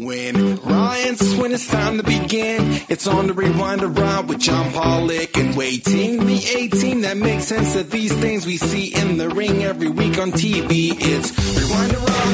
When 0.00 0.56
Ryan's 0.56 1.34
when 1.36 1.52
it's 1.52 1.68
time 1.68 1.98
to 1.98 2.02
begin, 2.02 2.80
it's 2.88 3.06
on 3.06 3.26
the 3.26 3.34
Rewind-A-Raw 3.34 4.22
with 4.22 4.38
John 4.38 4.72
Pollock 4.72 5.36
and 5.36 5.54
Wai 5.54 5.76
Ting 5.76 6.24
the 6.24 6.42
18 6.56 7.02
that 7.02 7.18
makes 7.18 7.44
sense 7.44 7.76
of 7.76 7.90
these 7.90 8.10
things 8.14 8.46
we 8.46 8.56
see 8.56 8.94
in 8.94 9.18
the 9.18 9.28
ring 9.28 9.62
every 9.62 9.90
week 9.90 10.18
on 10.18 10.32
TV. 10.32 10.92
It's 10.96 11.38
Rewind-A-Raw 11.54 12.32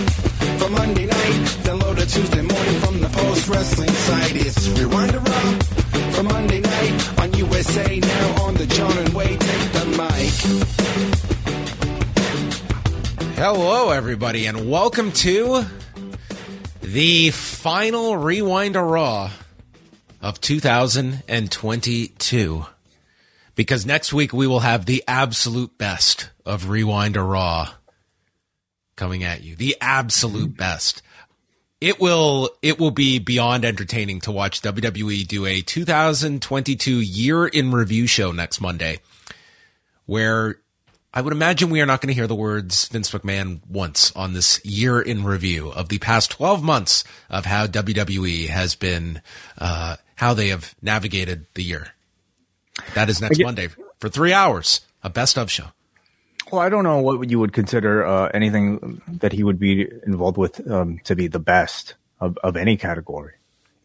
for 0.61 0.71
Monday 0.71 1.07
night, 1.07 1.47
download 1.65 2.01
a 2.01 2.07
Tuesday 2.07 2.43
morning 2.43 2.81
from 2.83 3.01
the 3.01 3.09
Post 3.09 3.49
Wrestling 3.49 3.91
site. 3.91 4.37
It's 4.37 4.69
Rewind-A-Raw 4.69 5.59
for 6.13 6.23
Monday 6.23 6.61
night 6.61 7.19
on 7.19 7.35
USA 7.35 7.99
now 7.99 8.45
on 8.45 8.55
the 8.55 8.67
John 8.67 8.97
and 8.97 9.13
Wade 9.13 9.41
take 9.41 9.73
the 9.73 9.87
mic. 9.99 10.33
Hello, 13.37 13.91
everybody, 13.91 14.47
and 14.47 14.71
welcome 14.71 15.11
to 15.11 15.67
the 16.87 17.31
final 17.31 18.17
Rewind-A-Raw 18.17 19.31
of 20.23 20.41
2022. 20.41 22.67
Because 23.57 23.85
next 23.85 24.13
week 24.13 24.33
we 24.33 24.47
will 24.47 24.61
have 24.61 24.87
the 24.87 25.03
absolute 25.09 25.77
best 25.77 26.31
of 26.45 26.69
Rewind-A-Raw 26.69 27.73
coming 28.95 29.25
at 29.25 29.43
you. 29.43 29.57
The 29.57 29.77
absolute 29.81 30.51
mm-hmm. 30.51 30.59
best. 30.59 31.03
It 31.81 31.99
will 32.01 32.51
it 32.63 32.79
will 32.79 32.93
be 32.93 33.19
beyond 33.19 33.65
entertaining 33.65 34.21
to 34.21 34.31
watch 34.31 34.63
WWE 34.63 35.27
do 35.27 35.45
a 35.45 35.63
2022 35.63 37.01
year 37.01 37.47
in 37.47 37.73
review 37.73 38.07
show 38.07 38.31
next 38.33 38.61
Monday 38.61 39.01
where 40.07 40.61
I 41.17 41.23
would 41.23 41.33
imagine 41.33 41.71
we 41.71 41.81
are 41.81 41.87
not 41.87 42.03
going 42.03 42.09
to 42.09 42.15
hear 42.15 42.27
the 42.27 42.35
words 42.35 42.89
Vince 42.89 43.11
McMahon 43.11 43.61
once 43.71 44.15
on 44.15 44.35
this 44.35 44.63
year 44.67 45.01
in 45.01 45.25
review 45.25 45.71
of 45.71 45.89
the 45.89 45.97
past 45.97 46.31
12 46.31 46.63
months 46.63 47.05
of 47.31 47.47
how 47.47 47.67
WWE 47.67 48.49
has 48.49 48.75
been, 48.75 49.23
uh, 49.57 49.97
how 50.17 50.35
they 50.35 50.49
have 50.49 50.75
navigated 50.83 51.47
the 51.55 51.63
year. 51.63 51.95
That 52.95 53.09
is 53.09 53.23
next 53.23 53.43
Monday 53.43 53.69
for 53.99 54.11
three 54.11 54.35
hours, 54.35 54.83
a 55.03 55.09
best 55.09 55.39
of 55.39 55.51
show. 55.51 55.69
Well, 56.53 56.61
I 56.61 56.69
don't 56.69 56.85
know 56.85 56.99
what 56.99 57.31
you 57.31 57.39
would 57.39 57.55
consider 57.55 58.05
uh, 58.05 58.29
anything 58.35 59.01
that 59.09 59.33
he 59.33 59.43
would 59.43 59.59
be 59.59 59.89
involved 60.07 60.37
with 60.37 60.71
um, 60.71 60.99
to 61.05 61.17
be 61.17 61.29
the 61.29 61.39
best 61.39 61.95
of, 62.21 62.37
of 62.45 62.59
any 62.59 62.77
category. 62.77 63.33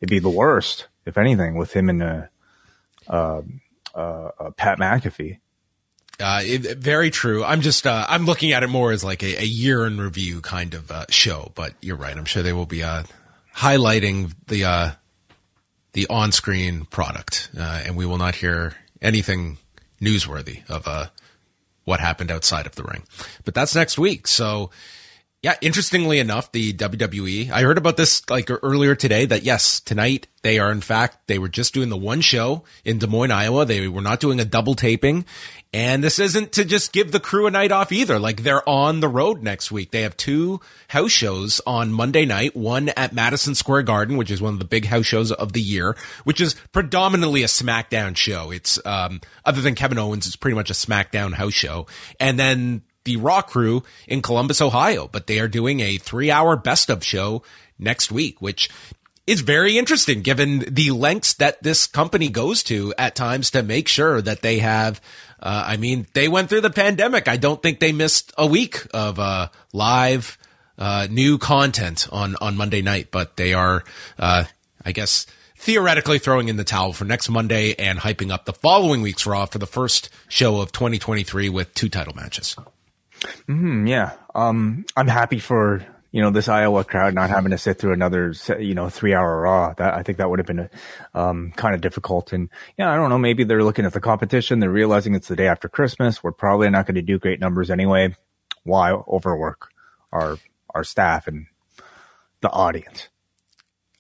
It'd 0.02 0.10
be 0.10 0.20
the 0.20 0.30
worst, 0.30 0.88
if 1.06 1.18
anything, 1.18 1.56
with 1.56 1.72
him 1.72 1.88
and 1.88 2.04
uh, 2.04 2.22
uh, 3.08 3.42
uh, 3.96 4.52
Pat 4.58 4.80
McAfee. 4.80 5.38
Uh, 6.22 6.42
it, 6.44 6.78
very 6.78 7.10
true. 7.10 7.44
I'm 7.44 7.62
just 7.62 7.88
uh, 7.88 8.06
I'm 8.08 8.26
looking 8.26 8.52
at 8.52 8.64
it 8.64 8.68
more 8.68 8.92
as 8.92 9.04
like 9.04 9.24
a, 9.24 9.42
a 9.42 9.46
year 9.46 9.86
in 9.86 10.00
review 10.00 10.42
kind 10.42 10.74
of 10.74 10.92
uh, 10.92 11.06
show. 11.10 11.52
But 11.56 11.74
you're 11.82 11.96
right. 11.96 12.16
I'm 12.16 12.26
sure 12.26 12.44
they 12.44 12.54
will 12.54 12.66
be 12.66 12.84
uh, 12.84 13.04
highlighting 13.56 14.34
the 14.48 14.66
uh, 14.66 14.92
the 15.94 16.08
on 16.10 16.32
screen 16.32 16.86
product, 16.86 17.50
uh, 17.58 17.84
and 17.86 17.96
we 17.96 18.06
will 18.06 18.18
not 18.18 18.36
hear 18.36 18.76
anything 19.02 19.58
newsworthy 20.02 20.70
of 20.70 21.10
what 21.84 22.00
happened 22.00 22.32
outside 22.32 22.66
of 22.66 22.76
the 22.76 22.84
ring. 22.84 23.04
But 23.44 23.54
that's 23.54 23.76
next 23.76 23.98
week. 23.98 24.28
So 24.28 24.70
yeah, 25.42 25.56
interestingly 25.60 26.20
enough, 26.20 26.52
the 26.52 26.72
WWE, 26.72 27.50
I 27.50 27.64
heard 27.64 27.80
about 27.80 27.98
this 27.98 28.30
like 28.30 28.52
earlier 28.62 28.94
today 28.94 29.26
that 29.26 29.42
yes, 29.42 29.80
tonight 29.80 30.28
they 30.44 30.60
are 30.60 30.72
in 30.72 30.82
fact, 30.82 31.26
they 31.26 31.40
were 31.40 31.50
just 31.50 31.74
doing 31.74 31.90
the 31.90 31.98
one 31.98 32.22
show 32.22 32.64
in 32.86 33.00
Des 33.00 33.08
Moines, 33.08 33.32
Iowa. 33.32 33.66
They 33.66 33.88
were 33.88 34.04
not 34.04 34.20
doing 34.20 34.40
a 34.40 34.46
double 34.46 34.76
taping. 34.76 35.26
And 35.74 36.04
this 36.04 36.20
isn't 36.20 36.52
to 36.54 36.66
just 36.66 36.94
give 36.94 37.12
the 37.12 37.20
crew 37.20 37.48
a 37.48 37.52
night 37.52 37.72
off 37.72 37.92
either. 37.92 38.20
Like 38.20 38.44
they're 38.44 38.68
on 38.70 39.00
the 39.00 39.08
road 39.08 39.42
next 39.42 39.72
week. 39.72 39.90
They 39.90 40.02
have 40.02 40.16
two 40.16 40.60
house 40.90 41.12
shows 41.12 41.60
on 41.66 41.92
Monday 41.92 42.26
night, 42.26 42.56
one 42.56 42.90
at 42.90 43.14
Madison 43.14 43.56
Square 43.56 43.84
Garden, 43.84 44.18
which 44.18 44.30
is 44.30 44.42
one 44.42 44.54
of 44.54 44.60
the 44.60 44.66
big 44.66 44.86
house 44.86 45.06
shows 45.08 45.32
of 45.32 45.54
the 45.54 45.62
year, 45.62 45.96
which 46.24 46.40
is 46.42 46.56
predominantly 46.72 47.42
a 47.42 47.48
SmackDown 47.48 48.16
show. 48.16 48.52
It's, 48.52 48.80
um, 48.86 49.22
other 49.44 49.62
than 49.62 49.74
Kevin 49.74 49.98
Owens, 49.98 50.28
it's 50.28 50.36
pretty 50.36 50.56
much 50.56 50.70
a 50.70 50.74
SmackDown 50.74 51.34
house 51.34 51.54
show. 51.54 51.88
And 52.20 52.38
then 52.38 52.84
the 53.04 53.18
Raw 53.18 53.42
crew 53.42 53.84
in 54.08 54.22
Columbus, 54.22 54.62
Ohio, 54.62 55.08
but 55.12 55.28
they 55.28 55.40
are 55.40 55.48
doing 55.48 55.80
a 55.80 55.98
three 55.98 56.32
hour 56.32 56.56
best 56.56 56.90
of 56.90 57.04
show 57.04 57.44
next 57.80 58.12
week, 58.12 58.42
which 58.42 58.70
is 59.28 59.42
very 59.42 59.78
interesting 59.78 60.22
given 60.22 60.60
the 60.68 60.92
lengths 60.92 61.34
that 61.36 61.62
this 61.64 61.88
company 61.88 62.30
goes 62.30 62.64
to 62.64 62.94
at 62.98 63.16
times 63.16 63.52
to 63.52 63.64
make 63.64 63.88
sure 63.88 64.22
that 64.22 64.42
they 64.42 64.60
have 64.60 65.00
uh, 65.42 65.64
I 65.66 65.78
mean, 65.78 66.06
they 66.14 66.28
went 66.28 66.50
through 66.50 66.62
the 66.62 66.70
pandemic. 66.70 67.28
I 67.28 67.38
don't 67.38 67.62
think 67.62 67.80
they 67.80 67.92
missed 67.92 68.32
a 68.38 68.46
week 68.46 68.86
of 68.94 69.18
uh, 69.18 69.48
live 69.74 70.38
uh, 70.78 71.08
new 71.10 71.38
content 71.38 72.08
on 72.12 72.36
on 72.40 72.56
Monday 72.56 72.82
night, 72.82 73.10
but 73.12 73.38
they 73.38 73.54
are, 73.54 73.84
uh, 74.20 74.44
I 74.86 74.92
guess, 74.92 75.26
theoretically 75.58 76.20
throwing 76.20 76.48
in 76.48 76.58
the 76.58 76.64
towel 76.64 76.94
for 76.94 77.06
next 77.06 77.30
Monday 77.30 77.74
and 77.76 78.00
hyping 78.00 78.32
up 78.32 78.46
the 78.46 78.54
following 78.54 79.02
week's 79.02 79.26
Raw 79.26 79.46
for 79.46 79.58
the 79.58 79.68
first 79.68 80.10
show 80.28 80.62
of 80.62 80.72
2023 80.72 81.50
with 81.50 81.74
two 81.74 81.90
title 81.90 82.16
matches. 82.16 82.56
Mm, 83.48 83.88
yeah, 83.88 84.14
um, 84.34 84.86
I'm 84.96 85.08
happy 85.08 85.40
for 85.40 85.86
you 86.12 86.22
know, 86.22 86.30
this 86.30 86.50
Iowa 86.50 86.84
crowd 86.84 87.14
not 87.14 87.30
having 87.30 87.52
to 87.52 87.58
sit 87.58 87.80
through 87.80 87.94
another, 87.94 88.34
you 88.60 88.76
know, 88.76 88.90
three 88.90 89.14
hour 89.14 89.42
raw. 89.42 89.74
That 89.74 89.94
I 89.94 90.04
think 90.04 90.18
that 90.18 90.30
would 90.30 90.40
have 90.40 90.46
been, 90.46 90.70
um, 91.14 91.54
kind 91.56 91.74
of 91.74 91.80
difficult. 91.80 92.34
And 92.34 92.50
yeah, 92.78 92.92
I 92.92 92.98
don't 92.98 93.10
know. 93.10 93.18
Maybe 93.18 93.46
they're 93.46 93.64
looking 93.64 93.86
at 93.86 93.94
the 93.94 94.02
competition. 94.02 94.60
They're 94.60 94.70
realizing 94.70 95.16
it's 95.16 95.30
the 95.30 95.38
day 95.38 95.48
after 95.48 95.70
Christmas. 95.70 96.22
We're 96.22 96.34
probably 96.34 96.70
not 96.70 96.86
going 96.86 96.96
to 96.96 97.02
do 97.02 97.18
great 97.18 97.40
numbers 97.40 97.72
anyway. 97.72 98.16
Why 98.64 98.92
overwork 98.92 99.70
our, 100.12 100.38
our 100.70 100.84
staff 100.84 101.28
and 101.28 101.48
the 102.42 102.50
audience? 102.50 103.08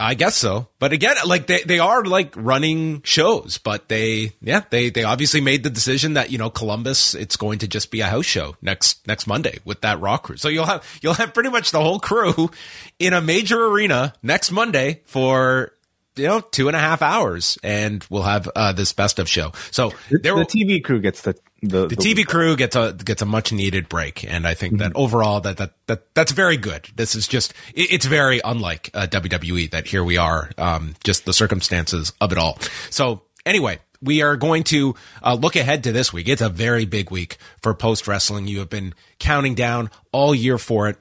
I 0.01 0.16
guess 0.16 0.35
so. 0.35 0.67
But 0.79 0.94
again, 0.94 1.16
like 1.25 1.45
they, 1.45 1.62
they 1.62 1.78
are 1.78 2.03
like 2.03 2.34
running 2.35 3.03
shows, 3.03 3.59
but 3.59 3.88
they, 3.88 4.34
yeah, 4.41 4.63
they, 4.69 4.89
they 4.89 5.03
obviously 5.03 5.41
made 5.41 5.62
the 5.62 5.69
decision 5.69 6.13
that, 6.13 6.31
you 6.31 6.39
know, 6.39 6.50
Columbus, 6.50 7.13
it's 7.13 7.38
going 7.38 7.59
to 7.59 7.67
just 7.67 7.91
be 7.91 8.01
a 8.01 8.07
house 8.07 8.25
show 8.25 8.56
next, 8.63 9.07
next 9.07 9.28
Monday 9.28 9.59
with 9.63 9.81
that 9.81 10.00
rock 10.00 10.23
crew. 10.23 10.38
So 10.38 10.50
you'll 10.50 10.66
have, 10.66 10.84
you'll 11.03 11.13
have 11.13 11.35
pretty 11.35 11.50
much 11.51 11.69
the 11.69 11.81
whole 11.81 12.00
crew 12.00 12.50
in 12.97 13.13
a 13.13 13.22
major 13.22 13.63
arena 13.67 14.13
next 14.23 14.51
Monday 14.51 15.01
for, 15.06 15.73
you 16.16 16.28
know, 16.28 16.41
two 16.41 16.67
and 16.67 16.75
a 16.75 16.79
half 16.79 17.03
hours 17.03 17.59
and 17.61 18.03
we'll 18.09 18.23
have, 18.23 18.50
uh, 18.56 18.73
this 18.73 18.94
best 18.94 19.19
of 19.19 19.29
show. 19.29 19.51
So 19.69 19.94
there 20.09 20.35
the 20.35 20.45
TV 20.45 20.84
crew 20.84 21.00
gets 21.00 21.22
the, 21.22 21.35
the, 21.61 21.88
the, 21.88 21.95
the 21.95 21.95
TV 21.95 22.25
crew 22.25 22.55
gets 22.55 22.75
a 22.75 22.94
gets 22.94 23.22
a 23.22 23.25
much 23.25 23.51
needed 23.51 23.88
break, 23.88 24.23
and 24.23 24.47
I 24.47 24.55
think 24.55 24.73
mm-hmm. 24.73 24.83
that 24.83 24.95
overall 24.95 25.41
that, 25.41 25.57
that 25.57 25.73
that 25.85 26.13
that's 26.16 26.31
very 26.31 26.57
good. 26.57 26.88
This 26.95 27.16
is 27.16 27.27
just 27.27 27.53
it, 27.75 27.91
it's 27.91 28.05
very 28.05 28.41
unlike 28.43 28.90
uh, 28.93 29.08
WWE 29.08 29.69
that 29.72 29.87
here 29.87 30.03
we 30.03 30.17
are, 30.17 30.49
um, 30.58 30.96
just 31.03 31.25
the 31.25 31.34
circumstances 31.34 32.13
of 32.19 32.31
it 32.31 32.40
all. 32.40 32.58
So 32.90 33.22
anyway, 33.46 33.79
we 34.02 34.23
are 34.23 34.35
going 34.37 34.63
to 34.66 34.96
uh, 35.23 35.35
look 35.35 35.55
ahead 35.55 35.84
to 35.84 35.91
this 35.91 36.11
week. 36.11 36.28
It's 36.28 36.41
a 36.41 36.49
very 36.49 36.85
big 36.85 37.11
week 37.11 37.37
for 37.61 37.73
post 37.73 38.07
wrestling. 38.07 38.47
You 38.47 38.59
have 38.59 38.69
been 38.69 38.96
counting 39.19 39.53
down 39.53 39.91
all 40.11 40.34
year 40.34 40.57
for 40.57 40.90
it. 40.90 40.97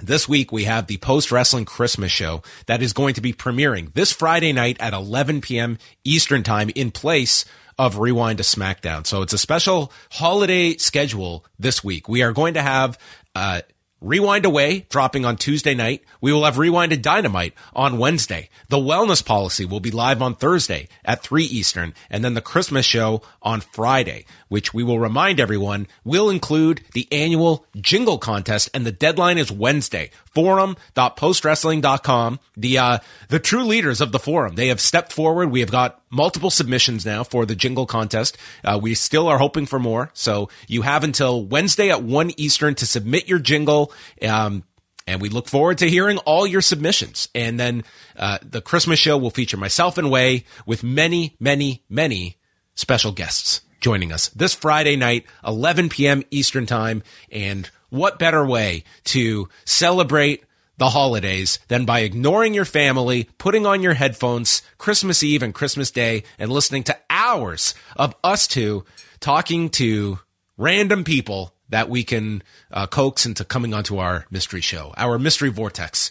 This 0.00 0.28
week 0.28 0.52
we 0.52 0.64
have 0.64 0.86
the 0.86 0.96
post 0.98 1.32
wrestling 1.32 1.64
Christmas 1.64 2.12
show 2.12 2.42
that 2.66 2.82
is 2.82 2.92
going 2.92 3.14
to 3.14 3.20
be 3.20 3.32
premiering 3.32 3.92
this 3.94 4.12
Friday 4.12 4.52
night 4.52 4.76
at 4.80 4.92
11 4.92 5.40
p.m. 5.40 5.78
Eastern 6.04 6.42
time 6.42 6.70
in 6.74 6.90
place 6.92 7.44
of 7.78 7.98
Rewind 7.98 8.38
to 8.38 8.44
SmackDown. 8.44 9.06
So 9.06 9.22
it's 9.22 9.32
a 9.32 9.38
special 9.38 9.92
holiday 10.10 10.76
schedule 10.76 11.44
this 11.58 11.84
week. 11.84 12.08
We 12.08 12.22
are 12.22 12.32
going 12.32 12.54
to 12.54 12.62
have 12.62 12.98
uh, 13.34 13.60
Rewind 14.00 14.44
Away 14.44 14.86
dropping 14.90 15.24
on 15.24 15.36
Tuesday 15.36 15.74
night. 15.74 16.04
We 16.20 16.32
will 16.32 16.44
have 16.44 16.58
Rewind-A-Dynamite 16.58 17.54
on 17.74 17.98
Wednesday. 17.98 18.48
The 18.68 18.76
Wellness 18.76 19.24
Policy 19.24 19.64
will 19.64 19.80
be 19.80 19.90
live 19.90 20.22
on 20.22 20.36
Thursday 20.36 20.88
at 21.04 21.22
3 21.22 21.44
Eastern, 21.44 21.94
and 22.08 22.24
then 22.24 22.34
the 22.34 22.40
Christmas 22.40 22.86
show 22.86 23.22
on 23.42 23.60
Friday, 23.60 24.24
which 24.48 24.74
we 24.74 24.82
will 24.82 24.98
remind 24.98 25.40
everyone 25.40 25.86
will 26.04 26.30
include 26.30 26.82
the 26.94 27.06
annual 27.12 27.66
jingle 27.76 28.18
contest, 28.18 28.70
and 28.74 28.84
the 28.84 28.92
deadline 28.92 29.38
is 29.38 29.52
Wednesday. 29.52 30.10
Forum.postwrestling.com. 30.34 32.40
The, 32.56 32.78
uh, 32.78 32.98
the 33.28 33.38
true 33.38 33.64
leaders 33.64 34.00
of 34.00 34.12
the 34.12 34.18
forum, 34.18 34.54
they 34.54 34.68
have 34.68 34.80
stepped 34.80 35.12
forward. 35.12 35.50
We 35.50 35.60
have 35.60 35.70
got 35.70 36.02
multiple 36.10 36.50
submissions 36.50 37.04
now 37.04 37.24
for 37.24 37.46
the 37.46 37.56
jingle 37.56 37.86
contest. 37.86 38.36
Uh, 38.64 38.78
we 38.80 38.94
still 38.94 39.28
are 39.28 39.38
hoping 39.38 39.66
for 39.66 39.78
more. 39.78 40.10
So 40.14 40.48
you 40.66 40.82
have 40.82 41.04
until 41.04 41.44
Wednesday 41.44 41.90
at 41.90 42.02
1 42.02 42.32
Eastern 42.36 42.74
to 42.76 42.86
submit 42.86 43.28
your 43.28 43.38
jingle. 43.38 43.92
Um, 44.22 44.64
and 45.06 45.22
we 45.22 45.30
look 45.30 45.48
forward 45.48 45.78
to 45.78 45.88
hearing 45.88 46.18
all 46.18 46.46
your 46.46 46.60
submissions. 46.60 47.28
And 47.34 47.58
then 47.58 47.84
uh, 48.16 48.38
the 48.42 48.60
Christmas 48.60 48.98
show 48.98 49.16
will 49.16 49.30
feature 49.30 49.56
myself 49.56 49.96
and 49.96 50.10
Wai 50.10 50.44
with 50.66 50.84
many, 50.84 51.34
many, 51.40 51.82
many 51.88 52.36
special 52.74 53.12
guests 53.12 53.62
joining 53.80 54.12
us 54.12 54.28
this 54.30 54.54
Friday 54.54 54.96
night, 54.96 55.26
11 55.46 55.88
p.m. 55.88 56.22
Eastern 56.30 56.66
Time. 56.66 57.02
And 57.30 57.70
what 57.90 58.18
better 58.18 58.44
way 58.44 58.84
to 59.04 59.48
celebrate 59.64 60.44
the 60.78 60.90
holidays 60.90 61.58
than 61.68 61.84
by 61.84 62.00
ignoring 62.00 62.54
your 62.54 62.64
family, 62.64 63.28
putting 63.38 63.66
on 63.66 63.82
your 63.82 63.94
headphones 63.94 64.62
Christmas 64.78 65.22
Eve 65.22 65.42
and 65.42 65.52
Christmas 65.52 65.90
Day, 65.90 66.22
and 66.38 66.50
listening 66.50 66.84
to 66.84 66.96
hours 67.10 67.74
of 67.96 68.14
us 68.22 68.46
two 68.46 68.84
talking 69.20 69.68
to 69.70 70.20
random 70.56 71.04
people 71.04 71.52
that 71.68 71.88
we 71.88 72.04
can 72.04 72.42
uh, 72.70 72.86
coax 72.86 73.26
into 73.26 73.44
coming 73.44 73.74
onto 73.74 73.98
our 73.98 74.26
mystery 74.30 74.60
show, 74.60 74.94
our 74.96 75.18
mystery 75.18 75.50
vortex. 75.50 76.10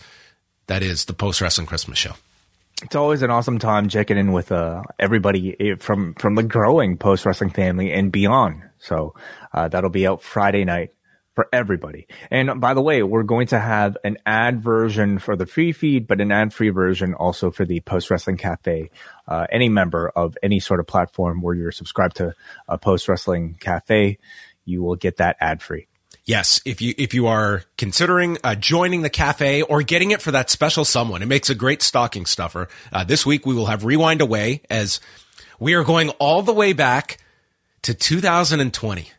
That 0.67 0.83
is 0.83 1.05
the 1.05 1.13
post 1.13 1.39
wrestling 1.39 1.67
Christmas 1.67 1.97
show. 1.97 2.13
It's 2.83 2.95
always 2.95 3.23
an 3.23 3.31
awesome 3.31 3.57
time 3.57 3.89
checking 3.89 4.17
in 4.17 4.33
with 4.33 4.51
uh, 4.51 4.83
everybody 4.99 5.55
eh, 5.59 5.75
from 5.79 6.13
from 6.13 6.35
the 6.35 6.43
growing 6.43 6.97
post 6.97 7.25
wrestling 7.25 7.49
family 7.49 7.91
and 7.91 8.11
beyond. 8.11 8.61
So 8.77 9.15
uh, 9.51 9.67
that'll 9.67 9.89
be 9.89 10.05
out 10.05 10.21
Friday 10.21 10.63
night 10.63 10.93
for 11.33 11.47
everybody. 11.51 12.07
And 12.29 12.61
by 12.61 12.75
the 12.75 12.81
way, 12.81 13.01
we're 13.01 13.23
going 13.23 13.47
to 13.47 13.59
have 13.59 13.97
an 14.03 14.17
ad 14.27 14.61
version 14.61 15.17
for 15.17 15.35
the 15.35 15.47
free 15.47 15.71
feed, 15.71 16.07
but 16.07 16.21
an 16.21 16.31
ad 16.31 16.53
free 16.53 16.69
version 16.69 17.15
also 17.15 17.49
for 17.49 17.65
the 17.65 17.79
Post 17.79 18.11
Wrestling 18.11 18.37
Cafe. 18.37 18.91
Uh, 19.27 19.47
any 19.51 19.69
member 19.69 20.09
of 20.09 20.37
any 20.43 20.59
sort 20.59 20.79
of 20.79 20.85
platform 20.85 21.41
where 21.41 21.55
you're 21.55 21.71
subscribed 21.71 22.17
to 22.17 22.35
a 22.67 22.77
Post 22.77 23.07
Wrestling 23.07 23.55
Cafe, 23.59 24.19
you 24.65 24.83
will 24.83 24.95
get 24.95 25.17
that 25.17 25.35
ad 25.39 25.63
free. 25.63 25.87
Yes, 26.27 26.59
if 26.65 26.81
you 26.81 26.93
if 26.97 27.13
you 27.13 27.25
are 27.27 27.63
considering 27.77 28.37
uh, 28.43 28.53
joining 28.53 29.01
the 29.01 29.09
cafe 29.09 29.61
or 29.61 29.81
getting 29.81 30.11
it 30.11 30.21
for 30.21 30.31
that 30.31 30.49
special 30.49 30.83
someone, 30.83 31.21
it 31.21 31.27
makes 31.27 31.49
a 31.49 31.55
great 31.55 31.81
stocking 31.81 32.25
stuffer. 32.25 32.67
Uh, 32.91 33.05
this 33.05 33.25
week 33.25 33.45
we 33.45 33.55
will 33.55 33.67
have 33.67 33.85
rewind 33.85 34.19
away 34.19 34.61
as 34.69 34.99
we 35.57 35.73
are 35.73 35.85
going 35.85 36.09
all 36.19 36.41
the 36.41 36.51
way 36.51 36.73
back 36.73 37.19
to 37.83 37.93
2020, 37.93 39.09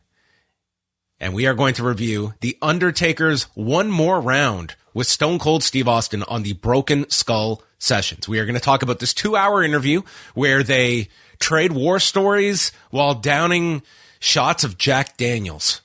and 1.19 1.33
we 1.33 1.47
are 1.47 1.55
going 1.55 1.73
to 1.73 1.83
review 1.83 2.35
the 2.41 2.59
Undertaker's 2.61 3.45
one 3.55 3.91
more 3.91 4.21
round 4.21 4.75
with 4.93 5.07
Stone 5.07 5.39
Cold 5.39 5.65
Steve 5.65 5.89
Austin 5.89 6.23
on 6.25 6.43
the 6.43 6.53
Broken 6.53 7.09
Skull 7.09 7.63
sessions. 7.79 8.29
We 8.29 8.39
are 8.39 8.45
going 8.45 8.53
to 8.53 8.61
talk 8.61 8.83
about 8.83 8.99
this 8.99 9.15
two 9.15 9.35
hour 9.35 9.63
interview 9.63 10.03
where 10.35 10.63
they 10.63 11.09
trade 11.41 11.73
war 11.73 12.01
stories 12.01 12.71
while 12.91 13.15
downing 13.15 13.81
shots 14.21 14.63
of 14.63 14.77
Jack 14.77 15.17
Daniels 15.17 15.81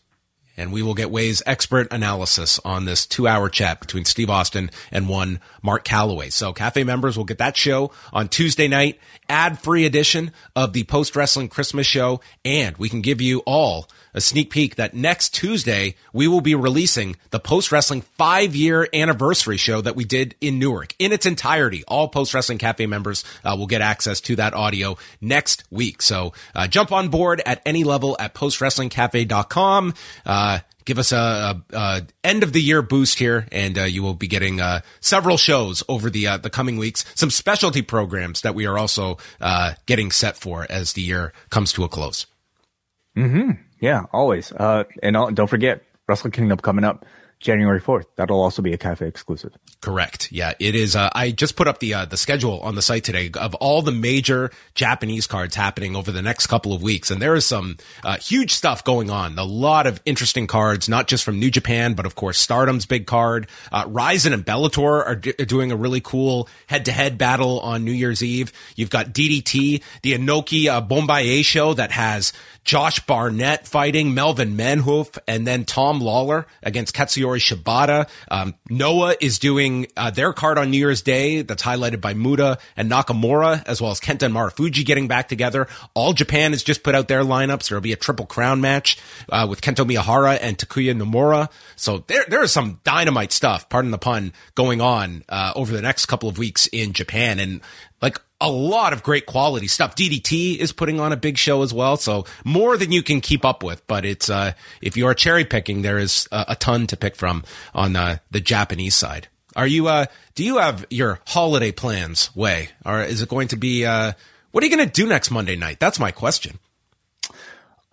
and 0.58 0.72
we 0.72 0.82
will 0.82 0.94
get 0.94 1.12
Wai's 1.12 1.42
expert 1.46 1.92
analysis 1.92 2.60
on 2.64 2.86
this 2.86 3.06
two 3.06 3.28
hour 3.28 3.50
chat 3.50 3.80
between 3.80 4.06
Steve 4.06 4.30
Austin 4.30 4.70
and 4.92 5.10
one 5.10 5.40
Mark 5.62 5.86
Calaway. 5.86 6.32
So 6.32 6.54
cafe 6.54 6.84
members 6.84 7.18
will 7.18 7.26
get 7.26 7.40
that 7.40 7.58
show 7.58 7.92
on 8.12 8.28
Tuesday 8.28 8.68
night, 8.68 9.00
ad 9.30 9.60
free 9.60 9.86
edition 9.86 10.32
of 10.56 10.74
the 10.74 10.84
post 10.84 11.16
wrestling 11.16 11.50
Christmas 11.50 11.88
show. 11.88 12.22
And 12.46 12.78
we 12.78 12.90
can 12.90 13.02
give 13.02 13.22
you 13.22 13.40
all 13.46 13.88
a 14.14 14.22
sneak 14.22 14.50
peek 14.50 14.76
that 14.76 14.94
next 14.94 15.34
Tuesday 15.34 15.96
we 16.12 16.28
will 16.28 16.42
be 16.42 16.56
releasing 16.56 17.16
the 17.32 17.40
post 17.40 17.72
wrestling 17.72 18.02
five 18.02 18.56
year 18.56 18.88
anniversary 18.94 19.58
show 19.58 19.82
that 19.82 19.96
we 19.96 20.04
did 20.04 20.36
in 20.42 20.60
Newark 20.60 20.96
in 21.00 21.12
its 21.12 21.26
entirety. 21.26 21.84
All 21.88 22.08
post 22.08 22.34
wrestling 22.34 22.58
cafe 22.58 22.86
members 22.86 23.24
uh, 23.44 23.56
will 23.58 23.68
get 23.68 23.82
access 23.82 24.22
to 24.22 24.36
that 24.38 24.54
audio 24.54 24.98
next 25.22 25.64
week. 25.70 26.02
So 26.02 26.34
uh, 26.56 26.68
jump 26.68 26.92
on 26.92 27.10
board 27.10 27.42
at 27.46 27.62
any 27.66 27.84
level 27.84 28.16
at 28.20 28.34
postwrestlingcafe.com. 28.34 29.94
Uh, 30.26 30.60
give 30.86 31.00
us 31.00 31.12
a, 31.12 31.18
a, 31.72 31.78
a, 31.78 32.02
end 32.24 32.44
of 32.44 32.54
the 32.54 32.62
year 32.62 32.82
boost 32.82 33.20
here, 33.20 33.48
and 33.52 33.78
uh, 33.78 33.84
you 33.84 34.04
will 34.04 34.14
be 34.14 34.28
getting 34.28 34.62
uh, 34.62 34.82
several 35.00 35.38
shows 35.38 35.84
over 35.88 36.10
the 36.10 36.28
uh, 36.28 36.38
the 36.38 36.50
coming 36.50 36.78
weeks. 36.78 37.06
Some 37.16 37.30
specialty 37.30 37.82
programs 37.82 38.42
that 38.42 38.56
we 38.56 38.66
are 38.66 38.78
also 38.78 39.18
uh, 39.42 39.74
getting 39.86 40.12
set 40.12 40.38
for 40.38 40.66
as 40.70 40.94
the 40.94 41.02
year 41.02 41.34
comes 41.50 41.74
to 41.74 41.84
a 41.84 41.90
close. 41.90 42.26
Hmm. 43.16 43.52
Yeah. 43.84 44.04
Always. 44.14 44.54
Uh, 44.54 44.86
and 45.04 45.14
don't 45.36 45.48
forget 45.48 45.84
Wrestle 46.08 46.32
Kingdom 46.32 46.58
coming 46.58 46.86
up 46.86 47.06
January 47.44 47.82
4th. 47.82 48.06
That'll 48.16 48.42
also 48.42 48.62
be 48.62 48.72
a 48.72 48.78
cafe 48.78 49.06
exclusive. 49.06 49.52
Correct. 49.82 50.32
Yeah, 50.32 50.54
it 50.60 50.76
is. 50.76 50.96
Uh, 50.96 51.10
I 51.14 51.32
just 51.32 51.58
put 51.58 51.68
up 51.68 51.80
the 51.80 51.94
uh, 51.94 52.06
the 52.06 52.16
schedule 52.16 52.62
on 52.62 52.76
the 52.76 52.82
site 52.82 53.04
today 53.04 53.30
of 53.38 53.54
all 53.56 53.82
the 53.82 53.92
major 53.92 54.50
Japanese 54.76 55.28
cards 55.28 55.54
happening 55.54 55.94
over 55.94 56.10
the 56.10 56.22
next 56.22 56.48
couple 56.48 56.72
of 56.72 56.82
weeks, 56.82 57.12
and 57.12 57.22
there 57.22 57.36
is 57.36 57.46
some 57.46 57.76
uh, 58.02 58.18
huge 58.18 58.52
stuff 58.52 58.86
going 58.86 59.10
on. 59.10 59.38
A 59.38 59.44
lot 59.44 59.88
of 59.88 60.02
interesting 60.06 60.48
cards, 60.48 60.88
not 60.88 61.10
just 61.10 61.26
from 61.26 61.38
New 61.38 61.52
Japan, 61.52 61.96
but 61.96 62.06
of 62.06 62.16
course 62.16 62.38
Stardom's 62.38 62.86
big 62.86 63.06
card. 63.06 63.48
Uh, 63.74 63.84
Rizin 63.90 64.32
and 64.32 64.46
Bellator 64.46 65.06
are, 65.06 65.16
d- 65.16 65.34
are 65.38 65.46
doing 65.46 65.74
a 65.74 65.76
really 65.76 66.00
cool 66.00 66.48
head 66.68 66.86
to 66.86 66.94
head 66.94 67.18
battle 67.18 67.60
on 67.60 67.84
New 67.84 67.92
Year's 67.92 68.24
Eve. 68.24 68.54
You've 68.78 68.90
got 68.90 69.08
DDT, 69.08 69.84
the 70.02 70.14
Inoki 70.14 70.68
uh, 70.68 70.82
Bombaye 70.82 71.44
show 71.44 71.74
that 71.74 71.92
has 71.92 72.32
Josh 72.64 73.00
Barnett 73.06 73.68
fighting 73.68 74.14
Melvin 74.14 74.56
Manhoef, 74.56 75.18
and 75.28 75.46
then 75.46 75.66
Tom 75.66 76.00
Lawlor 76.00 76.46
against 76.62 76.96
Katsuyori 76.96 77.40
Shibata. 77.40 78.10
Um, 78.30 78.56
Noah 78.70 79.16
is 79.20 79.40
doing 79.40 79.88
uh, 79.98 80.12
their 80.12 80.34
card 80.34 80.58
on 80.58 80.72
New 80.72 80.78
Year's 80.78 81.02
Day 81.02 81.42
that's 81.42 81.64
highlighted 81.64 82.00
by 82.00 82.14
Muta 82.14 82.58
and 82.78 82.90
Nakamura, 82.90 83.64
as 83.68 83.82
well 83.82 83.92
as 83.92 84.00
Kenta 84.00 84.24
and 84.24 84.34
Marufuji 84.34 84.86
getting 84.86 85.08
back 85.08 85.28
together. 85.28 85.68
All 85.94 86.14
Japan 86.14 86.52
has 86.52 86.64
just 86.64 86.84
put 86.84 86.96
out 86.96 87.08
their 87.08 87.24
lineups. 87.24 87.68
There'll 87.68 87.82
be 87.82 87.94
a 87.94 87.98
triple 87.98 88.26
crown 88.26 88.62
match 88.62 88.98
uh, 89.30 89.46
with 89.50 89.62
Kento 89.62 89.86
Miyahara 89.86 90.38
and 90.42 90.58
Takuya 90.58 90.96
Nomura. 90.96 91.50
So 91.76 92.06
there, 92.08 92.26
there 92.28 92.44
is 92.44 92.52
some 92.52 92.80
dynamite 92.84 93.32
stuff, 93.32 93.68
pardon 93.68 93.92
the 93.92 93.98
pun, 93.98 94.32
going 94.56 94.80
on 94.80 95.24
uh, 95.28 95.52
over 95.56 95.74
the 95.74 95.82
next 95.82 96.06
couple 96.06 96.30
of 96.30 96.38
weeks 96.38 96.68
in 96.68 96.94
Japan. 96.94 97.40
And 97.40 97.62
like 98.02 98.20
a 98.44 98.52
lot 98.52 98.92
of 98.92 99.02
great 99.02 99.26
quality 99.26 99.68
stuff. 99.68 99.96
DDT 99.96 100.58
is 100.58 100.74
putting 100.74 101.00
on 101.00 101.14
a 101.14 101.18
big 101.18 101.38
show 101.38 101.64
as 101.64 101.74
well, 101.74 101.96
so 101.96 102.26
more 102.44 102.76
than 102.76 102.92
you 102.92 103.02
can 103.02 103.22
keep 103.22 103.46
up 103.46 103.64
with. 103.64 103.88
But 103.88 104.06
it's 104.06 104.30
uh, 104.30 104.52
if 104.82 104.98
you 104.98 105.08
are 105.08 105.14
cherry 105.14 105.46
picking, 105.46 105.82
there 105.82 105.98
is 105.98 106.28
a, 106.32 106.46
a 106.50 106.56
ton 106.56 106.86
to 106.88 106.98
pick 106.98 107.16
from 107.16 107.46
on 107.74 107.96
uh, 107.96 108.18
the 108.30 108.42
Japanese 108.42 108.96
side. 108.96 109.30
Are 109.56 109.66
you? 109.66 109.88
Uh, 109.88 110.06
do 110.36 110.44
you 110.44 110.58
have 110.58 110.86
your 110.90 111.20
holiday 111.26 111.72
plans? 111.72 112.30
Wai, 112.36 112.70
or 112.86 113.02
is 113.02 113.22
it 113.22 113.30
going 113.30 113.48
to 113.48 113.56
be? 113.56 113.86
Uh, 113.86 114.12
what 114.52 114.64
are 114.64 114.68
you 114.68 114.76
going 114.76 114.88
to 114.88 114.94
do 114.94 115.08
next 115.08 115.32
Monday 115.32 115.56
night? 115.56 115.80
That's 115.80 116.00
my 116.00 116.12
question. 116.12 116.60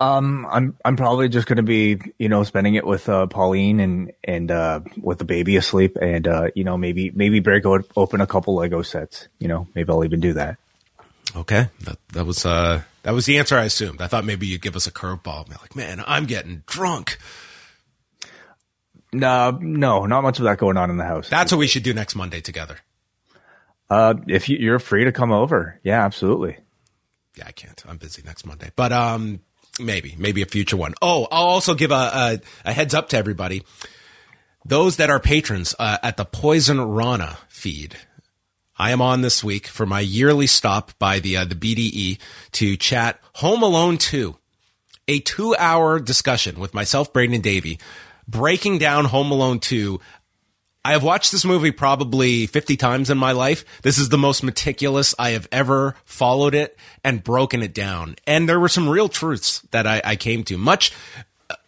Um, 0.01 0.47
I'm 0.49 0.75
I'm 0.83 0.97
probably 0.97 1.29
just 1.29 1.45
gonna 1.45 1.61
be 1.61 1.99
you 2.17 2.27
know 2.27 2.43
spending 2.43 2.73
it 2.73 2.87
with 2.87 3.07
uh, 3.07 3.27
Pauline 3.27 3.79
and 3.79 4.11
and 4.23 4.49
uh, 4.49 4.79
with 4.99 5.19
the 5.19 5.25
baby 5.25 5.57
asleep, 5.57 5.95
and 6.01 6.27
uh, 6.27 6.47
you 6.55 6.63
know 6.63 6.75
maybe 6.75 7.11
maybe 7.11 7.39
break 7.39 7.65
open 7.67 8.19
a 8.19 8.25
couple 8.25 8.55
Lego 8.55 8.81
sets. 8.81 9.27
You 9.37 9.47
know, 9.47 9.67
maybe 9.75 9.91
I'll 9.91 10.03
even 10.03 10.19
do 10.19 10.33
that. 10.33 10.57
Okay, 11.35 11.67
that 11.81 11.99
that 12.13 12.25
was 12.25 12.47
uh 12.47 12.81
that 13.03 13.13
was 13.13 13.27
the 13.27 13.37
answer 13.37 13.55
I 13.55 13.65
assumed. 13.65 14.01
I 14.01 14.07
thought 14.07 14.25
maybe 14.25 14.47
you'd 14.47 14.63
give 14.63 14.75
us 14.75 14.87
a 14.87 14.91
curveball. 14.91 15.47
Like, 15.49 15.75
man, 15.75 16.03
I'm 16.07 16.25
getting 16.25 16.63
drunk. 16.65 17.19
No, 19.13 19.51
no, 19.61 20.07
not 20.07 20.23
much 20.23 20.39
of 20.39 20.45
that 20.45 20.57
going 20.57 20.77
on 20.77 20.89
in 20.89 20.97
the 20.97 21.05
house. 21.05 21.29
That's 21.29 21.51
what 21.51 21.59
we 21.59 21.67
should 21.67 21.83
do 21.83 21.93
next 21.93 22.15
Monday 22.15 22.41
together. 22.41 22.77
Uh, 23.87 24.15
if 24.27 24.49
you, 24.49 24.57
you're 24.57 24.79
free 24.79 25.03
to 25.03 25.11
come 25.11 25.31
over, 25.31 25.79
yeah, 25.83 26.03
absolutely. 26.03 26.57
Yeah, 27.35 27.43
I 27.45 27.51
can't. 27.51 27.83
I'm 27.87 27.97
busy 27.97 28.23
next 28.25 28.47
Monday, 28.47 28.71
but 28.75 28.91
um, 28.91 29.41
Maybe, 29.85 30.15
maybe 30.17 30.41
a 30.41 30.45
future 30.45 30.77
one. 30.77 30.93
Oh, 31.01 31.27
I'll 31.31 31.43
also 31.43 31.73
give 31.73 31.91
a, 31.91 31.93
a, 31.95 32.39
a 32.65 32.73
heads 32.73 32.93
up 32.93 33.09
to 33.09 33.17
everybody. 33.17 33.63
Those 34.63 34.97
that 34.97 35.09
are 35.09 35.19
patrons 35.19 35.73
uh, 35.79 35.97
at 36.03 36.17
the 36.17 36.25
Poison 36.25 36.79
Rana 36.81 37.37
feed. 37.49 37.97
I 38.77 38.91
am 38.91 39.01
on 39.01 39.21
this 39.21 39.43
week 39.43 39.67
for 39.67 39.85
my 39.85 39.99
yearly 39.99 40.47
stop 40.47 40.97
by 40.97 41.19
the 41.19 41.37
uh, 41.37 41.45
the 41.45 41.55
BDE 41.55 42.19
to 42.53 42.77
chat 42.77 43.19
Home 43.35 43.61
Alone 43.61 43.97
2, 43.97 44.35
a 45.07 45.19
two 45.19 45.55
hour 45.57 45.99
discussion 45.99 46.59
with 46.59 46.73
myself, 46.73 47.13
Braden 47.13 47.35
and 47.35 47.43
Davey, 47.43 47.79
breaking 48.27 48.79
down 48.79 49.05
Home 49.05 49.31
Alone 49.31 49.59
2 49.59 49.99
I 50.83 50.93
have 50.93 51.03
watched 51.03 51.31
this 51.31 51.45
movie 51.45 51.69
probably 51.69 52.47
50 52.47 52.75
times 52.75 53.11
in 53.11 53.17
my 53.17 53.33
life. 53.33 53.63
This 53.83 53.99
is 53.99 54.09
the 54.09 54.17
most 54.17 54.41
meticulous 54.41 55.13
I 55.19 55.31
have 55.31 55.47
ever 55.51 55.95
followed 56.05 56.55
it 56.55 56.75
and 57.03 57.23
broken 57.23 57.61
it 57.61 57.73
down. 57.73 58.15
And 58.25 58.49
there 58.49 58.59
were 58.59 58.67
some 58.67 58.89
real 58.89 59.07
truths 59.07 59.59
that 59.69 59.85
I, 59.85 60.01
I 60.03 60.15
came 60.15 60.43
to. 60.45 60.57
Much, 60.57 60.91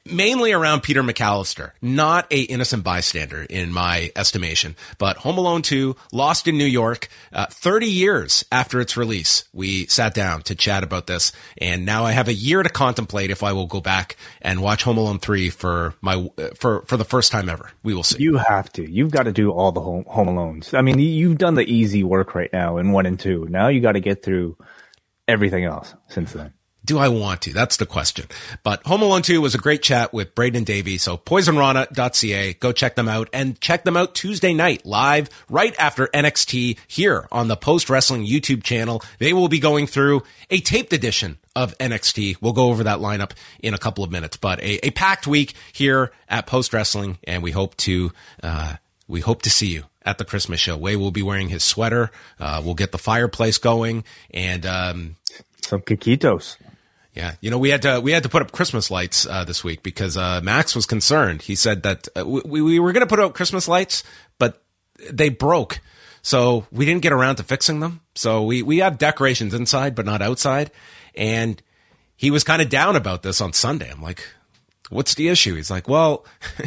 mainly 0.06 0.52
around 0.52 0.82
Peter 0.82 1.02
McAllister, 1.02 1.72
not 1.82 2.32
a 2.32 2.42
innocent 2.42 2.84
bystander 2.84 3.44
in 3.44 3.72
my 3.72 4.12
estimation. 4.16 4.76
But 4.98 5.18
Home 5.18 5.38
Alone 5.38 5.62
2, 5.62 5.96
Lost 6.12 6.48
in 6.48 6.58
New 6.58 6.66
York, 6.66 7.08
uh, 7.32 7.46
30 7.48 7.88
years 7.88 8.46
after 8.52 8.80
its 8.80 8.98
release, 8.98 9.46
we 9.54 9.86
sat 9.88 10.14
down 10.14 10.42
to 10.44 10.56
chat 10.56 10.84
about 10.84 11.08
this. 11.08 11.32
And 11.58 11.86
now 11.86 12.06
I 12.06 12.12
have 12.12 12.28
a 12.28 12.34
year 12.34 12.64
to 12.64 12.70
contemplate 12.70 13.32
if 13.32 13.44
I 13.44 13.54
will 13.54 13.68
go 13.68 13.82
back 13.82 14.18
and 14.42 14.62
watch 14.62 14.84
Home 14.84 14.98
Alone 14.98 15.20
3 15.20 15.50
for 15.50 15.96
my, 16.02 16.30
uh, 16.38 16.50
for, 16.56 16.84
for 16.86 16.98
the 16.98 17.06
first 17.06 17.32
time 17.32 17.50
ever. 17.50 17.72
We 17.84 17.94
will 17.94 18.04
see. 18.04 18.22
You 18.22 18.38
have 18.38 18.72
to. 18.74 18.90
You've 18.90 19.12
got 19.12 19.24
to 19.24 19.32
do 19.32 19.52
all 19.52 19.72
the 19.72 19.82
Home, 19.82 20.06
home 20.08 20.28
Alones. 20.28 20.78
I 20.78 20.82
mean, 20.82 21.00
you've 21.00 21.38
done 21.38 21.56
the 21.56 21.64
easy 21.64 22.04
work 22.04 22.36
right 22.36 22.52
now 22.52 22.78
in 22.78 22.92
one 22.92 23.06
and 23.06 23.20
two. 23.20 23.48
Now 23.50 23.68
you 23.68 23.82
got 23.82 23.94
to 23.94 24.00
get 24.00 24.24
through 24.24 24.58
everything 25.28 25.66
else 25.66 25.94
since 26.08 26.34
then. 26.34 26.54
Do 26.86 26.98
I 26.98 27.08
want 27.08 27.42
to? 27.44 27.54
That's 27.54 27.78
the 27.78 27.86
question. 27.86 28.26
But 28.62 28.86
Home 28.86 29.02
Alone 29.02 29.22
2 29.22 29.40
was 29.40 29.56
a 29.56 29.58
great 29.58 29.82
chat 29.82 30.12
with 30.12 30.36
Braden 30.36 30.66
Davey. 30.66 30.98
So 30.98 31.18
poisonrana.ca, 31.18 32.54
go 32.56 32.74
check 32.74 32.96
them 32.96 33.08
out 33.08 33.30
and 33.32 33.60
check 33.62 33.86
them 33.86 33.96
out 33.96 34.16
Tuesday 34.16 34.54
night 34.54 34.86
live 34.86 35.30
right 35.50 35.74
after 35.80 36.08
NXT 36.08 36.78
here 36.88 37.26
on 37.32 37.48
the 37.48 37.56
Post 37.56 37.90
Wrestling 37.90 38.26
YouTube 38.26 38.64
channel. 38.64 39.02
They 39.20 39.32
will 39.32 39.48
be 39.48 39.60
going 39.60 39.88
through 39.88 40.24
a 40.50 40.60
taped 40.60 40.92
edition 40.92 41.38
of 41.56 41.78
NXT. 41.78 42.38
We'll 42.42 42.52
go 42.52 42.68
over 42.68 42.84
that 42.84 43.00
lineup 43.00 43.32
in 43.60 43.74
a 43.74 43.78
couple 43.78 44.04
of 44.04 44.12
minutes, 44.12 44.36
but 44.36 44.60
a, 44.60 44.86
a 44.88 44.92
packed 44.92 45.26
week 45.26 45.54
here 45.72 46.12
at 46.28 46.48
Post 46.48 46.74
Wrestling 46.74 47.18
and 47.24 47.42
we 47.42 47.52
hope 47.52 47.78
to, 47.78 48.12
uh, 48.42 48.76
we 49.08 49.22
hope 49.22 49.42
to 49.44 49.50
see 49.50 49.68
you 49.68 49.84
at 50.02 50.18
the 50.18 50.26
Christmas 50.26 50.60
show. 50.60 50.76
Wai 50.76 50.98
will 50.98 51.12
be 51.12 51.24
wearing 51.24 51.48
his 51.48 51.64
sweater. 51.64 52.12
Uh, 52.42 52.62
we'll 52.64 52.74
get 52.74 52.92
the 52.92 52.98
fireplace 52.98 53.58
going 53.58 54.04
and, 54.32 54.66
um, 54.66 55.16
some 55.62 55.80
Kikitos. 55.80 56.58
Yeah, 57.14 57.36
you 57.42 57.52
know 57.52 57.60
we 57.60 57.70
had 57.70 57.84
to 57.84 58.00
we 58.02 58.12
had 58.12 58.24
to 58.24 58.30
put 58.30 58.42
up 58.42 58.52
Christmas 58.52 58.90
lights 58.90 59.28
uh, 59.28 59.44
this 59.44 59.64
week 59.64 59.84
because 59.84 60.18
uh, 60.18 60.42
Max 60.44 60.76
was 60.76 60.88
concerned. 60.88 61.44
He 61.44 61.54
said 61.56 61.84
that 61.84 62.08
uh, 62.18 62.26
we 62.26 62.62
we 62.62 62.80
were 62.80 62.92
going 62.92 63.06
to 63.06 63.08
put 63.08 63.20
out 63.20 63.36
Christmas 63.36 63.68
lights, 63.68 64.04
but 64.40 64.64
they 65.12 65.30
broke, 65.30 65.80
so 66.24 66.66
we 66.72 66.86
didn't 66.86 67.04
get 67.04 67.14
around 67.14 67.36
to 67.36 67.44
fixing 67.44 67.82
them. 67.82 68.02
So 68.16 68.44
we 68.44 68.64
we 68.64 68.80
have 68.80 68.98
decorations 68.98 69.54
inside, 69.54 69.94
but 69.94 70.08
not 70.08 70.24
outside. 70.24 70.72
And 71.14 71.62
he 72.16 72.32
was 72.32 72.44
kind 72.44 72.64
of 72.64 72.70
down 72.70 72.96
about 72.96 73.22
this 73.22 73.42
on 73.42 73.54
Sunday. 73.54 73.92
I'm 73.92 74.02
like, 74.02 74.28
"What's 74.90 75.14
the 75.14 75.30
issue?" 75.30 75.56
He's 75.56 75.72
like, 75.72 75.88
"Well." 75.88 76.26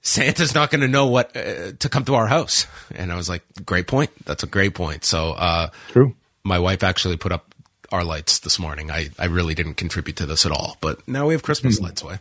Santa's 0.00 0.54
not 0.54 0.70
going 0.70 0.82
to 0.82 0.88
know 0.88 1.08
what 1.08 1.36
uh, 1.36 1.72
to 1.80 1.88
come 1.88 2.04
to 2.04 2.14
our 2.14 2.28
house. 2.28 2.68
And 2.94 3.10
I 3.10 3.16
was 3.16 3.28
like, 3.28 3.42
great 3.64 3.88
point. 3.88 4.10
That's 4.24 4.44
a 4.44 4.46
great 4.46 4.72
point. 4.72 5.04
So, 5.04 5.32
uh, 5.32 5.70
true. 5.88 6.14
My 6.44 6.60
wife 6.60 6.84
actually 6.84 7.16
put 7.16 7.32
up 7.32 7.55
our 7.92 8.04
lights 8.04 8.40
this 8.40 8.58
morning. 8.58 8.90
I, 8.90 9.10
I 9.18 9.26
really 9.26 9.54
didn't 9.54 9.74
contribute 9.74 10.16
to 10.16 10.26
this 10.26 10.46
at 10.46 10.52
all, 10.52 10.76
but 10.80 11.06
now 11.08 11.26
we 11.26 11.34
have 11.34 11.42
Christmas 11.42 11.80
lights 11.80 12.02
away. 12.02 12.18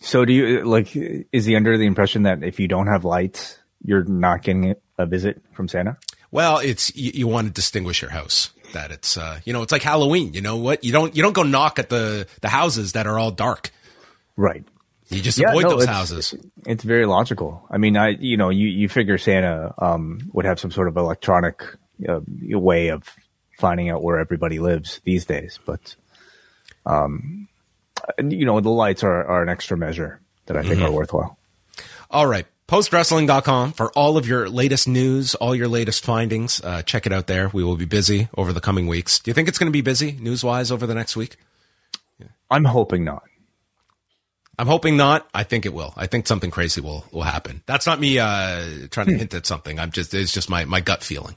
So 0.00 0.24
do 0.24 0.32
you 0.32 0.64
like, 0.64 0.94
is 0.94 1.44
he 1.44 1.56
under 1.56 1.76
the 1.76 1.86
impression 1.86 2.22
that 2.22 2.42
if 2.42 2.60
you 2.60 2.68
don't 2.68 2.86
have 2.86 3.04
lights, 3.04 3.58
you're 3.84 4.04
not 4.04 4.42
getting 4.42 4.74
a 4.96 5.06
visit 5.06 5.42
from 5.52 5.68
Santa? 5.68 5.96
Well, 6.30 6.58
it's, 6.58 6.94
you, 6.94 7.12
you 7.14 7.26
want 7.26 7.48
to 7.48 7.52
distinguish 7.52 8.02
your 8.02 8.10
house 8.10 8.50
that 8.74 8.90
it's, 8.90 9.16
uh, 9.16 9.40
you 9.44 9.52
know, 9.52 9.62
it's 9.62 9.72
like 9.72 9.82
Halloween. 9.82 10.34
You 10.34 10.42
know 10.42 10.56
what? 10.56 10.84
You 10.84 10.92
don't, 10.92 11.16
you 11.16 11.22
don't 11.22 11.32
go 11.32 11.42
knock 11.42 11.78
at 11.78 11.88
the, 11.88 12.26
the 12.42 12.48
houses 12.48 12.92
that 12.92 13.06
are 13.06 13.18
all 13.18 13.30
dark. 13.30 13.70
Right. 14.36 14.64
You 15.08 15.22
just 15.22 15.38
yeah, 15.38 15.50
avoid 15.50 15.64
no, 15.64 15.70
those 15.70 15.84
it's, 15.84 15.92
houses. 15.92 16.34
It's 16.66 16.84
very 16.84 17.06
logical. 17.06 17.66
I 17.70 17.78
mean, 17.78 17.96
I, 17.96 18.10
you 18.10 18.36
know, 18.36 18.50
you, 18.50 18.68
you 18.68 18.88
figure 18.88 19.16
Santa, 19.16 19.74
um, 19.78 20.30
would 20.32 20.44
have 20.44 20.60
some 20.60 20.70
sort 20.70 20.86
of 20.86 20.96
electronic 20.96 21.62
uh, 22.06 22.20
way 22.50 22.88
of 22.88 23.08
finding 23.58 23.90
out 23.90 24.02
where 24.02 24.18
everybody 24.18 24.58
lives 24.58 25.00
these 25.04 25.26
days. 25.26 25.58
But, 25.66 25.96
um, 26.86 27.48
you 28.18 28.46
know, 28.46 28.60
the 28.60 28.70
lights 28.70 29.02
are, 29.02 29.24
are 29.24 29.42
an 29.42 29.48
extra 29.48 29.76
measure 29.76 30.20
that 30.46 30.56
I 30.56 30.62
think 30.62 30.76
mm-hmm. 30.76 30.86
are 30.86 30.92
worthwhile. 30.92 31.38
All 32.10 32.26
right. 32.26 32.46
Postwrestling.com 32.68 33.72
for 33.72 33.90
all 33.92 34.18
of 34.18 34.28
your 34.28 34.48
latest 34.48 34.86
news, 34.86 35.34
all 35.34 35.54
your 35.54 35.68
latest 35.68 36.04
findings. 36.04 36.62
Uh, 36.62 36.82
check 36.82 37.06
it 37.06 37.12
out 37.12 37.26
there. 37.26 37.48
We 37.48 37.64
will 37.64 37.76
be 37.76 37.86
busy 37.86 38.28
over 38.36 38.52
the 38.52 38.60
coming 38.60 38.86
weeks. 38.86 39.18
Do 39.18 39.30
you 39.30 39.34
think 39.34 39.48
it's 39.48 39.58
going 39.58 39.70
to 39.70 39.76
be 39.76 39.80
busy 39.80 40.12
news 40.12 40.44
wise 40.44 40.70
over 40.70 40.86
the 40.86 40.94
next 40.94 41.16
week? 41.16 41.36
Yeah. 42.18 42.26
I'm 42.50 42.66
hoping 42.66 43.04
not. 43.04 43.22
I'm 44.58 44.66
hoping 44.66 44.96
not. 44.96 45.28
I 45.32 45.44
think 45.44 45.66
it 45.66 45.72
will. 45.72 45.94
I 45.96 46.06
think 46.06 46.26
something 46.26 46.50
crazy 46.50 46.80
will 46.80 47.04
will 47.12 47.22
happen. 47.22 47.62
That's 47.66 47.86
not 47.86 48.00
me 48.00 48.18
uh, 48.18 48.88
trying 48.90 49.06
to 49.06 49.16
hint 49.16 49.32
at 49.32 49.46
something. 49.46 49.78
I'm 49.78 49.92
just 49.92 50.12
it's 50.14 50.32
just 50.32 50.50
my 50.50 50.64
my 50.64 50.80
gut 50.80 51.04
feeling. 51.04 51.36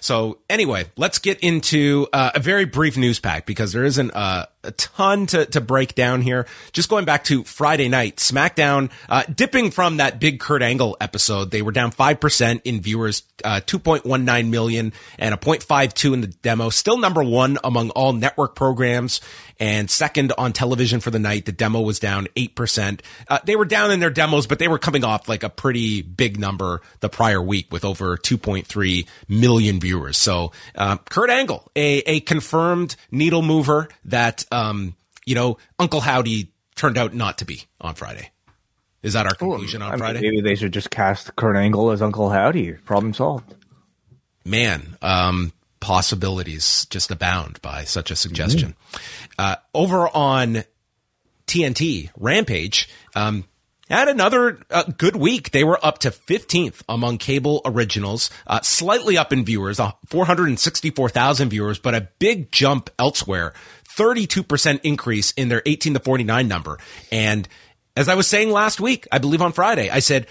So 0.00 0.38
anyway, 0.50 0.86
let's 0.96 1.18
get 1.18 1.40
into 1.40 2.06
uh, 2.12 2.32
a 2.34 2.40
very 2.40 2.66
brief 2.66 2.96
news 2.98 3.20
pack 3.20 3.46
because 3.46 3.72
there 3.72 3.84
isn't 3.84 4.10
uh, 4.14 4.46
a 4.64 4.72
ton 4.72 5.26
to, 5.26 5.46
to 5.46 5.60
break 5.60 5.94
down 5.94 6.20
here. 6.20 6.46
Just 6.72 6.88
going 6.88 7.04
back 7.04 7.24
to 7.24 7.44
Friday 7.44 7.88
night, 7.88 8.16
SmackDown, 8.16 8.90
uh, 9.08 9.22
dipping 9.34 9.70
from 9.70 9.96
that 9.96 10.20
big 10.20 10.40
Kurt 10.40 10.62
Angle 10.62 10.96
episode, 11.00 11.50
they 11.50 11.62
were 11.62 11.72
down 11.72 11.90
5% 11.90 12.60
in 12.64 12.80
viewers, 12.80 13.22
uh, 13.44 13.60
2.19 13.64 14.50
million 14.50 14.92
and 15.18 15.34
a 15.34 15.38
0.52 15.38 16.12
in 16.12 16.20
the 16.20 16.26
demo. 16.26 16.70
Still 16.70 16.98
number 16.98 17.22
one 17.22 17.58
among 17.64 17.90
all 17.90 18.12
network 18.12 18.54
programs 18.54 19.20
and 19.58 19.90
second 19.90 20.32
on 20.38 20.52
television 20.52 21.00
for 21.00 21.10
the 21.10 21.18
night. 21.18 21.44
The 21.46 21.52
demo 21.52 21.80
was 21.80 21.98
down 21.98 22.26
8%. 22.36 23.00
Uh, 23.28 23.38
they 23.44 23.56
were 23.56 23.64
down 23.64 23.90
in 23.90 24.00
their 24.00 24.10
demos, 24.10 24.46
but 24.46 24.58
they 24.58 24.68
were 24.68 24.78
coming 24.78 25.04
off 25.04 25.28
like 25.28 25.42
a 25.42 25.48
pretty 25.48 26.02
big 26.02 26.38
number 26.38 26.80
the 27.00 27.08
prior 27.08 27.42
week 27.42 27.72
with 27.72 27.84
over 27.84 28.16
2.3 28.16 29.06
million 29.28 29.80
viewers. 29.80 30.16
So, 30.16 30.52
uh, 30.74 30.96
Kurt 30.98 31.30
Angle, 31.30 31.70
a, 31.74 31.98
a 32.06 32.20
confirmed 32.20 32.96
needle 33.10 33.42
mover 33.42 33.88
that, 34.06 34.44
um, 34.52 34.94
you 35.24 35.34
know, 35.34 35.58
Uncle 35.78 36.00
Howdy 36.00 36.52
turned 36.74 36.96
out 36.96 37.14
not 37.14 37.38
to 37.38 37.44
be 37.44 37.64
on 37.80 37.94
Friday. 37.94 38.30
Is 39.02 39.12
that 39.12 39.26
our 39.26 39.34
conclusion 39.34 39.80
on 39.82 39.88
I 39.88 39.92
mean, 39.92 39.98
Friday? 40.00 40.20
Maybe 40.22 40.40
they 40.40 40.54
should 40.54 40.72
just 40.72 40.90
cast 40.90 41.34
Kurt 41.36 41.56
Angle 41.56 41.90
as 41.90 42.02
Uncle 42.02 42.30
Howdy. 42.30 42.72
Problem 42.72 43.14
solved. 43.14 43.54
Man, 44.44 44.96
um, 45.02 45.52
possibilities 45.80 46.86
just 46.90 47.10
abound 47.10 47.60
by 47.62 47.84
such 47.84 48.10
a 48.10 48.16
suggestion. 48.16 48.74
Mm-hmm. 48.92 49.34
Uh, 49.38 49.56
over 49.74 50.08
on 50.08 50.64
TNT 51.46 52.10
Rampage, 52.16 52.88
um, 53.14 53.44
had 53.90 54.08
another 54.08 54.60
uh, 54.70 54.84
good 54.96 55.16
week. 55.16 55.50
They 55.50 55.64
were 55.64 55.84
up 55.84 55.98
to 56.00 56.10
15th 56.10 56.82
among 56.88 57.18
cable 57.18 57.62
originals, 57.64 58.30
uh, 58.46 58.60
slightly 58.60 59.16
up 59.16 59.32
in 59.32 59.44
viewers, 59.44 59.80
uh, 59.80 59.92
464,000 60.06 61.48
viewers, 61.48 61.78
but 61.78 61.94
a 61.94 62.08
big 62.18 62.52
jump 62.52 62.90
elsewhere. 62.98 63.54
32% 63.96 64.80
increase 64.84 65.32
in 65.32 65.48
their 65.48 65.62
18 65.66 65.94
to 65.94 66.00
49 66.00 66.46
number. 66.46 66.78
And 67.10 67.48
as 67.96 68.08
I 68.08 68.14
was 68.14 68.26
saying 68.26 68.50
last 68.50 68.80
week, 68.80 69.08
I 69.10 69.18
believe 69.18 69.42
on 69.42 69.52
Friday, 69.52 69.90
I 69.90 69.98
said 69.98 70.28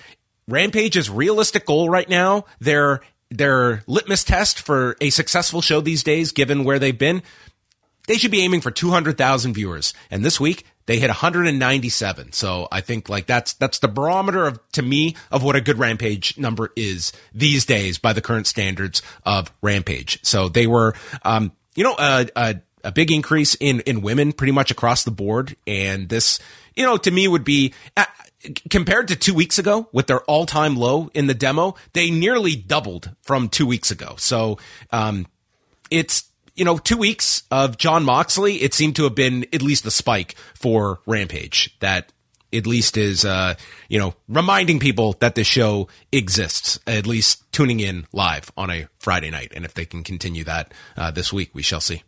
Rampage's 0.48 1.10
realistic 1.10 1.66
goal 1.66 1.89
right 1.89 2.08
now, 2.08 2.46
their 2.60 3.01
their 3.29 3.84
litmus 3.88 4.24
test 4.24 4.60
for 4.60 4.96
a 5.01 5.10
successful 5.10 5.62
show 5.62 5.81
these 5.81 6.03
days, 6.03 6.31
given 6.31 6.63
where 6.63 6.79
they've 6.79 6.98
been, 6.98 7.24
they 8.07 8.17
should 8.17 8.31
be 8.31 8.41
aiming 8.41 8.62
for 8.62 8.72
200,000 8.72 9.53
viewers. 9.53 9.93
And 10.10 10.24
this 10.24 10.39
week 10.39 10.65
they 10.86 10.98
hit 11.00 11.10
197. 11.10 12.31
So 12.31 12.67
I 12.72 12.81
think 12.81 13.10
like 13.10 13.27
that's, 13.27 13.53
that's 13.53 13.79
the 13.79 13.89
barometer 13.89 14.48
of, 14.48 14.60
to 14.72 14.81
me, 14.81 15.15
of 15.29 15.43
what 15.43 15.55
a 15.55 15.62
good 15.62 15.77
Rampage 15.77 16.38
number 16.38 16.72
is 16.75 17.12
these 17.34 17.65
days 17.65 17.98
by 17.98 18.13
the 18.13 18.22
current 18.22 18.48
standards 18.48 19.01
of 19.25 19.51
Rampage. 19.62 20.19
So 20.24 20.48
they 20.48 20.67
were, 20.67 20.96
um, 21.24 21.51
you 21.75 21.84
know, 21.84 21.96
a, 22.00 22.27
a, 22.36 22.55
a 22.86 22.91
big 22.93 23.12
increase 23.12 23.55
in, 23.55 23.81
in 23.81 24.01
women 24.01 24.31
pretty 24.31 24.53
much 24.53 24.72
across 24.72 25.03
the 25.03 25.12
board. 25.12 25.57
And 25.67 26.07
this, 26.07 26.39
you 26.75 26.84
know, 26.84 26.96
to 26.96 27.12
me 27.12 27.27
would 27.27 27.43
be, 27.43 27.74
uh, 27.98 28.05
compared 28.70 29.08
to 29.10 29.15
two 29.15 29.34
weeks 29.34 29.58
ago 29.60 29.89
with 29.91 30.08
their 30.08 30.22
all 30.22 30.46
time 30.46 30.75
low 30.75 31.10
in 31.13 31.27
the 31.27 31.34
demo, 31.34 31.75
they 31.94 32.12
nearly 32.12 32.56
doubled 32.56 33.12
from 33.22 33.50
two 33.50 33.65
weeks 33.65 33.91
ago. 33.91 34.15
So, 34.17 34.58
um, 34.91 35.27
it's, 35.89 36.29
you 36.56 36.65
know, 36.65 36.77
two 36.77 36.98
weeks 36.98 37.44
of 37.51 37.77
Jon 37.77 38.03
Moxley, 38.03 38.62
it 38.62 38.74
seemed 38.74 38.96
to 38.98 39.03
have 39.03 39.15
been 39.15 39.46
at 39.53 39.62
least 39.62 39.86
a 39.86 39.91
spike 39.91 40.36
for 40.53 41.00
Rampage 41.06 41.77
that 41.79 42.12
at 42.53 42.65
least 42.65 42.98
is, 42.98 43.25
uh, 43.25 43.56
you 43.89 44.00
know, 44.00 44.15
reminding 44.27 44.79
people 44.79 45.13
that 45.20 45.36
the 45.36 45.44
show 45.44 45.88
exists, 46.12 46.79
at 46.88 47.06
least 47.06 47.44
tuning 47.51 47.79
in 47.79 48.08
live 48.13 48.51
on 48.56 48.70
a 48.70 48.88
Friday 49.00 49.29
night. 49.29 49.51
And 49.56 49.65
if 49.65 49.74
they 49.74 49.86
can 49.86 50.03
continue 50.03 50.44
that 50.46 50.74
uh, 50.96 51.12
this 51.12 51.34
week, 51.34 51.51
we 51.53 51.62
shall 51.62 51.82
see. 51.82 52.03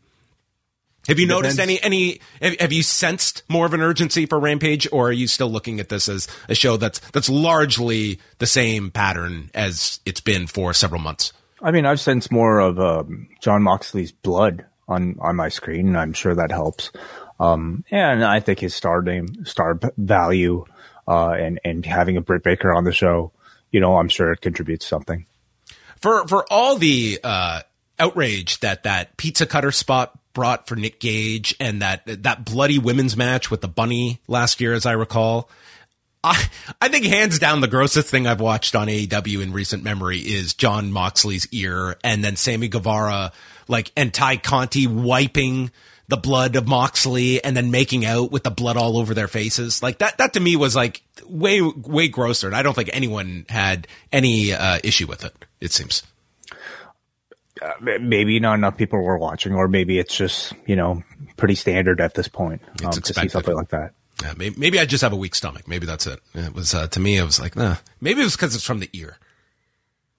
Have 1.07 1.17
you 1.17 1.27
noticed 1.27 1.59
any 1.59 1.81
any 1.81 2.19
have 2.41 2.71
you 2.71 2.83
sensed 2.83 3.43
more 3.49 3.65
of 3.65 3.73
an 3.73 3.81
urgency 3.81 4.25
for 4.25 4.39
Rampage 4.39 4.87
or 4.91 5.09
are 5.09 5.13
you 5.13 5.27
still 5.27 5.49
looking 5.49 5.79
at 5.79 5.89
this 5.89 6.07
as 6.07 6.27
a 6.47 6.55
show 6.55 6.77
that's 6.77 6.99
that's 7.11 7.29
largely 7.29 8.19
the 8.37 8.45
same 8.45 8.91
pattern 8.91 9.49
as 9.53 9.99
it's 10.05 10.21
been 10.21 10.45
for 10.45 10.73
several 10.73 11.01
months? 11.01 11.33
I 11.61 11.71
mean, 11.71 11.85
I've 11.85 11.99
sensed 11.99 12.31
more 12.31 12.59
of 12.59 12.79
um, 12.79 13.27
Jon 13.41 13.63
Moxley's 13.63 14.11
blood 14.11 14.65
on 14.87 15.17
on 15.19 15.35
my 15.35 15.49
screen, 15.49 15.87
and 15.87 15.97
I'm 15.97 16.13
sure 16.13 16.35
that 16.35 16.51
helps. 16.51 16.91
Um, 17.39 17.85
and 17.89 18.23
I 18.23 18.39
think 18.39 18.59
his 18.59 18.75
star 18.75 19.01
name, 19.01 19.45
star 19.45 19.79
value, 19.97 20.65
uh, 21.07 21.31
and 21.31 21.59
and 21.63 21.85
having 21.85 22.17
a 22.17 22.21
Britt 22.21 22.43
Baker 22.43 22.73
on 22.73 22.83
the 22.83 22.91
show, 22.91 23.31
you 23.71 23.79
know, 23.79 23.97
I'm 23.97 24.09
sure 24.09 24.31
it 24.31 24.41
contributes 24.41 24.85
something. 24.85 25.25
For 25.97 26.27
for 26.27 26.45
all 26.51 26.75
the 26.75 27.19
uh, 27.23 27.61
outrage 27.97 28.59
that 28.59 28.83
that 28.83 29.17
pizza 29.17 29.45
cutter 29.45 29.71
spot 29.71 30.17
brought 30.39 30.69
for 30.69 30.77
Nick 30.77 31.01
Gage 31.01 31.53
and 31.59 31.81
that 31.81 32.03
that 32.23 32.45
bloody 32.45 32.79
women's 32.79 33.17
match 33.17 33.51
with 33.51 33.59
the 33.59 33.67
bunny 33.67 34.21
last 34.25 34.61
year, 34.61 34.73
as 34.73 34.85
I 34.85 34.93
recall. 34.93 35.49
I 36.23 36.41
I 36.81 36.87
think 36.87 37.03
hands 37.03 37.39
down 37.39 37.59
the 37.59 37.67
grossest 37.67 38.07
thing 38.07 38.25
I've 38.25 38.39
watched 38.39 38.73
on 38.73 38.87
AEW 38.87 39.43
in 39.43 39.51
recent 39.51 39.83
memory 39.83 40.19
is 40.19 40.53
Jon 40.53 40.93
Moxley's 40.93 41.45
ear 41.51 41.97
and 42.05 42.23
then 42.23 42.37
Sammy 42.37 42.69
Guevara 42.69 43.33
like 43.67 43.91
and 43.97 44.13
Tay 44.13 44.37
Conti 44.37 44.87
wiping 44.87 45.71
the 46.07 46.15
blood 46.15 46.55
of 46.55 46.65
Moxley 46.65 47.43
and 47.43 47.57
then 47.57 47.69
making 47.69 48.05
out 48.05 48.31
with 48.31 48.43
the 48.43 48.49
blood 48.49 48.77
all 48.77 48.97
over 48.97 49.13
their 49.13 49.27
faces. 49.27 49.83
Like 49.83 49.97
that 49.97 50.19
that 50.19 50.31
to 50.35 50.39
me 50.39 50.55
was 50.55 50.73
like 50.73 51.01
way 51.27 51.61
way 51.61 52.07
grosser 52.07 52.47
and 52.47 52.55
I 52.55 52.63
don't 52.63 52.75
think 52.75 52.91
anyone 52.93 53.45
had 53.49 53.89
any 54.13 54.53
uh, 54.53 54.79
issue 54.85 55.05
with 55.05 55.25
it. 55.25 55.35
It 55.59 55.73
seems. 55.73 56.03
Uh, 57.61 57.97
maybe 57.99 58.39
not 58.39 58.55
enough 58.55 58.77
people 58.77 59.01
were 59.01 59.17
watching, 59.17 59.53
or 59.53 59.67
maybe 59.67 59.99
it's 59.99 60.15
just 60.15 60.53
you 60.65 60.75
know 60.75 61.03
pretty 61.37 61.55
standard 61.55 61.99
at 62.01 62.13
this 62.13 62.27
point 62.27 62.61
um, 62.83 62.91
to 62.91 63.13
see 63.13 63.27
something 63.27 63.55
like 63.55 63.69
that. 63.69 63.93
Yeah, 64.21 64.33
maybe, 64.35 64.55
maybe, 64.59 64.79
I 64.79 64.85
just 64.85 65.01
have 65.01 65.13
a 65.13 65.17
weak 65.17 65.33
stomach. 65.33 65.65
Maybe 65.67 65.85
that's 65.85 66.05
it. 66.05 66.19
It 66.33 66.53
was 66.53 66.73
uh, 66.73 66.87
to 66.87 66.99
me. 66.99 67.17
It 67.17 67.23
was 67.23 67.39
like, 67.39 67.55
nah. 67.55 67.77
Maybe 68.01 68.19
it 68.19 68.25
was 68.25 68.35
because 68.35 68.53
it's 68.53 68.65
from 68.65 68.79
the 68.79 68.89
ear. 68.93 69.17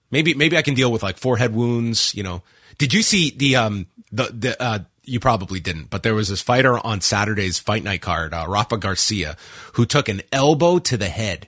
Maybe 0.09 0.33
maybe 0.33 0.57
I 0.57 0.61
can 0.61 0.73
deal 0.73 0.91
with 0.91 1.03
like 1.03 1.17
forehead 1.17 1.53
wounds. 1.53 2.13
You 2.15 2.23
know, 2.23 2.43
did 2.77 2.93
you 2.93 3.01
see 3.01 3.31
the 3.31 3.55
um 3.55 3.87
the 4.11 4.23
the 4.25 4.61
uh, 4.61 4.79
you 5.03 5.19
probably 5.19 5.59
didn't, 5.59 5.89
but 5.89 6.03
there 6.03 6.15
was 6.15 6.29
this 6.29 6.41
fighter 6.41 6.77
on 6.85 7.01
Saturday's 7.01 7.59
fight 7.59 7.83
night 7.83 8.01
card, 8.01 8.33
uh, 8.33 8.45
Rafa 8.47 8.77
Garcia, 8.77 9.37
who 9.73 9.85
took 9.85 10.09
an 10.09 10.21
elbow 10.31 10.79
to 10.79 10.97
the 10.97 11.09
head, 11.09 11.47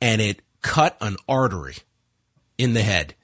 and 0.00 0.20
it 0.20 0.40
cut 0.62 0.96
an 1.00 1.16
artery 1.28 1.76
in 2.58 2.74
the 2.74 2.82
head, 2.82 3.14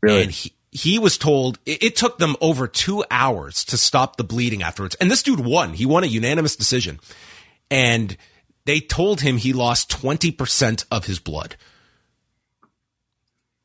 really? 0.00 0.22
and 0.22 0.30
he 0.30 0.52
he 0.70 0.98
was 0.98 1.16
told 1.16 1.58
it, 1.64 1.82
it, 1.82 1.96
took 1.96 2.18
them 2.18 2.36
over 2.40 2.68
two 2.68 3.04
hours 3.10 3.64
to 3.66 3.78
stop 3.78 4.16
the 4.16 4.24
bleeding 4.24 4.62
afterwards. 4.62 4.94
And 4.96 5.10
this 5.10 5.22
dude 5.22 5.40
won. 5.40 5.72
He 5.74 5.86
won 5.86 6.04
a 6.04 6.08
unanimous 6.08 6.56
decision 6.56 7.00
and 7.70 8.16
they 8.64 8.80
told 8.80 9.20
him 9.20 9.38
he 9.38 9.52
lost 9.52 9.90
20% 9.90 10.84
of 10.90 11.06
his 11.06 11.18
blood. 11.18 11.56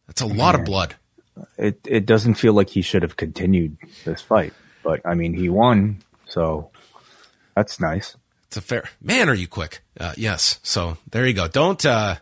That's 0.08 0.22
a 0.22 0.26
lot 0.26 0.56
of 0.56 0.66
blood. 0.66 0.96
It 1.58 1.80
it 1.86 2.06
doesn't 2.06 2.36
feel 2.36 2.54
like 2.54 2.70
he 2.70 2.82
should 2.82 3.02
have 3.02 3.18
continued 3.18 3.78
this 4.06 4.22
fight, 4.22 4.54
but 4.84 5.02
I 5.04 5.16
mean 5.16 5.34
he 5.34 5.50
won, 5.50 6.04
so 6.28 6.70
that's 7.56 7.80
nice. 7.80 8.16
It's 8.48 8.58
a 8.58 8.62
fair 8.62 8.88
man. 9.02 9.30
Are 9.30 9.34
you 9.34 9.48
quick? 9.48 9.82
Uh, 10.00 10.14
yes. 10.16 10.60
So 10.62 10.98
there 11.10 11.26
you 11.26 11.34
go. 11.34 11.48
Don't 11.48 11.84
uh, 11.86 12.18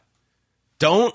don't 0.80 1.14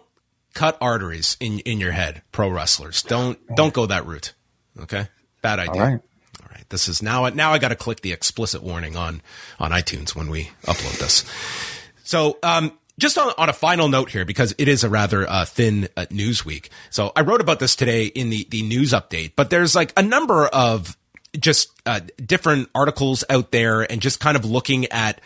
cut 0.57 0.79
arteries 0.81 1.37
in 1.39 1.61
in 1.61 1.79
your 1.79 1.93
head, 1.93 2.23
pro 2.33 2.49
wrestlers. 2.49 3.03
Don't 3.03 3.39
don't 3.55 3.75
go 3.75 3.87
that 3.87 4.07
route. 4.07 4.33
Okay, 4.81 5.07
bad 5.43 5.61
idea. 5.61 5.83
All 5.83 6.49
right. 6.51 6.69
This 6.71 6.89
is 6.89 7.03
now 7.03 7.29
now 7.29 7.53
I 7.53 7.59
got 7.59 7.69
to 7.69 7.77
click 7.77 8.01
the 8.01 8.13
explicit 8.13 8.63
warning 8.63 8.97
on 8.97 9.23
on 9.61 9.71
iTunes 9.71 10.17
when 10.17 10.29
we 10.31 10.51
upload 10.65 10.99
this. 10.99 11.25
So, 12.03 12.39
um, 12.43 12.73
just 12.99 13.19
on, 13.19 13.33
on 13.37 13.49
a 13.49 13.53
final 13.53 13.89
note 13.89 14.11
here, 14.11 14.25
because 14.25 14.55
it 14.59 14.69
is 14.69 14.83
a 14.83 14.89
rather 14.89 15.29
uh, 15.29 15.45
thin 15.45 15.89
uh, 15.97 16.07
news 16.11 16.45
week. 16.45 16.71
So 16.89 17.13
I 17.15 17.21
wrote 17.21 17.43
about 17.43 17.61
this 17.61 17.77
today 17.77 18.07
in 18.07 18.31
the 18.31 18.47
the 18.51 18.63
news 18.63 18.93
update, 18.93 19.33
but 19.37 19.51
there's 19.51 19.75
like 19.75 19.93
a 19.97 20.03
number 20.03 20.47
of 20.47 20.97
just 21.39 21.71
uh, 21.85 22.01
different 22.25 22.71
articles 22.75 23.25
out 23.29 23.51
there, 23.51 23.83
and 23.83 24.01
just 24.01 24.21
kind 24.21 24.37
of 24.37 24.45
looking 24.47 24.87
at 24.87 25.21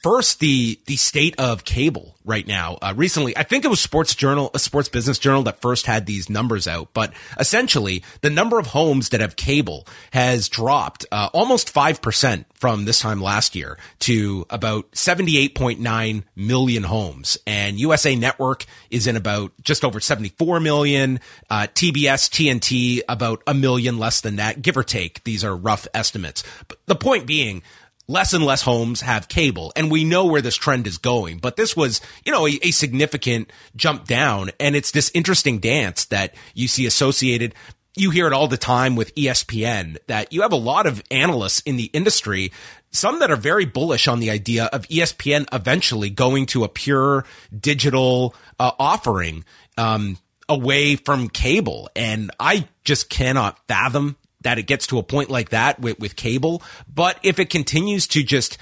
first 0.00 0.40
the 0.40 0.80
the 0.86 0.96
state 0.96 1.38
of 1.38 1.64
cable 1.64 2.16
right 2.24 2.46
now. 2.46 2.78
Uh, 2.82 2.92
recently, 2.96 3.36
I 3.36 3.42
think 3.42 3.64
it 3.64 3.68
was 3.68 3.80
Sports 3.80 4.14
Journal, 4.14 4.50
a 4.54 4.58
Sports 4.58 4.88
Business 4.88 5.18
Journal, 5.18 5.42
that 5.44 5.60
first 5.60 5.86
had 5.86 6.06
these 6.06 6.28
numbers 6.28 6.68
out. 6.68 6.88
But 6.92 7.12
essentially, 7.38 8.02
the 8.20 8.30
number 8.30 8.58
of 8.58 8.68
homes 8.68 9.10
that 9.10 9.20
have 9.20 9.36
cable 9.36 9.86
has 10.12 10.48
dropped 10.48 11.06
uh, 11.12 11.28
almost 11.32 11.70
five 11.70 12.02
percent 12.02 12.46
from 12.54 12.84
this 12.84 13.00
time 13.00 13.22
last 13.22 13.54
year 13.54 13.78
to 14.00 14.46
about 14.50 14.86
seventy 14.96 15.38
eight 15.38 15.54
point 15.54 15.80
nine 15.80 16.24
million 16.34 16.82
homes, 16.82 17.38
and 17.46 17.78
USA 17.78 18.16
Network 18.16 18.64
is 18.90 19.06
in 19.06 19.16
about 19.16 19.52
just 19.62 19.84
over 19.84 20.00
seventy 20.00 20.30
four 20.30 20.60
million. 20.60 21.20
Uh, 21.48 21.66
TBS, 21.72 22.30
TNT 22.30 23.00
about 23.08 23.42
a 23.46 23.54
million 23.54 23.98
less 23.98 24.20
than 24.20 24.36
that, 24.36 24.62
give 24.62 24.76
or 24.76 24.82
take. 24.82 25.24
These 25.24 25.44
are 25.44 25.56
rough 25.56 25.86
estimates. 25.94 26.42
But 26.68 26.78
the 26.86 26.94
point 26.94 27.26
being 27.26 27.62
less 28.10 28.32
and 28.32 28.44
less 28.44 28.62
homes 28.62 29.02
have 29.02 29.28
cable. 29.28 29.72
And 29.76 29.90
we 29.90 30.04
know 30.04 30.26
where 30.26 30.42
this 30.42 30.56
trend 30.56 30.86
is 30.86 30.98
going. 30.98 31.38
But 31.38 31.56
this 31.56 31.76
was, 31.76 32.00
you 32.24 32.32
know, 32.32 32.46
a, 32.46 32.58
a, 32.62 32.70
significant 32.72 33.52
jump 33.76 34.06
down. 34.06 34.50
And 34.58 34.74
it's 34.74 34.90
this 34.90 35.10
interesting 35.14 35.60
dance 35.60 36.06
that 36.06 36.34
you 36.52 36.66
see 36.66 36.86
associated. 36.86 37.54
You 37.96 38.10
hear 38.10 38.26
it 38.26 38.32
all 38.32 38.48
the 38.48 38.56
time 38.56 38.96
with 38.96 39.14
ESPN 39.14 39.98
that 40.08 40.32
you 40.32 40.42
have 40.42 40.52
a 40.52 40.56
lot 40.56 40.86
of 40.86 41.02
analysts 41.10 41.60
in 41.60 41.76
the 41.76 41.90
industry, 41.92 42.52
some 42.90 43.20
that 43.20 43.30
are 43.30 43.36
very 43.36 43.64
bullish 43.64 44.08
on 44.08 44.20
the 44.20 44.30
idea 44.30 44.64
of 44.66 44.88
ESPN 44.88 45.46
eventually 45.52 46.10
going 46.10 46.46
to 46.46 46.64
a 46.64 46.68
pure 46.68 47.24
digital 47.56 48.34
uh, 48.58 48.72
offering. 48.78 49.44
Um, 49.78 50.18
away 50.48 50.96
from 50.96 51.28
cable. 51.28 51.88
And 51.94 52.32
I 52.40 52.66
just 52.82 53.08
cannot 53.08 53.58
fathom 53.68 54.16
that 54.42 54.58
it 54.58 54.64
gets 54.64 54.86
to 54.88 54.98
a 54.98 55.02
point 55.02 55.30
like 55.30 55.50
that 55.50 55.80
with, 55.80 55.98
with 55.98 56.16
cable. 56.16 56.62
But 56.92 57.18
if 57.22 57.38
it 57.38 57.50
continues 57.50 58.06
to 58.08 58.22
just 58.22 58.58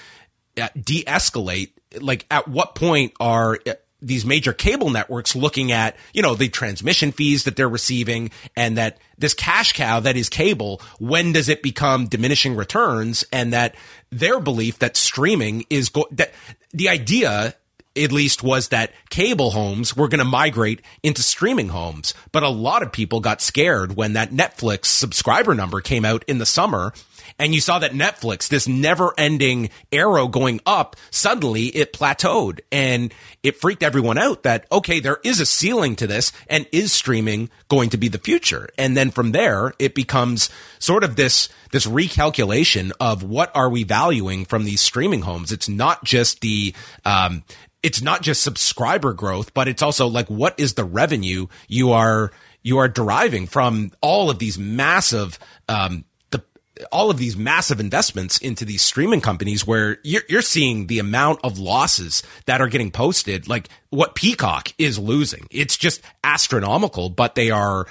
uh, 0.61 0.69
de 0.79 1.05
escalate, 1.05 1.71
like 2.01 2.27
at 2.31 2.49
what 2.49 2.75
point 2.75 3.13
are 3.21 3.59
uh, 3.67 3.75
these 4.01 4.25
major 4.25 4.53
cable 4.53 4.91
networks 4.91 5.35
looking 5.35 5.73
at, 5.73 5.97
you 6.13 6.23
know, 6.23 6.35
the 6.35 6.49
transmission 6.49 7.11
fees 7.11 7.45
that 7.45 7.57
they're 7.57 7.69
receiving 7.69 8.31
and 8.55 8.77
that 8.79 8.99
this 9.17 9.35
cash 9.35 9.73
cow 9.73 9.99
that 10.01 10.17
is 10.17 10.29
cable, 10.29 10.81
when 10.99 11.33
does 11.33 11.49
it 11.49 11.63
become 11.63 12.07
diminishing 12.07 12.55
returns? 12.55 13.25
And 13.33 13.53
that 13.53 13.75
their 14.11 14.39
belief 14.39 14.79
that 14.79 14.97
streaming 14.97 15.65
is 15.69 15.89
go- 15.89 16.09
that 16.13 16.33
the 16.73 16.89
idea 16.89 17.55
at 17.99 18.13
least 18.13 18.43
was 18.43 18.69
that 18.69 18.93
cable 19.11 19.51
homes 19.51 19.97
were 19.97 20.09
going 20.09 20.19
to 20.19 20.25
migrate 20.25 20.83
into 21.03 21.23
streaming 21.23 21.69
homes. 21.69 22.15
But 22.33 22.43
a 22.43 22.49
lot 22.49 22.83
of 22.83 22.93
people 22.93 23.21
got 23.21 23.41
scared 23.41 23.97
when 23.97 24.13
that 24.15 24.31
Netflix 24.31 24.87
subscriber 24.87 25.55
number 25.55 25.81
came 25.81 26.05
out 26.05 26.25
in 26.27 26.39
the 26.39 26.47
summer. 26.47 26.93
And 27.39 27.55
you 27.55 27.61
saw 27.61 27.79
that 27.79 27.93
Netflix, 27.93 28.49
this 28.49 28.67
never 28.67 29.15
ending 29.17 29.71
arrow 29.93 30.27
going 30.27 30.61
up, 30.67 30.97
suddenly 31.11 31.67
it 31.67 31.93
plateaued 31.93 32.61
and 32.73 33.15
it 33.43 33.61
freaked 33.61 33.83
everyone 33.83 34.19
out 34.19 34.43
that, 34.43 34.67
okay, 34.73 34.99
there 34.99 35.21
is 35.23 35.39
a 35.39 35.47
ceiling 35.47 35.95
to 35.97 36.07
this 36.07 36.33
and 36.49 36.67
is 36.73 36.93
streaming 36.93 37.51
going 37.69 37.91
to 37.91 37.97
be 37.97 38.09
the 38.09 38.19
future? 38.19 38.69
And 38.77 38.97
then 38.97 39.11
from 39.11 39.33
there, 39.33 39.73
it 39.79 39.95
becomes 39.95 40.51
sort 40.81 41.05
of 41.05 41.15
this, 41.15 41.49
this 41.71 41.87
recalculation 41.87 42.91
of 42.99 43.23
what 43.23 43.55
are 43.55 43.71
we 43.71 43.85
valuing 43.85 44.45
from 44.45 44.65
these 44.65 44.81
streaming 44.81 45.23
homes? 45.23 45.53
It's 45.53 45.69
not 45.69 46.05
just 46.05 46.41
the, 46.41 46.75
um, 47.05 47.45
it's 47.83 48.03
not 48.03 48.23
just 48.23 48.43
subscriber 48.43 49.13
growth, 49.13 49.55
but 49.55 49.69
it's 49.69 49.83
also 49.83 50.07
like 50.07 50.29
what 50.29 50.59
is 50.59 50.75
the 50.75 50.85
revenue 50.85 51.47
you 51.69 51.93
are 51.93 52.33
you 52.63 52.79
are 52.79 52.89
deriving 52.89 53.47
from 53.47 53.93
all 54.01 54.31
of 54.31 54.39
these 54.39 54.59
massive 54.59 55.39
um, 55.69 56.05
the 56.31 56.43
all 56.91 57.11
of 57.11 57.19
these 57.19 57.37
massive 57.37 57.81
investments 57.81 58.39
into 58.39 58.65
these 58.65 58.83
streaming 58.83 59.21
companies 59.21 59.67
where 59.67 59.99
you're, 60.03 60.23
you're 60.29 60.43
seeing 60.43 60.87
the 60.89 60.99
amount 60.99 61.41
of 61.45 61.59
losses 61.59 62.23
that 62.47 62.61
are 62.61 62.69
getting 62.69 62.91
posted 62.91 63.49
like 63.49 63.69
what 63.91 64.15
peacock 64.15 64.73
is 64.79 64.99
losing. 64.99 65.47
It's 65.51 65.77
just 65.77 66.03
astronomical 66.25 67.11
but 67.11 67.37
they 67.37 67.51
are 67.51 67.87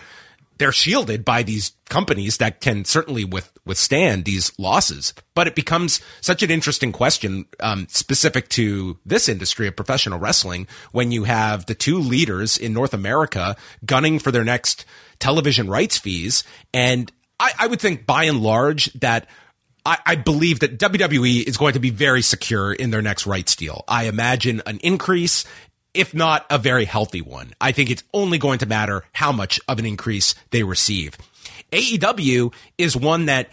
they're 0.57 0.71
shielded 0.71 1.23
by 1.23 1.43
these 1.43 1.73
companies 1.89 2.37
that 2.37 2.61
can 2.61 2.85
certainly 2.85 3.23
with, 3.23 3.51
withstand 3.65 4.25
these 4.25 4.51
losses. 4.57 5.13
But 5.35 5.47
it 5.47 5.55
becomes 5.55 6.01
such 6.21 6.43
an 6.43 6.51
interesting 6.51 6.91
question 6.91 7.45
um, 7.59 7.87
specific 7.89 8.49
to 8.49 8.97
this 9.05 9.29
industry 9.29 9.67
of 9.67 9.75
professional 9.75 10.19
wrestling 10.19 10.67
when 10.91 11.11
you 11.11 11.25
have 11.25 11.65
the 11.65 11.75
two 11.75 11.99
leaders 11.99 12.57
in 12.57 12.73
North 12.73 12.93
America 12.93 13.55
gunning 13.85 14.19
for 14.19 14.31
their 14.31 14.43
next 14.43 14.85
television 15.19 15.69
rights 15.69 15.97
fees. 15.97 16.43
And 16.73 17.11
I, 17.39 17.51
I 17.59 17.67
would 17.67 17.79
think 17.79 18.05
by 18.05 18.25
and 18.25 18.41
large 18.41 18.91
that 18.93 19.27
I, 19.87 19.97
I 20.05 20.15
believe 20.15 20.59
that 20.59 20.77
WWE 20.77 21.47
is 21.47 21.55
going 21.55 21.73
to 21.73 21.79
be 21.79 21.91
very 21.91 22.21
secure 22.21 22.73
in 22.73 22.89
their 22.89 23.01
next 23.01 23.25
rights 23.25 23.55
deal. 23.55 23.85
I 23.87 24.05
imagine 24.05 24.61
an 24.65 24.79
increase 24.83 25.45
if 25.97 26.13
not 26.13 26.45
a 26.49 26.57
very 26.57 26.85
healthy 26.85 27.21
one. 27.21 27.53
I 27.59 27.71
think 27.71 27.89
it's 27.89 28.03
only 28.13 28.37
going 28.37 28.59
to 28.59 28.65
matter 28.65 29.03
how 29.13 29.31
much 29.31 29.59
of 29.67 29.79
an 29.79 29.85
increase 29.85 30.35
they 30.51 30.63
receive. 30.63 31.17
AEW 31.71 32.53
is 32.77 32.95
one 32.95 33.25
that 33.25 33.49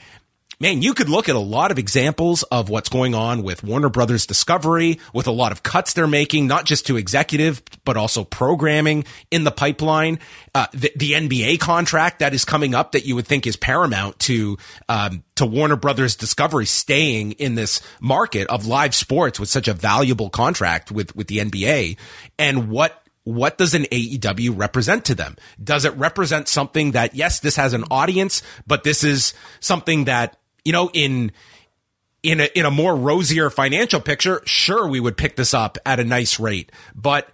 man, 0.61 0.83
you 0.83 0.95
could 0.95 1.09
look 1.09 1.29
at 1.29 1.37
a 1.37 1.41
lot 1.41 1.71
of 1.71 1.79
examples 1.79 2.43
of 2.45 2.69
what's 2.69 2.89
going 2.89 3.15
on 3.15 3.43
with 3.43 3.63
Warner 3.63 3.89
Brothers 3.89 4.27
Discovery, 4.27 4.99
with 5.13 5.27
a 5.27 5.33
lot 5.33 5.53
of 5.53 5.63
cuts 5.63 5.93
they're 5.93 6.07
making, 6.07 6.47
not 6.47 6.65
just 6.65 6.87
to 6.87 6.97
executive, 6.97 7.63
but 7.85 7.97
also 7.97 8.25
programming 8.25 9.05
in 9.31 9.45
the 9.45 9.51
pipeline. 9.51 10.19
Uh, 10.55 10.67
the, 10.73 10.93
the, 10.97 11.13
NBA 11.15 11.61
contract 11.61 12.19
that 12.19 12.35
is 12.35 12.45
coming 12.45 12.75
up 12.75 12.93
that 12.93 13.05
you 13.07 13.15
would 13.15 13.27
think 13.27 13.47
is 13.47 13.57
paramount 13.57 14.19
to, 14.19 14.59
um, 14.89 15.23
to 15.37 15.47
Warner 15.47 15.77
Brothers 15.77 16.17
Discovery 16.17 16.67
staying 16.67 17.33
in 17.33 17.55
this 17.55 17.81
market 18.01 18.49
of 18.49 18.67
live 18.67 18.95
sports 18.95 19.39
with 19.39 19.49
such 19.49 19.69
a 19.69 19.73
valuable 19.73 20.29
contract 20.29 20.91
with, 20.91 21.15
with 21.15 21.29
the 21.29 21.39
NBA 21.39 21.97
and 22.39 22.69
what 22.69 23.01
what 23.25 23.57
does 23.57 23.75
an 23.75 23.85
AEW 23.85 24.57
represent 24.57 25.07
to 25.07 25.15
them? 25.15 25.37
Does 25.63 25.87
it 25.87 25.97
represent 25.97 26.47
something 26.47 26.93
that, 26.93 27.15
yes, 27.15 27.41
this 27.41 27.57
has 27.57 27.73
an 27.73 27.85
audience, 27.91 28.43
but 28.67 28.85
this 28.85 29.03
is 29.03 29.33
something 29.61 30.05
that 30.05 30.37
you 30.65 30.73
know, 30.73 30.91
in 30.93 31.33
in 32.23 32.41
a 32.41 32.49
in 32.55 32.65
a 32.65 32.71
more 32.71 32.97
rosier 32.97 33.51
financial 33.51 34.01
picture, 34.01 34.43
sure 34.45 34.87
we 34.89 35.01
would 35.01 35.17
pick 35.17 35.37
this 35.37 35.55
up 35.55 35.79
at 35.85 36.01
a 36.01 36.05
nice 36.05 36.41
rate, 36.41 36.73
but 36.95 37.29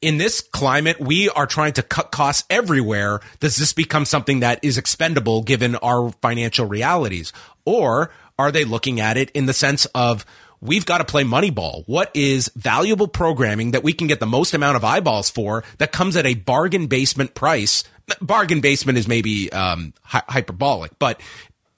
in 0.00 0.18
this 0.18 0.42
climate, 0.42 1.00
we 1.00 1.30
are 1.30 1.46
trying 1.46 1.72
to 1.72 1.82
cut 1.82 2.12
costs 2.12 2.44
everywhere. 2.50 3.20
Does 3.40 3.56
this 3.56 3.72
become 3.72 4.04
something 4.04 4.40
that 4.40 4.62
is 4.62 4.76
expendable 4.76 5.42
given 5.42 5.76
our 5.76 6.10
financial 6.20 6.66
realities? 6.66 7.32
Or 7.64 8.10
are 8.38 8.52
they 8.52 8.66
looking 8.66 9.00
at 9.00 9.16
it 9.16 9.30
in 9.30 9.46
the 9.46 9.54
sense 9.54 9.86
of 9.94 10.26
we've 10.60 10.86
got 10.86 10.98
to 10.98 11.04
play 11.04 11.22
Moneyball. 11.22 11.84
What 11.86 12.10
is 12.14 12.50
valuable 12.56 13.06
programming 13.06 13.72
that 13.72 13.84
we 13.84 13.92
can 13.92 14.06
get 14.06 14.18
the 14.18 14.26
most 14.26 14.54
amount 14.54 14.76
of 14.76 14.84
eyeballs 14.84 15.30
for 15.30 15.62
that 15.78 15.92
comes 15.92 16.16
at 16.16 16.26
a 16.26 16.34
bargain 16.34 16.86
basement 16.86 17.34
price? 17.34 17.84
Bargain 18.20 18.60
basement 18.60 18.98
is 18.98 19.06
maybe 19.06 19.52
um, 19.52 19.94
hy- 20.02 20.22
hyperbolic, 20.28 20.98
but 20.98 21.20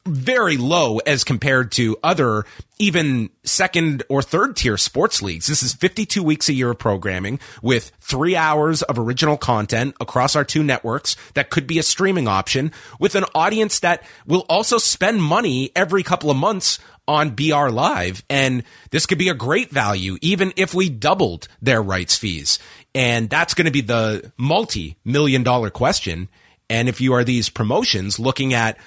very 0.07 0.57
low 0.57 0.99
as 0.99 1.25
compared 1.25 1.73
to 1.73 1.97
other 2.03 2.45
even 2.79 3.31
second 3.43 4.03
or 4.09 4.23
third 4.23 4.57
tier 4.57 4.77
sports 4.77 5.23
leagues. 5.23 5.47
This 5.47 5.63
is 5.63 5.73
52 5.73 6.23
weeks 6.23 6.49
a 6.49 6.53
year 6.53 6.71
of 6.71 6.79
programming 6.79 7.41
with 7.63 7.93
three 8.01 8.37
hours 8.37 8.83
of 8.83 8.99
original 8.99 9.37
content 9.37 9.95
across 10.01 10.37
our 10.37 10.45
two 10.45 10.63
networks 10.63 11.17
that 11.35 11.51
could 11.51 11.67
be 11.67 11.79
a 11.79 11.83
streaming 11.83 12.29
option 12.29 12.73
with 13.01 13.15
an 13.15 13.25
audience 13.35 13.81
that 13.81 14.03
will 14.27 14.45
also 14.49 14.79
spend 14.79 15.23
money 15.23 15.71
every 15.75 16.03
couple 16.03 16.31
of 16.31 16.37
months 16.37 16.79
on 17.09 17.31
BR 17.31 17.69
Live. 17.69 18.25
And 18.29 18.65
this 18.91 19.07
could 19.07 19.19
be 19.19 19.29
a 19.29 19.35
great 19.35 19.71
value, 19.71 20.19
even 20.21 20.53
if 20.57 20.75
we 20.75 20.89
doubled 20.89 21.49
their 21.63 21.83
rights 21.83 22.17
fees. 22.17 22.59
And 22.95 23.31
that's 23.31 23.55
going 23.55 23.67
to 23.67 23.71
be 23.71 23.81
the 23.81 24.33
multi 24.37 24.97
million 25.05 25.43
dollar 25.43 25.71
question. 25.71 26.29
And 26.69 26.89
if 26.89 27.01
you 27.01 27.15
are 27.15 27.25
these 27.25 27.49
promotions 27.49 28.19
looking 28.19 28.53
at 28.53 28.79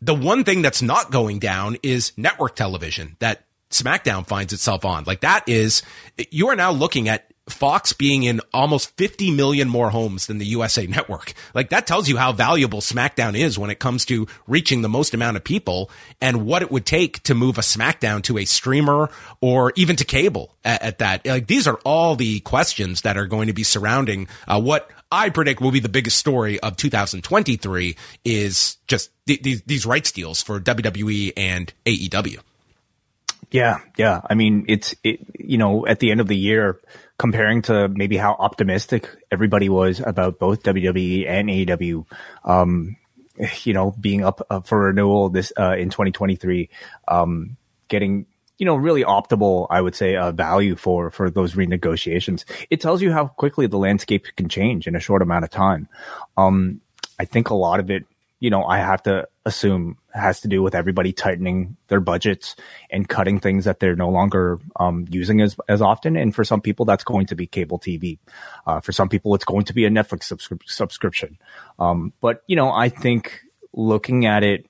the 0.00 0.14
one 0.14 0.44
thing 0.44 0.62
that's 0.62 0.82
not 0.82 1.10
going 1.10 1.38
down 1.38 1.76
is 1.82 2.12
network 2.16 2.54
television 2.56 3.16
that 3.18 3.44
SmackDown 3.70 4.26
finds 4.26 4.52
itself 4.52 4.84
on. 4.84 5.04
Like 5.04 5.20
that 5.20 5.48
is, 5.48 5.82
you 6.30 6.48
are 6.48 6.56
now 6.56 6.70
looking 6.70 7.08
at 7.08 7.27
Fox 7.48 7.92
being 7.92 8.22
in 8.22 8.40
almost 8.52 8.96
50 8.96 9.30
million 9.30 9.68
more 9.68 9.90
homes 9.90 10.26
than 10.26 10.38
the 10.38 10.46
USA 10.46 10.86
network. 10.86 11.34
Like 11.54 11.70
that 11.70 11.86
tells 11.86 12.08
you 12.08 12.16
how 12.16 12.32
valuable 12.32 12.80
SmackDown 12.80 13.36
is 13.36 13.58
when 13.58 13.70
it 13.70 13.78
comes 13.78 14.04
to 14.06 14.26
reaching 14.46 14.82
the 14.82 14.88
most 14.88 15.14
amount 15.14 15.36
of 15.36 15.44
people 15.44 15.90
and 16.20 16.46
what 16.46 16.62
it 16.62 16.70
would 16.70 16.86
take 16.86 17.22
to 17.24 17.34
move 17.34 17.58
a 17.58 17.62
SmackDown 17.62 18.22
to 18.24 18.38
a 18.38 18.44
streamer 18.44 19.10
or 19.40 19.72
even 19.76 19.96
to 19.96 20.04
cable 20.04 20.54
at, 20.64 20.82
at 20.82 20.98
that. 20.98 21.26
Like 21.26 21.46
these 21.46 21.66
are 21.66 21.78
all 21.84 22.16
the 22.16 22.40
questions 22.40 23.02
that 23.02 23.16
are 23.16 23.26
going 23.26 23.48
to 23.48 23.52
be 23.52 23.64
surrounding 23.64 24.28
uh, 24.46 24.60
what 24.60 24.90
I 25.10 25.30
predict 25.30 25.60
will 25.60 25.70
be 25.70 25.80
the 25.80 25.88
biggest 25.88 26.18
story 26.18 26.60
of 26.60 26.76
2023 26.76 27.96
is 28.24 28.76
just 28.86 29.10
th- 29.26 29.42
these, 29.42 29.62
these 29.62 29.86
rights 29.86 30.12
deals 30.12 30.42
for 30.42 30.60
WWE 30.60 31.32
and 31.36 31.72
AEW. 31.86 32.40
Yeah, 33.50 33.78
yeah. 33.96 34.20
I 34.28 34.34
mean, 34.34 34.66
it's 34.68 34.94
it. 35.02 35.20
You 35.38 35.56
know, 35.56 35.86
at 35.86 36.00
the 36.00 36.10
end 36.10 36.20
of 36.20 36.28
the 36.28 36.36
year, 36.36 36.78
comparing 37.18 37.62
to 37.62 37.88
maybe 37.88 38.16
how 38.16 38.36
optimistic 38.38 39.08
everybody 39.30 39.68
was 39.68 40.00
about 40.00 40.38
both 40.38 40.62
WWE 40.62 41.28
and 41.28 41.48
AEW, 41.48 42.06
um, 42.44 42.96
you 43.64 43.72
know, 43.72 43.90
being 44.00 44.24
up, 44.24 44.46
up 44.50 44.66
for 44.66 44.80
renewal 44.80 45.28
this 45.28 45.52
uh, 45.58 45.76
in 45.76 45.90
2023, 45.90 46.70
um, 47.08 47.56
getting 47.88 48.26
you 48.56 48.66
know 48.66 48.76
really 48.76 49.04
optimal, 49.04 49.66
I 49.70 49.80
would 49.80 49.94
say, 49.94 50.16
uh, 50.16 50.32
value 50.32 50.76
for 50.76 51.10
for 51.10 51.30
those 51.30 51.54
renegotiations. 51.54 52.44
It 52.70 52.80
tells 52.80 53.02
you 53.02 53.12
how 53.12 53.26
quickly 53.26 53.66
the 53.66 53.78
landscape 53.78 54.26
can 54.36 54.48
change 54.48 54.86
in 54.86 54.96
a 54.96 55.00
short 55.00 55.22
amount 55.22 55.44
of 55.44 55.50
time. 55.50 55.88
Um, 56.36 56.80
I 57.20 57.24
think 57.24 57.50
a 57.50 57.54
lot 57.54 57.80
of 57.80 57.90
it 57.90 58.04
you 58.40 58.50
know, 58.50 58.64
I 58.64 58.78
have 58.78 59.02
to 59.04 59.28
assume 59.44 59.98
has 60.12 60.40
to 60.40 60.48
do 60.48 60.62
with 60.62 60.74
everybody 60.74 61.12
tightening 61.12 61.76
their 61.88 62.00
budgets 62.00 62.54
and 62.90 63.08
cutting 63.08 63.40
things 63.40 63.64
that 63.64 63.80
they're 63.80 63.96
no 63.96 64.10
longer 64.10 64.60
um, 64.78 65.06
using 65.10 65.40
as 65.40 65.56
as 65.68 65.82
often. 65.82 66.16
And 66.16 66.34
for 66.34 66.44
some 66.44 66.60
people, 66.60 66.84
that's 66.84 67.04
going 67.04 67.26
to 67.26 67.34
be 67.34 67.46
cable 67.46 67.78
TV. 67.78 68.18
Uh, 68.66 68.80
for 68.80 68.92
some 68.92 69.08
people, 69.08 69.34
it's 69.34 69.44
going 69.44 69.64
to 69.64 69.74
be 69.74 69.84
a 69.86 69.90
Netflix 69.90 70.32
subscri- 70.32 70.60
subscription. 70.66 71.38
Um, 71.78 72.12
but 72.20 72.42
you 72.46 72.56
know, 72.56 72.70
I 72.70 72.88
think 72.88 73.42
looking 73.72 74.26
at 74.26 74.44
it 74.44 74.67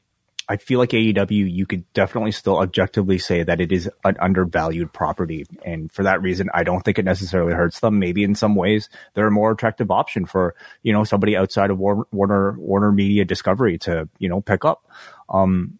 I 0.48 0.56
feel 0.56 0.78
like 0.78 0.90
AEW, 0.90 1.52
you 1.52 1.66
could 1.66 1.92
definitely 1.92 2.32
still 2.32 2.58
objectively 2.58 3.18
say 3.18 3.42
that 3.42 3.60
it 3.60 3.70
is 3.70 3.90
an 4.04 4.16
undervalued 4.18 4.92
property. 4.94 5.44
And 5.62 5.92
for 5.92 6.04
that 6.04 6.22
reason, 6.22 6.48
I 6.54 6.64
don't 6.64 6.82
think 6.82 6.98
it 6.98 7.04
necessarily 7.04 7.52
hurts 7.52 7.80
them. 7.80 7.98
Maybe 7.98 8.24
in 8.24 8.34
some 8.34 8.54
ways, 8.54 8.88
they're 9.12 9.26
a 9.26 9.30
more 9.30 9.52
attractive 9.52 9.90
option 9.90 10.24
for, 10.24 10.54
you 10.82 10.94
know, 10.94 11.04
somebody 11.04 11.36
outside 11.36 11.70
of 11.70 11.78
Warner, 11.78 12.52
Warner 12.58 12.92
Media 12.92 13.26
Discovery 13.26 13.76
to, 13.80 14.08
you 14.18 14.30
know, 14.30 14.40
pick 14.40 14.64
up. 14.64 14.86
Um, 15.28 15.78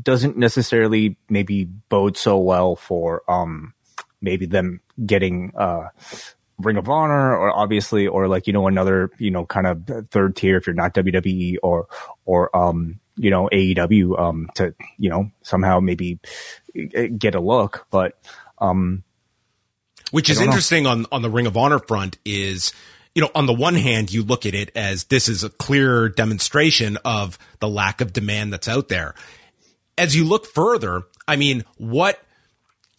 doesn't 0.00 0.36
necessarily 0.36 1.16
maybe 1.28 1.64
bode 1.64 2.16
so 2.16 2.38
well 2.38 2.76
for, 2.76 3.28
um, 3.28 3.74
maybe 4.20 4.46
them 4.46 4.80
getting, 5.04 5.52
uh, 5.56 5.88
Ring 6.58 6.76
of 6.76 6.88
Honor 6.88 7.36
or 7.36 7.50
obviously, 7.50 8.06
or 8.06 8.28
like, 8.28 8.46
you 8.46 8.52
know, 8.52 8.68
another, 8.68 9.10
you 9.18 9.32
know, 9.32 9.44
kind 9.44 9.66
of 9.66 10.08
third 10.10 10.36
tier 10.36 10.56
if 10.56 10.66
you're 10.66 10.74
not 10.74 10.94
WWE 10.94 11.56
or, 11.62 11.88
or, 12.24 12.56
um, 12.56 13.00
you 13.16 13.30
know, 13.30 13.48
AEW, 13.52 14.18
um, 14.18 14.50
to, 14.54 14.74
you 14.98 15.10
know, 15.10 15.30
somehow 15.42 15.80
maybe 15.80 16.18
get 17.18 17.34
a 17.34 17.40
look, 17.40 17.86
but, 17.90 18.18
um, 18.58 19.02
which 20.10 20.30
is 20.30 20.40
interesting 20.40 20.84
know. 20.84 20.90
on, 20.90 21.06
on 21.10 21.22
the 21.22 21.30
Ring 21.30 21.46
of 21.46 21.56
Honor 21.56 21.78
front 21.78 22.18
is, 22.24 22.72
you 23.14 23.22
know, 23.22 23.30
on 23.34 23.46
the 23.46 23.52
one 23.52 23.74
hand, 23.74 24.12
you 24.12 24.22
look 24.22 24.46
at 24.46 24.54
it 24.54 24.70
as 24.76 25.04
this 25.04 25.28
is 25.28 25.42
a 25.42 25.48
clear 25.48 26.08
demonstration 26.08 26.98
of 27.04 27.38
the 27.60 27.68
lack 27.68 28.00
of 28.00 28.12
demand 28.12 28.52
that's 28.52 28.68
out 28.68 28.88
there. 28.88 29.14
As 29.98 30.14
you 30.14 30.24
look 30.24 30.46
further, 30.46 31.02
I 31.26 31.36
mean, 31.36 31.64
what 31.78 32.22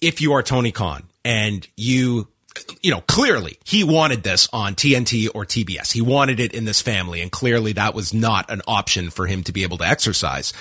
if 0.01 0.19
you 0.19 0.33
are 0.33 0.43
Tony 0.43 0.71
Khan 0.71 1.03
and 1.23 1.67
you 1.75 2.27
you 2.81 2.91
know, 2.91 3.01
clearly 3.01 3.57
he 3.63 3.83
wanted 3.83 4.23
this 4.23 4.47
on 4.53 4.75
TNT 4.75 5.29
or 5.33 5.45
TBS. 5.45 5.91
He 5.91 6.01
wanted 6.01 6.39
it 6.39 6.53
in 6.53 6.65
this 6.65 6.81
family, 6.81 7.21
and 7.21 7.31
clearly 7.31 7.73
that 7.73 7.93
was 7.93 8.13
not 8.13 8.49
an 8.49 8.61
option 8.67 9.09
for 9.09 9.27
him 9.27 9.43
to 9.43 9.51
be 9.51 9.63
able 9.63 9.77
to 9.77 9.87
exercise. 9.87 10.53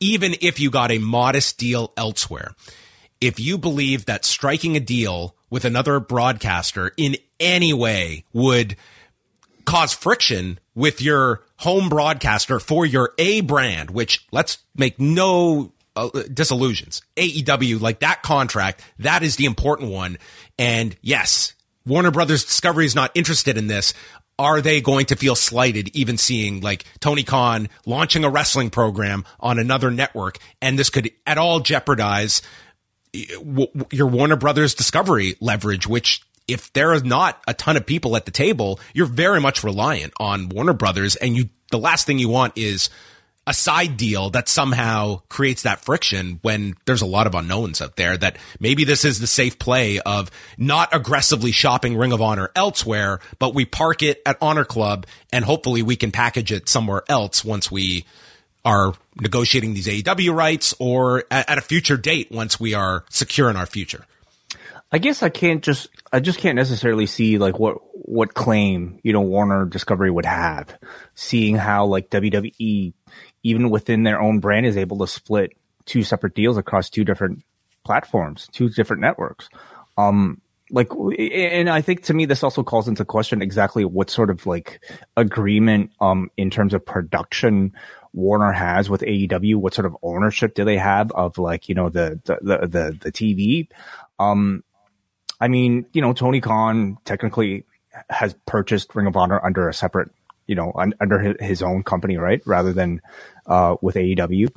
Even 0.00 0.34
if 0.40 0.60
you 0.60 0.70
got 0.70 0.90
a 0.90 0.98
modest 0.98 1.58
deal 1.58 1.92
elsewhere, 1.96 2.54
if 3.20 3.40
you 3.40 3.58
believe 3.58 4.06
that 4.06 4.24
striking 4.24 4.76
a 4.76 4.80
deal 4.80 5.34
with 5.50 5.64
another 5.64 5.98
broadcaster 5.98 6.92
in 6.96 7.16
any 7.40 7.72
way 7.72 8.24
would 8.32 8.76
cause 9.64 9.92
friction 9.92 10.58
with 10.74 11.02
your 11.02 11.44
home 11.56 11.88
broadcaster 11.88 12.60
for 12.60 12.86
your 12.86 13.12
A 13.18 13.40
brand, 13.40 13.90
which 13.90 14.26
let's 14.30 14.58
make 14.76 15.00
no 15.00 15.72
uh, 16.06 16.22
disillusions. 16.32 17.02
AEW, 17.16 17.80
like 17.80 18.00
that 18.00 18.22
contract, 18.22 18.82
that 18.98 19.22
is 19.22 19.36
the 19.36 19.44
important 19.44 19.90
one. 19.90 20.18
And 20.58 20.96
yes, 21.02 21.54
Warner 21.86 22.10
Brothers 22.10 22.44
Discovery 22.44 22.86
is 22.86 22.94
not 22.94 23.10
interested 23.14 23.56
in 23.56 23.66
this. 23.66 23.94
Are 24.38 24.60
they 24.60 24.80
going 24.80 25.06
to 25.06 25.16
feel 25.16 25.34
slighted 25.34 25.88
even 25.96 26.16
seeing 26.16 26.60
like 26.60 26.84
Tony 27.00 27.24
Khan 27.24 27.68
launching 27.86 28.24
a 28.24 28.30
wrestling 28.30 28.70
program 28.70 29.24
on 29.40 29.58
another 29.58 29.90
network? 29.90 30.38
And 30.62 30.78
this 30.78 30.90
could 30.90 31.10
at 31.26 31.38
all 31.38 31.60
jeopardize 31.60 32.40
your 33.12 34.06
Warner 34.06 34.36
Brothers 34.36 34.74
Discovery 34.74 35.36
leverage, 35.40 35.88
which 35.88 36.22
if 36.46 36.72
there 36.72 36.92
is 36.92 37.04
not 37.04 37.42
a 37.46 37.54
ton 37.54 37.76
of 37.76 37.86
people 37.86 38.16
at 38.16 38.24
the 38.24 38.30
table, 38.30 38.80
you're 38.94 39.06
very 39.06 39.40
much 39.40 39.64
reliant 39.64 40.12
on 40.20 40.48
Warner 40.48 40.72
Brothers. 40.72 41.16
And 41.16 41.36
you, 41.36 41.48
the 41.70 41.78
last 41.78 42.06
thing 42.06 42.18
you 42.18 42.28
want 42.28 42.56
is 42.56 42.90
a 43.48 43.54
side 43.54 43.96
deal 43.96 44.28
that 44.30 44.46
somehow 44.46 45.22
creates 45.30 45.62
that 45.62 45.80
friction 45.80 46.38
when 46.42 46.74
there's 46.84 47.00
a 47.00 47.06
lot 47.06 47.26
of 47.26 47.34
unknowns 47.34 47.80
out 47.80 47.96
there 47.96 48.14
that 48.14 48.36
maybe 48.60 48.84
this 48.84 49.06
is 49.06 49.20
the 49.20 49.26
safe 49.26 49.58
play 49.58 49.98
of 50.00 50.30
not 50.58 50.94
aggressively 50.94 51.50
shopping 51.50 51.96
Ring 51.96 52.12
of 52.12 52.20
Honor 52.20 52.50
elsewhere, 52.54 53.20
but 53.38 53.54
we 53.54 53.64
park 53.64 54.02
it 54.02 54.20
at 54.26 54.36
Honor 54.42 54.66
Club 54.66 55.06
and 55.32 55.46
hopefully 55.46 55.82
we 55.82 55.96
can 55.96 56.12
package 56.12 56.52
it 56.52 56.68
somewhere 56.68 57.02
else 57.08 57.42
once 57.42 57.70
we 57.70 58.04
are 58.66 58.92
negotiating 59.18 59.72
these 59.72 59.86
AEW 59.86 60.34
rights 60.34 60.74
or 60.78 61.24
at, 61.30 61.56
a 61.56 61.62
future 61.62 61.96
date 61.96 62.30
once 62.30 62.60
we 62.60 62.74
are 62.74 63.06
secure 63.08 63.48
in 63.48 63.56
our 63.56 63.64
future. 63.64 64.04
I 64.92 64.98
guess 64.98 65.22
I 65.22 65.30
can't 65.30 65.62
just 65.62 65.88
I 66.12 66.20
just 66.20 66.38
can't 66.38 66.56
necessarily 66.56 67.06
see 67.06 67.38
like 67.38 67.58
what 67.58 67.78
what 67.92 68.32
claim 68.32 69.00
you 69.02 69.12
know 69.12 69.20
Warner 69.20 69.66
Discovery 69.66 70.10
would 70.10 70.24
have, 70.24 70.78
seeing 71.14 71.56
how 71.56 71.86
like 71.86 72.08
WWE 72.08 72.94
even 73.42 73.70
within 73.70 74.02
their 74.02 74.20
own 74.20 74.40
brand 74.40 74.66
is 74.66 74.76
able 74.76 74.98
to 74.98 75.06
split 75.06 75.52
two 75.84 76.02
separate 76.02 76.34
deals 76.34 76.56
across 76.56 76.90
two 76.90 77.04
different 77.04 77.42
platforms, 77.84 78.48
two 78.52 78.68
different 78.68 79.00
networks. 79.00 79.48
Um, 79.96 80.40
like, 80.70 80.88
and 81.18 81.70
I 81.70 81.80
think 81.80 82.02
to 82.04 82.14
me, 82.14 82.26
this 82.26 82.42
also 82.42 82.62
calls 82.62 82.88
into 82.88 83.04
question 83.04 83.40
exactly 83.40 83.84
what 83.84 84.10
sort 84.10 84.28
of 84.28 84.46
like 84.46 84.80
agreement, 85.16 85.92
um, 86.00 86.30
in 86.36 86.50
terms 86.50 86.74
of 86.74 86.84
production 86.84 87.72
Warner 88.12 88.52
has 88.52 88.90
with 88.90 89.00
AEW. 89.00 89.56
What 89.56 89.74
sort 89.74 89.86
of 89.86 89.96
ownership 90.02 90.54
do 90.54 90.64
they 90.64 90.76
have 90.76 91.10
of 91.12 91.38
like, 91.38 91.68
you 91.68 91.74
know, 91.74 91.88
the, 91.88 92.20
the, 92.24 92.38
the, 92.42 92.66
the, 92.66 92.98
the 93.00 93.12
TV? 93.12 93.68
Um, 94.18 94.62
I 95.40 95.48
mean, 95.48 95.86
you 95.92 96.02
know, 96.02 96.12
Tony 96.12 96.40
Khan 96.40 96.98
technically 97.04 97.64
has 98.10 98.34
purchased 98.46 98.94
Ring 98.94 99.06
of 99.06 99.16
Honor 99.16 99.44
under 99.44 99.68
a 99.68 99.74
separate 99.74 100.10
you 100.48 100.56
know, 100.56 100.72
un, 100.74 100.94
under 101.00 101.36
his 101.38 101.62
own 101.62 101.84
company, 101.84 102.16
right? 102.16 102.42
Rather 102.44 102.72
than 102.72 103.00
uh, 103.46 103.76
with 103.80 103.94
AEW. 103.94 104.48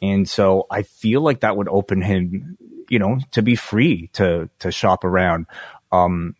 And 0.00 0.26
so 0.26 0.66
I 0.70 0.82
feel 0.82 1.20
like 1.20 1.40
that 1.40 1.56
would 1.56 1.68
open 1.68 2.00
him, 2.00 2.56
you 2.88 2.98
know, 2.98 3.18
to 3.32 3.42
be 3.42 3.56
free 3.56 4.08
to, 4.14 4.48
to 4.60 4.72
shop 4.72 5.04
around. 5.04 5.46
Um, 5.92 6.36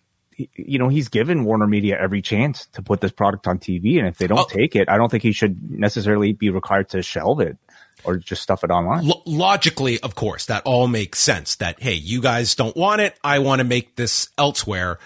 you 0.54 0.78
know, 0.78 0.88
he's 0.88 1.08
given 1.08 1.44
Warner 1.44 1.66
Media 1.66 1.98
every 2.00 2.22
chance 2.22 2.66
to 2.72 2.82
put 2.82 3.02
this 3.02 3.12
product 3.12 3.46
on 3.46 3.58
TV. 3.58 3.98
And 3.98 4.08
if 4.08 4.16
they 4.16 4.26
don't 4.26 4.38
oh. 4.38 4.46
take 4.48 4.74
it, 4.74 4.88
I 4.88 4.96
don't 4.96 5.10
think 5.10 5.22
he 5.22 5.32
should 5.32 5.70
necessarily 5.70 6.32
be 6.32 6.48
required 6.48 6.88
to 6.90 7.02
shelve 7.02 7.40
it 7.40 7.58
or 8.04 8.16
just 8.16 8.42
stuff 8.42 8.64
it 8.64 8.70
online. 8.70 9.06
L- 9.06 9.22
logically, 9.26 10.00
of 10.00 10.14
course, 10.14 10.46
that 10.46 10.62
all 10.64 10.86
makes 10.86 11.18
sense 11.18 11.56
that, 11.56 11.82
hey, 11.82 11.92
you 11.92 12.22
guys 12.22 12.54
don't 12.54 12.76
want 12.76 13.02
it. 13.02 13.18
I 13.22 13.40
want 13.40 13.58
to 13.58 13.64
make 13.64 13.96
this 13.96 14.30
elsewhere. 14.38 14.98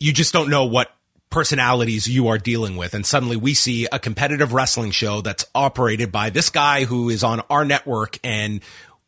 You 0.00 0.12
just 0.12 0.32
don't 0.32 0.50
know 0.50 0.64
what 0.64 0.90
personalities 1.34 2.06
you 2.06 2.28
are 2.28 2.38
dealing 2.38 2.76
with. 2.76 2.94
And 2.94 3.04
suddenly 3.04 3.36
we 3.36 3.54
see 3.54 3.88
a 3.90 3.98
competitive 3.98 4.52
wrestling 4.52 4.92
show 4.92 5.20
that's 5.20 5.44
operated 5.52 6.12
by 6.12 6.30
this 6.30 6.48
guy 6.48 6.84
who 6.84 7.10
is 7.10 7.24
on 7.24 7.40
our 7.50 7.64
network 7.64 8.20
and 8.22 8.60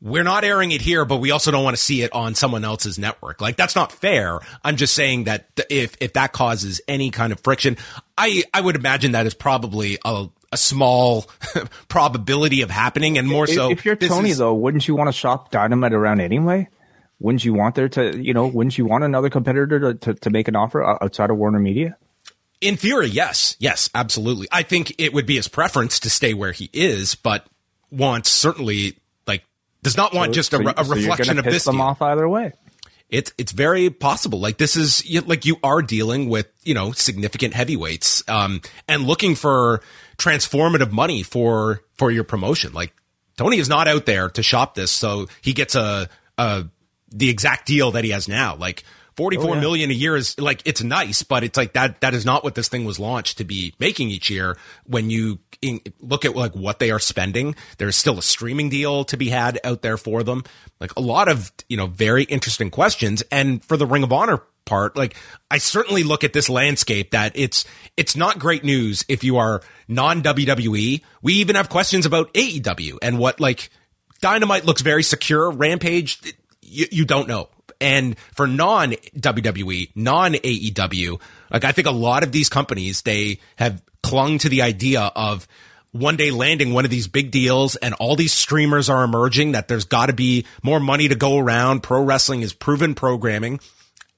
we're 0.02 0.24
not 0.24 0.42
airing 0.42 0.72
it 0.72 0.80
here, 0.80 1.04
but 1.04 1.18
we 1.18 1.30
also 1.30 1.52
don't 1.52 1.62
want 1.62 1.76
to 1.76 1.82
see 1.82 2.02
it 2.02 2.12
on 2.12 2.34
someone 2.34 2.64
else's 2.64 2.98
network. 2.98 3.40
Like 3.40 3.56
that's 3.56 3.76
not 3.76 3.92
fair. 3.92 4.40
I'm 4.64 4.74
just 4.74 4.92
saying 4.92 5.24
that 5.24 5.46
if, 5.70 5.96
if 6.00 6.14
that 6.14 6.32
causes 6.32 6.80
any 6.88 7.12
kind 7.12 7.32
of 7.32 7.38
friction, 7.38 7.76
I, 8.18 8.42
I 8.52 8.60
would 8.60 8.74
imagine 8.74 9.12
that 9.12 9.26
is 9.26 9.34
probably 9.34 9.98
a, 10.04 10.26
a 10.50 10.56
small 10.56 11.26
probability 11.88 12.62
of 12.62 12.70
happening 12.72 13.18
and 13.18 13.28
more 13.28 13.46
so. 13.46 13.70
If 13.70 13.84
you're 13.84 13.94
Tony 13.94 14.30
is, 14.30 14.38
though, 14.38 14.52
wouldn't 14.52 14.88
you 14.88 14.96
want 14.96 15.06
to 15.06 15.12
shop 15.12 15.52
dynamite 15.52 15.92
around 15.92 16.20
anyway? 16.20 16.68
Wouldn't 17.20 17.44
you 17.44 17.54
want 17.54 17.76
there 17.76 17.88
to, 17.90 18.20
you 18.20 18.34
know, 18.34 18.48
wouldn't 18.48 18.76
you 18.76 18.84
want 18.84 19.04
another 19.04 19.30
competitor 19.30 19.78
to, 19.78 19.94
to, 19.94 20.14
to 20.14 20.30
make 20.30 20.48
an 20.48 20.56
offer 20.56 20.84
outside 20.84 21.30
of 21.30 21.36
Warner 21.36 21.60
Media? 21.60 21.96
In 22.60 22.76
theory, 22.76 23.08
yes, 23.08 23.56
yes, 23.58 23.90
absolutely. 23.94 24.48
I 24.50 24.62
think 24.62 24.94
it 24.98 25.12
would 25.12 25.26
be 25.26 25.36
his 25.36 25.48
preference 25.48 26.00
to 26.00 26.10
stay 26.10 26.32
where 26.32 26.52
he 26.52 26.70
is, 26.72 27.14
but 27.14 27.46
wants 27.90 28.30
certainly 28.30 28.98
like 29.26 29.44
does 29.82 29.96
not 29.96 30.14
want 30.14 30.30
so, 30.30 30.32
just 30.32 30.52
a, 30.54 30.56
so, 30.56 30.72
a 30.76 30.84
reflection 30.84 31.36
so 31.36 31.38
of 31.40 31.44
this. 31.44 31.64
Them 31.64 31.80
off 31.80 32.00
either 32.00 32.28
way. 32.28 32.52
It's 33.08 33.32
it's 33.38 33.52
very 33.52 33.90
possible. 33.90 34.40
Like 34.40 34.56
this 34.58 34.74
is 34.74 35.04
like 35.26 35.44
you 35.44 35.58
are 35.62 35.82
dealing 35.82 36.28
with 36.28 36.48
you 36.64 36.74
know 36.74 36.92
significant 36.92 37.54
heavyweights, 37.54 38.28
um, 38.28 38.62
and 38.88 39.04
looking 39.04 39.34
for 39.34 39.82
transformative 40.16 40.90
money 40.90 41.22
for 41.22 41.82
for 41.94 42.10
your 42.10 42.24
promotion. 42.24 42.72
Like 42.72 42.94
Tony 43.36 43.58
is 43.58 43.68
not 43.68 43.86
out 43.86 44.06
there 44.06 44.30
to 44.30 44.42
shop 44.42 44.74
this, 44.74 44.90
so 44.90 45.28
he 45.42 45.52
gets 45.52 45.74
a 45.74 46.08
a 46.38 46.64
the 47.08 47.30
exact 47.30 47.66
deal 47.66 47.92
that 47.92 48.02
he 48.02 48.10
has 48.10 48.28
now. 48.28 48.56
Like 48.56 48.82
Forty-four 49.16 49.52
oh, 49.52 49.54
yeah. 49.54 49.60
million 49.60 49.90
a 49.90 49.94
year 49.94 50.14
is 50.14 50.38
like 50.38 50.60
it's 50.66 50.82
nice, 50.82 51.22
but 51.22 51.42
it's 51.42 51.56
like 51.56 51.72
that. 51.72 52.02
That 52.02 52.12
is 52.12 52.26
not 52.26 52.44
what 52.44 52.54
this 52.54 52.68
thing 52.68 52.84
was 52.84 52.98
launched 52.98 53.38
to 53.38 53.44
be 53.44 53.74
making 53.78 54.10
each 54.10 54.28
year. 54.28 54.58
When 54.84 55.08
you 55.08 55.38
in, 55.62 55.80
look 56.00 56.24
at 56.24 56.36
like 56.36 56.54
what 56.54 56.78
they 56.78 56.90
are 56.90 56.98
spending, 56.98 57.54
there's 57.78 57.96
still 57.96 58.18
a 58.18 58.22
streaming 58.22 58.68
deal 58.68 59.04
to 59.04 59.16
be 59.16 59.30
had 59.30 59.58
out 59.64 59.82
there 59.82 59.96
for 59.96 60.22
them. 60.22 60.44
Like 60.80 60.94
a 60.96 61.00
lot 61.00 61.28
of 61.28 61.50
you 61.68 61.76
know 61.76 61.86
very 61.86 62.24
interesting 62.24 62.70
questions. 62.70 63.22
And 63.32 63.64
for 63.64 63.76
the 63.76 63.86
Ring 63.86 64.02
of 64.02 64.12
Honor 64.12 64.42
part, 64.66 64.96
like 64.96 65.16
I 65.50 65.58
certainly 65.58 66.02
look 66.02 66.22
at 66.22 66.34
this 66.34 66.50
landscape 66.50 67.12
that 67.12 67.32
it's 67.34 67.64
it's 67.96 68.16
not 68.16 68.38
great 68.38 68.64
news 68.64 69.04
if 69.08 69.24
you 69.24 69.38
are 69.38 69.62
non 69.88 70.22
WWE. 70.22 71.02
We 71.22 71.32
even 71.34 71.56
have 71.56 71.70
questions 71.70 72.04
about 72.04 72.34
AEW 72.34 72.98
and 73.00 73.18
what 73.18 73.40
like 73.40 73.70
Dynamite 74.20 74.64
looks 74.64 74.82
very 74.82 75.02
secure. 75.02 75.50
Rampage, 75.50 76.34
you, 76.60 76.86
you 76.90 77.04
don't 77.04 77.28
know. 77.28 77.48
And 77.80 78.18
for 78.34 78.46
non 78.46 78.92
WWE, 79.18 79.90
non 79.94 80.34
AEW, 80.34 81.20
like 81.50 81.64
I 81.64 81.72
think 81.72 81.86
a 81.86 81.92
lot 81.92 82.22
of 82.22 82.32
these 82.32 82.48
companies, 82.48 83.02
they 83.02 83.38
have 83.56 83.82
clung 84.02 84.38
to 84.38 84.48
the 84.48 84.62
idea 84.62 85.00
of 85.00 85.46
one 85.92 86.16
day 86.16 86.30
landing 86.30 86.72
one 86.72 86.84
of 86.84 86.90
these 86.90 87.08
big 87.08 87.30
deals 87.30 87.76
and 87.76 87.94
all 87.94 88.16
these 88.16 88.32
streamers 88.32 88.88
are 88.88 89.04
emerging 89.04 89.52
that 89.52 89.68
there's 89.68 89.84
got 89.84 90.06
to 90.06 90.12
be 90.12 90.46
more 90.62 90.80
money 90.80 91.08
to 91.08 91.14
go 91.14 91.38
around. 91.38 91.82
Pro 91.82 92.02
wrestling 92.02 92.42
is 92.42 92.52
proven 92.52 92.94
programming. 92.94 93.60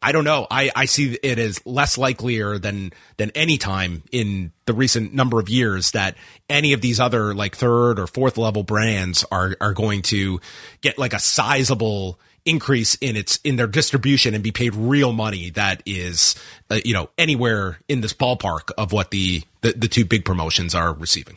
I 0.00 0.12
don't 0.12 0.24
know. 0.24 0.46
I, 0.48 0.70
I 0.76 0.84
see 0.84 1.18
it 1.22 1.40
as 1.40 1.64
less 1.66 1.98
likelier 1.98 2.58
than 2.58 2.92
than 3.16 3.32
any 3.34 3.58
time 3.58 4.04
in 4.12 4.52
the 4.66 4.72
recent 4.72 5.12
number 5.12 5.40
of 5.40 5.48
years 5.48 5.90
that 5.90 6.16
any 6.48 6.72
of 6.72 6.80
these 6.80 7.00
other 7.00 7.34
like 7.34 7.56
third 7.56 7.98
or 7.98 8.06
fourth 8.06 8.38
level 8.38 8.62
brands 8.62 9.24
are 9.32 9.56
are 9.60 9.72
going 9.74 10.02
to 10.02 10.40
get 10.82 10.98
like 10.98 11.14
a 11.14 11.18
sizable 11.18 12.20
increase 12.48 12.94
in 12.96 13.14
its 13.14 13.38
in 13.44 13.56
their 13.56 13.66
distribution 13.66 14.34
and 14.34 14.42
be 14.42 14.50
paid 14.50 14.74
real 14.74 15.12
money 15.12 15.50
that 15.50 15.82
is 15.84 16.34
uh, 16.70 16.78
you 16.84 16.94
know 16.94 17.10
anywhere 17.18 17.78
in 17.88 18.00
this 18.00 18.14
ballpark 18.14 18.70
of 18.78 18.90
what 18.90 19.10
the, 19.10 19.42
the 19.60 19.72
the 19.72 19.88
two 19.88 20.04
big 20.04 20.24
promotions 20.24 20.74
are 20.74 20.94
receiving. 20.94 21.36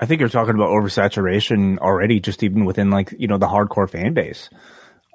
I 0.00 0.06
think 0.06 0.20
you're 0.20 0.28
talking 0.28 0.54
about 0.54 0.68
oversaturation 0.68 1.78
already 1.78 2.20
just 2.20 2.44
even 2.44 2.64
within 2.64 2.90
like 2.90 3.12
you 3.18 3.26
know 3.26 3.38
the 3.38 3.48
hardcore 3.48 3.90
fan 3.90 4.14
base. 4.14 4.48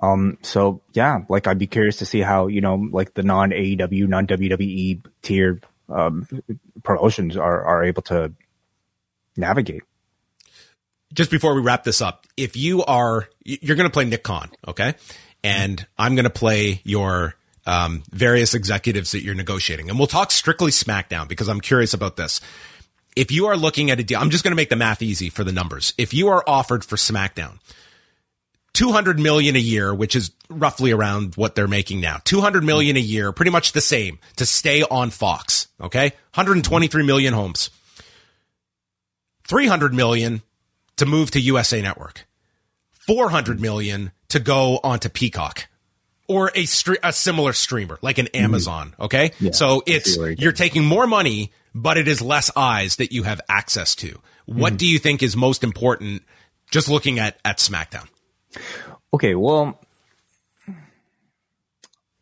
Um 0.01 0.37
so 0.41 0.81
yeah 0.91 1.19
like 1.29 1.47
i'd 1.47 1.57
be 1.57 1.67
curious 1.67 1.97
to 1.97 2.05
see 2.05 2.19
how 2.19 2.47
you 2.47 2.59
know 2.59 2.75
like 2.75 3.13
the 3.13 3.23
non 3.23 3.51
aew 3.51 4.07
non 4.07 4.27
wwe 4.27 5.01
tier 5.21 5.61
um 5.87 6.27
promotions 6.83 7.37
are 7.37 7.63
are 7.63 7.83
able 7.85 8.01
to 8.01 8.33
navigate 9.37 9.83
just 11.13 11.31
before 11.31 11.53
we 11.55 11.61
wrap 11.61 11.83
this 11.83 12.01
up, 12.01 12.25
if 12.35 12.57
you 12.57 12.83
are, 12.83 13.27
you're 13.43 13.75
going 13.75 13.89
to 13.89 13.93
play 13.93 14.05
Nick 14.05 14.23
Khan, 14.23 14.49
okay? 14.67 14.95
And 15.43 15.85
I'm 15.97 16.15
going 16.15 16.23
to 16.23 16.29
play 16.29 16.81
your 16.83 17.35
um, 17.65 18.03
various 18.11 18.53
executives 18.53 19.11
that 19.11 19.23
you're 19.23 19.35
negotiating. 19.35 19.89
And 19.89 19.97
we'll 19.97 20.07
talk 20.07 20.31
strictly 20.31 20.71
SmackDown 20.71 21.27
because 21.27 21.47
I'm 21.47 21.61
curious 21.61 21.93
about 21.93 22.17
this. 22.17 22.41
If 23.15 23.31
you 23.31 23.45
are 23.45 23.55
looking 23.55 23.91
at 23.91 23.99
a 23.99 24.03
deal, 24.03 24.19
I'm 24.19 24.31
just 24.31 24.43
going 24.43 24.51
to 24.51 24.55
make 24.55 24.69
the 24.69 24.75
math 24.75 25.01
easy 25.01 25.29
for 25.29 25.43
the 25.43 25.51
numbers. 25.51 25.93
If 25.97 26.13
you 26.13 26.29
are 26.29 26.43
offered 26.47 26.83
for 26.83 26.95
SmackDown, 26.95 27.59
200 28.73 29.19
million 29.19 29.55
a 29.55 29.59
year, 29.59 29.93
which 29.93 30.15
is 30.15 30.31
roughly 30.49 30.91
around 30.91 31.35
what 31.35 31.53
they're 31.53 31.67
making 31.67 32.01
now. 32.01 32.17
200 32.23 32.63
million 32.63 32.97
a 32.97 32.99
year, 32.99 33.31
pretty 33.31 33.51
much 33.51 33.73
the 33.73 33.81
same 33.81 34.17
to 34.37 34.47
stay 34.47 34.81
on 34.83 35.11
Fox. 35.11 35.67
Okay. 35.79 36.09
123 36.33 37.03
million 37.03 37.33
homes. 37.35 37.69
300 39.47 39.93
million 39.93 40.41
to 40.97 41.05
move 41.05 41.31
to 41.31 41.39
USA 41.39 41.81
Network, 41.81 42.27
400 42.91 43.59
million 43.59 44.11
to 44.29 44.39
go 44.39 44.79
onto 44.83 45.09
Peacock 45.09 45.67
or 46.27 46.47
a 46.49 46.63
stre- 46.63 46.97
a 47.03 47.13
similar 47.13 47.53
streamer 47.53 47.99
like 48.01 48.17
an 48.17 48.27
mm-hmm. 48.27 48.43
Amazon. 48.43 48.95
Okay. 48.99 49.31
Yeah, 49.39 49.51
so 49.51 49.83
it's, 49.85 50.17
you're 50.17 50.51
taking 50.51 50.83
more 50.85 51.07
money, 51.07 51.51
but 51.75 51.97
it 51.97 52.07
is 52.07 52.21
less 52.21 52.49
eyes 52.55 52.97
that 52.97 53.11
you 53.11 53.23
have 53.23 53.41
access 53.49 53.95
to. 53.95 54.19
What 54.45 54.73
mm 54.73 54.77
do 54.77 54.87
you 54.87 54.99
think 54.99 55.23
is 55.23 55.37
most 55.37 55.63
important 55.63 56.23
just 56.69 56.89
looking 56.89 57.17
at, 57.17 57.37
at 57.45 57.59
SmackDown? 57.59 58.07
Okay. 59.13 59.35
Well, 59.35 59.79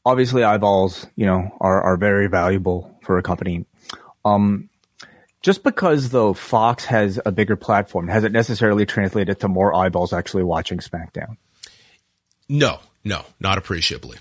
obviously 0.05 0.43
eyeballs, 0.43 1.07
you 1.15 1.25
know, 1.25 1.55
are, 1.59 1.81
are 1.81 1.97
very 1.97 2.27
valuable 2.27 2.99
for 3.03 3.17
a 3.17 3.23
company. 3.23 3.65
Um, 4.23 4.69
just 5.41 5.63
because 5.63 6.09
though 6.09 6.33
Fox 6.33 6.85
has 6.85 7.19
a 7.25 7.31
bigger 7.31 7.55
platform, 7.55 8.07
has 8.07 8.23
it 8.23 8.31
necessarily 8.31 8.85
translated 8.85 9.39
to 9.39 9.47
more 9.47 9.73
eyeballs 9.73 10.13
actually 10.13 10.43
watching 10.43 10.79
SmackDown? 10.79 11.37
No, 12.47 12.79
no, 13.03 13.25
not 13.39 13.57
appreciably. 13.57 14.17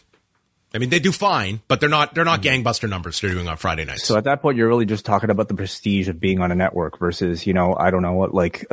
I 0.73 0.79
mean, 0.79 0.89
they 0.89 1.01
do 1.01 1.11
fine, 1.11 1.61
but 1.67 1.81
they're 1.81 1.89
not 1.89 2.15
they're 2.15 2.25
not 2.25 2.43
mm-hmm. 2.43 2.65
gangbuster 2.65 2.89
numbers 2.89 3.21
they're 3.21 3.31
doing 3.31 3.49
on 3.49 3.57
Friday 3.57 3.85
nights. 3.85 4.05
So 4.05 4.17
at 4.17 4.25
that 4.25 4.41
point, 4.41 4.57
you're 4.57 4.69
really 4.69 4.87
just 4.87 5.05
talking 5.05 5.29
about 5.29 5.49
the 5.49 5.55
prestige 5.55 6.09
of 6.09 6.21
being 6.21 6.41
on 6.41 6.53
a 6.53 6.55
network 6.55 6.99
versus, 6.99 7.45
you 7.45 7.53
know, 7.53 7.75
I 7.75 7.91
don't 7.91 8.03
know 8.03 8.13
what, 8.13 8.33
like 8.33 8.65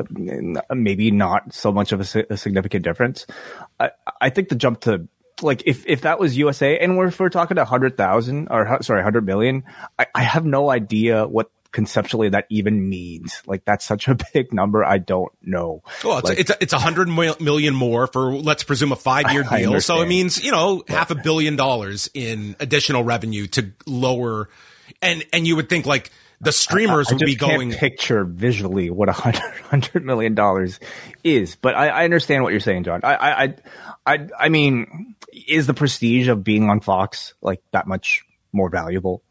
maybe 0.70 1.10
not 1.10 1.54
so 1.54 1.72
much 1.72 1.92
of 1.92 2.02
a, 2.02 2.26
a 2.30 2.38
significant 2.38 2.84
difference. 2.84 3.26
I, 3.80 3.92
I 4.22 4.30
think 4.30 4.50
the 4.50 4.56
jump 4.56 4.82
to 4.82 5.08
like 5.42 5.64
if 5.66 5.86
if 5.88 6.02
that 6.02 6.20
was 6.20 6.38
USA 6.38 6.78
and 6.78 6.98
we're 6.98 7.08
if 7.08 7.20
we're 7.20 7.30
talking 7.30 7.58
a 7.58 7.66
hundred 7.66 7.98
thousand 7.98 8.48
or 8.50 8.82
sorry, 8.82 9.02
hundred 9.02 9.26
million, 9.26 9.64
I, 9.98 10.06
I 10.14 10.22
have 10.24 10.46
no 10.46 10.70
idea 10.70 11.28
what 11.28 11.50
conceptually 11.72 12.30
that 12.30 12.46
even 12.50 12.90
means. 12.90 13.42
Like 13.46 13.66
that's 13.66 13.86
such 13.86 14.08
a 14.08 14.18
big 14.34 14.54
number. 14.54 14.84
I 14.84 14.98
don't 14.98 15.32
know. 15.42 15.84
Well, 16.04 16.20
it's 16.20 16.30
like, 16.30 16.40
it's, 16.40 16.50
a, 16.50 16.58
it's 16.62 16.74
a 16.74 16.80
hundred 16.80 17.08
million 17.08 17.76
more 17.76 18.08
for 18.08 18.34
let's 18.34 18.64
presume 18.64 18.92
a 18.92 18.96
five 18.96 19.32
year 19.32 19.44
deal. 19.50 19.80
So 19.82 20.02
it 20.02 20.08
means 20.08 20.44
you 20.44 20.52
know 20.52 20.84
half 20.88 21.12
a 21.12 21.16
billion 21.16 21.56
dollars 21.56 22.10
in 22.14 22.56
additional 22.60 23.04
revenue 23.04 23.48
to 23.48 23.72
lower, 23.86 24.50
and 25.02 25.24
and 25.34 25.48
you 25.48 25.56
would 25.56 25.70
think 25.70 25.86
like 25.86 26.12
the 26.40 26.52
streamers 26.52 27.08
I, 27.10 27.12
I 27.12 27.16
would 27.16 27.26
be 27.26 27.36
going 27.36 27.72
picture 27.72 28.24
visually 28.24 28.90
what 28.90 29.10
a 29.10 29.14
hundred 29.14 29.42
hundred 29.70 30.06
million 30.06 30.36
dollars 30.36 30.80
is. 31.24 31.56
But 31.56 31.76
I, 31.76 31.90
I 31.90 32.04
understand 32.04 32.44
what 32.44 32.52
you're 32.52 32.60
saying, 32.60 32.84
John. 32.84 33.02
I 33.04 33.16
I 33.16 33.56
I 34.06 34.28
I 34.40 34.50
mean, 34.50 35.16
is 35.48 35.68
the 35.68 35.74
prestige 35.74 36.28
of 36.28 36.44
being 36.44 36.70
on 36.70 36.80
Fox 36.80 37.34
like 37.42 37.62
that 37.72 37.88
much 37.88 38.24
more 38.52 38.70
valuable? 38.70 39.24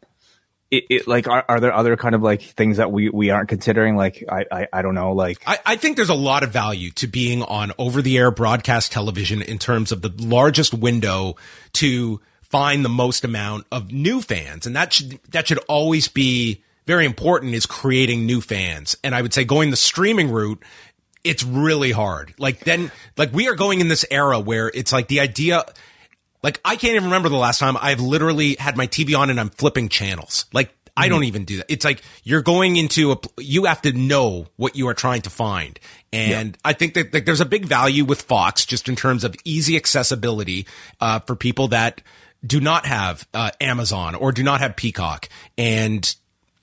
It, 0.69 0.83
it, 0.89 1.07
like 1.07 1.27
are, 1.27 1.45
are 1.47 1.59
there 1.59 1.73
other 1.73 1.95
kind 1.95 2.15
of 2.15 2.21
like 2.21 2.41
things 2.41 2.77
that 2.77 2.91
we 2.91 3.09
we 3.09 3.29
aren't 3.29 3.49
considering? 3.49 3.95
Like 3.95 4.23
I, 4.29 4.45
I 4.51 4.67
i 4.73 4.81
don't 4.81 4.95
know 4.95 5.13
like 5.13 5.41
I, 5.47 5.59
I 5.65 5.75
think 5.75 5.95
there's 5.95 6.09
a 6.09 6.15
lot 6.15 6.43
of 6.43 6.51
value 6.51 6.91
to 6.91 7.07
being 7.07 7.43
on 7.43 7.71
over 7.77 8.01
the 8.01 8.17
air 8.17 8.31
broadcast 8.31 8.91
television 8.91 9.41
in 9.41 9.59
terms 9.59 9.91
of 9.91 10.01
the 10.01 10.13
largest 10.17 10.73
window 10.73 11.35
to 11.73 12.21
find 12.41 12.83
the 12.83 12.89
most 12.89 13.23
amount 13.23 13.65
of 13.71 13.91
new 13.91 14.21
fans. 14.21 14.65
And 14.65 14.75
that 14.75 14.93
should 14.93 15.19
that 15.29 15.47
should 15.47 15.59
always 15.69 16.07
be 16.07 16.63
very 16.85 17.05
important 17.05 17.53
is 17.53 17.65
creating 17.65 18.25
new 18.25 18.41
fans. 18.41 18.97
And 19.03 19.15
i 19.15 19.21
would 19.21 19.33
say 19.33 19.45
going 19.45 19.71
the 19.71 19.77
streaming 19.77 20.31
route 20.31 20.61
it's 21.23 21.43
really 21.43 21.91
hard. 21.91 22.33
Like 22.37 22.61
then, 22.61 22.89
like 23.17 23.33
we 23.33 23.49
are 23.49 23.55
going 23.55 23.81
in 23.81 23.89
this 23.89 24.05
era 24.09 24.39
where 24.39 24.71
it's 24.73 24.93
like 24.93 25.09
the 25.09 25.19
idea, 25.19 25.65
like 26.47 26.61
I 26.63 26.77
can't 26.77 26.95
even 26.95 27.03
remember 27.03 27.27
the 27.27 27.35
last 27.35 27.59
time 27.59 27.75
I've 27.75 27.99
literally 27.99 28.55
had 28.57 28.77
my 28.77 28.87
TV 28.87 29.19
on 29.19 29.29
and 29.29 29.37
I'm 29.37 29.49
flipping 29.49 29.89
channels. 29.89 30.45
Like 30.53 30.73
I 30.95 31.09
don't 31.09 31.25
even 31.25 31.43
do 31.43 31.57
that. 31.57 31.65
It's 31.67 31.83
like 31.83 32.01
you're 32.23 32.41
going 32.41 32.77
into 32.77 33.11
a, 33.11 33.17
you 33.37 33.65
have 33.65 33.81
to 33.81 33.91
know 33.91 34.47
what 34.55 34.77
you 34.77 34.87
are 34.87 34.93
trying 34.93 35.23
to 35.23 35.29
find. 35.29 35.77
And 36.13 36.57
I 36.63 36.71
think 36.71 36.93
that, 36.93 37.11
that 37.11 37.25
there's 37.25 37.41
a 37.41 37.45
big 37.45 37.65
value 37.65 38.05
with 38.05 38.21
Fox 38.21 38.65
just 38.65 38.87
in 38.87 38.95
terms 38.95 39.25
of 39.25 39.35
easy 39.43 39.75
accessibility, 39.75 40.65
uh, 41.01 41.19
for 41.19 41.35
people 41.35 41.67
that 41.67 42.01
do 42.45 42.61
not 42.61 42.85
have, 42.85 43.27
uh, 43.33 43.51
Amazon 43.59 44.15
or 44.15 44.31
do 44.31 44.41
not 44.41 44.61
have 44.61 44.77
Peacock. 44.77 45.27
And, 45.57 46.15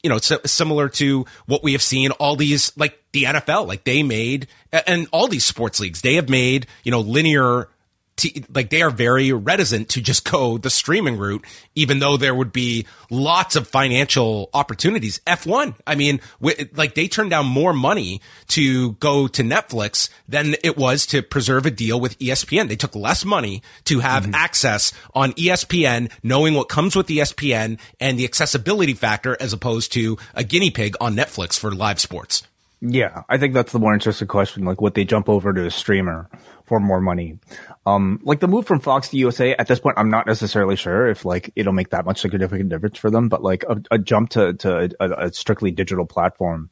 you 0.03 0.09
know, 0.09 0.16
so, 0.16 0.40
similar 0.47 0.88
to 0.88 1.27
what 1.44 1.62
we 1.62 1.73
have 1.73 1.83
seen 1.83 2.11
all 2.12 2.37
these, 2.37 2.75
like 2.77 2.99
the 3.12 3.25
NFL, 3.25 3.68
like 3.68 3.85
they 3.85 4.03
made, 4.03 4.49
and 4.73 5.07
all 5.12 5.29
these 5.29 5.44
sports 5.44 5.79
leagues, 5.79 6.01
they 6.01 6.14
have 6.14 6.31
made, 6.31 6.66
you 6.85 6.90
know, 6.90 7.01
linear 7.01 7.68
T- 8.16 8.44
like 8.55 8.70
they 8.70 8.81
are 8.81 8.90
very 8.90 9.33
reticent 9.33 9.88
to 9.90 10.00
just 10.00 10.31
go 10.31 10.57
the 10.57 10.70
streaming 10.70 11.18
route, 11.18 11.44
even 11.74 11.98
though 11.98 12.16
there 12.16 12.35
would 12.35 12.53
be 12.53 12.87
lots 13.11 13.57
of 13.57 13.66
financial 13.66 14.50
opportunities. 14.55 15.20
F1, 15.27 15.74
I 15.87 15.94
mean, 15.94 16.20
w- 16.40 16.68
like 16.74 16.94
they 16.94 17.09
turned 17.09 17.31
down 17.31 17.46
more 17.46 17.72
money 17.72 18.20
to 18.48 18.92
go 18.92 19.27
to 19.27 19.42
Netflix 19.42 20.11
than 20.29 20.55
it 20.62 20.77
was 20.77 21.07
to 21.07 21.22
preserve 21.22 21.66
a 21.66 21.70
deal 21.70 21.98
with 21.98 22.18
ESPN. 22.18 22.68
They 22.68 22.77
took 22.77 22.94
less 22.94 23.24
money 23.24 23.62
to 23.85 24.00
have 24.00 24.24
mm-hmm. 24.24 24.35
access 24.35 24.92
on 25.14 25.33
ESPN, 25.33 26.11
knowing 26.22 26.55
what 26.55 26.68
comes 26.68 26.94
with 26.94 27.09
ESPN 27.09 27.79
and 27.98 28.18
the 28.18 28.24
accessibility 28.24 28.94
factor 28.94 29.37
as 29.40 29.53
opposed 29.53 29.92
to 29.92 30.18
a 30.35 30.44
guinea 30.44 30.70
pig 30.70 30.94
on 31.00 31.16
Netflix 31.16 31.59
for 31.59 31.72
live 31.72 32.00
sports. 32.00 32.44
Yeah, 32.87 33.22
I 33.31 33.38
think 33.38 33.55
that's 33.55 33.72
the 33.72 33.79
more 33.79 33.94
interesting 33.94 34.29
question. 34.29 34.64
Like, 34.64 34.81
would 34.81 34.94
they 34.94 35.05
jump 35.05 35.29
over 35.29 35.53
to 35.55 35.66
a 35.66 35.70
streamer 35.70 36.29
for 36.64 36.81
more 36.81 37.00
money? 37.00 37.38
Um, 37.87 38.20
like 38.22 38.40
the 38.40 38.48
move 38.48 38.66
from 38.66 38.81
Fox 38.81 39.09
to 39.11 39.16
USA 39.18 39.55
at 39.55 39.66
this 39.68 39.81
point, 39.81 39.98
I'm 39.98 40.11
not 40.11 40.27
necessarily 40.27 40.77
sure 40.77 41.09
if 41.09 41.24
like 41.24 41.50
it'll 41.57 41.72
make 41.72 41.90
that 41.90 42.05
much 42.05 42.20
significant 42.20 42.70
difference 42.70 42.98
for 42.98 43.11
them. 43.11 43.29
But 43.29 43.42
like 43.42 43.64
a, 43.68 43.81
a 43.92 43.98
jump 43.98 44.31
to 44.31 44.55
to 44.55 44.90
a, 45.00 45.27
a 45.27 45.33
strictly 45.33 45.70
digital 45.70 46.07
platform, 46.07 46.70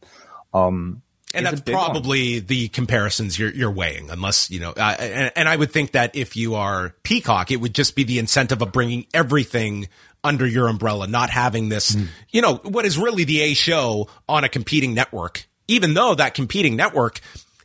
um, 0.54 1.02
and 1.34 1.46
that's 1.46 1.60
big 1.60 1.74
one. 1.74 1.84
probably 1.84 2.40
the 2.40 2.68
comparisons 2.68 3.38
you're 3.38 3.50
you're 3.50 3.70
weighing, 3.70 4.10
unless 4.10 4.50
you 4.50 4.60
know. 4.60 4.70
Uh, 4.70 4.96
and, 4.98 5.32
and 5.36 5.48
I 5.48 5.56
would 5.56 5.70
think 5.70 5.92
that 5.92 6.16
if 6.16 6.36
you 6.36 6.54
are 6.54 6.94
Peacock, 7.02 7.50
it 7.50 7.56
would 7.56 7.74
just 7.74 7.94
be 7.96 8.04
the 8.04 8.18
incentive 8.18 8.62
of 8.62 8.72
bringing 8.72 9.06
everything 9.14 9.88
under 10.24 10.46
your 10.46 10.68
umbrella, 10.68 11.08
not 11.08 11.30
having 11.30 11.68
this, 11.68 11.94
Hmm. 11.94 12.04
you 12.30 12.42
know, 12.42 12.54
what 12.56 12.84
is 12.84 12.96
really 12.96 13.24
the 13.24 13.40
A 13.40 13.54
show 13.54 14.08
on 14.28 14.44
a 14.44 14.48
competing 14.48 14.94
network. 14.94 15.46
Even 15.66 15.94
though 15.94 16.14
that 16.14 16.34
competing 16.34 16.76
network 16.76 17.20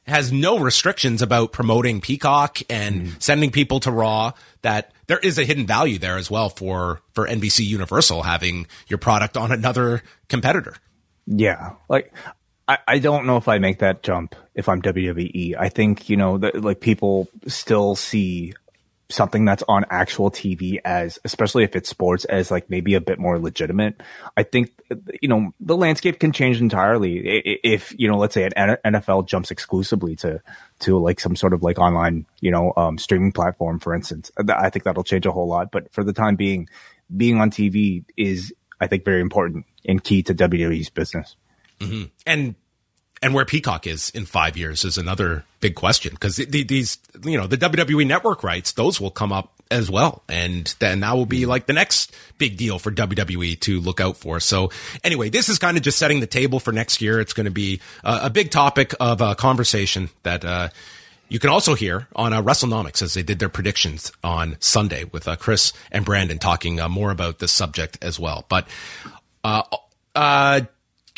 has 0.08 0.32
no 0.32 0.58
restrictions 0.60 1.22
about 1.22 1.52
promoting 1.52 2.02
Peacock 2.02 2.60
and 2.70 3.08
Hmm. 3.08 3.14
sending 3.20 3.52
people 3.52 3.80
to 3.82 3.92
Raw, 3.92 4.32
that 4.62 4.92
there 5.08 5.20
is 5.20 5.38
a 5.38 5.44
hidden 5.44 5.66
value 5.68 5.98
there 5.98 6.18
as 6.18 6.32
well 6.32 6.50
for 6.50 7.02
for 7.14 7.28
NBC 7.28 7.66
Universal 7.66 8.24
having 8.24 8.68
your 8.88 8.98
product 8.98 9.36
on 9.38 9.52
another 9.52 10.02
competitor. 10.30 10.76
Yeah, 11.26 11.74
like 11.90 12.14
I, 12.68 12.78
I 12.88 13.00
don't 13.00 13.26
know 13.26 13.38
if 13.38 13.48
I 13.48 13.58
make 13.60 13.80
that 13.80 14.04
jump 14.04 14.36
if 14.56 14.68
I'm 14.70 14.82
WWE. 14.82 15.56
I 15.58 15.70
think 15.70 16.10
you 16.10 16.18
know 16.18 16.38
that 16.38 16.62
like 16.62 16.80
people 16.80 17.28
still 17.48 17.96
see 17.96 18.54
something 19.10 19.46
that's 19.46 19.64
on 19.68 19.86
actual 19.90 20.30
TV 20.30 20.80
as, 20.84 21.20
especially 21.24 21.64
if 21.64 21.76
it's 21.76 21.90
sports, 21.90 22.26
as 22.26 22.52
like 22.52 22.70
maybe 22.70 22.96
a 22.96 23.02
bit 23.02 23.20
more 23.20 23.40
legitimate. 23.40 24.02
I 24.36 24.44
think 24.44 24.72
you 25.22 25.30
know 25.30 25.54
the 25.60 25.78
landscape 25.78 26.20
can 26.20 26.32
change 26.32 26.60
entirely 26.60 27.18
if 27.64 27.94
you 27.98 28.08
know 28.08 28.18
let's 28.18 28.34
say 28.34 28.50
an 28.56 28.78
NFL 28.86 29.28
jumps 29.28 29.52
exclusively 29.52 30.16
to 30.18 30.42
to 30.80 30.98
like 30.98 31.20
some 31.20 31.36
sort 31.36 31.54
of 31.54 31.64
like 31.64 31.80
online 31.80 32.26
you 32.42 32.52
know 32.52 32.74
um, 32.76 32.98
streaming 32.98 33.32
platform, 33.32 33.80
for 33.80 33.94
instance. 33.94 34.32
I 34.38 34.70
think 34.70 34.84
that'll 34.84 35.04
change 35.04 35.26
a 35.26 35.32
whole 35.32 35.48
lot. 35.48 35.72
But 35.72 35.92
for 35.94 36.04
the 36.04 36.14
time 36.14 36.36
being, 36.36 36.70
being 37.16 37.40
on 37.40 37.52
TV 37.52 38.04
is 38.18 38.54
I 38.80 38.88
think 38.88 39.06
very 39.06 39.22
important 39.22 39.66
and 39.86 40.04
key 40.04 40.24
to 40.24 40.36
WWE's 40.36 40.90
business. 40.90 41.36
and 42.26 42.56
and 43.22 43.34
where 43.34 43.46
Peacock 43.46 43.88
is 43.88 44.10
in 44.12 44.26
five 44.26 44.58
years 44.58 44.86
is 44.86 44.98
another 44.98 45.44
big 45.60 45.76
question 45.76 46.12
because 46.14 46.36
these 46.38 46.98
you 47.24 47.38
know 47.38 47.48
the 47.48 47.58
WWE 47.58 48.06
network 48.06 48.44
rights 48.44 48.74
those 48.74 49.02
will 49.02 49.12
come 49.12 49.32
up 49.32 49.54
as 49.70 49.92
well. 49.92 50.24
And 50.30 50.74
then 50.80 51.02
that 51.02 51.16
will 51.16 51.26
be 51.26 51.46
like 51.46 51.66
the 51.66 51.74
next 51.74 52.16
big 52.38 52.56
deal 52.56 52.80
for 52.80 52.90
WWE 52.90 53.60
to 53.62 53.82
look 53.82 54.00
out 54.00 54.16
for. 54.16 54.40
So 54.40 54.72
anyway 55.04 55.30
this 55.30 55.50
is 55.50 55.60
kind 55.60 55.76
of 55.76 55.84
just 55.84 55.98
setting 55.98 56.20
the 56.20 56.28
table 56.28 56.60
for 56.60 56.72
next 56.72 57.02
year. 57.02 57.20
It's 57.20 57.34
going 57.34 57.46
to 57.46 57.52
be 57.52 57.82
uh, 58.04 58.22
a 58.24 58.30
big 58.30 58.52
topic 58.52 58.94
of 59.00 59.22
uh, 59.22 59.36
conversation 59.36 60.10
that 60.24 60.46
uh, 60.46 60.70
you 61.30 61.40
can 61.40 61.50
also 61.50 61.76
hear 61.76 62.08
on 62.16 62.34
uh, 62.34 62.42
WrestleNomics 62.42 63.02
as 63.02 63.14
they 63.14 63.24
did 63.24 63.40
their 63.40 63.50
predictions 63.50 64.12
on 64.24 64.56
Sunday 64.60 65.04
with 65.06 65.28
uh, 65.28 65.36
Chris 65.36 65.74
and 65.92 66.06
Brandon 66.06 66.40
talking 66.40 66.80
uh, 66.80 66.88
more 66.88 67.12
about 67.12 67.40
this 67.40 67.52
subject 67.52 67.98
as 68.02 68.20
well. 68.20 68.46
But 68.48 68.68
uh, 69.44 69.64
uh, 70.16 70.62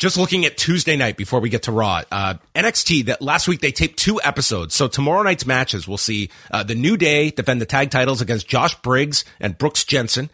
just 0.00 0.16
looking 0.16 0.46
at 0.46 0.56
Tuesday 0.56 0.96
night 0.96 1.18
before 1.18 1.40
we 1.40 1.50
get 1.50 1.64
to 1.64 1.72
Raw, 1.72 2.02
uh, 2.10 2.34
NXT 2.54 3.04
that 3.04 3.20
last 3.20 3.46
week 3.46 3.60
they 3.60 3.70
taped 3.70 3.98
two 3.98 4.18
episodes. 4.24 4.74
So 4.74 4.88
tomorrow 4.88 5.22
night's 5.22 5.44
matches, 5.44 5.86
we'll 5.86 5.98
see 5.98 6.30
uh, 6.50 6.62
the 6.62 6.74
New 6.74 6.96
Day 6.96 7.30
defend 7.30 7.60
the 7.60 7.66
tag 7.66 7.90
titles 7.90 8.22
against 8.22 8.48
Josh 8.48 8.74
Briggs 8.76 9.26
and 9.38 9.58
Brooks 9.58 9.84
Jensen, 9.84 10.30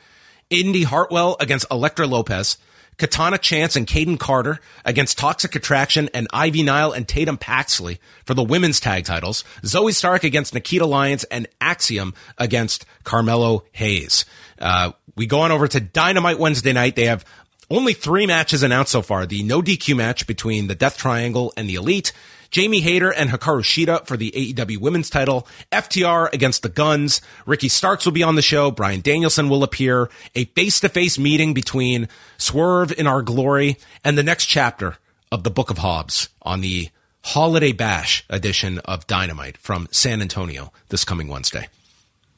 Indi 0.50 0.84
Hartwell 0.84 1.36
against 1.40 1.66
Electra 1.68 2.06
Lopez, 2.06 2.58
Katana 2.96 3.38
Chance 3.38 3.74
and 3.74 3.88
Kayden 3.88 4.20
Carter 4.20 4.60
against 4.84 5.18
Toxic 5.18 5.56
Attraction 5.56 6.08
and 6.14 6.28
Ivy 6.32 6.62
Nile 6.62 6.92
and 6.92 7.06
Tatum 7.06 7.36
Paxley 7.36 7.98
for 8.24 8.34
the 8.34 8.44
women's 8.44 8.78
tag 8.78 9.04
titles, 9.04 9.42
Zoey 9.62 9.92
Stark 9.92 10.22
against 10.22 10.54
Nikita 10.54 10.86
Lyons 10.86 11.24
and 11.24 11.48
Axiom 11.60 12.14
against 12.38 12.86
Carmelo 13.02 13.64
Hayes. 13.72 14.24
Uh, 14.60 14.92
we 15.16 15.26
go 15.26 15.40
on 15.40 15.50
over 15.50 15.66
to 15.66 15.80
Dynamite 15.80 16.38
Wednesday 16.38 16.72
night. 16.72 16.94
They 16.94 17.06
have 17.06 17.24
only 17.70 17.92
three 17.94 18.26
matches 18.26 18.62
announced 18.62 18.92
so 18.92 19.02
far. 19.02 19.26
The 19.26 19.42
no 19.42 19.60
DQ 19.60 19.96
match 19.96 20.26
between 20.26 20.66
the 20.66 20.74
Death 20.74 20.96
Triangle 20.96 21.52
and 21.56 21.68
the 21.68 21.74
Elite. 21.74 22.12
Jamie 22.50 22.80
Hayter 22.80 23.12
and 23.12 23.30
Hikaru 23.30 23.62
Shida 23.62 24.06
for 24.06 24.16
the 24.16 24.30
AEW 24.30 24.78
women's 24.78 25.10
title. 25.10 25.48
FTR 25.72 26.32
against 26.32 26.62
the 26.62 26.68
Guns. 26.68 27.20
Ricky 27.44 27.68
Starks 27.68 28.04
will 28.04 28.12
be 28.12 28.22
on 28.22 28.36
the 28.36 28.42
show. 28.42 28.70
Bryan 28.70 29.00
Danielson 29.00 29.48
will 29.48 29.64
appear. 29.64 30.08
A 30.34 30.44
face-to-face 30.44 31.18
meeting 31.18 31.54
between 31.54 32.08
Swerve 32.38 32.92
in 32.96 33.06
Our 33.06 33.22
Glory 33.22 33.78
and 34.04 34.16
the 34.16 34.22
next 34.22 34.46
chapter 34.46 34.96
of 35.32 35.42
the 35.42 35.50
Book 35.50 35.70
of 35.70 35.78
Hobbs 35.78 36.28
on 36.42 36.60
the 36.60 36.90
Holiday 37.24 37.72
Bash 37.72 38.24
edition 38.30 38.78
of 38.80 39.08
Dynamite 39.08 39.56
from 39.56 39.88
San 39.90 40.22
Antonio 40.22 40.72
this 40.88 41.04
coming 41.04 41.26
Wednesday 41.26 41.68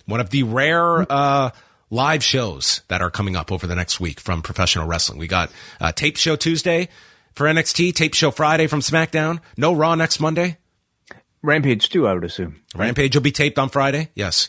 one 0.09 0.21
of 0.21 0.31
the 0.31 0.43
rare 0.43 1.11
uh, 1.13 1.51
live 1.91 2.23
shows 2.23 2.83
that 2.89 3.01
are 3.01 3.11
coming 3.11 3.37
up 3.37 3.51
over 3.51 3.67
the 3.67 3.75
next 3.75 4.01
week 4.01 4.21
from 4.21 4.43
professional 4.43 4.87
wrestling. 4.87 5.19
We 5.19 5.27
got 5.27 5.51
uh, 5.81 5.93
tape 5.93 6.17
show 6.17 6.37
Tuesday 6.37 6.89
for 7.35 7.47
NXT, 7.47 7.95
tape 7.95 8.15
show 8.15 8.31
Friday 8.31 8.67
from 8.67 8.81
SmackDown. 8.81 9.41
No 9.57 9.73
Raw 9.73 9.95
next 9.95 10.21
Monday. 10.21 10.59
Rampage 11.43 11.89
too, 11.89 12.07
I 12.07 12.15
would 12.15 12.25
assume. 12.25 12.63
Rampage 12.75 13.15
will 13.15 13.23
be 13.23 13.33
taped 13.33 13.59
on 13.59 13.69
Friday. 13.69 14.11
Yes. 14.15 14.49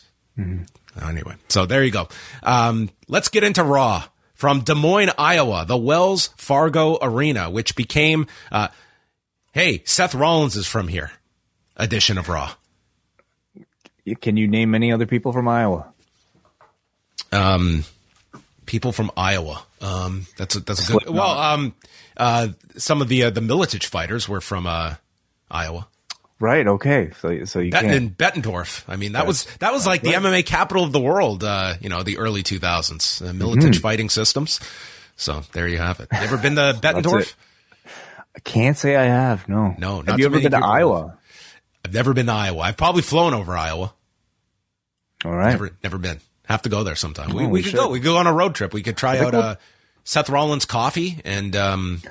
Anyway, 1.00 1.36
so 1.48 1.66
there 1.66 1.84
you 1.84 1.90
go. 1.90 2.08
Um, 2.42 2.90
let's 3.08 3.28
get 3.28 3.44
into 3.44 3.62
Raw 3.62 4.04
from 4.34 4.60
Des 4.60 4.74
Moines, 4.74 5.10
Iowa, 5.18 5.64
the 5.66 5.76
Wells 5.76 6.28
Fargo 6.36 6.98
Arena, 7.00 7.50
which 7.50 7.76
became, 7.76 8.26
uh, 8.50 8.68
hey, 9.52 9.82
Seth 9.84 10.14
Rollins 10.14 10.56
is 10.56 10.66
from 10.66 10.88
here 10.88 11.12
edition 11.76 12.18
of 12.18 12.28
Raw. 12.28 12.52
Can 14.20 14.36
you 14.36 14.48
name 14.48 14.74
any 14.74 14.92
other 14.92 15.06
people 15.06 15.32
from 15.32 15.46
Iowa? 15.46 15.92
People 18.66 18.92
from 18.92 19.10
Iowa. 19.16 19.62
Um, 19.80 20.26
that's 20.36 20.54
a, 20.56 20.60
that's 20.60 20.88
a 20.88 20.92
good. 20.92 21.08
Well, 21.08 21.38
um, 21.38 21.74
uh, 22.16 22.48
some 22.76 23.02
of 23.02 23.08
the 23.08 23.24
uh, 23.24 23.30
the 23.30 23.40
Miletich 23.40 23.86
fighters 23.86 24.28
were 24.28 24.40
from 24.40 24.66
uh, 24.66 24.94
Iowa. 25.50 25.88
Right. 26.38 26.66
Okay. 26.66 27.10
So 27.20 27.44
so 27.44 27.58
you 27.58 27.72
Betten 27.72 28.16
can't. 28.16 28.18
Bettendorf. 28.18 28.84
I 28.88 28.96
mean, 28.96 29.12
that 29.12 29.26
was 29.26 29.44
that 29.58 29.72
was 29.72 29.86
like 29.86 30.02
the 30.02 30.12
MMA 30.12 30.46
capital 30.46 30.84
of 30.84 30.92
the 30.92 31.00
world. 31.00 31.44
Uh, 31.44 31.74
you 31.80 31.88
know, 31.88 32.02
the 32.02 32.18
early 32.18 32.42
two 32.42 32.58
thousands. 32.58 33.20
Uh, 33.20 33.32
Miletich 33.32 33.80
fighting 33.80 34.08
systems. 34.08 34.60
So 35.16 35.42
there 35.52 35.68
you 35.68 35.78
have 35.78 36.00
it. 36.00 36.08
You 36.12 36.18
ever 36.18 36.38
been 36.38 36.56
to 36.56 36.78
Bettendorf? 36.80 37.34
I 38.34 38.40
can't 38.40 38.76
say 38.76 38.96
I 38.96 39.04
have. 39.04 39.48
No. 39.48 39.74
No, 39.78 39.96
not 39.96 40.12
Have 40.12 40.20
you 40.20 40.26
ever 40.26 40.40
been 40.40 40.52
to 40.52 40.56
have. 40.58 40.64
Iowa? 40.64 41.18
I've 41.84 41.92
never 41.92 42.14
been 42.14 42.26
to 42.26 42.32
Iowa. 42.32 42.60
I've 42.60 42.76
probably 42.76 43.02
flown 43.02 43.34
over 43.34 43.56
Iowa. 43.56 43.92
All 45.24 45.36
right. 45.36 45.50
Never 45.50 45.70
never 45.82 45.98
been. 45.98 46.20
Have 46.50 46.62
to 46.62 46.68
go 46.68 46.82
there 46.84 46.96
sometime. 46.96 47.30
we 47.32 47.44
Oh, 47.44 47.46
we, 47.46 47.52
we 47.52 47.62
could 47.62 47.70
should. 47.70 47.76
go. 47.78 47.88
We 47.90 48.00
could 48.00 48.04
go 48.06 48.16
on 48.16 48.26
a 48.26 48.32
road 48.32 48.54
trip. 48.54 48.74
We 48.74 48.82
could 48.82 48.96
try 48.96 49.18
out 49.18 49.32
we'll- 49.32 49.42
uh, 49.42 49.56
Seth 50.04 50.28
Rollins 50.28 50.64
coffee 50.64 51.20
and 51.24 51.54
um, 51.54 52.02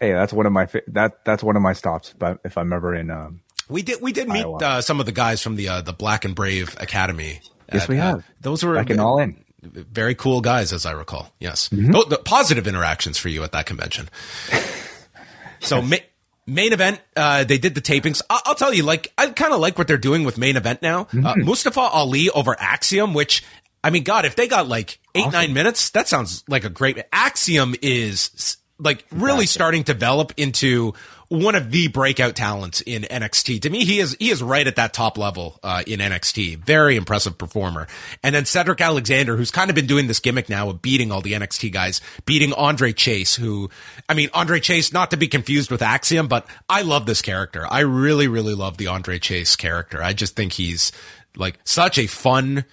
Hey, 0.00 0.12
that's 0.12 0.32
one 0.32 0.46
of 0.46 0.52
my 0.52 0.66
that 0.88 1.24
that's 1.24 1.42
one 1.42 1.56
of 1.56 1.62
my 1.62 1.74
stops. 1.74 2.14
But 2.18 2.38
if 2.44 2.56
I'm 2.56 2.72
ever 2.72 2.94
in, 2.94 3.10
um, 3.10 3.40
We 3.68 3.82
did. 3.82 4.00
We 4.00 4.12
did 4.12 4.28
meet 4.28 4.44
uh, 4.46 4.80
some 4.80 4.98
of 5.00 5.06
the 5.06 5.12
guys 5.12 5.42
from 5.42 5.56
the 5.56 5.68
uh, 5.68 5.80
the 5.82 5.92
Black 5.92 6.24
and 6.24 6.34
Brave 6.34 6.74
Academy. 6.80 7.40
yes, 7.72 7.82
at, 7.82 7.88
we 7.88 7.98
uh, 7.98 8.02
have. 8.02 8.24
those 8.40 8.64
were 8.64 8.74
back 8.76 8.88
in 8.90 8.98
all 9.00 9.18
in. 9.18 9.44
very 9.62 10.14
cool 10.14 10.40
guys, 10.40 10.72
as 10.72 10.86
I 10.86 10.92
recall. 10.92 11.30
Yes, 11.38 11.68
Mm-hmm. 11.68 11.92
Tho- 11.92 12.04
the 12.04 12.18
positive 12.18 12.66
interactions 12.66 13.18
for 13.18 13.28
you 13.28 13.42
at 13.44 13.52
that 13.52 13.66
convention. 13.66 14.08
so 15.60 15.82
ma- 15.82 15.96
main 16.46 16.72
event, 16.72 17.00
uh, 17.16 17.44
they 17.44 17.58
did 17.58 17.74
the 17.74 17.80
tapings. 17.80 18.22
I- 18.28 18.40
will 18.46 18.54
tell 18.54 18.74
you, 18.74 18.82
like, 18.82 19.12
I 19.16 19.28
kind 19.28 19.52
of 19.52 19.60
like 19.60 19.78
what 19.78 19.86
they're 19.86 19.98
doing 19.98 20.24
with 20.24 20.38
main 20.38 20.56
event 20.56 20.82
now. 20.82 21.04
Mm-hmm. 21.04 21.26
Uh, 21.26 21.34
Mustafa 21.36 21.80
Ali 21.80 22.30
over 22.30 22.56
Axiom, 22.58 23.14
which, 23.14 23.44
I 23.82 23.90
mean, 23.90 24.04
God, 24.04 24.24
if 24.24 24.36
they 24.36 24.48
got 24.48 24.68
like 24.68 24.98
eight, 25.14 25.20
awesome. 25.20 25.32
nine 25.32 25.52
minutes, 25.52 25.90
that 25.90 26.08
sounds 26.08 26.44
like 26.48 26.64
a 26.64 26.70
great. 26.70 26.98
Axiom 27.12 27.74
is 27.82 28.56
like 28.78 29.04
really 29.10 29.46
starting 29.46 29.84
to 29.84 29.92
develop 29.92 30.32
into 30.36 30.94
one 31.28 31.54
of 31.54 31.70
the 31.70 31.88
breakout 31.88 32.36
talents 32.36 32.80
in 32.82 33.02
NXT. 33.02 33.62
To 33.62 33.70
me, 33.70 33.84
he 33.84 33.98
is 33.98 34.16
he 34.18 34.30
is 34.30 34.42
right 34.42 34.66
at 34.66 34.76
that 34.76 34.92
top 34.92 35.18
level 35.18 35.58
uh, 35.62 35.82
in 35.86 36.00
NXT. 36.00 36.58
Very 36.58 36.96
impressive 36.96 37.38
performer. 37.38 37.86
And 38.22 38.34
then 38.34 38.44
Cedric 38.44 38.80
Alexander, 38.80 39.36
who's 39.36 39.50
kind 39.50 39.70
of 39.70 39.74
been 39.74 39.86
doing 39.86 40.06
this 40.06 40.20
gimmick 40.20 40.48
now 40.48 40.70
of 40.70 40.82
beating 40.82 41.10
all 41.10 41.20
the 41.20 41.32
NXT 41.32 41.72
guys, 41.72 42.00
beating 42.26 42.52
Andre 42.52 42.92
Chase, 42.92 43.34
who 43.34 43.70
I 44.08 44.14
mean 44.14 44.28
Andre 44.34 44.60
Chase, 44.60 44.92
not 44.92 45.10
to 45.10 45.16
be 45.16 45.28
confused 45.28 45.70
with 45.70 45.82
Axiom, 45.82 46.28
but 46.28 46.46
I 46.68 46.82
love 46.82 47.06
this 47.06 47.22
character. 47.22 47.66
I 47.68 47.80
really, 47.80 48.28
really 48.28 48.54
love 48.54 48.76
the 48.76 48.88
Andre 48.88 49.18
Chase 49.18 49.56
character. 49.56 50.02
I 50.02 50.12
just 50.12 50.36
think 50.36 50.54
he's 50.54 50.92
like 51.36 51.58
such 51.64 51.98
a 51.98 52.06
fun 52.06 52.64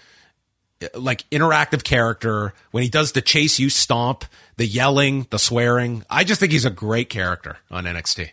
like 0.96 1.30
interactive 1.30 1.84
character 1.84 2.54
when 2.72 2.84
he 2.84 2.90
does 2.90 3.12
the 3.12 3.22
Chase 3.22 3.60
U 3.60 3.70
stomp 3.70 4.26
the 4.58 4.68
yelling 4.68 5.26
the 5.32 5.40
swearing 5.40 6.04
i 6.08 6.24
just 6.24 6.40
think 6.40 6.52
he's 6.52 6.66
a 6.66 6.70
great 6.70 7.10
character 7.10 7.58
on 7.72 7.86
nxt 7.86 8.30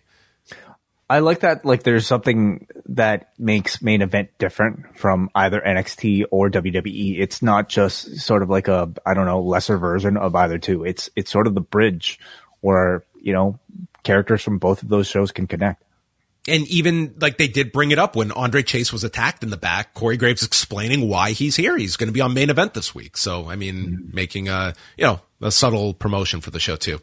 I 1.11 1.21
like 1.21 1.41
that. 1.41 1.65
Like, 1.65 1.85
there's 1.85 2.07
something 2.07 2.67
that 2.87 3.33
makes 3.39 3.81
main 3.81 4.03
event 4.03 4.31
different 4.39 4.99
from 4.99 5.31
either 5.35 5.61
NXT 5.61 6.25
or 6.31 6.51
WWE. 6.51 7.19
It's 7.19 7.41
not 7.41 7.69
just 7.69 8.21
sort 8.21 8.43
of 8.43 8.51
like 8.51 8.69
a, 8.69 8.93
I 9.07 9.15
don't 9.15 9.27
know, 9.27 9.41
lesser 9.41 9.79
version 9.79 10.17
of 10.19 10.35
either 10.35 10.59
two. 10.59 10.85
It's, 10.85 11.09
it's 11.17 11.31
sort 11.31 11.47
of 11.47 11.55
the 11.55 11.63
bridge 11.63 12.19
where, 12.61 13.05
you 13.23 13.33
know, 13.33 13.59
characters 14.03 14.43
from 14.43 14.59
both 14.59 14.83
of 14.83 14.89
those 14.89 15.07
shows 15.07 15.33
can 15.33 15.47
connect. 15.47 15.83
And 16.47 16.67
even 16.69 17.15
like 17.21 17.37
they 17.37 17.49
did 17.49 17.73
bring 17.73 17.91
it 17.91 17.99
up 17.99 18.17
when 18.17 18.33
Andre 18.33 18.63
Chase 18.63 18.93
was 18.93 19.05
attacked 19.05 19.43
in 19.43 19.51
the 19.51 19.57
back, 19.57 19.93
Corey 19.93 20.17
Graves 20.17 20.43
explaining 20.43 21.09
why 21.09 21.33
he's 21.33 21.57
here. 21.57 21.77
He's 21.77 21.97
going 21.97 22.09
to 22.09 22.13
be 22.13 22.23
on 22.23 22.33
main 22.33 22.49
event 22.49 22.73
this 22.75 22.95
week. 22.95 23.19
So, 23.19 23.49
I 23.49 23.57
mean, 23.57 23.77
mm-hmm. 23.77 24.15
making 24.15 24.49
a, 24.49 24.75
you 24.97 25.05
know, 25.05 25.21
a 25.43 25.51
subtle 25.51 25.93
promotion 25.93 26.41
for 26.41 26.51
the 26.51 26.61
show 26.61 26.77
too. 26.77 27.01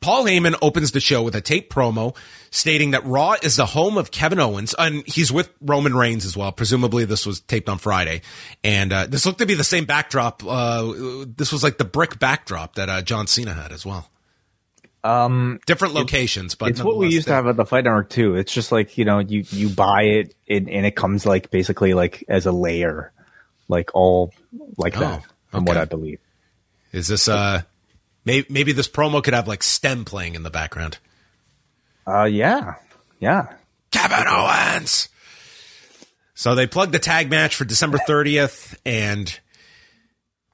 Paul 0.00 0.24
Heyman 0.24 0.56
opens 0.62 0.92
the 0.92 1.00
show 1.00 1.22
with 1.22 1.34
a 1.34 1.40
tape 1.40 1.72
promo 1.72 2.16
stating 2.50 2.92
that 2.92 3.04
Raw 3.04 3.36
is 3.42 3.56
the 3.56 3.66
home 3.66 3.98
of 3.98 4.10
Kevin 4.10 4.40
Owens, 4.40 4.74
and 4.78 5.06
he's 5.06 5.32
with 5.32 5.50
Roman 5.60 5.94
Reigns 5.94 6.24
as 6.24 6.36
well. 6.36 6.52
Presumably, 6.52 7.04
this 7.04 7.26
was 7.26 7.40
taped 7.40 7.68
on 7.68 7.78
Friday, 7.78 8.22
and 8.64 8.92
uh, 8.92 9.06
this 9.06 9.26
looked 9.26 9.38
to 9.38 9.46
be 9.46 9.54
the 9.54 9.64
same 9.64 9.84
backdrop. 9.84 10.42
Uh, 10.44 11.24
this 11.36 11.52
was 11.52 11.62
like 11.62 11.78
the 11.78 11.84
brick 11.84 12.18
backdrop 12.18 12.74
that 12.76 12.88
uh, 12.88 13.02
John 13.02 13.26
Cena 13.26 13.54
had 13.54 13.72
as 13.72 13.84
well. 13.84 14.10
Um, 15.04 15.60
different 15.66 15.94
locations, 15.94 16.54
but 16.54 16.70
it's 16.70 16.82
what 16.82 16.96
we 16.96 17.08
used 17.08 17.28
to 17.28 17.32
have 17.32 17.46
at 17.46 17.56
the 17.56 17.64
Fight 17.64 17.84
Network 17.84 18.10
too. 18.10 18.34
It's 18.34 18.52
just 18.52 18.72
like 18.72 18.98
you 18.98 19.04
know, 19.04 19.20
you 19.20 19.44
you 19.50 19.68
buy 19.68 20.02
it 20.02 20.34
and, 20.48 20.68
and 20.68 20.84
it 20.84 20.96
comes 20.96 21.24
like 21.24 21.50
basically 21.50 21.94
like 21.94 22.24
as 22.28 22.46
a 22.46 22.52
layer, 22.52 23.12
like 23.68 23.90
all 23.94 24.32
like 24.76 24.96
oh, 24.96 25.00
that, 25.00 25.24
from 25.46 25.62
okay. 25.62 25.70
what 25.70 25.76
I 25.76 25.84
believe. 25.84 26.18
Is 26.92 27.06
this 27.06 27.28
uh 27.28 27.62
Maybe, 28.28 28.46
maybe 28.50 28.72
this 28.72 28.88
promo 28.88 29.24
could 29.24 29.32
have 29.32 29.48
like 29.48 29.62
STEM 29.62 30.04
playing 30.04 30.34
in 30.34 30.42
the 30.42 30.50
background. 30.50 30.98
Uh, 32.06 32.24
yeah, 32.24 32.74
yeah. 33.20 33.54
Kevin 33.90 34.26
Owens. 34.28 35.08
So 36.34 36.54
they 36.54 36.66
plugged 36.66 36.92
the 36.92 36.98
tag 36.98 37.30
match 37.30 37.56
for 37.56 37.64
December 37.64 37.96
30th, 38.06 38.76
and 38.84 39.40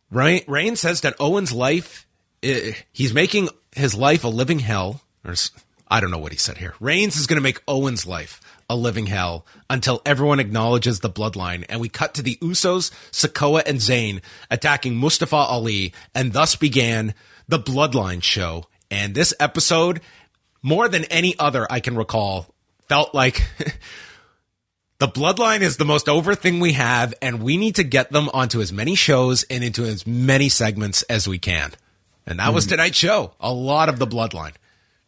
Rain 0.09 0.77
says 0.77 1.01
that 1.01 1.17
Owens' 1.19 1.51
life, 1.51 2.07
he's 2.93 3.13
making 3.13 3.49
his 3.75 3.97
life 3.97 4.23
a 4.23 4.29
living 4.29 4.61
hell. 4.61 5.01
Or 5.25 5.35
I 5.89 5.99
don't 5.99 6.13
know 6.13 6.19
what 6.19 6.31
he 6.31 6.39
said 6.39 6.59
here. 6.59 6.77
Reigns 6.79 7.17
is 7.17 7.27
going 7.27 7.39
to 7.39 7.43
make 7.43 7.61
Owens' 7.67 8.07
life 8.07 8.41
a 8.71 8.77
living 8.77 9.07
hell 9.07 9.47
until 9.69 10.01
everyone 10.07 10.39
acknowledges 10.39 11.01
the 11.01 11.11
bloodline. 11.11 11.65
And 11.69 11.81
we 11.81 11.89
cut 11.89 12.15
to 12.15 12.23
the 12.23 12.37
Usos, 12.37 12.93
Sikoa, 13.11 13.65
and 13.67 13.79
Zayn 13.79 14.23
attacking 14.49 14.95
Mustafa 14.95 15.35
Ali, 15.35 15.93
and 16.15 16.33
thus 16.33 16.55
began 16.55 17.15
the 17.49 17.59
Bloodline 17.59 18.23
show. 18.23 18.67
And 18.91 19.15
this 19.15 19.35
episode, 19.41 20.01
more 20.63 20.89
than 20.89 21.05
any 21.05 21.39
other 21.39 21.67
I 21.71 21.81
can 21.81 21.97
recall, 21.97 22.47
felt 22.89 23.15
like 23.15 23.43
the 24.99 25.09
Bloodline 25.09 25.61
is 25.61 25.77
the 25.77 25.85
most 25.85 26.09
over 26.09 26.35
thing 26.35 26.61
we 26.61 26.73
have, 26.73 27.15
and 27.21 27.43
we 27.43 27.57
need 27.57 27.77
to 27.77 27.85
get 27.85 28.13
them 28.13 28.29
onto 28.33 28.61
as 28.61 28.73
many 28.73 28.95
shows 28.95 29.43
and 29.45 29.65
into 29.65 29.85
as 29.85 30.07
many 30.07 30.49
segments 30.49 31.03
as 31.05 31.27
we 31.29 31.39
can. 31.39 31.73
And 32.27 32.39
that 32.39 32.51
mm. 32.51 32.55
was 32.55 32.65
hmm. 32.65 32.71
tonight's 32.71 32.97
show. 32.97 33.35
A 33.41 33.53
lot 33.53 33.89
of 33.89 33.99
the 33.99 34.07
Bloodline. 34.07 34.55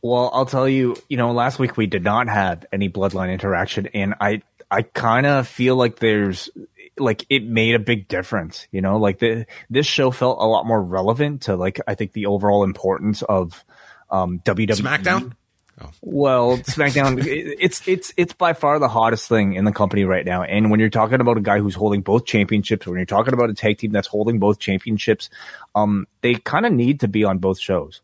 Well, 0.02 0.30
I'll 0.32 0.46
tell 0.46 0.68
you, 0.68 0.96
you 1.08 1.16
know, 1.16 1.32
last 1.32 1.58
week 1.58 1.76
we 1.76 1.86
did 1.86 2.04
not 2.04 2.28
have 2.28 2.64
any 2.72 2.88
Bloodline 2.88 3.32
interaction, 3.32 3.88
and 3.88 4.14
I 4.20 4.42
I 4.70 4.82
kind 4.82 5.26
of 5.26 5.48
feel 5.48 5.76
like 5.76 5.98
there's 5.98 6.50
like 6.98 7.24
it 7.28 7.44
made 7.44 7.74
a 7.74 7.78
big 7.78 8.08
difference, 8.08 8.66
you 8.70 8.80
know, 8.80 8.98
like 8.98 9.18
the, 9.18 9.46
this 9.70 9.86
show 9.86 10.10
felt 10.10 10.38
a 10.40 10.46
lot 10.46 10.66
more 10.66 10.82
relevant 10.82 11.42
to 11.42 11.56
like, 11.56 11.80
I 11.86 11.94
think 11.94 12.12
the 12.12 12.26
overall 12.26 12.64
importance 12.64 13.22
of, 13.22 13.64
um, 14.10 14.40
WWE. 14.40 14.80
SmackDown? 14.80 15.32
Oh. 15.80 15.90
Well, 16.00 16.56
SmackDown, 16.58 17.22
it's, 17.26 17.86
it's, 17.86 18.14
it's 18.16 18.32
by 18.32 18.54
far 18.54 18.78
the 18.78 18.88
hottest 18.88 19.28
thing 19.28 19.54
in 19.54 19.64
the 19.64 19.72
company 19.72 20.04
right 20.04 20.24
now. 20.24 20.42
And 20.42 20.70
when 20.70 20.80
you're 20.80 20.88
talking 20.88 21.20
about 21.20 21.36
a 21.36 21.42
guy 21.42 21.58
who's 21.58 21.74
holding 21.74 22.00
both 22.00 22.24
championships, 22.24 22.86
when 22.86 22.96
you're 22.96 23.06
talking 23.06 23.34
about 23.34 23.50
a 23.50 23.54
tag 23.54 23.78
team 23.78 23.92
that's 23.92 24.08
holding 24.08 24.38
both 24.38 24.58
championships, 24.58 25.28
um, 25.74 26.06
they 26.22 26.34
kind 26.34 26.64
of 26.64 26.72
need 26.72 27.00
to 27.00 27.08
be 27.08 27.24
on 27.24 27.38
both 27.38 27.58
shows. 27.58 28.00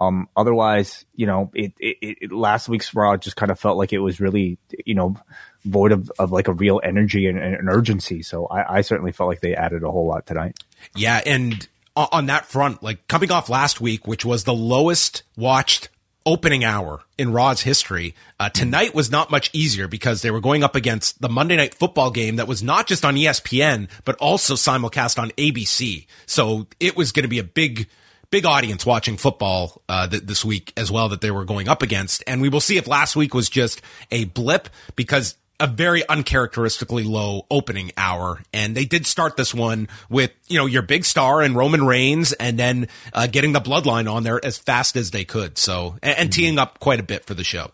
Um, 0.00 0.28
otherwise, 0.36 1.04
you 1.14 1.26
know, 1.26 1.50
it, 1.54 1.72
it, 1.78 2.18
it, 2.20 2.32
last 2.32 2.68
week's 2.68 2.94
Raw 2.94 3.16
just 3.16 3.36
kind 3.36 3.50
of 3.50 3.58
felt 3.58 3.78
like 3.78 3.92
it 3.92 3.98
was 3.98 4.20
really, 4.20 4.58
you 4.84 4.94
know, 4.94 5.16
void 5.64 5.92
of, 5.92 6.12
of 6.18 6.32
like 6.32 6.48
a 6.48 6.52
real 6.52 6.80
energy 6.84 7.26
and, 7.26 7.38
and 7.38 7.68
urgency. 7.68 8.22
So 8.22 8.46
I, 8.46 8.78
I 8.78 8.80
certainly 8.82 9.12
felt 9.12 9.28
like 9.28 9.40
they 9.40 9.54
added 9.54 9.82
a 9.82 9.90
whole 9.90 10.06
lot 10.06 10.26
tonight. 10.26 10.58
Yeah. 10.94 11.22
And 11.24 11.66
on 11.96 12.26
that 12.26 12.46
front, 12.46 12.82
like 12.82 13.08
coming 13.08 13.32
off 13.32 13.48
last 13.48 13.80
week, 13.80 14.06
which 14.06 14.24
was 14.24 14.44
the 14.44 14.54
lowest 14.54 15.22
watched 15.36 15.88
opening 16.26 16.64
hour 16.64 17.02
in 17.16 17.32
Raw's 17.32 17.62
history. 17.62 18.14
Uh, 18.38 18.50
tonight 18.50 18.94
was 18.94 19.10
not 19.10 19.30
much 19.30 19.48
easier 19.52 19.86
because 19.86 20.20
they 20.20 20.30
were 20.30 20.40
going 20.40 20.64
up 20.64 20.74
against 20.74 21.22
the 21.22 21.28
Monday 21.28 21.56
night 21.56 21.72
football 21.72 22.10
game 22.10 22.36
that 22.36 22.48
was 22.48 22.62
not 22.62 22.86
just 22.86 23.04
on 23.04 23.14
ESPN, 23.14 23.88
but 24.04 24.16
also 24.16 24.54
simulcast 24.54 25.18
on 25.18 25.30
ABC. 25.32 26.06
So 26.26 26.66
it 26.80 26.96
was 26.96 27.12
going 27.12 27.22
to 27.22 27.28
be 27.28 27.38
a 27.38 27.44
big, 27.44 27.88
big 28.30 28.46
audience 28.46 28.84
watching 28.84 29.16
football 29.16 29.82
uh, 29.88 30.08
th- 30.08 30.22
this 30.22 30.44
week 30.44 30.72
as 30.76 30.90
well 30.90 31.08
that 31.08 31.20
they 31.20 31.30
were 31.30 31.44
going 31.44 31.68
up 31.68 31.82
against. 31.82 32.22
And 32.26 32.40
we 32.40 32.48
will 32.48 32.60
see 32.60 32.76
if 32.76 32.86
last 32.86 33.16
week 33.16 33.34
was 33.34 33.48
just 33.48 33.82
a 34.10 34.24
blip 34.24 34.68
because 34.94 35.36
a 35.58 35.66
very 35.66 36.06
uncharacteristically 36.08 37.04
low 37.04 37.46
opening 37.50 37.92
hour. 37.96 38.42
And 38.52 38.76
they 38.76 38.84
did 38.84 39.06
start 39.06 39.36
this 39.36 39.54
one 39.54 39.88
with, 40.08 40.32
you 40.48 40.58
know, 40.58 40.66
your 40.66 40.82
big 40.82 41.04
star 41.04 41.40
and 41.40 41.56
Roman 41.56 41.86
Reigns 41.86 42.32
and 42.34 42.58
then 42.58 42.88
uh, 43.12 43.26
getting 43.26 43.52
the 43.52 43.60
bloodline 43.60 44.10
on 44.12 44.22
there 44.22 44.44
as 44.44 44.58
fast 44.58 44.96
as 44.96 45.10
they 45.10 45.24
could. 45.24 45.56
So, 45.56 45.96
and, 46.02 46.18
and 46.18 46.32
teeing 46.32 46.58
up 46.58 46.78
quite 46.78 47.00
a 47.00 47.04
bit 47.04 47.24
for 47.24 47.34
the 47.34 47.44
show. 47.44 47.70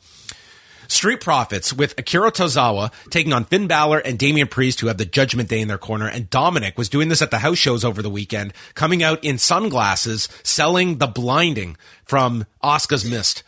Street 0.93 1.21
Profits 1.21 1.73
with 1.73 1.99
Akira 1.99 2.31
Tozawa 2.31 2.93
taking 3.11 3.33
on 3.33 3.45
Finn 3.45 3.67
Balor 3.67 3.99
and 3.99 4.19
Damian 4.19 4.49
Priest, 4.49 4.81
who 4.81 4.87
have 4.87 4.99
the 4.99 5.05
Judgment 5.05 5.49
Day 5.49 5.61
in 5.61 5.69
their 5.69 5.79
corner. 5.79 6.07
And 6.07 6.29
Dominic 6.31 6.77
was 6.77 6.89
doing 6.89 7.09
this 7.09 7.23
at 7.23 7.31
the 7.31 7.39
house 7.39 7.59
shows 7.59 7.85
over 7.85 8.03
the 8.03 8.11
weekend, 8.11 8.53
coming 8.75 9.03
out 9.03 9.23
in 9.25 9.39
sunglasses, 9.39 10.29
selling 10.43 10.99
the 10.99 11.07
blinding 11.07 11.77
from 12.05 12.47
Asuka's 12.63 13.09
Mist. 13.09 13.43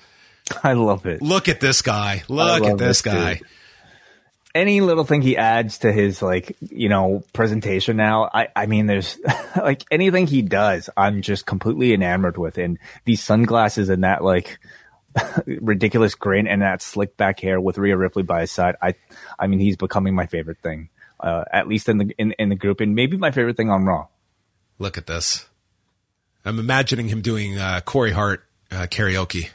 I 0.62 0.72
love 0.72 1.06
it. 1.06 1.22
Look 1.22 1.48
at 1.48 1.60
this 1.60 1.82
guy. 1.82 2.22
Look 2.28 2.64
at 2.64 2.78
this 2.78 3.02
guy. 3.02 3.34
Too 3.36 3.44
any 4.54 4.80
little 4.80 5.04
thing 5.04 5.20
he 5.20 5.36
adds 5.36 5.78
to 5.78 5.92
his 5.92 6.22
like 6.22 6.56
you 6.60 6.88
know 6.88 7.24
presentation 7.32 7.96
now 7.96 8.30
i 8.32 8.48
i 8.54 8.66
mean 8.66 8.86
there's 8.86 9.18
like 9.56 9.84
anything 9.90 10.26
he 10.26 10.42
does 10.42 10.88
i'm 10.96 11.22
just 11.22 11.44
completely 11.44 11.92
enamored 11.92 12.38
with 12.38 12.56
and 12.56 12.78
these 13.04 13.22
sunglasses 13.22 13.88
and 13.88 14.04
that 14.04 14.22
like 14.22 14.58
ridiculous 15.46 16.14
grin 16.14 16.46
and 16.46 16.62
that 16.62 16.82
slick 16.82 17.16
back 17.16 17.40
hair 17.40 17.60
with 17.60 17.78
Rhea 17.78 17.96
Ripley 17.96 18.22
by 18.22 18.42
his 18.42 18.50
side 18.50 18.76
i 18.82 18.94
i 19.38 19.46
mean 19.46 19.60
he's 19.60 19.76
becoming 19.76 20.14
my 20.14 20.26
favorite 20.26 20.58
thing 20.58 20.88
uh, 21.20 21.44
at 21.52 21.68
least 21.68 21.88
in 21.88 21.98
the 21.98 22.14
in, 22.18 22.32
in 22.32 22.48
the 22.48 22.56
group 22.56 22.80
and 22.80 22.94
maybe 22.94 23.16
my 23.16 23.30
favorite 23.30 23.56
thing 23.56 23.70
on 23.70 23.84
raw 23.84 24.06
look 24.78 24.98
at 24.98 25.06
this 25.06 25.46
i'm 26.44 26.58
imagining 26.58 27.08
him 27.08 27.20
doing 27.20 27.58
uh, 27.58 27.80
corey 27.84 28.12
hart 28.12 28.44
uh, 28.70 28.86
karaoke 28.90 29.50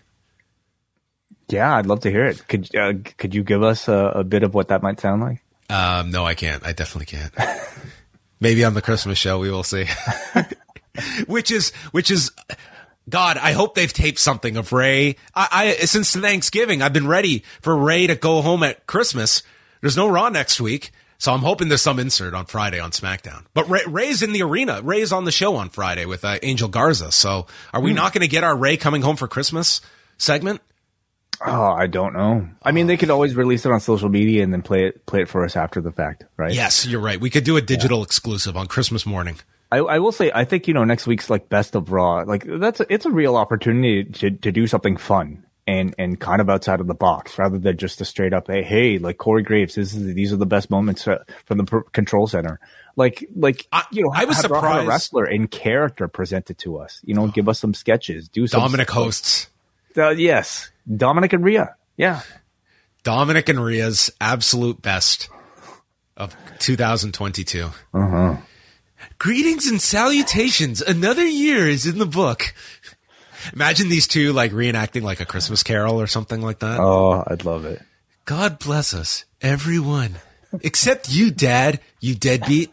yeah, 1.52 1.76
I'd 1.76 1.88
love 1.88 2.02
to 2.02 2.12
hear 2.12 2.28
it. 2.28 2.48
Could 2.48 2.76
uh, 2.76 2.94
could 3.18 3.34
you 3.34 3.42
give 3.42 3.64
us 3.64 3.88
a, 3.88 4.12
a, 4.18 4.24
bit 4.24 4.44
of 4.44 4.54
what 4.54 4.68
that 4.68 4.84
might 4.84 5.00
sound 5.00 5.24
like? 5.24 5.42
Um, 5.68 6.12
no, 6.12 6.24
I 6.24 6.36
can't. 6.36 6.64
I 6.64 6.74
definitely 6.74 7.08
can't. 7.08 7.34
Maybe 8.40 8.64
on 8.64 8.76
the 8.76 8.84
Christmas 8.84 9.18
show 9.18 9.40
we 9.40 9.50
will 9.50 9.64
see. 9.64 9.88
which 11.28 11.52
is 11.52 11.72
which 11.92 12.12
is 12.12 12.32
God, 13.10 13.38
I 13.38 13.54
hope 13.54 13.76
they've 13.76 13.92
taped 13.92 14.20
something 14.20 14.58
of 14.58 14.72
Rey. 14.72 15.16
I, 15.34 15.76
I 15.80 15.86
since 15.86 16.16
Thanksgiving, 16.16 16.82
I've 16.82 16.94
been 16.94 17.08
ready 17.08 17.44
for 17.62 17.76
Rey 17.76 18.08
to 18.08 18.16
go 18.16 18.42
home 18.42 18.64
at 18.64 18.86
Christmas. 18.88 19.44
There's 19.82 19.98
no 19.98 20.08
Raw 20.08 20.30
next 20.30 20.62
week. 20.62 20.92
So 21.18 21.34
I'm 21.34 21.42
hoping 21.42 21.68
there's 21.68 21.82
some 21.82 22.00
insert 22.00 22.34
on 22.34 22.46
Friday 22.46 22.80
on 22.80 22.92
SmackDown. 22.92 23.44
But 23.54 23.70
Rey, 23.70 23.82
Rey's 23.86 24.22
in 24.22 24.32
the 24.32 24.42
arena. 24.42 24.82
Rey's 24.82 25.12
on 25.12 25.26
the 25.26 25.34
show 25.34 25.58
on 25.58 25.70
Friday 25.70 26.06
with 26.06 26.24
uh, 26.24 26.40
Angel 26.44 26.70
Garza. 26.70 27.12
So 27.12 27.46
are 27.74 27.82
we 27.82 27.92
mm. 27.92 27.96
not 27.96 28.14
going 28.14 28.22
to 28.22 28.28
get 28.30 28.46
our 28.46 28.56
Rey 28.56 28.78
coming 28.78 29.02
home 29.02 29.18
for 29.18 29.28
Christmas 29.28 29.82
segment? 30.18 30.62
Oh, 31.46 31.72
I 31.72 31.88
don't 31.88 32.14
know. 32.14 32.48
I 32.64 32.72
mean, 32.72 32.88
they 32.88 32.96
could 32.96 33.10
always 33.10 33.36
release 33.36 33.66
it 33.66 33.72
on 33.72 33.82
social 33.82 34.10
media 34.10 34.44
and 34.44 34.52
then 34.52 34.62
play 34.62 34.88
it 34.88 35.06
play 35.06 35.22
it 35.22 35.30
for 35.30 35.44
us 35.44 35.56
after 35.56 35.82
the 35.82 35.92
fact, 35.92 36.26
right? 36.38 36.54
Yes, 36.54 36.86
you're 36.86 37.00
right. 37.02 37.20
We 37.20 37.30
could 37.30 37.46
do 37.46 37.58
a 37.58 37.62
digital 37.62 38.00
yeah. 38.00 38.04
exclusive 38.04 38.56
on 38.56 38.68
Christmas 38.68 39.06
morning. 39.06 39.38
I, 39.72 39.78
I, 39.78 40.00
will 40.00 40.12
say, 40.12 40.32
I 40.34 40.46
think 40.46 40.68
you 40.68 40.74
know 40.74 40.84
next 40.84 41.06
week's 41.06 41.30
like 41.30 41.50
best 41.50 41.76
of 41.76 41.92
Raw. 41.92 42.24
Like 42.26 42.44
that's 42.46 42.80
a, 42.80 42.92
it's 42.92 43.06
a 43.06 43.12
real 43.12 43.36
opportunity 43.36 44.04
to 44.04 44.32
to 44.32 44.52
do 44.52 44.68
something 44.68 44.98
fun 44.98 45.46
and 45.68 45.94
and 46.00 46.20
kind 46.20 46.42
of 46.42 46.50
outside 46.50 46.80
of 46.80 46.88
the 46.88 46.96
box 46.96 47.38
rather 47.38 47.60
than 47.60 47.78
just 47.78 48.02
a 48.02 48.06
straight 48.06 48.34
up 48.34 48.48
hey 48.48 48.64
hey 48.64 48.98
like 48.98 49.18
Corey 49.18 49.44
Graves. 49.44 49.76
This 49.76 49.94
is 49.94 50.16
these 50.16 50.34
are 50.34 50.38
the 50.38 50.48
best 50.48 50.72
moments 50.72 51.08
uh, 51.08 51.24
from 51.46 51.60
the 51.60 51.84
control 51.92 52.26
center. 52.26 52.60
Like 52.96 53.26
like 53.36 53.68
I, 53.72 53.84
you 53.92 54.04
know, 54.04 54.12
I 54.14 54.26
was 54.26 54.38
surprised 54.40 54.86
a 54.86 54.88
wrestler 54.88 55.26
in 55.26 55.48
character 55.48 56.08
presented 56.08 56.58
to 56.60 56.80
us. 56.80 57.00
You 57.04 57.14
know, 57.14 57.28
give 57.28 57.48
us 57.48 57.60
some 57.60 57.74
sketches. 57.76 58.28
Do 58.28 58.48
some 58.48 58.62
Dominic 58.62 58.90
hosts. 58.90 59.50
Uh, 59.96 60.10
yes, 60.10 60.72
Dominic 60.96 61.34
and 61.34 61.44
Rhea. 61.44 61.76
Yeah, 61.96 62.22
Dominic 63.04 63.50
and 63.50 63.64
Rhea's 63.64 64.12
absolute 64.20 64.82
best 64.82 65.30
of 66.18 66.36
2022. 66.60 67.70
Uh 67.94 68.08
huh. 68.08 68.38
Greetings 69.20 69.68
and 69.68 69.82
salutations. 69.82 70.82
Another 70.82 71.26
year 71.28 71.68
is 71.68 71.86
in 71.86 71.98
the 71.98 72.06
book. 72.06 72.54
Imagine 73.54 73.90
these 73.90 74.08
two 74.08 74.32
like 74.32 74.54
reenacting 74.54 75.02
like 75.02 75.20
a 75.20 75.26
Christmas 75.26 75.62
carol 75.62 76.00
or 76.00 76.08
something 76.08 76.42
like 76.42 76.60
that. 76.60 76.80
Oh, 76.80 77.22
I'd 77.28 77.44
love 77.44 77.66
it. 77.66 77.82
God 78.24 78.60
bless 78.60 78.94
us, 78.94 79.26
everyone. 79.42 80.16
Except 80.62 81.10
you, 81.10 81.32
Dad, 81.32 81.82
you 82.00 82.16
deadbeat. 82.16 82.72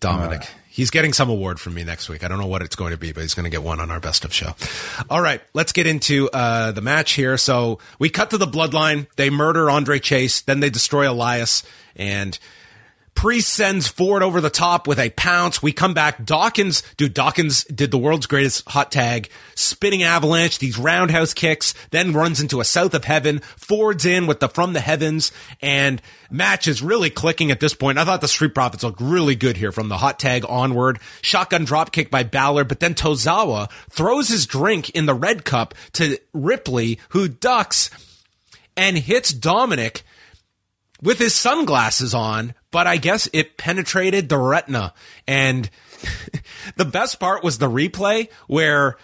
Dominic. 0.00 0.42
Uh, 0.42 0.46
he's 0.68 0.90
getting 0.90 1.12
some 1.12 1.28
award 1.28 1.60
from 1.60 1.74
me 1.74 1.84
next 1.84 2.08
week. 2.08 2.24
I 2.24 2.28
don't 2.28 2.38
know 2.38 2.46
what 2.46 2.62
it's 2.62 2.76
going 2.76 2.92
to 2.92 2.98
be, 2.98 3.12
but 3.12 3.20
he's 3.20 3.34
going 3.34 3.44
to 3.44 3.50
get 3.50 3.62
one 3.62 3.78
on 3.78 3.90
our 3.90 4.00
best 4.00 4.24
of 4.24 4.32
show. 4.32 4.54
All 5.10 5.20
right, 5.20 5.42
let's 5.52 5.72
get 5.72 5.86
into 5.86 6.30
uh, 6.30 6.72
the 6.72 6.80
match 6.80 7.12
here. 7.12 7.36
So 7.36 7.78
we 7.98 8.08
cut 8.08 8.30
to 8.30 8.38
the 8.38 8.46
bloodline. 8.46 9.06
They 9.16 9.28
murder 9.28 9.68
Andre 9.68 9.98
Chase, 9.98 10.40
then 10.40 10.60
they 10.60 10.70
destroy 10.70 11.10
Elias, 11.10 11.62
and 11.94 12.38
Priest 13.16 13.48
sends 13.48 13.88
Ford 13.88 14.22
over 14.22 14.42
the 14.42 14.50
top 14.50 14.86
with 14.86 14.98
a 14.98 15.08
pounce. 15.10 15.62
We 15.62 15.72
come 15.72 15.94
back. 15.94 16.24
Dawkins, 16.24 16.82
dude, 16.98 17.14
Dawkins 17.14 17.64
did 17.64 17.90
the 17.90 17.98
world's 17.98 18.26
greatest 18.26 18.68
hot 18.68 18.92
tag, 18.92 19.30
spinning 19.54 20.02
avalanche, 20.02 20.58
these 20.58 20.78
roundhouse 20.78 21.32
kicks, 21.32 21.72
then 21.90 22.12
runs 22.12 22.42
into 22.42 22.60
a 22.60 22.64
south 22.64 22.92
of 22.92 23.04
heaven. 23.04 23.40
Ford's 23.56 24.04
in 24.04 24.26
with 24.26 24.40
the 24.40 24.50
from 24.50 24.74
the 24.74 24.80
heavens, 24.80 25.32
and 25.62 26.02
match 26.30 26.68
is 26.68 26.82
really 26.82 27.08
clicking 27.08 27.50
at 27.50 27.58
this 27.58 27.72
point. 27.72 27.96
I 27.96 28.04
thought 28.04 28.20
the 28.20 28.28
Street 28.28 28.54
Profits 28.54 28.84
looked 28.84 29.00
really 29.00 29.34
good 29.34 29.56
here 29.56 29.72
from 29.72 29.88
the 29.88 29.96
hot 29.96 30.18
tag 30.18 30.44
onward. 30.46 30.98
Shotgun 31.22 31.64
drop 31.64 31.92
kick 31.92 32.10
by 32.10 32.22
Balor, 32.22 32.64
but 32.64 32.80
then 32.80 32.94
Tozawa 32.94 33.70
throws 33.90 34.28
his 34.28 34.46
drink 34.46 34.90
in 34.90 35.06
the 35.06 35.14
red 35.14 35.46
cup 35.46 35.74
to 35.94 36.18
Ripley, 36.34 37.00
who 37.08 37.28
ducks 37.28 37.88
and 38.76 38.98
hits 38.98 39.32
Dominic 39.32 40.02
with 41.02 41.18
his 41.18 41.34
sunglasses 41.34 42.14
on, 42.14 42.54
but 42.76 42.86
I 42.86 42.98
guess 42.98 43.26
it 43.32 43.56
penetrated 43.56 44.28
the 44.28 44.36
retina. 44.36 44.92
And 45.26 45.70
the 46.76 46.84
best 46.84 47.18
part 47.18 47.42
was 47.42 47.56
the 47.56 47.70
replay 47.70 48.28
where 48.48 48.98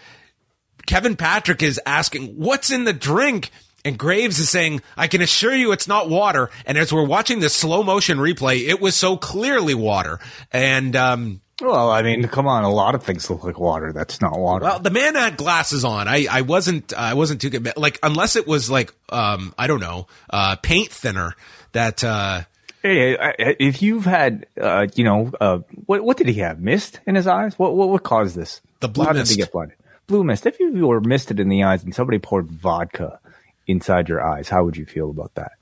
Kevin 0.84 1.16
Patrick 1.16 1.62
is 1.62 1.80
asking, 1.86 2.36
what's 2.36 2.70
in 2.70 2.84
the 2.84 2.92
drink? 2.92 3.50
And 3.82 3.96
Graves 3.96 4.38
is 4.38 4.50
saying, 4.50 4.82
I 4.94 5.06
can 5.06 5.22
assure 5.22 5.54
you 5.54 5.72
it's 5.72 5.88
not 5.88 6.10
water. 6.10 6.50
And 6.66 6.76
as 6.76 6.92
we're 6.92 7.06
watching 7.06 7.40
this 7.40 7.54
slow 7.54 7.82
motion 7.82 8.18
replay, 8.18 8.68
it 8.68 8.78
was 8.78 8.94
so 8.94 9.16
clearly 9.16 9.74
water. 9.74 10.20
And, 10.52 10.94
um, 10.94 11.40
well, 11.62 11.88
I 11.88 12.02
mean, 12.02 12.28
come 12.28 12.46
on. 12.46 12.64
A 12.64 12.70
lot 12.70 12.94
of 12.94 13.02
things 13.02 13.30
look 13.30 13.42
like 13.42 13.58
water. 13.58 13.90
That's 13.94 14.20
not 14.20 14.38
water. 14.38 14.66
Well, 14.66 14.80
the 14.80 14.90
man 14.90 15.14
had 15.14 15.38
glasses 15.38 15.82
on. 15.82 16.08
I, 16.08 16.26
I 16.30 16.42
wasn't, 16.42 16.92
I 16.92 17.14
wasn't 17.14 17.40
too 17.40 17.48
good. 17.48 17.72
Like, 17.78 17.98
unless 18.02 18.36
it 18.36 18.46
was 18.46 18.70
like, 18.70 18.92
um, 19.08 19.54
I 19.56 19.66
don't 19.66 19.80
know, 19.80 20.08
uh, 20.28 20.56
paint 20.56 20.90
thinner 20.90 21.34
that, 21.72 22.04
uh, 22.04 22.42
if 22.84 23.82
you've 23.82 24.04
had, 24.04 24.46
uh, 24.60 24.86
you 24.94 25.04
know, 25.04 25.30
uh, 25.40 25.58
what 25.86 26.02
what 26.02 26.16
did 26.16 26.28
he 26.28 26.34
have? 26.40 26.60
Mist 26.60 27.00
in 27.06 27.14
his 27.14 27.26
eyes? 27.26 27.58
What 27.58 27.76
what, 27.76 27.88
what 27.88 28.02
caused 28.02 28.36
this? 28.36 28.60
The 28.80 28.88
blue 28.88 29.04
How 29.04 29.12
mist. 29.12 29.28
did 29.30 29.36
he 29.36 29.42
get 29.42 29.52
blinded? 29.52 29.76
Blue 30.06 30.24
mist. 30.24 30.46
If 30.46 30.58
you 30.58 30.86
were 30.86 31.00
misted 31.00 31.38
in 31.40 31.48
the 31.48 31.62
eyes 31.62 31.84
and 31.84 31.94
somebody 31.94 32.18
poured 32.18 32.50
vodka 32.50 33.20
inside 33.66 34.08
your 34.08 34.22
eyes, 34.24 34.48
how 34.48 34.64
would 34.64 34.76
you 34.76 34.84
feel 34.84 35.10
about 35.10 35.34
that? 35.36 35.52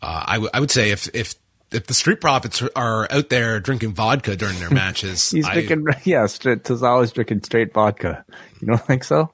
Uh, 0.00 0.24
I, 0.26 0.32
w- 0.34 0.50
I 0.52 0.60
would 0.60 0.70
say 0.70 0.90
if 0.90 1.08
if 1.14 1.34
if 1.70 1.86
the 1.86 1.94
Street 1.94 2.20
Profits 2.20 2.62
are 2.74 3.06
out 3.10 3.28
there 3.28 3.60
drinking 3.60 3.92
vodka 3.94 4.36
during 4.36 4.58
their 4.58 4.70
matches, 4.82 5.30
he's 5.30 5.46
I, 5.46 5.52
drinking. 5.54 5.86
Yeah, 6.04 6.26
straight, 6.26 6.64
Tozawa's 6.64 7.12
drinking 7.12 7.42
straight 7.44 7.72
vodka. 7.72 8.24
You 8.60 8.68
don't 8.68 8.84
think 8.84 9.04
so? 9.04 9.30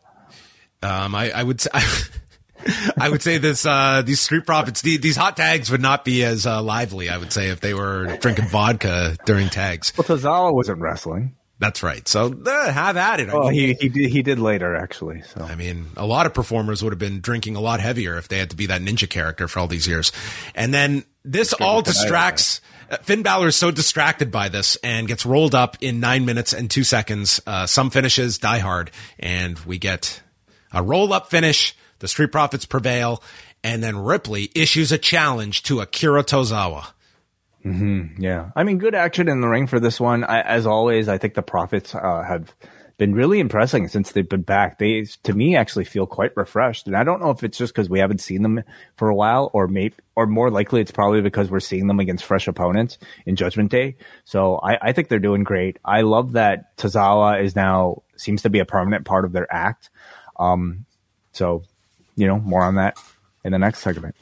Um, 0.83 1.15
I, 1.15 1.31
I 1.31 1.43
would 1.43 1.61
say. 1.61 1.71
I 2.99 3.09
would 3.09 3.23
say 3.23 3.39
this, 3.39 3.65
uh, 3.67 4.03
these 4.05 4.21
street 4.21 4.47
profits, 4.47 4.83
these, 4.83 5.01
these, 5.01 5.17
hot 5.17 5.37
tags 5.37 5.71
would 5.71 5.81
not 5.81 6.05
be 6.05 6.25
as 6.25 6.47
uh, 6.47 6.63
lively. 6.63 7.09
I 7.09 7.19
would 7.19 7.33
say 7.33 7.49
if 7.49 7.61
they 7.61 7.75
were 7.75 8.17
drinking 8.19 8.49
vodka 8.49 9.17
during 9.27 9.49
tags. 9.49 9.93
Well, 9.97 10.05
Tozawa 10.05 10.53
wasn't 10.55 10.81
wrestling. 10.81 11.37
That's 11.61 11.83
right. 11.83 12.07
So 12.07 12.33
uh, 12.47 12.73
have 12.73 12.97
at 12.97 13.19
it. 13.19 13.29
I 13.29 13.35
well, 13.35 13.51
mean, 13.51 13.55
he 13.55 13.73
he 13.75 13.89
did, 13.89 14.11
he 14.11 14.23
did 14.23 14.39
later 14.39 14.77
actually. 14.77 15.23
So 15.23 15.43
I 15.43 15.57
mean, 15.57 15.87
a 15.97 16.07
lot 16.07 16.27
of 16.27 16.33
performers 16.33 16.85
would 16.85 16.93
have 16.93 17.01
been 17.01 17.21
drinking 17.21 17.57
a 17.57 17.61
lot 17.61 17.81
heavier 17.81 18.17
if 18.17 18.29
they 18.29 18.39
had 18.39 18.51
to 18.51 18.57
be 18.57 18.67
that 18.67 18.81
ninja 18.81 19.11
character 19.11 19.49
for 19.49 19.59
all 19.59 19.67
these 19.67 19.89
years. 19.89 20.13
And 20.55 20.73
then 20.73 21.05
this 21.25 21.53
all 21.53 21.83
distracts. 21.83 22.61
Uh, 22.91 22.97
Finn 22.99 23.23
Balor 23.23 23.49
is 23.49 23.57
so 23.57 23.71
distracted 23.71 24.31
by 24.31 24.49
this 24.49 24.77
and 24.77 25.09
gets 25.09 25.27
rolled 25.27 25.55
up 25.55 25.77
in 25.81 26.01
nine 26.01 26.25
minutes 26.25 26.55
and 26.55 26.71
two 26.71 26.85
seconds. 26.85 27.41
Uh, 27.47 27.67
some 27.67 27.91
finishes 27.91 28.39
die 28.39 28.61
hard, 28.61 28.91
and 29.19 29.59
we 29.61 29.79
get 29.79 30.23
a 30.73 30.83
roll 30.83 31.13
up 31.13 31.29
finish 31.29 31.77
the 31.99 32.09
Street 32.09 32.33
Profits 32.33 32.67
prevail, 32.67 33.23
and 33.63 33.83
then 33.83 33.99
Ripley 33.99 34.51
issues 34.55 34.93
a 34.93 34.99
challenge 34.99 35.63
to 35.65 35.81
Akira 35.81 36.25
Tozawa. 36.25 36.93
Mm-hmm, 37.65 38.23
yeah, 38.23 38.51
I 38.55 38.63
mean, 38.63 38.79
good 38.79 38.95
action 38.95 39.29
in 39.29 39.41
the 39.41 39.49
ring 39.49 39.67
for 39.67 39.81
this 39.81 39.99
one. 39.99 40.25
I, 40.25 40.41
as 40.41 40.67
always, 40.67 41.09
I 41.09 41.19
think 41.19 41.35
the 41.35 41.43
Profits 41.43 41.95
uh, 41.95 42.23
have 42.23 42.55
been 42.99 43.15
really 43.15 43.39
impressing 43.39 43.87
since 43.89 44.13
they've 44.13 44.29
been 44.29 44.43
back. 44.43 44.79
They, 44.79 45.05
to 45.25 45.33
me, 45.33 45.57
actually 45.57 45.85
feel 45.85 46.07
quite 46.07 46.37
refreshed, 46.37 46.87
and 46.87 46.97
I 46.97 47.05
don't 47.05 47.21
know 47.21 47.31
if 47.31 47.43
it's 47.43 47.59
just 47.59 47.75
because 47.75 47.91
we 47.91 47.99
haven't 47.99 48.21
seen 48.21 48.43
them 48.43 48.63
for 48.97 49.09
a 49.09 49.15
while, 49.15 49.51
or 49.53 49.69
maybe, 49.69 49.95
or 50.17 50.27
more 50.27 50.51
likely, 50.51 50.81
it's 50.81 50.91
probably 50.91 51.21
because 51.21 51.51
we're 51.51 51.61
seeing 51.61 51.89
them 51.89 52.01
against 52.01 52.25
fresh 52.25 52.49
opponents 52.49 52.99
in 53.27 53.37
Judgment 53.37 53.71
Day. 53.71 53.97
So 54.25 54.57
I, 54.57 54.79
I 54.89 54.93
think 54.93 55.09
they're 55.09 55.19
doing 55.19 55.45
great. 55.45 55.79
I 55.85 56.03
love 56.03 56.33
that 56.33 56.77
Tozawa 56.77 57.43
is 57.43 57.55
now 57.55 58.03
seems 58.17 58.43
to 58.43 58.51
be 58.51 58.61
a 58.61 58.65
permanent 58.65 59.05
part 59.05 59.25
of 59.25 59.33
their 59.33 59.53
act. 59.53 59.91
Um, 60.39 60.87
so 61.33 61.65
you 62.19 62.27
know, 62.27 62.41
more 62.41 62.65
on 62.65 62.75
that 62.75 62.99
in 63.45 63.53
the 63.53 63.59
next 63.59 63.79
segment. 63.79 64.17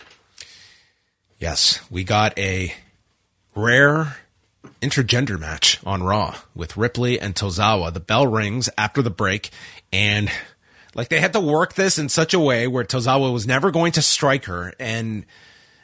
Yes, 1.38 1.80
we 1.90 2.04
got 2.04 2.38
a 2.38 2.74
rare 3.54 4.18
intergender 4.82 5.40
match 5.40 5.80
on 5.84 6.02
Raw 6.02 6.36
with 6.54 6.76
Ripley 6.76 7.18
and 7.18 7.34
Tozawa. 7.34 7.92
The 7.92 8.00
bell 8.00 8.26
rings 8.26 8.68
after 8.76 9.00
the 9.00 9.10
break, 9.10 9.48
and 9.94 10.30
like 10.94 11.08
they 11.08 11.20
had 11.20 11.32
to 11.32 11.40
work 11.40 11.72
this 11.72 11.98
in 11.98 12.10
such 12.10 12.34
a 12.34 12.38
way 12.40 12.66
where 12.66 12.84
Tozawa 12.84 13.32
was 13.32 13.46
never 13.46 13.70
going 13.70 13.92
to 13.92 14.02
strike 14.02 14.44
her 14.44 14.74
and 14.78 15.24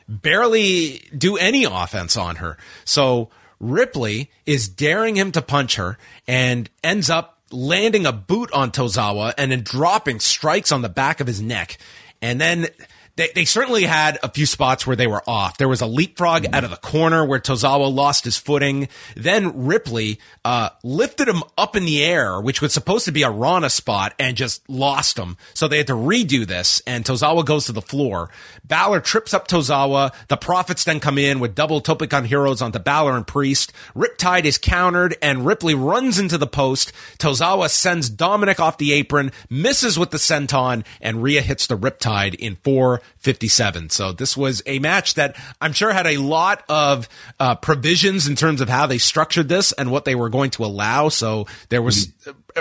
barely 0.06 1.08
do 1.16 1.38
any 1.38 1.64
offense 1.64 2.18
on 2.18 2.36
her. 2.36 2.58
So 2.84 3.30
Ripley 3.58 4.30
is 4.44 4.68
daring 4.68 5.16
him 5.16 5.32
to 5.32 5.40
punch 5.40 5.76
her 5.76 5.96
and 6.28 6.68
ends 6.84 7.08
up 7.08 7.41
landing 7.52 8.06
a 8.06 8.12
boot 8.12 8.50
on 8.52 8.70
Tozawa 8.70 9.34
and 9.38 9.52
then 9.52 9.62
dropping 9.62 10.20
strikes 10.20 10.72
on 10.72 10.82
the 10.82 10.88
back 10.88 11.20
of 11.20 11.26
his 11.26 11.40
neck. 11.40 11.78
And 12.20 12.40
then 12.40 12.68
they, 13.16 13.28
they 13.34 13.44
certainly 13.44 13.84
had 13.84 14.18
a 14.22 14.30
few 14.30 14.46
spots 14.46 14.86
where 14.86 14.96
they 14.96 15.06
were 15.06 15.22
off. 15.26 15.58
There 15.58 15.68
was 15.68 15.82
a 15.82 15.86
leapfrog 15.86 16.46
out 16.52 16.64
of 16.64 16.70
the 16.70 16.76
corner 16.76 17.24
where 17.24 17.40
Tozawa 17.40 17.92
lost 17.92 18.24
his 18.24 18.38
footing. 18.38 18.88
Then 19.14 19.66
Ripley 19.66 20.18
uh, 20.44 20.70
lifted 20.82 21.28
him 21.28 21.42
up 21.58 21.76
in 21.76 21.84
the 21.84 22.02
air, 22.02 22.40
which 22.40 22.62
was 22.62 22.72
supposed 22.72 23.04
to 23.04 23.12
be 23.12 23.22
a 23.22 23.30
Rana 23.30 23.68
spot, 23.68 24.14
and 24.18 24.36
just 24.36 24.68
lost 24.68 25.18
him. 25.18 25.36
So 25.52 25.68
they 25.68 25.76
had 25.76 25.88
to 25.88 25.92
redo 25.92 26.46
this, 26.46 26.82
and 26.86 27.04
Tozawa 27.04 27.44
goes 27.44 27.66
to 27.66 27.72
the 27.72 27.82
floor. 27.82 28.30
Balor 28.64 29.00
trips 29.00 29.34
up 29.34 29.46
Tozawa. 29.46 30.14
The 30.28 30.36
Profits 30.38 30.84
then 30.84 31.00
come 31.00 31.18
in 31.18 31.38
with 31.38 31.54
double 31.54 31.80
Tope 31.80 32.02
Heroes 32.02 32.62
onto 32.62 32.78
Balor 32.78 33.16
and 33.16 33.26
Priest. 33.26 33.72
Riptide 33.94 34.44
is 34.44 34.56
countered, 34.56 35.16
and 35.20 35.44
Ripley 35.44 35.74
runs 35.74 36.18
into 36.18 36.38
the 36.38 36.46
post. 36.46 36.92
Tozawa 37.18 37.68
sends 37.68 38.08
Dominic 38.08 38.58
off 38.58 38.78
the 38.78 38.92
apron, 38.94 39.32
misses 39.50 39.98
with 39.98 40.10
the 40.10 40.16
senton, 40.16 40.84
and 41.00 41.22
Rhea 41.22 41.42
hits 41.42 41.66
the 41.66 41.76
Riptide 41.76 42.34
in 42.36 42.56
four 42.56 43.01
57. 43.18 43.90
So 43.90 44.12
this 44.12 44.36
was 44.36 44.62
a 44.66 44.78
match 44.78 45.14
that 45.14 45.36
I'm 45.60 45.72
sure 45.72 45.92
had 45.92 46.06
a 46.06 46.18
lot 46.18 46.64
of 46.68 47.08
uh, 47.38 47.54
provisions 47.56 48.28
in 48.28 48.36
terms 48.36 48.60
of 48.60 48.68
how 48.68 48.86
they 48.86 48.98
structured 48.98 49.48
this 49.48 49.72
and 49.72 49.90
what 49.90 50.04
they 50.04 50.14
were 50.14 50.28
going 50.28 50.50
to 50.52 50.64
allow. 50.64 51.08
So 51.08 51.46
there 51.68 51.82
was, 51.82 52.12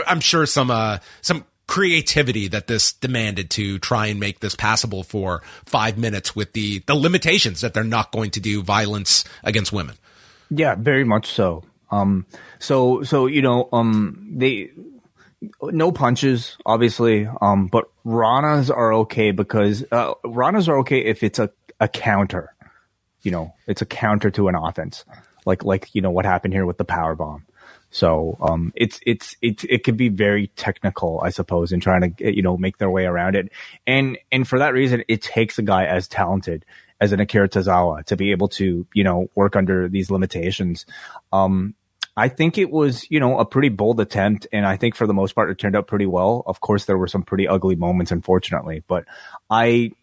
I'm 0.08 0.20
sure, 0.20 0.46
some 0.46 0.72
uh, 0.72 1.00
some 1.22 1.46
creativity 1.68 2.50
that 2.50 2.68
this 2.68 2.92
demanded 2.92 3.50
to 3.50 3.80
try 3.80 4.08
and 4.08 4.20
make 4.20 4.42
this 4.42 4.56
passable 4.56 5.04
for 5.04 5.42
five 5.66 5.98
minutes 5.98 6.36
with 6.36 6.52
the 6.52 6.80
the 6.80 6.96
limitations 6.96 7.62
that 7.62 7.74
they're 7.74 7.84
not 7.84 8.12
going 8.12 8.30
to 8.30 8.42
do 8.42 8.62
violence 8.62 9.24
against 9.44 9.72
women. 9.72 9.96
Yeah, 10.50 10.76
very 10.76 11.06
much 11.06 11.32
so. 11.32 11.64
Um, 11.90 12.26
so 12.60 13.04
so 13.04 13.26
you 13.26 13.42
know, 13.42 13.70
um, 13.72 14.34
they 14.36 14.72
no 15.62 15.92
punches, 15.92 16.58
obviously. 16.66 17.28
Um, 17.42 17.68
but 17.68 17.90
Ranas 18.06 18.70
are 18.76 18.94
okay 18.94 19.32
because 19.32 19.84
uh, 19.92 20.14
Ranas 20.26 20.68
are 20.68 20.80
okay 20.80 21.00
if 21.00 21.24
it's 21.24 21.40
a, 21.40 21.50
a 21.80 21.88
counter. 21.88 22.54
You 23.22 23.32
know, 23.32 23.54
it's 23.68 23.82
a 23.82 23.86
counter 23.86 24.32
to 24.32 24.48
an 24.48 24.56
offense, 24.56 25.06
like 25.46 25.64
like 25.64 25.94
you 25.94 26.02
know 26.02 26.12
what 26.12 26.26
happened 26.26 26.54
here 26.54 26.66
with 26.66 26.78
the 26.78 26.86
power 26.86 27.16
bomb. 27.16 27.46
So 27.92 28.38
um, 28.42 28.72
it's 28.76 29.00
it's 29.06 29.36
it 29.42 29.64
it 29.66 29.84
could 29.84 29.98
be 29.98 30.10
very 30.10 30.48
technical, 30.48 31.22
I 31.24 31.30
suppose, 31.30 31.72
in 31.72 31.82
trying 31.82 32.16
to 32.16 32.36
you 32.36 32.42
know 32.42 32.58
make 32.58 32.78
their 32.78 32.90
way 32.90 33.06
around 33.06 33.36
it, 33.36 33.52
and 33.86 34.18
and 34.32 34.48
for 34.48 34.60
that 34.60 34.74
reason, 34.74 35.04
it 35.08 35.22
takes 35.22 35.60
a 35.60 35.62
guy 35.62 35.86
as 35.86 36.08
talented 36.08 36.66
as 37.00 37.12
an 37.12 37.20
Akira 37.20 37.50
Tozawa 37.50 38.06
to 38.06 38.16
be 38.16 38.32
able 38.32 38.48
to 38.50 38.88
you 38.94 39.04
know 39.04 39.30
work 39.36 39.56
under 39.56 39.90
these 39.90 40.10
limitations. 40.10 40.86
Um, 41.34 41.76
I 42.22 42.30
think 42.30 42.60
it 42.60 42.70
was, 42.70 43.10
you 43.10 43.20
know, 43.20 43.40
a 43.40 43.46
pretty 43.46 43.70
bold 43.70 44.00
attempt. 44.00 44.46
And 44.54 44.64
I 44.64 44.78
think 44.78 44.94
for 44.94 45.08
the 45.08 45.14
most 45.14 45.34
part, 45.34 45.50
it 45.50 45.58
turned 45.58 45.76
out 45.76 45.88
pretty 45.88 46.06
well. 46.06 46.44
Of 46.46 46.62
course, 46.62 46.86
there 46.86 46.96
were 46.96 47.08
some 47.08 47.24
pretty 47.24 47.48
ugly 47.48 47.76
moments, 47.76 48.12
unfortunately, 48.12 48.84
but 48.88 49.06
I, 49.50 49.94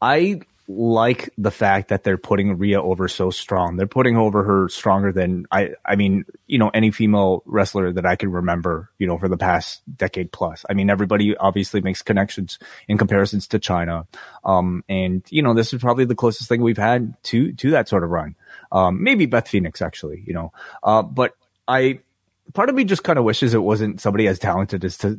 I 0.00 0.42
like 0.68 1.30
the 1.36 1.50
fact 1.50 1.88
that 1.88 2.04
they're 2.04 2.16
putting 2.16 2.56
Rhea 2.56 2.80
over 2.80 3.08
so 3.08 3.30
strong. 3.30 3.74
They're 3.76 3.88
putting 3.88 4.16
over 4.16 4.44
her 4.44 4.68
stronger 4.68 5.10
than 5.10 5.44
I, 5.50 5.70
I 5.84 5.96
mean, 5.96 6.24
you 6.46 6.58
know, 6.58 6.70
any 6.72 6.92
female 6.92 7.42
wrestler 7.46 7.92
that 7.94 8.06
I 8.06 8.14
can 8.14 8.30
remember, 8.30 8.88
you 8.96 9.08
know, 9.08 9.18
for 9.18 9.28
the 9.28 9.36
past 9.36 9.82
decade 9.96 10.30
plus. 10.30 10.64
I 10.70 10.74
mean, 10.74 10.88
everybody 10.88 11.36
obviously 11.36 11.80
makes 11.80 12.02
connections 12.02 12.60
in 12.86 12.96
comparisons 12.96 13.48
to 13.48 13.58
Chyna. 13.58 14.06
Um, 14.44 14.84
and 14.88 15.24
you 15.30 15.42
know, 15.42 15.52
this 15.52 15.74
is 15.74 15.80
probably 15.80 16.04
the 16.04 16.14
closest 16.14 16.48
thing 16.48 16.62
we've 16.62 16.78
had 16.78 17.20
to, 17.24 17.52
to 17.54 17.72
that 17.72 17.88
sort 17.88 18.04
of 18.04 18.10
run. 18.10 18.36
Um, 18.72 19.04
maybe 19.04 19.26
Beth 19.26 19.48
Phoenix 19.48 19.82
actually, 19.82 20.24
you 20.26 20.32
know, 20.32 20.52
uh, 20.82 21.02
but 21.02 21.34
I, 21.68 22.00
part 22.54 22.68
of 22.68 22.74
me 22.74 22.84
just 22.84 23.04
kind 23.04 23.18
of 23.18 23.24
wishes 23.24 23.54
it 23.54 23.58
wasn't 23.58 24.00
somebody 24.00 24.26
as 24.26 24.38
talented 24.38 24.84
as 24.84 24.96
T- 24.96 25.16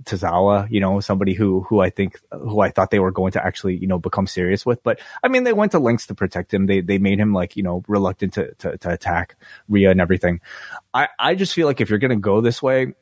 you 0.70 0.80
know, 0.80 1.00
somebody 1.00 1.34
who, 1.34 1.62
who 1.62 1.80
I 1.80 1.90
think, 1.90 2.20
who 2.32 2.60
I 2.62 2.72
thought 2.72 2.92
they 2.92 3.00
were 3.00 3.12
going 3.12 3.32
to 3.34 3.46
actually, 3.46 3.78
you 3.78 3.88
know, 3.88 4.00
become 4.00 4.28
serious 4.28 4.66
with. 4.66 4.84
But 4.84 5.00
I 5.24 5.28
mean, 5.28 5.44
they 5.44 5.54
went 5.54 5.72
to 5.74 5.80
lengths 5.80 6.08
to 6.08 6.16
protect 6.16 6.54
him. 6.54 6.66
They, 6.66 6.82
they 6.82 6.98
made 6.98 7.20
him 7.20 7.32
like, 7.32 7.56
you 7.56 7.64
know, 7.64 7.84
reluctant 7.88 8.34
to, 8.34 8.54
to, 8.56 8.78
to 8.80 8.90
attack 8.90 9.36
Rhea 9.70 9.92
and 9.92 10.02
everything. 10.02 10.42
I, 10.94 11.10
I 11.20 11.36
just 11.36 11.54
feel 11.54 11.68
like 11.68 11.80
if 11.80 11.90
you're 11.90 12.00
to 12.10 12.16
go 12.18 12.42
this 12.42 12.62
way, 12.62 12.94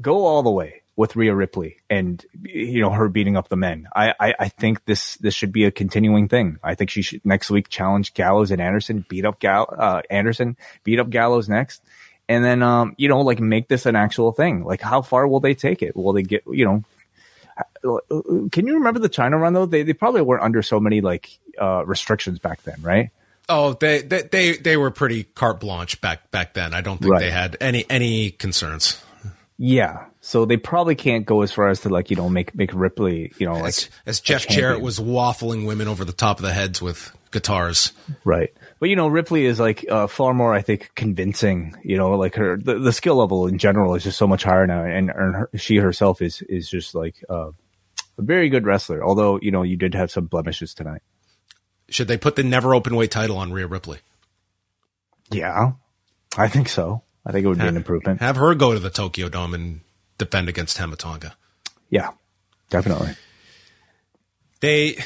go 0.00 0.24
all 0.26 0.42
the 0.42 0.50
way 0.50 0.77
with 0.98 1.14
Rhea 1.14 1.32
Ripley 1.32 1.76
and 1.88 2.26
you 2.42 2.80
know 2.80 2.90
her 2.90 3.08
beating 3.08 3.36
up 3.36 3.48
the 3.48 3.56
men. 3.56 3.86
I, 3.94 4.14
I, 4.18 4.34
I 4.40 4.48
think 4.48 4.84
this 4.84 5.14
this 5.18 5.32
should 5.32 5.52
be 5.52 5.64
a 5.64 5.70
continuing 5.70 6.26
thing. 6.26 6.58
I 6.60 6.74
think 6.74 6.90
she 6.90 7.02
should 7.02 7.24
next 7.24 7.50
week 7.50 7.68
challenge 7.68 8.14
Gallows 8.14 8.50
and 8.50 8.60
Anderson, 8.60 9.06
beat 9.08 9.24
up 9.24 9.38
Gal 9.38 9.72
uh, 9.78 10.02
Anderson, 10.10 10.56
beat 10.82 10.98
up 10.98 11.08
Gallows 11.08 11.48
next, 11.48 11.82
and 12.28 12.44
then 12.44 12.64
um 12.64 12.96
you 12.98 13.08
know 13.08 13.20
like 13.20 13.38
make 13.38 13.68
this 13.68 13.86
an 13.86 13.94
actual 13.94 14.32
thing. 14.32 14.64
Like 14.64 14.80
how 14.80 15.00
far 15.00 15.28
will 15.28 15.38
they 15.38 15.54
take 15.54 15.82
it? 15.82 15.94
Will 15.94 16.12
they 16.12 16.24
get 16.24 16.42
you 16.50 16.64
know? 16.64 16.84
Can 18.50 18.66
you 18.66 18.74
remember 18.74 18.98
the 18.98 19.08
Chyna 19.08 19.40
run 19.40 19.52
though? 19.52 19.66
They 19.66 19.84
they 19.84 19.92
probably 19.92 20.22
weren't 20.22 20.42
under 20.42 20.62
so 20.62 20.80
many 20.80 21.00
like 21.00 21.30
uh, 21.60 21.86
restrictions 21.86 22.40
back 22.40 22.62
then, 22.62 22.82
right? 22.82 23.10
Oh, 23.48 23.74
they, 23.74 24.02
they 24.02 24.22
they 24.22 24.56
they 24.56 24.76
were 24.76 24.90
pretty 24.90 25.24
carte 25.24 25.60
blanche 25.60 26.00
back 26.00 26.32
back 26.32 26.54
then. 26.54 26.74
I 26.74 26.80
don't 26.80 26.98
think 26.98 27.12
right. 27.12 27.20
they 27.20 27.30
had 27.30 27.56
any 27.60 27.86
any 27.88 28.32
concerns. 28.32 29.00
Yeah, 29.56 30.04
so 30.28 30.44
they 30.44 30.58
probably 30.58 30.94
can't 30.94 31.24
go 31.24 31.40
as 31.40 31.50
far 31.50 31.68
as 31.68 31.80
to 31.80 31.88
like 31.88 32.10
you 32.10 32.16
know 32.16 32.28
make 32.28 32.54
make 32.54 32.70
Ripley 32.74 33.32
you 33.38 33.46
know 33.46 33.54
like 33.54 33.68
as, 33.68 33.88
as 34.04 34.20
Jeff 34.20 34.46
Jarrett 34.46 34.82
was 34.82 35.00
waffling 35.00 35.66
women 35.66 35.88
over 35.88 36.04
the 36.04 36.12
top 36.12 36.38
of 36.38 36.42
the 36.42 36.52
heads 36.52 36.82
with 36.82 37.16
guitars. 37.30 37.92
Right, 38.26 38.52
but 38.78 38.90
you 38.90 38.96
know 38.96 39.08
Ripley 39.08 39.46
is 39.46 39.58
like 39.58 39.86
uh, 39.90 40.06
far 40.06 40.34
more 40.34 40.52
I 40.52 40.60
think 40.60 40.90
convincing. 40.94 41.74
You 41.82 41.96
know, 41.96 42.10
like 42.10 42.34
her 42.34 42.58
the, 42.58 42.78
the 42.78 42.92
skill 42.92 43.16
level 43.16 43.46
in 43.46 43.56
general 43.56 43.94
is 43.94 44.04
just 44.04 44.18
so 44.18 44.26
much 44.26 44.44
higher 44.44 44.66
now, 44.66 44.84
and, 44.84 45.08
and 45.08 45.34
her, 45.34 45.50
she 45.56 45.76
herself 45.76 46.20
is 46.20 46.42
is 46.42 46.68
just 46.68 46.94
like 46.94 47.24
uh, 47.30 47.52
a 48.18 48.22
very 48.22 48.50
good 48.50 48.66
wrestler. 48.66 49.02
Although 49.02 49.38
you 49.40 49.50
know 49.50 49.62
you 49.62 49.78
did 49.78 49.94
have 49.94 50.10
some 50.10 50.26
blemishes 50.26 50.74
tonight. 50.74 51.00
Should 51.88 52.08
they 52.08 52.18
put 52.18 52.36
the 52.36 52.42
never 52.42 52.74
open 52.74 52.96
weight 52.96 53.10
title 53.10 53.38
on 53.38 53.50
Rhea 53.50 53.66
Ripley? 53.66 54.00
Yeah, 55.30 55.72
I 56.36 56.48
think 56.48 56.68
so. 56.68 57.02
I 57.24 57.32
think 57.32 57.46
it 57.46 57.48
would 57.48 57.56
have, 57.56 57.64
be 57.64 57.68
an 57.70 57.76
improvement. 57.76 58.20
Have 58.20 58.36
her 58.36 58.54
go 58.54 58.74
to 58.74 58.78
the 58.78 58.90
Tokyo 58.90 59.30
Dome 59.30 59.54
and 59.54 59.80
defend 60.18 60.48
against 60.48 60.76
Tama 60.76 60.96
Tonga. 60.96 61.36
Yeah, 61.90 62.10
definitely. 62.70 63.14
They 64.60 64.98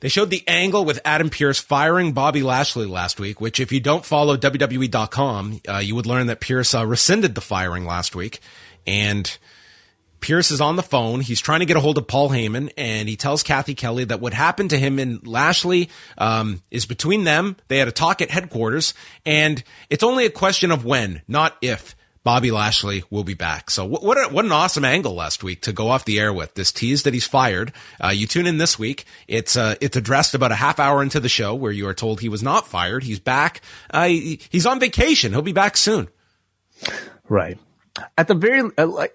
they 0.00 0.08
showed 0.08 0.30
the 0.30 0.42
angle 0.48 0.84
with 0.84 1.00
Adam 1.04 1.30
Pearce 1.30 1.58
firing 1.58 2.12
Bobby 2.12 2.42
Lashley 2.42 2.86
last 2.86 3.20
week, 3.20 3.40
which 3.40 3.60
if 3.60 3.70
you 3.70 3.80
don't 3.80 4.04
follow 4.04 4.36
WWE.com, 4.36 5.60
uh, 5.68 5.78
you 5.78 5.94
would 5.94 6.06
learn 6.06 6.26
that 6.26 6.40
Pearce 6.40 6.74
uh, 6.74 6.84
rescinded 6.84 7.34
the 7.34 7.40
firing 7.40 7.86
last 7.86 8.16
week. 8.16 8.40
And 8.84 9.38
Pearce 10.22 10.50
is 10.50 10.60
on 10.60 10.76
the 10.76 10.82
phone. 10.82 11.20
He's 11.20 11.40
trying 11.40 11.60
to 11.60 11.66
get 11.66 11.76
a 11.76 11.80
hold 11.80 11.98
of 11.98 12.06
Paul 12.08 12.30
Heyman, 12.30 12.72
and 12.76 13.08
he 13.08 13.16
tells 13.16 13.42
Cathy 13.42 13.74
Kelley 13.74 14.04
that 14.04 14.20
what 14.20 14.34
happened 14.34 14.70
to 14.70 14.78
him 14.78 14.98
and 14.98 15.24
Lashley 15.26 15.88
um, 16.18 16.62
is 16.70 16.86
between 16.86 17.24
them. 17.24 17.56
They 17.68 17.78
had 17.78 17.88
a 17.88 17.92
talk 17.92 18.22
at 18.22 18.30
headquarters, 18.30 18.94
and 19.26 19.62
it's 19.88 20.02
only 20.02 20.24
a 20.24 20.30
question 20.30 20.70
of 20.70 20.84
when, 20.84 21.22
not 21.28 21.56
if. 21.60 21.94
Bobby 22.24 22.50
Lashley 22.50 23.02
will 23.10 23.24
be 23.24 23.34
back. 23.34 23.70
So 23.70 23.84
what 23.84 24.02
what, 24.02 24.16
a, 24.18 24.32
what 24.32 24.44
an 24.44 24.52
awesome 24.52 24.84
angle 24.84 25.14
last 25.14 25.42
week 25.42 25.62
to 25.62 25.72
go 25.72 25.88
off 25.88 26.04
the 26.04 26.20
air 26.20 26.32
with 26.32 26.54
this 26.54 26.72
tease 26.72 27.02
that 27.02 27.14
he's 27.14 27.26
fired. 27.26 27.72
Uh, 28.02 28.08
you 28.08 28.26
tune 28.26 28.46
in 28.46 28.58
this 28.58 28.78
week. 28.78 29.04
It's 29.28 29.56
uh, 29.56 29.76
it's 29.80 29.96
addressed 29.96 30.34
about 30.34 30.52
a 30.52 30.56
half 30.56 30.78
hour 30.78 31.02
into 31.02 31.20
the 31.20 31.28
show 31.28 31.54
where 31.54 31.72
you 31.72 31.86
are 31.88 31.94
told 31.94 32.20
he 32.20 32.28
was 32.28 32.42
not 32.42 32.66
fired. 32.66 33.04
He's 33.04 33.20
back. 33.20 33.60
Uh, 33.90 34.08
he's 34.08 34.66
on 34.66 34.80
vacation. 34.80 35.32
He'll 35.32 35.42
be 35.42 35.52
back 35.52 35.76
soon. 35.76 36.08
Right 37.28 37.58
at 38.16 38.28
the 38.28 38.34
very 38.34 38.70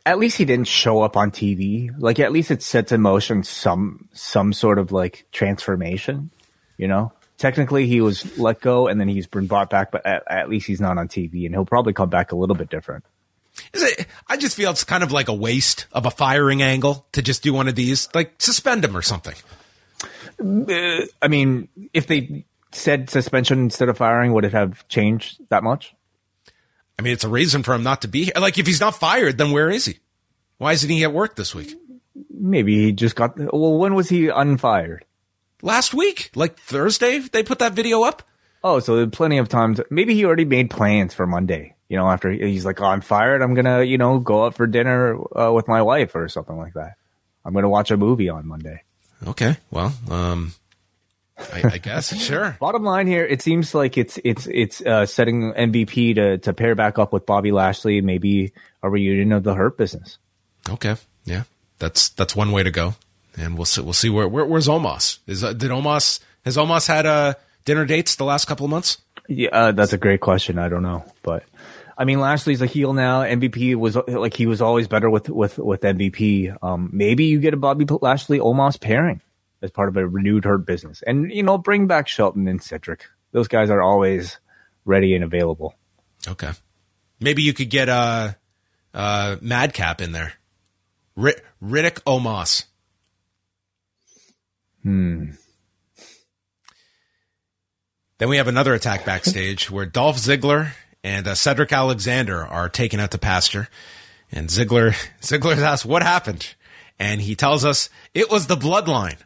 at 0.05 0.19
least 0.19 0.37
he 0.37 0.45
didn't 0.45 0.67
show 0.67 1.01
up 1.01 1.17
on 1.17 1.31
TV. 1.31 1.91
Like 1.97 2.19
at 2.19 2.31
least 2.31 2.51
it 2.51 2.61
sets 2.61 2.91
in 2.91 3.01
motion 3.01 3.43
some 3.43 4.07
some 4.13 4.53
sort 4.53 4.79
of 4.79 4.91
like 4.91 5.25
transformation. 5.31 6.31
You 6.77 6.87
know, 6.87 7.11
technically 7.37 7.87
he 7.87 8.01
was 8.01 8.37
let 8.37 8.61
go 8.61 8.87
and 8.87 8.99
then 8.99 9.07
he's 9.07 9.27
been 9.27 9.47
brought 9.47 9.69
back, 9.69 9.91
but 9.91 10.05
at, 10.05 10.23
at 10.27 10.49
least 10.49 10.67
he's 10.67 10.81
not 10.81 10.97
on 10.97 11.07
TV, 11.07 11.45
and 11.45 11.53
he'll 11.53 11.65
probably 11.65 11.93
come 11.93 12.09
back 12.09 12.31
a 12.31 12.35
little 12.35 12.55
bit 12.55 12.69
different. 12.69 13.05
It, 13.73 14.07
I 14.27 14.37
just 14.37 14.55
feel 14.55 14.71
it's 14.71 14.83
kind 14.83 15.03
of 15.03 15.11
like 15.11 15.27
a 15.27 15.33
waste 15.33 15.87
of 15.91 16.05
a 16.05 16.11
firing 16.11 16.61
angle 16.61 17.05
to 17.13 17.21
just 17.21 17.41
do 17.43 17.53
one 17.53 17.67
of 17.67 17.75
these, 17.75 18.07
like 18.13 18.33
suspend 18.39 18.85
him 18.85 18.95
or 18.95 19.01
something. 19.01 19.35
Uh, 20.39 21.05
I 21.21 21.27
mean, 21.27 21.69
if 21.93 22.07
they 22.07 22.45
said 22.71 23.09
suspension 23.09 23.59
instead 23.59 23.89
of 23.89 23.97
firing, 23.97 24.33
would 24.33 24.45
it 24.45 24.53
have 24.53 24.87
changed 24.87 25.41
that 25.49 25.63
much? 25.63 25.95
I 26.99 27.01
mean, 27.01 27.13
it's 27.13 27.23
a 27.23 27.29
reason 27.29 27.63
for 27.63 27.73
him 27.73 27.83
not 27.83 28.01
to 28.03 28.07
be 28.07 28.25
here. 28.25 28.33
Like, 28.39 28.57
if 28.57 28.65
he's 28.65 28.79
not 28.79 28.95
fired, 28.95 29.37
then 29.37 29.51
where 29.51 29.69
is 29.69 29.85
he? 29.85 29.99
Why 30.57 30.73
isn't 30.73 30.89
he 30.89 31.03
at 31.03 31.13
work 31.13 31.35
this 31.35 31.53
week? 31.53 31.75
Maybe 32.31 32.85
he 32.85 32.91
just 32.91 33.15
got. 33.15 33.37
Well, 33.37 33.77
when 33.77 33.93
was 33.93 34.09
he 34.09 34.29
unfired? 34.29 35.05
Last 35.61 35.93
week, 35.93 36.29
like 36.35 36.59
Thursday, 36.59 37.19
they 37.19 37.43
put 37.43 37.59
that 37.59 37.73
video 37.73 38.03
up. 38.03 38.23
Oh, 38.63 38.79
so 38.79 38.95
there's 38.95 39.09
plenty 39.09 39.37
of 39.37 39.49
time. 39.49 39.75
To, 39.75 39.85
maybe 39.89 40.13
he 40.13 40.25
already 40.25 40.45
made 40.45 40.69
plans 40.69 41.13
for 41.13 41.25
Monday. 41.25 41.75
You 41.89 41.97
know, 41.97 42.09
after 42.09 42.29
he's 42.31 42.65
like, 42.65 42.81
"Oh, 42.81 42.85
I'm 42.85 43.01
fired. 43.01 43.41
I'm 43.41 43.53
gonna, 43.53 43.83
you 43.83 43.97
know, 43.97 44.19
go 44.19 44.45
out 44.45 44.55
for 44.55 44.67
dinner 44.67 45.17
uh, 45.37 45.51
with 45.53 45.67
my 45.67 45.81
wife 45.81 46.15
or 46.15 46.27
something 46.27 46.57
like 46.57 46.73
that. 46.73 46.95
I'm 47.45 47.53
gonna 47.53 47.69
watch 47.69 47.91
a 47.91 47.97
movie 47.97 48.29
on 48.29 48.45
Monday." 48.45 48.83
Okay, 49.25 49.57
well, 49.71 49.93
um, 50.09 50.53
I, 51.37 51.61
I 51.73 51.77
guess 51.77 52.15
sure. 52.21 52.57
Bottom 52.59 52.83
line 52.83 53.07
here, 53.07 53.25
it 53.25 53.41
seems 53.41 53.73
like 53.73 53.97
it's 53.97 54.19
it's 54.23 54.47
it's 54.51 54.81
uh, 54.81 55.05
setting 55.05 55.53
MVP 55.53 56.15
to 56.15 56.37
to 56.39 56.53
pair 56.53 56.75
back 56.75 56.99
up 56.99 57.13
with 57.13 57.25
Bobby 57.25 57.51
Lashley, 57.51 58.01
maybe 58.01 58.51
a 58.83 58.89
reunion 58.89 59.31
of 59.31 59.43
the 59.43 59.53
Hurt 59.53 59.77
Business. 59.77 60.17
Okay, 60.69 60.95
yeah, 61.25 61.43
that's 61.79 62.09
that's 62.09 62.35
one 62.35 62.51
way 62.51 62.63
to 62.63 62.71
go, 62.71 62.95
and 63.37 63.55
we'll 63.55 63.65
see 63.65 63.81
we'll 63.81 63.93
see 63.93 64.09
where, 64.09 64.27
where 64.27 64.45
where's 64.45 64.67
Omos 64.67 65.19
is 65.27 65.43
uh, 65.43 65.53
did 65.53 65.71
Omos 65.71 66.19
has 66.43 66.57
Omos 66.57 66.87
had 66.87 67.05
uh 67.05 67.35
dinner 67.65 67.85
dates 67.85 68.15
the 68.15 68.25
last 68.25 68.45
couple 68.45 68.65
of 68.65 68.69
months? 68.69 68.99
Yeah, 69.29 69.49
uh, 69.51 69.71
that's 69.71 69.93
a 69.93 69.97
great 69.97 70.21
question. 70.21 70.57
I 70.57 70.69
don't 70.69 70.83
know, 70.83 71.05
but 71.21 71.43
I 71.97 72.05
mean 72.05 72.19
Lashley's 72.19 72.61
a 72.61 72.65
heel 72.65 72.93
now. 72.93 73.21
MVP 73.21 73.75
was 73.75 73.95
like 74.07 74.33
he 74.33 74.45
was 74.45 74.61
always 74.61 74.87
better 74.87 75.09
with 75.09 75.29
with 75.29 75.57
with 75.57 75.81
MVP. 75.81 76.55
Um, 76.61 76.89
maybe 76.91 77.25
you 77.25 77.39
get 77.39 77.53
a 77.53 77.57
Bobby 77.57 77.85
Lashley 78.01 78.39
Omos 78.39 78.79
pairing 78.79 79.21
as 79.61 79.71
part 79.71 79.89
of 79.89 79.97
a 79.97 80.07
renewed 80.07 80.45
hurt 80.45 80.65
business. 80.65 81.03
And, 81.05 81.31
you 81.31 81.43
know, 81.43 81.57
bring 81.57 81.87
back 81.87 82.07
Shelton 82.07 82.47
and 82.47 82.61
Cedric. 82.61 83.05
Those 83.31 83.47
guys 83.47 83.69
are 83.69 83.81
always 83.81 84.39
ready 84.85 85.15
and 85.15 85.23
available. 85.23 85.75
Okay. 86.27 86.51
Maybe 87.19 87.41
you 87.41 87.53
could 87.53 87.69
get 87.69 87.89
uh, 87.89 88.33
uh, 88.93 89.37
Madcap 89.41 90.01
in 90.01 90.11
there. 90.11 90.33
Riddick 91.17 92.03
Omos. 92.03 92.65
Hmm. 94.87 95.31
Then 98.19 98.29
we 98.29 98.37
have 98.37 98.47
another 98.47 98.73
attack 98.73 99.03
backstage 99.03 99.69
where 99.71 99.85
Dolph 99.85 100.15
Ziggler 100.15 100.71
and 101.03 101.27
uh, 101.27 101.35
Cedric 101.35 101.73
Alexander 101.73 102.41
are 102.41 102.69
taken 102.69 103.01
out 103.01 103.11
to 103.11 103.17
pasture. 103.17 103.67
And 104.31 104.47
Ziggler, 104.47 104.93
Ziggler 105.21 105.57
asks, 105.57 105.85
what 105.85 106.03
happened? 106.03 106.55
And 106.97 107.19
he 107.19 107.35
tells 107.35 107.65
us 107.65 107.89
it 108.13 108.31
was 108.31 108.47
the 108.47 108.55
bloodline 108.55 109.17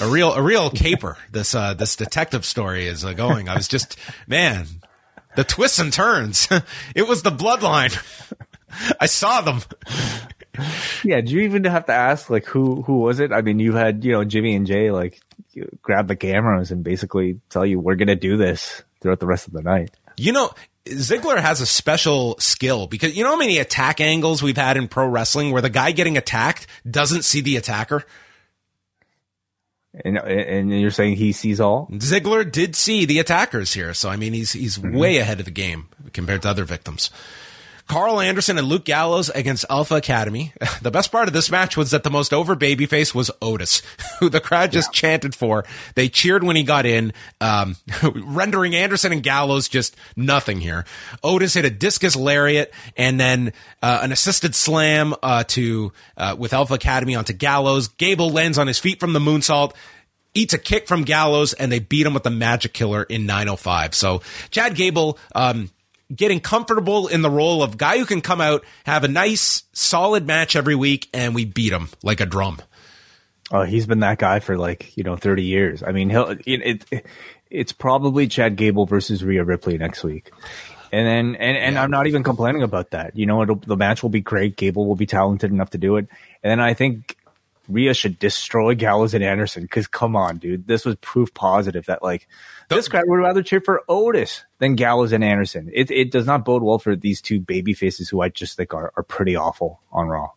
a 0.00 0.08
real 0.08 0.32
a 0.32 0.40
real 0.42 0.70
caper. 0.70 1.18
This 1.30 1.54
uh, 1.54 1.74
this 1.74 1.96
detective 1.96 2.46
story 2.46 2.86
is 2.86 3.04
uh, 3.04 3.12
going. 3.12 3.46
I 3.48 3.56
was 3.56 3.68
just 3.68 3.98
man, 4.26 4.66
the 5.36 5.44
twists 5.44 5.78
and 5.78 5.92
turns. 5.92 6.48
it 6.94 7.06
was 7.06 7.22
the 7.22 7.30
bloodline. 7.30 7.94
I 8.98 9.06
saw 9.06 9.42
them. 9.42 9.60
Yeah, 11.04 11.20
do 11.20 11.32
you 11.32 11.42
even 11.42 11.64
have 11.64 11.86
to 11.86 11.92
ask 11.92 12.30
like 12.30 12.46
who 12.46 12.82
who 12.82 12.98
was 12.98 13.20
it? 13.20 13.32
I 13.32 13.42
mean, 13.42 13.58
you 13.58 13.74
had 13.74 14.04
you 14.04 14.12
know 14.12 14.24
Jimmy 14.24 14.54
and 14.54 14.66
Jay 14.66 14.90
like 14.90 15.20
grab 15.82 16.08
the 16.08 16.16
cameras 16.16 16.70
and 16.70 16.82
basically 16.82 17.40
tell 17.48 17.64
you 17.64 17.80
we're 17.80 17.94
gonna 17.94 18.16
do 18.16 18.36
this 18.36 18.82
throughout 19.00 19.20
the 19.20 19.26
rest 19.26 19.46
of 19.46 19.52
the 19.52 19.62
night. 19.62 19.90
You 20.16 20.32
know, 20.32 20.50
Ziggler 20.86 21.38
has 21.38 21.60
a 21.60 21.66
special 21.66 22.36
skill 22.38 22.86
because 22.86 23.16
you 23.16 23.24
know 23.24 23.30
how 23.30 23.36
many 23.36 23.58
attack 23.58 24.00
angles 24.00 24.42
we've 24.42 24.56
had 24.56 24.76
in 24.76 24.88
pro 24.88 25.06
wrestling 25.06 25.50
where 25.50 25.62
the 25.62 25.70
guy 25.70 25.92
getting 25.92 26.16
attacked 26.16 26.66
doesn't 26.88 27.22
see 27.22 27.40
the 27.40 27.56
attacker. 27.56 28.04
And 30.04 30.18
and 30.18 30.80
you're 30.80 30.90
saying 30.90 31.16
he 31.16 31.32
sees 31.32 31.58
all? 31.58 31.88
Ziggler 31.92 32.50
did 32.50 32.76
see 32.76 33.06
the 33.06 33.18
attackers 33.18 33.72
here, 33.72 33.94
so 33.94 34.10
I 34.10 34.16
mean 34.16 34.34
he's 34.34 34.52
he's 34.52 34.78
mm-hmm. 34.78 34.96
way 34.96 35.16
ahead 35.16 35.38
of 35.38 35.46
the 35.46 35.50
game 35.50 35.88
compared 36.12 36.42
to 36.42 36.50
other 36.50 36.64
victims. 36.64 37.10
Karl 37.86 38.20
Anderson 38.20 38.58
and 38.58 38.66
Luke 38.66 38.84
Gallows 38.84 39.30
against 39.30 39.64
Alpha 39.70 39.96
Academy. 39.96 40.52
The 40.82 40.90
best 40.90 41.10
part 41.10 41.26
of 41.26 41.32
this 41.32 41.50
match 41.50 41.76
was 41.76 41.90
that 41.90 42.02
the 42.04 42.10
most 42.10 42.32
over 42.32 42.54
babyface 42.54 43.14
was 43.14 43.30
Otis, 43.40 43.82
who 44.20 44.28
the 44.28 44.40
crowd 44.40 44.72
just 44.72 44.90
yeah. 44.90 45.00
chanted 45.00 45.34
for. 45.34 45.64
They 45.94 46.08
cheered 46.08 46.44
when 46.44 46.54
he 46.54 46.62
got 46.62 46.86
in, 46.86 47.12
um, 47.40 47.76
rendering 48.14 48.74
Anderson 48.74 49.10
and 49.10 49.22
Gallows 49.22 49.68
just 49.68 49.96
nothing 50.16 50.60
here. 50.60 50.84
Otis 51.24 51.54
hit 51.54 51.64
a 51.64 51.70
discus 51.70 52.14
lariat 52.14 52.72
and 52.96 53.18
then 53.18 53.52
uh, 53.82 54.00
an 54.02 54.12
assisted 54.12 54.54
slam 54.54 55.14
uh, 55.22 55.44
to 55.48 55.92
uh, 56.16 56.36
with 56.38 56.52
Alpha 56.52 56.74
Academy 56.74 57.14
onto 57.14 57.32
Gallows. 57.32 57.88
Gable 57.88 58.30
lands 58.30 58.58
on 58.58 58.66
his 58.66 58.78
feet 58.78 59.00
from 59.00 59.12
the 59.12 59.20
moonsault 59.20 59.72
eats 60.36 60.54
a 60.54 60.58
kick 60.58 60.86
from 60.86 61.02
Gallows, 61.02 61.54
and 61.54 61.72
they 61.72 61.78
beat 61.78 62.06
him 62.06 62.14
with 62.14 62.22
the 62.22 62.30
Magic 62.30 62.72
Killer 62.72 63.02
in 63.04 63.26
905. 63.26 63.94
So 63.94 64.22
Chad 64.50 64.74
Gable, 64.74 65.18
um, 65.34 65.70
getting 66.14 66.40
comfortable 66.40 67.08
in 67.08 67.22
the 67.22 67.30
role 67.30 67.62
of 67.62 67.76
guy 67.76 67.98
who 67.98 68.04
can 68.04 68.20
come 68.20 68.40
out, 68.40 68.64
have 68.84 69.04
a 69.04 69.08
nice, 69.08 69.64
solid 69.72 70.26
match 70.26 70.56
every 70.56 70.74
week, 70.74 71.08
and 71.12 71.34
we 71.34 71.44
beat 71.44 71.72
him 71.72 71.88
like 72.02 72.20
a 72.20 72.26
drum. 72.26 72.60
Oh, 73.50 73.62
he's 73.62 73.86
been 73.86 74.00
that 74.00 74.18
guy 74.18 74.40
for 74.40 74.56
like 74.58 74.96
you 74.96 75.04
know 75.04 75.16
thirty 75.16 75.44
years. 75.44 75.82
I 75.82 75.92
mean, 75.92 76.10
he'll 76.10 76.30
it, 76.30 76.84
it 76.90 77.06
it's 77.50 77.72
probably 77.72 78.26
Chad 78.26 78.56
Gable 78.56 78.86
versus 78.86 79.22
Rhea 79.24 79.44
Ripley 79.44 79.78
next 79.78 80.02
week. 80.02 80.30
And 80.92 81.06
then, 81.06 81.40
and, 81.40 81.56
and 81.56 81.74
yeah. 81.74 81.82
I'm 81.82 81.90
not 81.90 82.06
even 82.06 82.22
complaining 82.22 82.62
about 82.62 82.90
that. 82.90 83.16
You 83.16 83.26
know, 83.26 83.44
the 83.44 83.76
match 83.76 84.02
will 84.02 84.10
be 84.10 84.20
great. 84.20 84.56
Gable 84.56 84.86
will 84.86 84.96
be 84.96 85.06
talented 85.06 85.50
enough 85.50 85.70
to 85.70 85.78
do 85.78 85.96
it. 85.96 86.08
And 86.42 86.50
then 86.50 86.60
I 86.60 86.74
think 86.74 87.16
Rhea 87.68 87.94
should 87.94 88.18
destroy 88.18 88.74
Gallows 88.74 89.14
and 89.14 89.24
Anderson 89.24 89.62
because 89.62 89.86
come 89.86 90.16
on, 90.16 90.38
dude, 90.38 90.66
this 90.66 90.84
was 90.84 90.96
proof 90.96 91.32
positive 91.34 91.86
that 91.86 92.02
like 92.02 92.28
this 92.68 92.88
crowd 92.88 93.04
would 93.06 93.16
rather 93.16 93.42
cheer 93.42 93.60
for 93.60 93.82
Otis 93.88 94.44
than 94.58 94.74
Gallows 94.74 95.12
and 95.12 95.24
Anderson. 95.24 95.70
It 95.72 95.90
it 95.90 96.10
does 96.10 96.26
not 96.26 96.44
bode 96.44 96.62
well 96.62 96.78
for 96.78 96.96
these 96.96 97.20
two 97.20 97.40
baby 97.40 97.74
faces 97.74 98.08
who 98.08 98.20
I 98.20 98.28
just 98.28 98.56
think 98.56 98.74
are, 98.74 98.92
are 98.96 99.02
pretty 99.02 99.36
awful 99.36 99.80
on 99.92 100.08
Raw. 100.08 100.30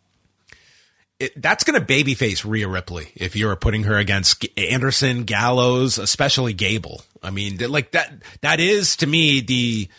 It, 1.20 1.40
that's 1.42 1.66
going 1.66 1.78
to 1.78 1.86
babyface 1.86 2.50
Rhea 2.50 2.68
Ripley 2.70 3.12
if 3.14 3.36
you're 3.36 3.56
putting 3.58 3.84
her 3.84 3.98
against 3.98 4.48
Anderson, 4.58 5.26
Gallows, 5.26 5.98
especially 5.98 6.54
Gable. 6.54 7.02
I 7.22 7.30
mean, 7.30 7.58
like 7.58 7.92
that, 7.92 8.14
that 8.40 8.62
is 8.62 8.96
to 8.98 9.08
me 9.08 9.42
the, 9.42 9.90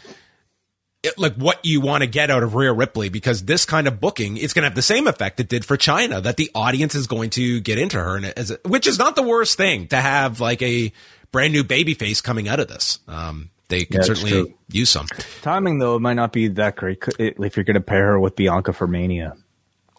it, 1.02 1.18
like 1.18 1.34
what 1.34 1.64
you 1.64 1.80
want 1.80 2.02
to 2.02 2.06
get 2.06 2.30
out 2.30 2.42
of 2.42 2.54
Rhea 2.54 2.72
Ripley 2.72 3.08
because 3.08 3.44
this 3.44 3.64
kind 3.64 3.86
of 3.88 4.00
booking 4.00 4.36
it's 4.36 4.52
going 4.52 4.62
to 4.62 4.68
have 4.68 4.74
the 4.74 4.82
same 4.82 5.06
effect 5.06 5.40
it 5.40 5.48
did 5.48 5.64
for 5.64 5.76
Chyna 5.76 6.22
that 6.22 6.36
the 6.36 6.50
audience 6.54 6.94
is 6.94 7.06
going 7.06 7.30
to 7.30 7.60
get 7.60 7.78
into 7.78 7.98
her 7.98 8.16
and 8.16 8.26
as 8.26 8.56
which 8.66 8.86
is 8.86 8.98
not 8.98 9.16
the 9.16 9.22
worst 9.22 9.56
thing 9.56 9.86
to 9.88 9.96
have 9.96 10.40
like 10.40 10.60
a 10.62 10.92
brand 11.32 11.52
new 11.52 11.64
baby 11.64 11.94
face 11.94 12.20
coming 12.20 12.48
out 12.48 12.60
of 12.60 12.68
this. 12.68 12.98
Um, 13.08 13.50
they 13.68 13.84
can 13.84 14.00
yeah, 14.00 14.02
certainly 14.02 14.54
use 14.68 14.90
some 14.90 15.06
timing, 15.42 15.78
though. 15.78 15.96
It 15.96 16.00
might 16.00 16.14
not 16.14 16.32
be 16.32 16.48
that 16.48 16.76
great 16.76 17.02
if 17.18 17.56
you're 17.56 17.64
going 17.64 17.74
to 17.74 17.80
pair 17.80 18.08
her 18.08 18.20
with 18.20 18.34
Bianca 18.34 18.72
for 18.72 18.88
Mania. 18.88 19.36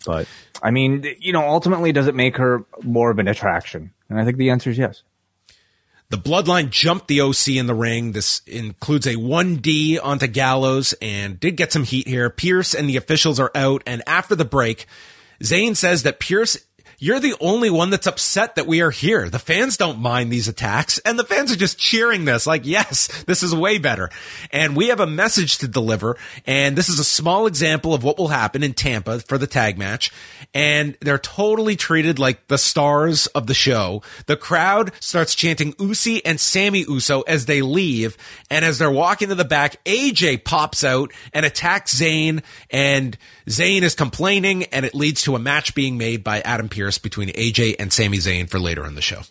But 0.05 0.27
I 0.61 0.71
mean, 0.71 1.05
you 1.19 1.31
know, 1.31 1.47
ultimately, 1.47 1.91
does 1.93 2.07
it 2.07 2.15
make 2.15 2.37
her 2.37 2.65
more 2.83 3.11
of 3.11 3.19
an 3.19 3.27
attraction? 3.27 3.93
And 4.09 4.19
I 4.19 4.25
think 4.25 4.37
the 4.37 4.49
answer 4.49 4.69
is 4.69 4.77
yes. 4.77 5.03
The 6.11 6.17
bloodline 6.17 6.71
jumped 6.71 7.07
the 7.07 7.21
OC 7.21 7.47
in 7.55 7.67
the 7.67 7.73
ring. 7.73 8.11
This 8.11 8.41
includes 8.45 9.07
a 9.07 9.15
1D 9.15 9.97
onto 10.03 10.27
Gallows 10.27 10.93
and 11.01 11.39
did 11.39 11.55
get 11.55 11.71
some 11.71 11.85
heat 11.85 12.05
here. 12.05 12.29
Pearce 12.29 12.75
and 12.75 12.89
the 12.89 12.97
officials 12.97 13.39
are 13.39 13.49
out. 13.55 13.81
And 13.87 14.03
after 14.05 14.35
the 14.35 14.43
break, 14.43 14.87
Zayn 15.41 15.73
says 15.73 16.03
that 16.03 16.19
Pearce 16.19 16.57
you're 17.01 17.19
the 17.19 17.35
only 17.39 17.71
one 17.71 17.89
that's 17.89 18.05
upset 18.05 18.55
that 18.55 18.67
we 18.67 18.79
are 18.81 18.91
here. 18.91 19.27
The 19.27 19.39
fans 19.39 19.75
don't 19.75 19.99
mind 19.99 20.31
these 20.31 20.47
attacks 20.47 20.99
and 20.99 21.17
the 21.17 21.23
fans 21.23 21.51
are 21.51 21.55
just 21.55 21.79
cheering 21.79 22.25
this 22.25 22.45
like, 22.45 22.63
yes, 22.63 23.23
this 23.23 23.41
is 23.41 23.55
way 23.55 23.79
better. 23.79 24.11
And 24.51 24.75
we 24.75 24.89
have 24.89 24.99
a 24.99 25.07
message 25.07 25.57
to 25.57 25.67
deliver. 25.67 26.15
And 26.45 26.77
this 26.77 26.89
is 26.89 26.99
a 26.99 27.03
small 27.03 27.47
example 27.47 27.95
of 27.95 28.03
what 28.03 28.19
will 28.19 28.27
happen 28.27 28.61
in 28.61 28.75
Tampa 28.75 29.19
for 29.21 29.39
the 29.39 29.47
tag 29.47 29.79
match. 29.79 30.11
And 30.53 30.95
they're 31.01 31.17
totally 31.17 31.75
treated 31.75 32.19
like 32.19 32.47
the 32.49 32.59
stars 32.59 33.25
of 33.27 33.47
the 33.47 33.55
show. 33.55 34.03
The 34.27 34.37
crowd 34.37 34.91
starts 34.99 35.33
chanting 35.33 35.73
Usi 35.79 36.23
and 36.23 36.39
Sami 36.39 36.85
Uso 36.87 37.21
as 37.21 37.47
they 37.47 37.63
leave. 37.63 38.15
And 38.51 38.63
as 38.63 38.77
they're 38.77 38.91
walking 38.91 39.29
to 39.29 39.35
the 39.35 39.43
back, 39.43 39.83
AJ 39.85 40.43
pops 40.43 40.83
out 40.83 41.11
and 41.33 41.47
attacks 41.47 41.99
Zayn 41.99 42.43
and 42.69 43.17
Zayn 43.47 43.81
is 43.81 43.95
complaining 43.95 44.65
and 44.65 44.85
it 44.85 44.95
leads 44.95 45.23
to 45.23 45.35
a 45.35 45.39
match 45.39 45.73
being 45.73 45.97
made 45.97 46.23
by 46.23 46.41
Adam 46.41 46.69
Pearce 46.69 46.97
between 46.97 47.29
AJ 47.29 47.75
and 47.79 47.91
Sami 47.91 48.17
Zayn 48.17 48.49
for 48.49 48.59
later 48.59 48.85
in 48.85 48.95
the 48.95 49.01
show. 49.01 49.21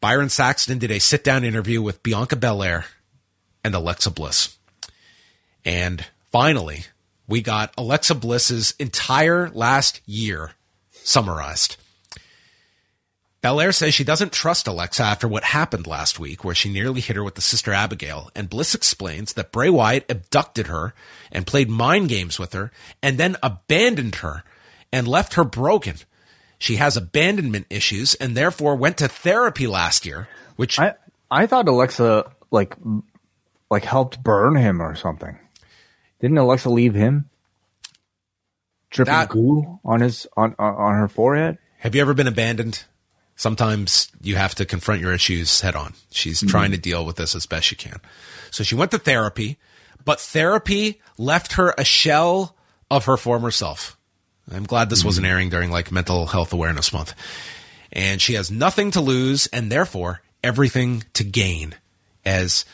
Byron 0.00 0.30
Saxton 0.30 0.78
did 0.78 0.90
a 0.90 0.98
sit 0.98 1.22
down 1.22 1.44
interview 1.44 1.80
with 1.80 2.02
Bianca 2.02 2.34
Belair 2.34 2.86
and 3.62 3.74
Alexa 3.74 4.10
Bliss. 4.10 4.56
And 5.64 6.04
finally, 6.32 6.86
we 7.28 7.40
got 7.40 7.72
Alexa 7.78 8.16
Bliss's 8.16 8.74
entire 8.80 9.48
last 9.50 10.00
year 10.04 10.52
summarized. 10.90 11.76
Belair 13.42 13.72
says 13.72 13.92
she 13.92 14.04
doesn't 14.04 14.32
trust 14.32 14.68
Alexa 14.68 15.02
after 15.02 15.26
what 15.26 15.42
happened 15.42 15.88
last 15.88 16.20
week, 16.20 16.44
where 16.44 16.54
she 16.54 16.72
nearly 16.72 17.00
hit 17.00 17.16
her 17.16 17.24
with 17.24 17.34
the 17.34 17.40
sister 17.40 17.72
Abigail, 17.72 18.30
and 18.36 18.48
Bliss 18.48 18.72
explains 18.72 19.32
that 19.32 19.50
Bray 19.50 19.68
Wyatt 19.68 20.06
abducted 20.08 20.68
her 20.68 20.94
and 21.32 21.44
played 21.44 21.68
mind 21.68 22.08
games 22.08 22.38
with 22.38 22.52
her, 22.52 22.70
and 23.02 23.18
then 23.18 23.36
abandoned 23.42 24.16
her 24.16 24.44
and 24.92 25.08
left 25.08 25.34
her 25.34 25.42
broken. 25.42 25.96
She 26.58 26.76
has 26.76 26.96
abandonment 26.96 27.66
issues 27.68 28.14
and 28.14 28.36
therefore 28.36 28.76
went 28.76 28.98
to 28.98 29.08
therapy 29.08 29.66
last 29.66 30.06
year, 30.06 30.28
which 30.54 30.78
I 30.78 30.94
I 31.28 31.46
thought 31.46 31.66
Alexa 31.66 32.30
like 32.52 32.76
like 33.68 33.84
helped 33.84 34.22
burn 34.22 34.54
him 34.54 34.80
or 34.80 34.94
something. 34.94 35.36
Didn't 36.20 36.38
Alexa 36.38 36.70
leave 36.70 36.94
him 36.94 37.28
dripping 38.90 39.12
that, 39.12 39.28
goo 39.30 39.80
on 39.84 40.00
his 40.00 40.28
on 40.36 40.54
on 40.60 40.94
her 40.94 41.08
forehead? 41.08 41.58
Have 41.78 41.96
you 41.96 42.00
ever 42.00 42.14
been 42.14 42.28
abandoned? 42.28 42.84
Sometimes 43.42 44.08
you 44.22 44.36
have 44.36 44.54
to 44.54 44.64
confront 44.64 45.00
your 45.00 45.12
issues 45.12 45.60
head 45.60 45.74
on. 45.74 45.94
She's 46.12 46.38
mm-hmm. 46.38 46.46
trying 46.46 46.70
to 46.70 46.78
deal 46.78 47.04
with 47.04 47.16
this 47.16 47.34
as 47.34 47.44
best 47.44 47.66
she 47.66 47.74
can. 47.74 48.00
So 48.52 48.62
she 48.62 48.76
went 48.76 48.92
to 48.92 48.98
therapy, 48.98 49.58
but 50.04 50.20
therapy 50.20 51.00
left 51.18 51.54
her 51.54 51.74
a 51.76 51.84
shell 51.84 52.54
of 52.88 53.06
her 53.06 53.16
former 53.16 53.50
self. 53.50 53.98
I'm 54.50 54.62
glad 54.62 54.88
this 54.88 55.00
mm-hmm. 55.00 55.08
wasn't 55.08 55.26
airing 55.26 55.48
during 55.50 55.72
like 55.72 55.90
mental 55.90 56.26
health 56.26 56.52
awareness 56.52 56.92
month. 56.92 57.14
And 57.92 58.22
she 58.22 58.34
has 58.34 58.48
nothing 58.50 58.92
to 58.92 59.00
lose 59.00 59.48
and 59.48 59.72
therefore 59.72 60.22
everything 60.44 61.02
to 61.14 61.24
gain. 61.24 61.74
As 62.24 62.64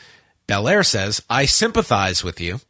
Belair 0.45 0.83
says, 0.83 1.21
I 1.31 1.45
sympathize 1.45 2.23
with 2.23 2.39
you, 2.39 2.61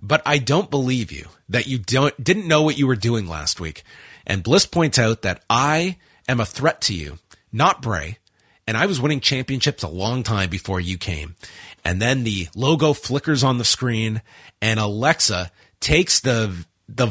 but 0.00 0.22
I 0.24 0.38
don't 0.38 0.70
believe 0.70 1.12
you 1.12 1.28
that 1.50 1.66
you 1.66 1.78
don't, 1.78 2.22
didn't 2.22 2.48
know 2.48 2.62
what 2.62 2.78
you 2.78 2.86
were 2.86 2.96
doing 2.96 3.28
last 3.28 3.60
week. 3.60 3.82
And 4.26 4.42
Bliss 4.42 4.64
points 4.64 4.98
out 4.98 5.20
that 5.22 5.44
I 5.50 5.98
am 6.28 6.40
a 6.40 6.46
threat 6.46 6.80
to 6.82 6.94
you, 6.94 7.18
not 7.56 7.82
Bray. 7.82 8.18
And 8.66 8.76
I 8.76 8.86
was 8.86 9.00
winning 9.00 9.20
championships 9.20 9.82
a 9.82 9.88
long 9.88 10.22
time 10.22 10.50
before 10.50 10.80
you 10.80 10.98
came. 10.98 11.36
And 11.84 12.02
then 12.02 12.24
the 12.24 12.48
logo 12.54 12.92
flickers 12.92 13.44
on 13.44 13.58
the 13.58 13.64
screen 13.64 14.22
and 14.60 14.80
Alexa 14.80 15.50
takes 15.80 16.20
the, 16.20 16.66
the, 16.88 17.06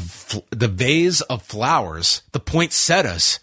the 0.49 0.67
vase 0.67 1.21
of 1.21 1.43
flowers, 1.43 2.23
the 2.33 2.39
poinsettias, 2.39 3.39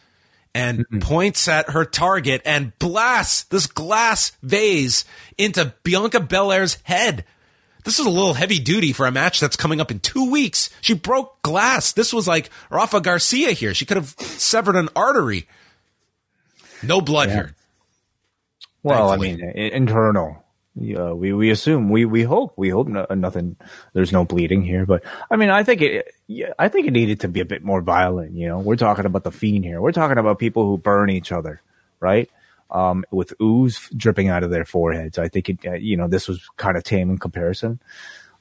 and 0.55 0.81
mm-hmm. 0.81 0.99
points 0.99 1.49
at 1.49 1.71
her 1.71 1.85
target 1.85 2.43
and 2.45 2.79
blasts 2.79 3.45
this 3.45 3.67
glass 3.67 4.33
vase 4.43 5.05
into 5.39 5.73
Bianca 5.83 6.21
Belair's 6.21 6.77
head. 6.83 7.25
This 7.85 7.99
is 7.99 8.07
a 8.07 8.11
little 8.11 8.35
heavy 8.35 8.59
duty 8.59 8.93
for 8.93 9.07
a 9.07 9.11
match 9.11 9.41
that's 9.41 9.57
coming 9.57 9.81
up 9.81 9.91
in 9.91 9.99
two 9.99 10.31
weeks. 10.31 10.71
She 10.83 10.95
broke 10.95 11.43
glass. 11.43 11.93
This 11.93 12.13
was 12.13 12.29
like 12.29 12.51
Rafa 12.71 13.01
Garcia 13.01 13.53
here. 13.53 13.75
She 13.75 13.87
could 13.87 13.97
have 13.97 14.15
severed 14.21 14.77
an 14.77 14.89
artery. 14.95 15.49
No 16.83 17.01
blood 17.01 17.29
yeah. 17.29 17.35
here. 17.35 17.55
Well, 18.83 19.11
Thankfully. 19.11 19.43
I 19.43 19.55
mean, 19.55 19.73
internal. 19.73 20.43
Yeah, 20.75 21.13
we 21.13 21.35
we 21.35 21.51
assume 21.51 21.91
we 21.91 22.07
we 22.07 22.23
hope 22.23 22.55
we 22.57 22.71
hope 22.71 22.89
no, 22.89 23.07
nothing. 23.11 23.57
There's 23.93 24.11
no 24.11 24.25
bleeding 24.25 24.63
here, 24.63 24.87
but 24.87 25.05
I 25.31 25.37
mean, 25.37 25.51
I 25.51 25.65
think 25.65 25.83
it. 25.83 26.15
Yeah, 26.27 26.55
I 26.59 26.69
think 26.69 26.87
it 26.87 26.93
needed 26.93 27.21
to 27.21 27.29
be 27.29 27.41
a 27.41 27.45
bit 27.45 27.63
more 27.63 27.83
violent. 27.83 28.33
You 28.33 28.49
know, 28.49 28.59
we're 28.59 28.77
talking 28.77 29.05
about 29.05 29.23
the 29.23 29.31
fiend 29.31 29.67
here. 29.67 29.83
We're 29.83 29.93
talking 29.93 30.17
about 30.17 30.39
people 30.39 30.65
who 30.67 30.79
burn 30.79 31.11
each 31.11 31.31
other, 31.31 31.61
right? 32.01 32.31
Um, 32.71 33.05
with 33.11 33.35
ooze 33.39 33.87
dripping 33.95 34.29
out 34.29 34.45
of 34.45 34.51
their 34.51 34.65
foreheads. 34.65 35.19
I 35.19 35.29
think 35.29 35.51
it. 35.51 35.59
Uh, 35.67 35.73
you 35.73 35.99
know, 35.99 36.09
this 36.09 36.27
was 36.27 36.49
kind 36.57 36.79
of 36.79 36.85
tame 36.85 37.11
in 37.11 37.19
comparison. 37.19 37.79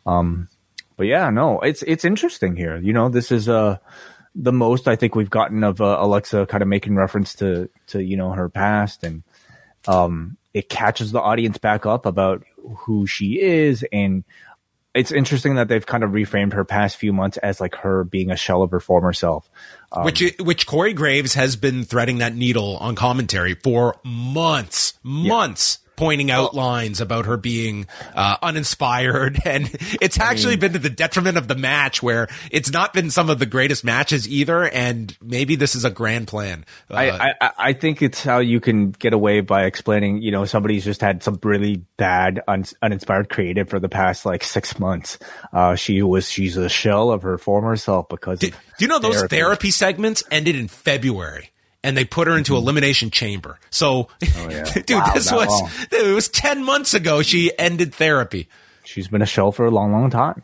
Um, 0.06 0.48
but 0.96 1.08
yeah, 1.08 1.30
no, 1.32 1.60
it's 1.60 1.84
it's 1.84 2.06
interesting 2.06 2.56
here. 2.56 2.78
You 2.78 2.94
know, 2.94 3.10
this 3.10 3.32
is 3.34 3.50
uh 3.50 3.78
the 4.36 4.52
most 4.54 4.88
I 4.88 4.96
think 4.96 5.16
we've 5.16 5.30
gotten 5.30 5.64
of 5.64 5.82
uh, 5.82 5.98
Alexa 6.00 6.46
kind 6.48 6.62
of 6.62 6.68
making 6.68 6.96
reference 6.96 7.36
to 7.36 7.70
to 7.88 8.02
you 8.02 8.18
know 8.18 8.32
her 8.32 8.50
past, 8.50 9.04
and 9.04 9.24
um, 9.88 10.38
it 10.54 10.70
catches 10.70 11.12
the 11.12 11.22
audience 11.22 11.58
back 11.58 11.86
up 11.86 12.06
about 12.06 12.44
who 12.78 13.08
she 13.08 13.40
is, 13.42 13.86
and 13.92 14.24
it's 14.94 15.12
interesting 15.12 15.56
that 15.56 15.68
they've 15.68 15.86
kind 15.86 16.04
of 16.04 16.12
reframed 16.12 16.54
her 16.54 16.66
past 16.66 16.98
few 16.98 17.14
months 17.14 17.38
as 17.38 17.62
like 17.62 17.76
her 17.76 18.04
being 18.04 18.30
a 18.30 18.36
shell 18.36 18.62
of 18.62 18.72
her 18.72 18.80
former 18.80 19.14
self. 19.14 19.50
Um, 19.92 20.04
which 20.04 20.24
which 20.40 20.68
Corey 20.68 20.94
Graves 20.94 21.34
has 21.36 21.56
been 21.56 21.84
threading 21.84 22.20
that 22.20 22.36
needle 22.36 22.78
on 22.78 22.96
commentary 22.96 23.56
for 23.56 23.98
months, 24.04 24.94
months 25.04 25.80
pointing 26.02 26.32
out 26.32 26.56
lines 26.56 27.00
about 27.00 27.28
her 27.28 27.38
being 27.38 27.86
uh, 28.16 28.36
uninspired, 28.42 29.40
and 29.46 29.70
it's 30.02 30.20
actually 30.20 30.54
I 30.54 30.56
mean, 30.56 30.60
been 30.60 30.74
to 30.74 30.80
the 30.80 30.90
detriment 30.90 31.38
of 31.38 31.48
the 31.48 31.54
match, 31.54 32.02
where 32.02 32.28
it's 32.50 32.72
not 32.72 32.92
been 32.92 33.12
some 33.12 33.30
of 33.30 33.38
the 33.38 33.46
greatest 33.46 33.84
matches 33.84 34.28
either. 34.28 34.68
And 34.68 35.16
maybe 35.22 35.56
this 35.56 35.76
is 35.76 35.86
a 35.86 35.92
grand 35.92 36.28
plan. 36.28 36.66
Uh, 36.90 36.96
I, 36.96 37.34
I, 37.40 37.52
I 37.60 37.74
think 37.74 38.02
it's 38.02 38.24
how 38.24 38.40
you 38.40 38.60
can 38.60 38.90
get 38.90 39.14
away 39.14 39.42
by 39.42 39.66
explaining. 39.66 40.24
You 40.24 40.32
know, 40.32 40.46
somebody's 40.46 40.84
just 40.84 41.02
had 41.02 41.22
some 41.22 41.40
really 41.44 41.86
bad, 41.98 42.42
un, 42.48 42.66
uninspired 42.82 43.30
creative 43.30 43.70
for 43.70 43.80
the 43.80 43.90
past 43.90 44.26
like 44.26 44.44
six 44.44 44.80
months. 44.80 45.20
Uh, 45.54 45.76
she 45.76 46.02
was 46.02 46.28
she's 46.28 46.58
a 46.58 46.68
shell 46.68 47.12
of 47.12 47.22
her 47.22 47.38
former 47.38 47.76
self 47.76 48.10
because. 48.10 48.40
Do, 48.40 48.50
do 48.50 48.56
you 48.80 48.88
know 48.88 48.98
those 48.98 49.18
therapy. 49.18 49.36
therapy 49.36 49.72
segments 49.72 50.24
ended 50.32 50.56
in 50.56 50.68
February? 50.68 51.51
And 51.84 51.98
they 51.98 52.06
put 52.06 52.28
her 52.28 52.38
into 52.38 52.54
mm-hmm. 52.54 52.64
elimination 52.64 53.12
chamber. 53.12 53.60
So, 53.70 54.08
oh, 54.10 54.10
yeah. 54.50 54.64
dude, 54.64 54.92
wow, 54.92 55.12
this 55.14 55.32
was 55.32 55.88
dude, 55.90 56.08
it 56.08 56.14
was 56.14 56.30
ten 56.30 56.64
months 56.64 56.94
ago. 56.94 57.22
She 57.22 57.52
ended 57.58 57.94
therapy. 57.94 58.48
She's 58.84 59.08
been 59.08 59.22
a 59.22 59.28
shell 59.28 59.52
for 59.52 59.66
a 59.66 59.72
long, 59.72 59.92
long 59.92 60.10
time. 60.10 60.44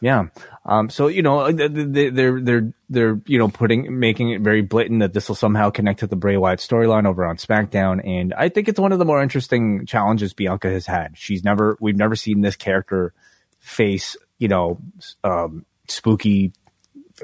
Yeah. 0.00 0.26
Um, 0.64 0.90
so 0.90 1.08
you 1.08 1.22
know 1.22 1.50
they're 1.50 2.40
they're 2.40 2.72
they're 2.88 3.20
you 3.26 3.38
know 3.38 3.48
putting 3.48 3.98
making 3.98 4.30
it 4.30 4.40
very 4.40 4.60
blatant 4.62 5.00
that 5.00 5.12
this 5.12 5.28
will 5.28 5.36
somehow 5.36 5.70
connect 5.70 6.00
to 6.00 6.06
the 6.06 6.16
Bray 6.16 6.36
Wyatt 6.36 6.60
storyline 6.60 7.06
over 7.06 7.24
on 7.24 7.36
SmackDown, 7.36 8.06
and 8.06 8.32
I 8.34 8.48
think 8.48 8.68
it's 8.68 8.78
one 8.78 8.92
of 8.92 9.00
the 9.00 9.04
more 9.04 9.22
interesting 9.22 9.86
challenges 9.86 10.34
Bianca 10.34 10.70
has 10.70 10.86
had. 10.86 11.16
She's 11.16 11.42
never 11.42 11.76
we've 11.80 11.96
never 11.96 12.14
seen 12.14 12.42
this 12.42 12.54
character 12.54 13.12
face 13.58 14.16
you 14.38 14.48
know 14.48 14.80
um, 15.24 15.64
spooky 15.88 16.52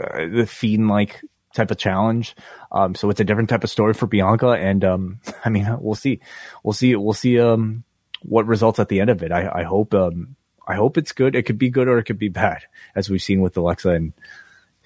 uh, 0.01 0.27
the 0.27 0.47
fiend 0.47 0.89
like 0.89 1.23
type 1.55 1.71
of 1.71 1.79
challenge. 1.79 2.37
Um, 2.71 2.95
so 2.95 3.11
it's 3.11 3.21
a 3.21 3.25
different 3.25 3.49
type 3.49 3.65
of 3.65 3.71
story 3.71 3.95
for 3.95 4.07
Bianca, 4.07 4.51
and 4.51 4.85
um, 4.85 5.21
I 5.45 5.51
mean, 5.51 5.67
we'll 5.81 5.95
see, 5.95 6.21
we'll 6.63 6.73
see, 6.73 6.95
we'll 6.97 7.13
see 7.13 7.41
um, 7.41 7.85
what 8.23 8.47
results 8.47 8.79
at 8.79 8.89
the 8.89 9.01
end 9.01 9.11
of 9.11 9.23
it. 9.23 9.33
I, 9.33 9.61
I 9.61 9.63
hope, 9.65 9.95
um, 9.95 10.37
I 10.67 10.75
hope 10.75 10.99
it's 10.99 11.13
good. 11.13 11.35
It 11.35 11.45
could 11.45 11.59
be 11.59 11.71
good 11.71 11.89
or 11.89 11.99
it 11.99 12.05
could 12.05 12.19
be 12.19 12.29
bad, 12.29 12.63
as 12.95 13.09
we've 13.09 13.23
seen 13.23 13.41
with 13.41 13.57
Alexa 13.57 13.91
and 13.91 14.13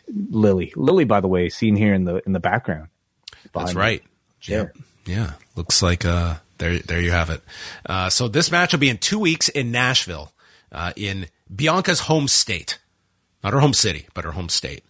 Lily. 0.09 0.73
Lily, 0.77 1.05
by 1.05 1.21
the 1.21 1.29
way, 1.29 1.49
seen 1.49 1.77
here 1.77 1.95
in 1.95 2.05
the 2.05 2.23
in 2.27 2.33
the 2.33 2.41
background. 2.41 2.89
That's 3.53 3.75
right. 3.75 4.03
Yeah, 4.43 4.67
yeah. 5.07 5.33
Looks 5.57 5.83
like 5.83 6.05
uh, 6.05 6.37
there, 6.59 6.79
there 6.79 7.01
you 7.01 7.11
have 7.11 7.31
it. 7.31 7.43
Uh, 7.85 8.09
so 8.09 8.29
this 8.29 8.51
match 8.51 8.73
will 8.73 8.81
be 8.81 8.89
in 8.89 8.99
two 8.99 9.19
weeks 9.19 9.49
in 9.49 9.73
Nashville, 9.73 10.33
uh, 10.71 10.93
in 10.97 11.27
Bianca's 11.55 12.01
home 12.01 12.29
state, 12.29 12.79
not 13.43 13.53
her 13.53 13.61
home 13.61 13.75
city, 13.75 14.07
but 14.15 14.25
her 14.25 14.33
home 14.33 14.49
state. 14.49 14.85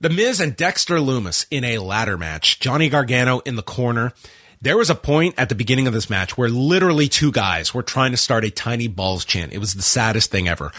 The 0.00 0.10
Miz 0.10 0.40
and 0.40 0.56
Dexter 0.56 0.96
Lumis 0.96 1.46
in 1.50 1.64
a 1.64 1.78
ladder 1.78 2.18
match. 2.18 2.60
Johnny 2.60 2.88
Gargano 2.88 3.40
in 3.40 3.56
the 3.56 3.62
corner. 3.62 4.12
There 4.60 4.76
was 4.76 4.90
a 4.90 4.94
point 4.94 5.34
at 5.38 5.48
the 5.48 5.54
beginning 5.54 5.86
of 5.86 5.92
this 5.92 6.08
match 6.08 6.38
where 6.38 6.48
literally 6.48 7.08
two 7.08 7.30
guys 7.30 7.74
were 7.74 7.82
trying 7.82 8.12
to 8.12 8.16
start 8.16 8.44
a 8.44 8.50
tiny 8.50 8.88
balls 8.88 9.24
chant. 9.24 9.52
It 9.52 9.58
was 9.58 9.74
the 9.74 9.82
saddest 9.82 10.30
thing 10.30 10.48
ever. 10.48 10.72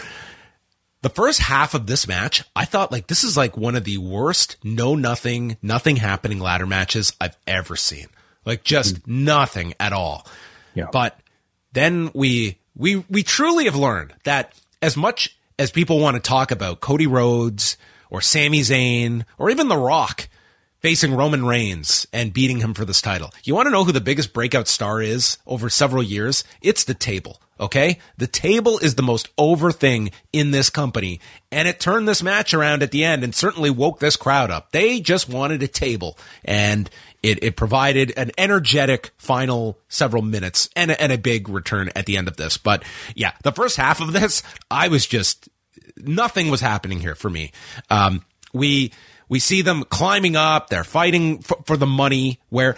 The 1.02 1.08
first 1.08 1.40
half 1.40 1.74
of 1.74 1.86
this 1.86 2.08
match, 2.08 2.42
I 2.56 2.64
thought 2.64 2.90
like 2.90 3.06
this 3.06 3.22
is 3.22 3.36
like 3.36 3.56
one 3.56 3.76
of 3.76 3.84
the 3.84 3.98
worst 3.98 4.56
no 4.64 4.96
nothing, 4.96 5.56
nothing 5.62 5.96
happening 5.96 6.40
ladder 6.40 6.66
matches 6.66 7.12
I've 7.20 7.36
ever 7.46 7.76
seen. 7.76 8.06
Like 8.44 8.64
just 8.64 9.02
mm. 9.02 9.06
nothing 9.06 9.74
at 9.78 9.92
all. 9.92 10.26
Yeah. 10.74 10.88
But 10.92 11.18
then 11.72 12.10
we 12.14 12.58
we 12.74 13.04
we 13.08 13.22
truly 13.22 13.66
have 13.66 13.76
learned 13.76 14.14
that 14.24 14.52
as 14.82 14.96
much 14.96 15.38
as 15.58 15.70
people 15.70 16.00
want 16.00 16.16
to 16.16 16.20
talk 16.20 16.50
about 16.50 16.80
Cody 16.80 17.06
Rhodes, 17.06 17.76
or 18.10 18.20
Sami 18.20 18.60
Zayn 18.60 19.24
or 19.38 19.50
even 19.50 19.68
The 19.68 19.76
Rock 19.76 20.28
facing 20.80 21.14
Roman 21.14 21.44
Reigns 21.44 22.06
and 22.12 22.32
beating 22.32 22.60
him 22.60 22.74
for 22.74 22.84
this 22.84 23.02
title. 23.02 23.32
You 23.44 23.54
want 23.54 23.66
to 23.66 23.72
know 23.72 23.84
who 23.84 23.92
the 23.92 24.00
biggest 24.00 24.32
breakout 24.32 24.68
star 24.68 25.02
is 25.02 25.38
over 25.46 25.68
several 25.68 26.02
years? 26.02 26.44
It's 26.60 26.84
the 26.84 26.94
table. 26.94 27.40
Okay. 27.58 27.98
The 28.18 28.26
table 28.26 28.78
is 28.78 28.94
the 28.94 29.02
most 29.02 29.28
over 29.38 29.72
thing 29.72 30.10
in 30.32 30.50
this 30.50 30.68
company. 30.68 31.20
And 31.50 31.66
it 31.66 31.80
turned 31.80 32.06
this 32.06 32.22
match 32.22 32.52
around 32.52 32.82
at 32.82 32.90
the 32.90 33.02
end 33.02 33.24
and 33.24 33.34
certainly 33.34 33.70
woke 33.70 33.98
this 33.98 34.16
crowd 34.16 34.50
up. 34.50 34.72
They 34.72 35.00
just 35.00 35.28
wanted 35.28 35.62
a 35.62 35.68
table 35.68 36.18
and 36.44 36.90
it, 37.22 37.42
it 37.42 37.56
provided 37.56 38.12
an 38.16 38.30
energetic 38.36 39.10
final 39.16 39.80
several 39.88 40.22
minutes 40.22 40.68
and 40.76 40.90
a, 40.90 41.02
and 41.02 41.10
a 41.10 41.18
big 41.18 41.48
return 41.48 41.90
at 41.96 42.04
the 42.06 42.18
end 42.18 42.28
of 42.28 42.36
this. 42.36 42.58
But 42.58 42.84
yeah, 43.14 43.32
the 43.42 43.52
first 43.52 43.76
half 43.78 44.00
of 44.00 44.12
this, 44.12 44.42
I 44.70 44.88
was 44.88 45.06
just 45.06 45.48
nothing 45.98 46.50
was 46.50 46.60
happening 46.60 47.00
here 47.00 47.14
for 47.14 47.30
me. 47.30 47.52
Um, 47.90 48.24
we 48.52 48.92
we 49.28 49.38
see 49.38 49.62
them 49.62 49.84
climbing 49.84 50.36
up. 50.36 50.68
They're 50.68 50.84
fighting 50.84 51.40
for, 51.40 51.58
for, 51.64 51.76
the 51.76 51.86
money. 51.86 52.40
Where 52.48 52.76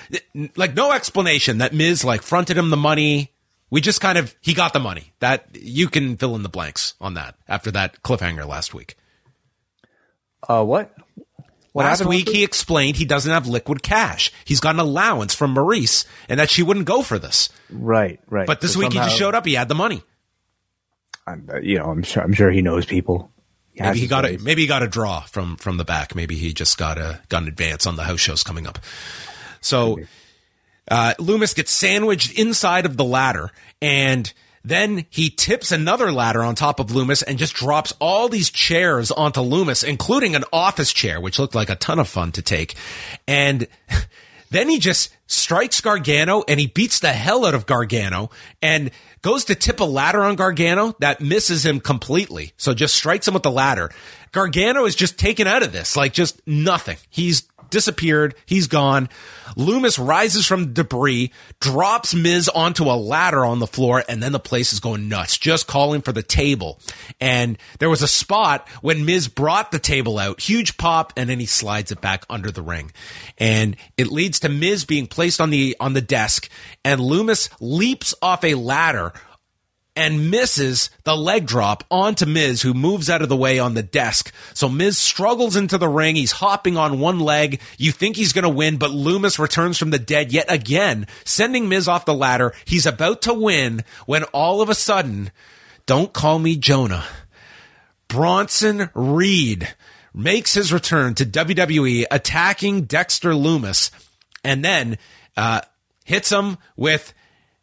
like 0.57 0.75
no 0.75 0.93
explanation 0.93 1.59
that 1.59 1.73
Miz 1.73 2.05
like 2.05 2.23
fronted 2.23 2.57
him 2.57 2.71
the 2.71 2.77
money. 2.77 3.33
We 3.71 3.81
just 3.81 4.01
kind 4.01 4.17
of 4.17 4.35
he 4.41 4.55
got 4.55 4.73
the 4.73 4.81
money. 4.81 5.13
That 5.21 5.49
you 5.53 5.89
can 5.89 6.17
fill 6.17 6.35
in 6.37 6.43
the 6.43 6.49
blanks 6.49 6.95
on 7.01 7.15
that 7.15 7.37
after 7.47 7.71
that 7.73 8.03
cliffhanger 8.03 8.47
last 8.47 8.75
week. 8.75 8.97
Uh, 10.49 10.65
what? 10.65 10.95
What 11.73 11.85
Last 11.85 12.07
week 12.07 12.29
he 12.29 12.43
explained 12.43 12.97
he 12.97 13.05
doesn't 13.05 13.31
have 13.31 13.47
liquid 13.47 13.83
cash. 13.83 14.33
He's 14.45 14.59
got 14.59 14.75
an 14.75 14.81
allowance 14.81 15.35
from 15.35 15.55
Maryse 15.55 16.07
and 16.29 16.41
that 16.41 16.51
she 16.51 16.63
wouldn't 16.63 16.87
go 16.87 17.03
for 17.03 17.19
this. 17.19 17.51
Right, 17.71 18.21
right. 18.29 18.47
But 18.47 18.61
this 18.61 18.73
so 18.73 18.81
week 18.81 18.93
somehow, 18.93 19.05
he 19.05 19.11
just 19.11 19.19
showed 19.19 19.35
up. 19.35 19.47
He 19.47 19.55
had 19.55 19.69
the 19.69 19.75
money. 19.75 20.03
I'm, 21.29 21.49
uh, 21.53 21.59
you 21.59 21.79
know, 21.79 21.87
I'm 21.87 22.03
sure, 22.03 22.23
I'm 22.23 22.33
sure 22.33 22.51
he 22.51 22.63
knows 22.63 22.87
people. 22.87 23.31
He 23.73 23.83
maybe 23.83 23.99
he 24.01 24.07
got 24.07 24.25
a 24.25 24.39
maybe 24.39 24.63
he 24.63 24.69
got 24.69 24.83
a 24.83 24.89
draw 24.89 25.21
from 25.21 25.57
from 25.57 25.77
the 25.77 25.85
back. 25.85 26.15
Maybe 26.15 26.35
he 26.35 26.53
just 26.53 26.79
got 26.79 26.99
a 26.99 27.21
got 27.29 27.43
an 27.43 27.49
advance 27.49 27.87
on 27.87 27.97
the 27.97 28.05
house 28.05 28.21
shows 28.21 28.43
coming 28.43 28.67
up. 28.67 28.79
So 29.61 29.99
uh, 30.91 31.15
Lumis 31.19 31.55
gets 31.55 31.71
sandwiched 31.71 32.39
inside 32.39 32.87
of 32.87 32.97
the 32.97 33.05
ladder, 33.05 33.51
and 33.81 34.33
then 34.65 35.07
he 35.11 35.31
tips 35.31 35.71
another 35.71 36.11
ladder 36.11 36.43
on 36.43 36.55
top 36.55 36.81
of 36.81 36.89
Lumis 36.89 37.23
and 37.27 37.39
just 37.39 37.55
drops 37.55 37.95
all 38.01 38.29
these 38.29 38.51
chairs 38.51 39.11
onto 39.11 39.41
Lumis, 39.41 39.85
including 39.85 40.35
an 40.35 40.45
office 40.53 40.93
chair, 40.93 41.21
which 41.21 41.39
looked 41.39 41.55
like 41.55 41.71
a 41.71 41.77
ton 41.77 41.99
of 41.99 42.09
fun 42.09 42.33
to 42.33 42.43
take. 42.43 42.75
And 43.27 43.67
then 44.51 44.69
he 44.69 44.79
just 44.79 45.11
strikes 45.27 45.81
Gargano 45.81 46.43
and 46.49 46.59
he 46.59 46.67
beats 46.67 47.01
the 47.01 47.13
hell 47.13 47.45
out 47.45 47.55
of 47.55 47.67
Gargano 47.67 48.31
and 48.63 48.91
goes 49.23 49.45
to 49.47 49.55
tip 49.55 49.81
a 49.81 49.85
ladder 49.85 50.23
on 50.23 50.37
Gargano 50.37 50.95
that 51.01 51.21
misses 51.21 51.65
him 51.65 51.81
completely. 51.81 52.53
So 52.57 52.75
just 52.75 52.95
strikes 52.95 53.29
him 53.29 53.35
with 53.35 53.43
the 53.43 53.51
ladder. 53.51 53.91
Gargano 54.33 54.85
is 54.85 54.95
just 54.95 55.19
taken 55.19 55.47
out 55.47 55.63
of 55.63 55.73
this, 55.73 55.97
like 55.97 56.13
just 56.13 56.41
nothing. 56.47 56.97
He's 57.11 57.49
disappeared. 57.71 58.35
He's 58.47 58.67
gone. 58.67 59.09
Lumis 59.57 60.05
rises 60.05 60.47
from 60.47 60.73
debris, 60.73 61.33
drops 61.61 62.15
Miz 62.15 62.49
onto 62.49 62.85
a 62.85 62.97
ladder 62.97 63.45
on 63.45 63.59
the 63.59 63.67
floor, 63.67 64.05
and 64.09 64.23
then 64.23 64.33
the 64.33 64.39
place 64.39 64.73
is 64.73 64.81
going 64.81 65.09
nuts, 65.09 65.39
just 65.39 65.67
calling 65.67 66.03
for 66.03 66.13
the 66.13 66.23
table. 66.23 66.79
And 67.21 67.59
there 67.79 67.91
was 67.91 68.03
a 68.03 68.09
spot 68.09 68.69
when 68.83 69.05
Miz 69.05 69.29
brought 69.29 69.73
the 69.73 69.79
table 69.79 70.19
out, 70.19 70.41
huge 70.41 70.77
pop, 70.77 71.13
and 71.17 71.29
then 71.29 71.41
he 71.41 71.47
slides 71.47 71.91
it 71.91 72.01
back 72.01 72.25
under 72.29 72.51
the 72.51 72.63
ring. 72.63 72.93
And 73.39 73.77
it 73.97 74.09
leads 74.09 74.41
to 74.41 74.49
Miz 74.49 74.85
being 74.85 75.07
placed 75.07 75.41
on 75.41 75.51
the 75.51 75.77
on 75.81 75.95
the 75.95 76.01
desk, 76.01 76.49
and 76.85 77.01
Lumis 77.01 77.51
leaps 77.61 78.15
off 78.23 78.45
a 78.45 78.55
ladder 78.55 79.13
and 79.99 80.31
misses 80.31 80.91
the 81.03 81.17
leg 81.17 81.45
drop 81.45 81.83
onto 81.91 82.25
Miz, 82.25 82.63
who 82.63 82.73
moves 82.73 83.11
out 83.11 83.21
of 83.21 83.29
the 83.29 83.37
way 83.37 83.59
on 83.59 83.75
the 83.75 83.83
desk. 83.83 84.33
So 84.55 84.69
Miz 84.69 84.97
struggles 84.97 85.57
into 85.57 85.77
the 85.77 85.89
ring. 85.89 86.15
He's 86.15 86.31
hopping 86.31 86.77
on 86.77 87.01
one 87.01 87.19
leg. 87.19 87.61
You 87.79 87.91
think 87.91 88.15
he's 88.15 88.33
going 88.33 88.45
to 88.45 88.49
win, 88.49 88.77
but 88.77 88.93
Lumis 88.93 89.41
returns 89.41 89.77
from 89.77 89.91
the 89.91 89.99
dead 89.99 90.33
yet 90.33 90.47
again, 90.49 91.09
sending 91.25 91.69
Miz 91.69 91.89
off 91.89 92.05
the 92.05 92.15
ladder. 92.15 92.55
He's 92.65 92.87
about 92.87 93.23
to 93.23 93.35
win 93.35 93.83
when 94.07 94.23
all 94.33 94.63
of 94.63 94.69
a 94.69 94.75
sudden, 94.77 95.33
don't 95.85 96.13
call 96.13 96.39
me 96.39 96.55
Jonah. 96.55 97.05
Bronson 98.07 98.91
Reed 98.95 99.75
makes 100.15 100.55
his 100.55 100.73
return 100.73 101.17
to 101.17 101.27
WWE, 101.27 102.05
attacking 102.09 102.83
Dexter 102.83 103.33
Lumis, 103.33 103.91
and 104.45 104.65
then 104.65 104.97
uh, 105.37 105.63
hits 106.05 106.31
him 106.31 106.57
with. 106.77 107.13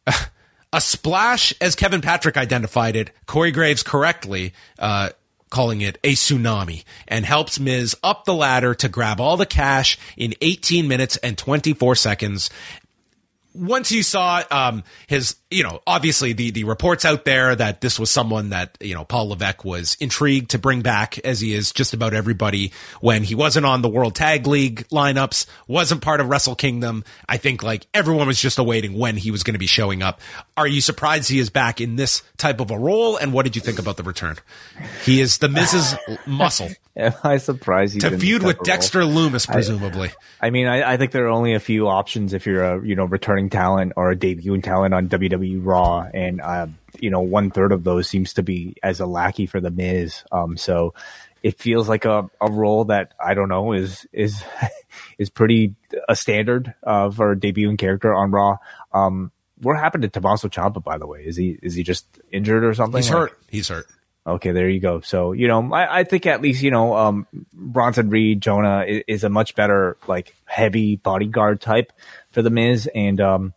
Uh, 0.05 0.11
a 0.75 0.81
splash, 0.81 1.53
as 1.61 1.73
Kevin 1.73 2.01
Patrick 2.01 2.35
identified 2.35 2.97
it, 2.97 3.09
Corey 3.27 3.51
Graves 3.51 3.81
correctly, 3.81 4.53
uh, 4.77 5.09
calling 5.49 5.79
it 5.79 5.97
a 6.03 6.15
tsunami 6.15 6.83
and 7.07 7.25
helps 7.25 7.61
Miz 7.61 7.95
up 8.03 8.25
the 8.25 8.33
ladder 8.33 8.75
to 8.75 8.89
grab 8.89 9.21
all 9.21 9.37
the 9.37 9.45
cash 9.45 9.97
in 10.17 10.33
18 10.41 10.85
minutes 10.85 11.15
and 11.17 11.37
24 11.37 11.95
seconds. 11.95 12.49
Once 13.53 13.89
you 13.89 14.03
saw 14.03 14.43
um, 14.51 14.83
his 15.07 15.37
you 15.55 15.63
know, 15.63 15.81
obviously 15.87 16.33
the, 16.33 16.51
the 16.51 16.65
reports 16.65 17.05
out 17.05 17.23
there 17.23 17.55
that 17.55 17.79
this 17.79 17.97
was 17.97 18.11
someone 18.11 18.49
that, 18.49 18.77
you 18.81 18.93
know, 18.93 19.05
Paul 19.05 19.29
Levesque 19.29 19.63
was 19.63 19.95
intrigued 20.01 20.49
to 20.51 20.59
bring 20.59 20.81
back 20.81 21.17
as 21.19 21.39
he 21.39 21.53
is 21.53 21.71
just 21.71 21.93
about 21.93 22.13
everybody 22.13 22.73
when 22.99 23.23
he 23.23 23.35
wasn't 23.35 23.65
on 23.65 23.81
the 23.81 23.87
World 23.87 24.15
Tag 24.15 24.47
League 24.47 24.85
lineups, 24.89 25.45
wasn't 25.65 26.01
part 26.01 26.19
of 26.19 26.27
Wrestle 26.27 26.55
Kingdom. 26.55 27.05
I 27.29 27.37
think 27.37 27.63
like 27.63 27.87
everyone 27.93 28.27
was 28.27 28.37
just 28.37 28.59
awaiting 28.59 28.97
when 28.97 29.15
he 29.15 29.31
was 29.31 29.43
going 29.43 29.53
to 29.53 29.59
be 29.59 29.65
showing 29.65 30.03
up. 30.03 30.19
Are 30.57 30.67
you 30.67 30.81
surprised 30.81 31.29
he 31.29 31.39
is 31.39 31.49
back 31.49 31.79
in 31.79 31.95
this 31.95 32.21
type 32.35 32.59
of 32.59 32.69
a 32.69 32.77
role? 32.77 33.15
And 33.15 33.31
what 33.31 33.43
did 33.43 33.55
you 33.55 33.61
think 33.61 33.79
about 33.79 33.95
the 33.95 34.03
return? 34.03 34.35
He 35.05 35.21
is 35.21 35.37
the 35.37 35.47
Mrs. 35.47 35.97
Muscle. 36.27 36.69
Am 36.97 37.13
I 37.25 37.37
surprised 37.37 37.99
to 37.99 38.17
feud 38.17 38.41
with 38.41 38.55
of 38.55 38.59
role? 38.59 38.63
Dexter 38.63 39.01
Lumis, 39.01 39.45
presumably. 39.45 40.11
I 40.39 40.49
mean, 40.49 40.65
I, 40.67 40.93
I 40.93 40.97
think 40.97 41.11
there 41.11 41.25
are 41.25 41.29
only 41.29 41.53
a 41.53 41.59
few 41.59 41.89
options 41.89 42.33
if 42.33 42.45
you're 42.45 42.63
a 42.63 42.85
you 42.85 42.95
know 42.95 43.03
returning 43.03 43.49
talent 43.49 43.93
or 43.97 44.11
a 44.11 44.15
debuting 44.15 44.63
talent 44.63 44.93
on 44.93 45.09
WWE 45.09 45.44
Raw, 45.55 46.07
and 46.13 46.41
uh, 46.41 46.67
you 46.99 47.09
know 47.09 47.21
one 47.21 47.51
third 47.51 47.71
of 47.71 47.83
those 47.83 48.07
seems 48.07 48.33
to 48.33 48.43
be 48.43 48.75
as 48.81 48.99
a 48.99 49.05
lackey 49.05 49.45
for 49.45 49.59
the 49.61 49.71
Miz. 49.71 50.23
Um, 50.31 50.57
so 50.57 50.93
it 51.43 51.59
feels 51.59 51.87
like 51.87 52.05
a, 52.05 52.29
a 52.41 52.51
role 52.51 52.85
that 52.85 53.13
I 53.23 53.33
don't 53.35 53.49
know 53.49 53.73
is 53.73 54.07
is 54.11 54.43
is 55.17 55.29
pretty 55.29 55.75
a 56.09 56.15
standard 56.15 56.73
uh, 56.83 57.11
for 57.11 57.31
a 57.31 57.35
debuting 57.35 57.77
character 57.77 58.13
on 58.13 58.31
Raw. 58.31 58.57
Um, 58.93 59.31
what 59.61 59.77
happened 59.77 60.01
to 60.03 60.09
Tommaso 60.09 60.47
Ciampa, 60.49 60.83
by 60.83 60.97
the 60.97 61.07
way? 61.07 61.23
Is 61.25 61.37
he 61.37 61.57
is 61.61 61.75
he 61.75 61.83
just 61.83 62.05
injured 62.31 62.63
or 62.63 62.73
something? 62.73 62.97
He's 62.97 63.09
Like- 63.09 63.19
hurt. 63.19 63.39
He's 63.49 63.67
hurt. 63.69 63.85
Okay, 64.27 64.53
there 64.53 64.67
you 64.67 64.79
go. 64.79 65.01
So, 65.01 65.33
you 65.33 65.47
know, 65.47 65.71
I, 65.71 65.99
I 65.99 66.03
think 66.03 66.25
at 66.25 66.41
least, 66.41 66.63
you 66.63 66.71
know, 66.71 66.95
um, 66.95 67.27
Bronson 67.53 68.09
Reed, 68.09 68.41
Jonah 68.41 68.83
is, 68.87 69.03
is 69.07 69.23
a 69.23 69.29
much 69.29 69.53
better, 69.53 69.97
like, 70.07 70.35
heavy 70.45 70.95
bodyguard 70.95 71.61
type 71.61 71.93
for 72.31 72.41
the 72.41 72.49
Miz. 72.49 72.89
And, 72.95 73.21
um, 73.21 73.53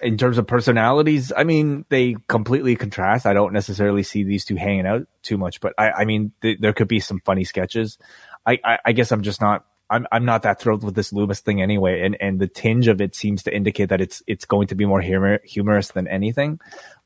in 0.00 0.16
terms 0.16 0.38
of 0.38 0.46
personalities, 0.46 1.32
I 1.36 1.44
mean, 1.44 1.84
they 1.88 2.16
completely 2.28 2.76
contrast. 2.76 3.26
I 3.26 3.32
don't 3.32 3.52
necessarily 3.52 4.02
see 4.02 4.24
these 4.24 4.44
two 4.44 4.56
hanging 4.56 4.86
out 4.86 5.06
too 5.22 5.38
much, 5.38 5.60
but 5.60 5.74
I, 5.78 5.90
I 5.90 6.04
mean, 6.04 6.32
th- 6.42 6.58
there 6.60 6.72
could 6.72 6.88
be 6.88 7.00
some 7.00 7.20
funny 7.20 7.44
sketches. 7.44 7.98
I, 8.44 8.58
I, 8.64 8.78
I 8.86 8.92
guess 8.92 9.10
I'm 9.12 9.22
just 9.22 9.40
not, 9.40 9.64
I'm, 9.88 10.06
I'm 10.10 10.24
not 10.24 10.42
that 10.42 10.60
thrilled 10.60 10.82
with 10.84 10.94
this 10.94 11.12
Lumis 11.12 11.40
thing 11.40 11.62
anyway. 11.62 12.02
And, 12.02 12.16
and 12.20 12.38
the 12.40 12.48
tinge 12.48 12.88
of 12.88 13.00
it 13.00 13.14
seems 13.14 13.44
to 13.44 13.54
indicate 13.54 13.88
that 13.90 14.00
it's, 14.00 14.22
it's 14.26 14.44
going 14.44 14.66
to 14.68 14.74
be 14.74 14.84
more 14.84 15.00
humor, 15.00 15.40
humorous 15.44 15.88
than 15.88 16.08
anything. 16.08 16.60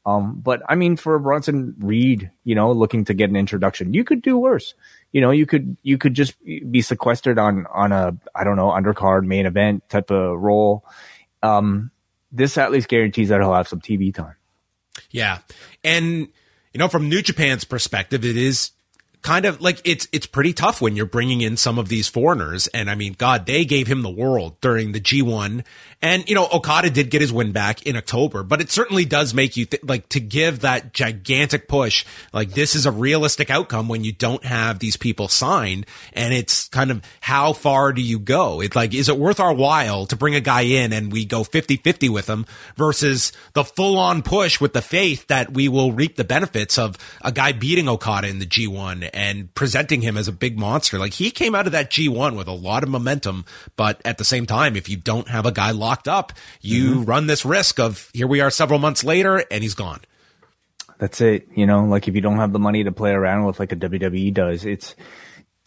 Um, 0.07 0.41
but 0.41 0.63
I 0.69 0.77
mean, 0.77 0.97
for 0.97 1.19
Bronson 1.19 1.75
Reed, 1.79 2.31
you 2.45 2.55
know, 2.55 2.73
looking 2.73 3.05
to 3.05 3.15
get 3.15 3.29
an 3.29 3.37
introduction, 3.37 3.93
you 3.93 4.03
could 4.03 4.23
do 4.23 4.39
worse. 4.39 4.75
You 5.13 5.21
know, 5.21 5.31
you 5.31 5.45
could 5.45 5.77
you 5.83 5.99
could 5.99 6.15
just 6.15 6.35
be 6.43 6.81
sequestered 6.81 7.39
on 7.39 7.67
on 7.73 7.93
a 7.93 8.17
I 8.35 8.45
don't 8.45 8.57
know 8.57 8.69
undercard 8.69 9.25
main 9.27 9.45
event 9.45 9.89
type 9.91 10.11
of 10.11 10.41
role. 10.41 10.87
Um, 11.43 11.91
this 12.33 12.57
at 12.59 12.71
least 12.71 12.89
guarantees 12.89 13.29
that 13.29 13.41
he'll 13.41 13.55
have 13.55 13.69
some 13.69 13.81
TV 13.81 14.15
time. 14.15 14.35
Yeah. 15.11 15.39
And, 15.83 16.29
you 16.73 16.79
know, 16.79 16.89
from 16.89 17.09
New 17.09 17.23
Japan's 17.23 17.65
perspective, 17.65 18.25
it 18.25 18.37
is 18.37 18.73
kind 19.23 19.45
of 19.45 19.61
like 19.61 19.81
it's 19.85 20.09
it's 20.13 20.27
pretty 20.27 20.53
tough 20.53 20.81
when 20.81 20.97
you're 20.97 21.07
bringing 21.07 21.41
in 21.41 21.57
some 21.57 21.79
of 21.79 21.89
these 21.89 22.09
foreigners 22.09 22.69
and 22.69 22.91
I 22.91 22.95
mean 22.95 23.15
god 23.19 23.45
they 23.45 23.67
gave 23.67 23.87
him 23.87 24.01
the 24.01 24.11
world 24.11 24.59
during 24.61 24.93
the 24.93 25.01
G1 25.01 25.65
and 26.03 26.29
you 26.29 26.35
know 26.35 26.49
Okada 26.53 26.91
did 26.91 27.11
get 27.11 27.21
his 27.21 27.33
win 27.33 27.53
back 27.53 27.87
in 27.87 27.97
October 27.97 28.43
but 28.43 28.61
it 28.61 28.71
certainly 28.71 29.05
does 29.05 29.35
make 29.35 29.57
you 29.57 29.67
th- 29.67 29.83
like 29.83 30.09
to 30.11 30.21
give 30.21 30.61
that 30.61 30.93
gigantic 30.93 31.69
push 31.69 32.05
like 32.33 32.51
this 32.51 32.75
is 32.75 32.87
a 32.87 32.91
realistic 32.93 33.51
outcome 33.51 33.89
when 33.89 34.05
you 34.05 34.13
don't 34.13 34.45
have 34.45 34.79
these 34.79 34.97
people 34.97 35.29
signed 35.29 35.87
and 36.13 36.33
it's 36.33 36.69
kind 36.69 36.91
of 36.91 37.03
how 37.21 37.53
far 37.53 37.93
do 37.93 38.03
you 38.03 38.19
go 38.19 38.61
It's 38.61 38.77
like 38.77 38.95
is 38.95 39.09
it 39.09 39.19
worth 39.19 39.41
our 39.41 39.53
while 39.53 40.07
to 40.07 40.17
bring 40.17 40.35
a 40.35 40.41
guy 40.41 40.63
in 40.63 40.93
and 40.93 41.13
we 41.13 41.25
go 41.25 41.43
50-50 41.43 42.09
with 42.09 42.29
him 42.29 42.47
versus 42.77 43.33
the 43.53 43.65
full 43.65 43.99
on 43.99 44.23
push 44.23 44.61
with 44.61 44.73
the 44.73 44.83
faith 44.83 45.27
that 45.29 45.53
we 45.53 45.69
will 45.69 45.93
reap 45.93 46.17
the 46.17 46.25
benefits 46.25 46.79
of 46.79 46.97
a 47.23 47.33
guy 47.33 47.53
beating 47.53 47.89
Okada 47.89 48.29
in 48.29 48.39
the 48.39 48.47
G1 48.47 49.11
and 49.13 49.53
presenting 49.55 50.01
him 50.01 50.17
as 50.17 50.29
a 50.29 50.33
big 50.33 50.59
monster. 50.59 50.99
Like 50.99 51.15
he 51.15 51.31
came 51.31 51.55
out 51.55 51.67
of 51.67 51.73
that 51.73 51.91
G1 51.91 52.37
with 52.37 52.49
a 52.49 52.53
lot 52.53 52.83
of 52.83 52.89
momentum, 52.89 53.45
but 53.77 54.01
at 54.05 54.19
the 54.19 54.25
same 54.25 54.47
time, 54.47 54.77
if 54.77 54.89
you 54.89 54.97
don't 54.97 55.29
have 55.29 55.47
a 55.47 55.53
guy 55.53 55.71
locked 55.71 55.90
up, 56.09 56.33
you 56.61 57.01
run 57.01 57.27
this 57.27 57.45
risk 57.45 57.79
of 57.79 58.11
here 58.13 58.27
we 58.27 58.41
are 58.41 58.51
several 58.51 58.79
months 58.79 59.05
later 59.05 59.45
and 59.51 59.63
he's 59.63 59.75
gone. 59.75 60.01
That's 60.99 61.21
it. 61.21 61.49
You 61.55 61.67
know, 61.67 61.85
like 61.85 62.09
if 62.09 62.15
you 62.15 62.21
don't 62.21 62.37
have 62.37 62.53
the 62.53 62.59
money 62.59 62.85
to 62.85 62.93
play 62.93 63.13
around 63.13 63.47
with 63.47 63.59
like 63.59 63.73
a 63.73 63.77
WWE 63.77 64.35
does, 64.35 64.65
it's 64.65 64.95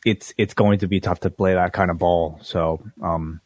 it's 0.05 0.34
it's 0.38 0.53
going 0.53 0.80
to 0.80 0.88
be 0.88 0.99
tough 0.99 1.21
to 1.21 1.30
play 1.30 1.53
that 1.53 1.74
kind 1.74 1.89
of 1.89 1.97
ball. 1.97 2.39
So, 2.43 2.84
um, 3.01 3.41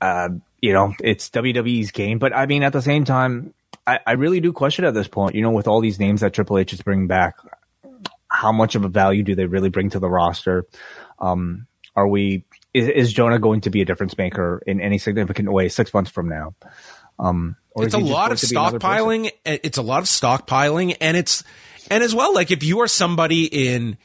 uh, 0.00 0.30
you 0.60 0.72
know, 0.72 0.94
it's 1.02 1.28
WWE's 1.30 1.90
game. 1.90 2.18
But 2.18 2.34
I 2.34 2.46
mean, 2.46 2.62
at 2.62 2.72
the 2.72 2.82
same 2.82 3.04
time, 3.04 3.52
I, 3.86 4.00
I 4.06 4.12
really 4.12 4.40
do 4.40 4.52
question 4.52 4.84
at 4.84 4.94
this 4.94 5.08
point. 5.08 5.34
You 5.34 5.42
know, 5.42 5.50
with 5.50 5.68
all 5.68 5.80
these 5.80 5.98
names 5.98 6.22
that 6.22 6.32
Triple 6.32 6.58
H 6.58 6.72
is 6.72 6.82
bringing 6.82 7.08
back, 7.08 7.36
how 8.28 8.52
much 8.52 8.74
of 8.74 8.84
a 8.84 8.88
value 8.88 9.22
do 9.22 9.34
they 9.34 9.46
really 9.46 9.68
bring 9.68 9.90
to 9.90 9.98
the 9.98 10.08
roster? 10.08 10.64
Um, 11.18 11.66
are 11.94 12.08
we 12.08 12.44
is, 12.74 12.88
is 12.88 13.12
Jonah 13.12 13.38
going 13.38 13.62
to 13.62 13.70
be 13.70 13.82
a 13.82 13.84
difference 13.84 14.16
maker 14.16 14.62
in 14.66 14.80
any 14.80 14.98
significant 14.98 15.50
way 15.52 15.68
six 15.68 15.92
months 15.92 16.10
from 16.10 16.28
now? 16.28 16.54
Um, 17.18 17.56
or 17.72 17.84
it's 17.84 17.94
a 17.94 17.98
lot 17.98 18.32
of 18.32 18.40
to 18.40 18.48
be 18.48 18.56
another 18.56 18.78
person? 18.78 19.24
stockpiling. 19.24 19.30
It's 19.44 19.78
a 19.78 19.82
lot 19.82 20.00
of 20.00 20.04
stockpiling, 20.06 20.96
and 21.00 21.16
it's 21.16 21.44
and 21.90 22.02
as 22.02 22.14
well, 22.14 22.34
like 22.34 22.50
if 22.50 22.62
you 22.62 22.80
are 22.80 22.88
somebody 22.88 23.44
in 23.44 23.96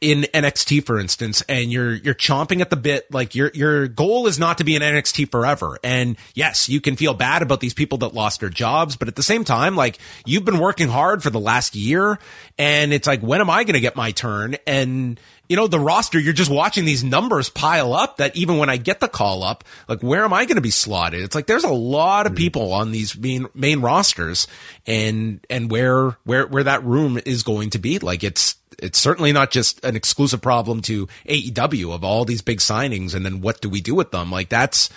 in 0.00 0.22
NXT, 0.22 0.84
for 0.84 0.98
instance, 0.98 1.42
and 1.48 1.72
you're 1.72 1.94
you're 1.94 2.14
chomping 2.14 2.60
at 2.60 2.70
the 2.70 2.76
bit, 2.76 3.12
like 3.12 3.34
your 3.34 3.50
your 3.54 3.88
goal 3.88 4.26
is 4.26 4.38
not 4.38 4.58
to 4.58 4.64
be 4.64 4.76
in 4.76 4.82
NXT 4.82 5.30
forever. 5.30 5.78
And 5.84 6.16
yes, 6.34 6.68
you 6.68 6.80
can 6.80 6.96
feel 6.96 7.14
bad 7.14 7.42
about 7.42 7.60
these 7.60 7.74
people 7.74 7.98
that 7.98 8.14
lost 8.14 8.40
their 8.40 8.48
jobs, 8.48 8.96
but 8.96 9.08
at 9.08 9.16
the 9.16 9.22
same 9.22 9.44
time, 9.44 9.76
like 9.76 9.98
you've 10.24 10.44
been 10.44 10.58
working 10.58 10.88
hard 10.88 11.22
for 11.22 11.30
the 11.30 11.40
last 11.40 11.74
year, 11.74 12.18
and 12.58 12.92
it's 12.92 13.06
like 13.06 13.20
when 13.20 13.40
am 13.40 13.50
I 13.50 13.64
going 13.64 13.74
to 13.74 13.80
get 13.80 13.96
my 13.96 14.12
turn? 14.12 14.56
And 14.66 15.20
you 15.48 15.56
know, 15.56 15.66
the 15.66 15.80
roster, 15.80 16.18
you're 16.18 16.34
just 16.34 16.50
watching 16.50 16.84
these 16.84 17.02
numbers 17.02 17.48
pile 17.48 17.94
up 17.94 18.18
that 18.18 18.36
even 18.36 18.58
when 18.58 18.68
I 18.68 18.76
get 18.76 19.00
the 19.00 19.08
call 19.08 19.42
up, 19.42 19.64
like, 19.88 20.02
where 20.02 20.22
am 20.22 20.32
I 20.32 20.44
going 20.44 20.56
to 20.56 20.62
be 20.62 20.70
slotted? 20.70 21.22
It's 21.22 21.34
like, 21.34 21.46
there's 21.46 21.64
a 21.64 21.72
lot 21.72 22.26
of 22.26 22.32
hmm. 22.32 22.36
people 22.36 22.72
on 22.72 22.92
these 22.92 23.16
main, 23.16 23.46
main 23.54 23.80
rosters 23.80 24.46
and, 24.86 25.44
and 25.48 25.70
where, 25.70 26.18
where, 26.24 26.46
where 26.46 26.64
that 26.64 26.84
room 26.84 27.17
is 27.26 27.42
going 27.42 27.70
to 27.70 27.78
be. 27.78 27.98
Like, 27.98 28.22
it's, 28.24 28.56
it's 28.78 28.98
certainly 28.98 29.32
not 29.32 29.50
just 29.50 29.84
an 29.84 29.96
exclusive 29.96 30.40
problem 30.40 30.82
to 30.82 31.08
AEW 31.28 31.94
of 31.94 32.04
all 32.04 32.24
these 32.24 32.42
big 32.42 32.58
signings. 32.58 33.14
And 33.14 33.24
then 33.24 33.40
what 33.40 33.60
do 33.60 33.68
we 33.68 33.80
do 33.80 33.94
with 33.94 34.10
them? 34.10 34.30
Like, 34.30 34.48
that's, 34.48 34.90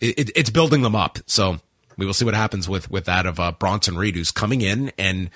it, 0.00 0.30
it's 0.34 0.50
building 0.50 0.82
them 0.82 0.96
up. 0.96 1.18
So 1.26 1.58
we 1.96 2.06
will 2.06 2.14
see 2.14 2.24
what 2.24 2.34
happens 2.34 2.68
with, 2.68 2.90
with 2.90 3.04
that 3.06 3.26
of, 3.26 3.40
uh, 3.40 3.52
Bronson 3.52 3.96
Reed, 3.96 4.16
who's 4.16 4.30
coming 4.30 4.60
in 4.60 4.92
and, 4.98 5.30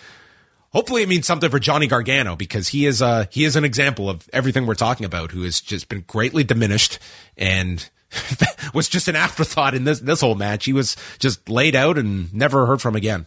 Hopefully 0.72 1.02
it 1.02 1.08
means 1.08 1.26
something 1.26 1.50
for 1.50 1.58
Johnny 1.58 1.88
Gargano 1.88 2.36
because 2.36 2.68
he 2.68 2.86
is 2.86 3.02
uh 3.02 3.26
he 3.30 3.44
is 3.44 3.56
an 3.56 3.64
example 3.64 4.08
of 4.08 4.28
everything 4.32 4.66
we're 4.66 4.74
talking 4.74 5.04
about 5.04 5.32
who 5.32 5.42
has 5.42 5.60
just 5.60 5.88
been 5.88 6.04
greatly 6.06 6.44
diminished 6.44 6.98
and 7.36 7.90
was 8.74 8.88
just 8.88 9.08
an 9.08 9.16
afterthought 9.16 9.74
in 9.74 9.84
this 9.84 10.00
this 10.00 10.20
whole 10.20 10.36
match. 10.36 10.64
He 10.64 10.72
was 10.72 10.96
just 11.18 11.48
laid 11.48 11.74
out 11.74 11.98
and 11.98 12.32
never 12.32 12.66
heard 12.66 12.80
from 12.80 12.94
again. 12.94 13.26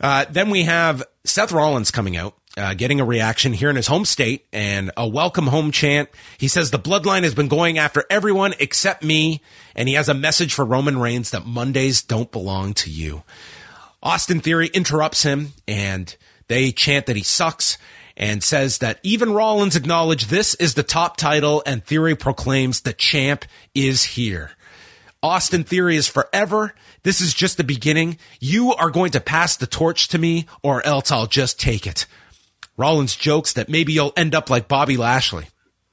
Uh, 0.00 0.24
then 0.30 0.50
we 0.50 0.64
have 0.64 1.02
Seth 1.24 1.52
Rollins 1.52 1.90
coming 1.90 2.16
out, 2.16 2.34
uh, 2.56 2.74
getting 2.74 3.00
a 3.00 3.04
reaction 3.04 3.52
here 3.52 3.70
in 3.70 3.76
his 3.76 3.86
home 3.86 4.04
state 4.04 4.46
and 4.52 4.90
a 4.96 5.06
welcome 5.06 5.46
home 5.46 5.70
chant. 5.70 6.08
He 6.38 6.48
says 6.48 6.70
the 6.70 6.78
bloodline 6.78 7.22
has 7.22 7.34
been 7.34 7.48
going 7.48 7.78
after 7.78 8.04
everyone 8.10 8.54
except 8.60 9.02
me, 9.02 9.42
and 9.74 9.88
he 9.88 9.94
has 9.94 10.08
a 10.08 10.14
message 10.14 10.54
for 10.54 10.64
Roman 10.64 10.98
Reigns 10.98 11.30
that 11.30 11.46
Mondays 11.46 12.02
don't 12.02 12.30
belong 12.30 12.74
to 12.74 12.90
you. 12.90 13.22
Austin 14.02 14.40
Theory 14.40 14.68
interrupts 14.68 15.22
him 15.22 15.52
and 15.66 16.14
they 16.48 16.70
chant 16.72 17.06
that 17.06 17.16
he 17.16 17.22
sucks 17.22 17.78
and 18.16 18.42
says 18.42 18.78
that 18.78 18.98
even 19.02 19.32
Rollins 19.32 19.76
acknowledged 19.76 20.30
this 20.30 20.54
is 20.54 20.74
the 20.74 20.82
top 20.82 21.16
title 21.16 21.62
and 21.66 21.84
Theory 21.84 22.14
proclaims 22.14 22.80
the 22.80 22.92
champ 22.92 23.44
is 23.74 24.04
here. 24.04 24.52
Austin 25.22 25.64
Theory 25.64 25.96
is 25.96 26.06
forever. 26.06 26.74
This 27.06 27.20
is 27.20 27.34
just 27.34 27.56
the 27.56 27.62
beginning. 27.62 28.18
You 28.40 28.74
are 28.74 28.90
going 28.90 29.12
to 29.12 29.20
pass 29.20 29.56
the 29.56 29.68
torch 29.68 30.08
to 30.08 30.18
me 30.18 30.46
or 30.60 30.84
else 30.84 31.12
I'll 31.12 31.28
just 31.28 31.60
take 31.60 31.86
it. 31.86 32.04
Rollins 32.76 33.14
jokes 33.14 33.52
that 33.52 33.68
maybe 33.68 33.92
you'll 33.92 34.12
end 34.16 34.34
up 34.34 34.50
like 34.50 34.66
Bobby 34.66 34.96
Lashley. 34.96 35.46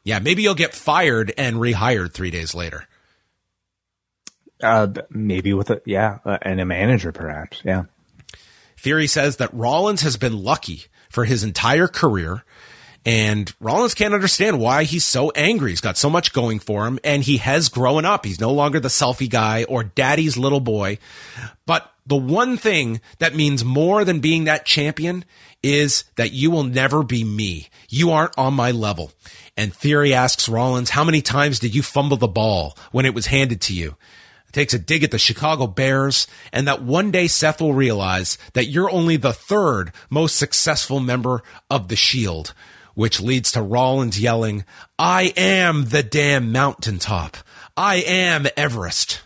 Yeah, 0.04 0.18
maybe 0.18 0.42
you'll 0.42 0.56
get 0.56 0.74
fired 0.74 1.32
and 1.38 1.58
rehired 1.58 2.14
three 2.14 2.32
days 2.32 2.56
later. 2.56 2.88
Uh, 4.60 4.88
maybe 5.12 5.54
with 5.54 5.70
a 5.70 5.84
yeah, 5.86 6.18
uh, 6.26 6.40
and 6.42 6.60
a 6.60 6.66
manager 6.66 7.12
perhaps. 7.12 7.62
Yeah. 7.64 7.84
Theory 8.76 9.06
says 9.06 9.38
that 9.38 9.54
Rollins 9.54 10.02
has 10.02 10.18
been 10.18 10.44
lucky 10.44 10.86
for 11.12 11.26
his 11.26 11.44
entire 11.44 11.88
career. 11.88 12.44
And 13.06 13.54
Rollins 13.60 13.94
can't 13.94 14.14
understand 14.14 14.60
why 14.60 14.86
he's 14.86 15.04
so 15.04 15.32
angry. 15.32 15.72
He's 15.72 15.82
got 15.82 15.98
so 15.98 16.10
much 16.10 16.32
going 16.32 16.60
for 16.60 16.88
him 16.88 17.00
and 17.04 17.24
he 17.24 17.38
has 17.38 17.68
grown 17.68 18.06
up. 18.06 18.26
He's 18.26 18.40
no 18.40 18.52
longer 18.52 18.80
the 18.80 18.88
selfie 18.88 19.30
guy 19.30 19.66
or 19.66 19.84
daddy's 19.84 20.38
little 20.38 20.62
boy. 20.62 21.00
But 21.66 21.92
the 22.06 22.16
one 22.16 22.56
thing 22.56 23.02
that 23.20 23.36
means 23.36 23.66
more 23.66 24.06
than 24.06 24.22
being 24.22 24.46
that 24.46 24.66
champion 24.66 25.26
is 25.62 26.06
that 26.16 26.32
you 26.32 26.50
will 26.50 26.64
never 26.64 27.04
be 27.04 27.24
me. 27.24 27.68
You 27.90 28.12
aren't 28.12 28.38
on 28.38 28.54
my 28.54 28.72
level. 28.72 29.12
And 29.58 29.74
Theory 29.74 30.14
asks 30.14 30.48
Rollins, 30.48 30.92
how 30.92 31.04
many 31.04 31.22
times 31.22 31.60
did 31.60 31.76
you 31.76 31.84
fumble 31.84 32.18
the 32.18 32.28
ball 32.28 32.78
when 32.92 33.06
it 33.06 33.14
was 33.14 33.28
handed 33.28 33.62
to 33.62 33.74
you? 33.74 33.98
takes 34.54 34.74
a 34.74 34.80
dig 34.80 35.04
at 35.04 35.12
the 35.12 35.18
Chicago 35.18 35.68
Bears, 35.68 36.28
and 36.54 36.68
that 36.68 36.82
one 36.82 37.12
day 37.12 37.28
Seth 37.28 37.60
will 37.60 37.74
realize 37.74 38.38
that 38.54 38.68
you're 38.68 38.90
only 38.90 39.18
the 39.18 39.34
third 39.34 39.92
most 40.10 40.38
successful 40.38 41.00
member 41.00 41.44
of 41.70 41.90
the 41.90 41.96
Shield, 41.96 42.54
which 42.94 43.22
leads 43.22 43.52
to 43.52 43.62
Rollins 43.62 44.20
yelling, 44.20 44.66
I 44.98 45.34
am 45.36 45.86
the 45.86 46.04
damn 46.04 46.52
mountaintop. 46.52 47.38
I 47.76 47.96
am 47.96 48.48
Everest. 48.56 49.22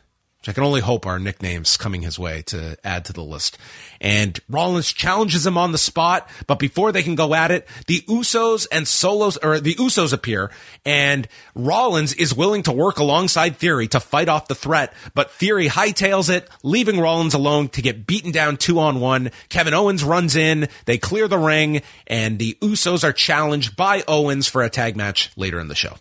I 0.48 0.54
can 0.54 0.64
only 0.64 0.82
hope 0.82 1.06
are 1.06 1.20
nicknames 1.20 1.78
coming 1.78 2.02
his 2.02 2.18
way 2.18 2.42
to 2.44 2.78
add 2.84 3.06
to 3.06 3.14
the 3.14 3.24
list. 3.24 3.58
And 4.00 4.40
Rollins 4.50 4.92
challenges 4.94 5.46
him 5.46 5.58
on 5.58 5.72
the 5.72 5.78
spot, 5.78 6.30
but 6.46 6.60
before 6.60 6.92
they 6.92 7.04
can 7.04 7.16
go 7.16 7.34
at 7.34 7.52
it, 7.52 7.68
the 7.88 8.02
Usos 8.02 8.68
and 8.72 8.88
Solos, 8.88 9.38
or 9.38 9.60
the 9.60 9.76
Usos 9.76 10.14
appear, 10.14 10.52
and 10.86 11.28
Rollins 11.56 12.14
is 12.14 12.34
willing 12.34 12.64
to 12.64 12.72
work 12.72 12.98
alongside 12.98 13.58
Theory 13.58 13.88
to 13.90 14.00
fight 14.00 14.30
off 14.30 14.48
the 14.48 14.56
threat, 14.56 14.94
but 15.14 15.32
Theory 15.32 15.68
hightails 15.68 16.30
it, 16.30 16.50
leaving 16.64 17.00
Rollins 17.00 17.34
alone 17.34 17.70
to 17.70 17.82
get 17.82 18.08
beaten 18.08 18.32
down 18.32 18.58
two 18.58 18.80
on 18.80 19.00
one. 19.00 19.32
Kevin 19.50 19.74
Owens 19.74 20.04
runs 20.04 20.36
in, 20.36 20.70
they 20.86 20.98
clear 20.98 21.28
the 21.28 21.38
ring, 21.38 21.82
and 22.06 22.40
the 22.40 22.58
Usos 22.62 23.04
are 23.04 23.14
challenged 23.14 23.76
by 23.76 24.04
Owens 24.08 24.48
for 24.48 24.64
a 24.64 24.70
tag 24.70 24.96
match 24.96 25.32
later 25.36 25.60
in 25.60 25.68
the 25.68 25.76
show. 25.76 25.96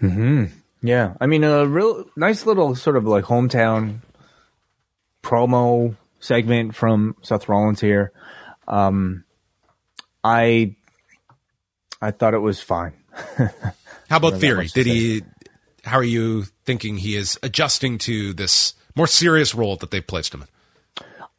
Hmm. 0.00 0.46
Yeah, 0.82 1.14
I 1.20 1.26
mean, 1.26 1.44
a 1.44 1.66
real 1.66 2.04
nice 2.16 2.44
little 2.44 2.74
sort 2.74 2.96
of 2.96 3.04
like 3.04 3.24
hometown 3.24 4.00
promo 5.22 5.96
segment 6.18 6.74
from 6.74 7.16
Seth 7.22 7.48
Rollins 7.48 7.80
here. 7.80 8.12
Um, 8.66 9.24
I 10.24 10.74
I 12.00 12.10
thought 12.10 12.34
it 12.34 12.38
was 12.38 12.60
fine. 12.60 12.94
how 14.08 14.16
about 14.16 14.40
Theory? 14.40 14.66
Did 14.66 14.86
he? 14.86 15.22
How 15.84 15.98
are 15.98 16.04
you 16.04 16.44
thinking 16.64 16.98
he 16.98 17.16
is 17.16 17.38
adjusting 17.42 17.98
to 17.98 18.32
this 18.32 18.74
more 18.96 19.06
serious 19.06 19.54
role 19.54 19.76
that 19.76 19.90
they've 19.90 20.06
placed 20.06 20.34
him 20.34 20.42
in? 20.42 20.48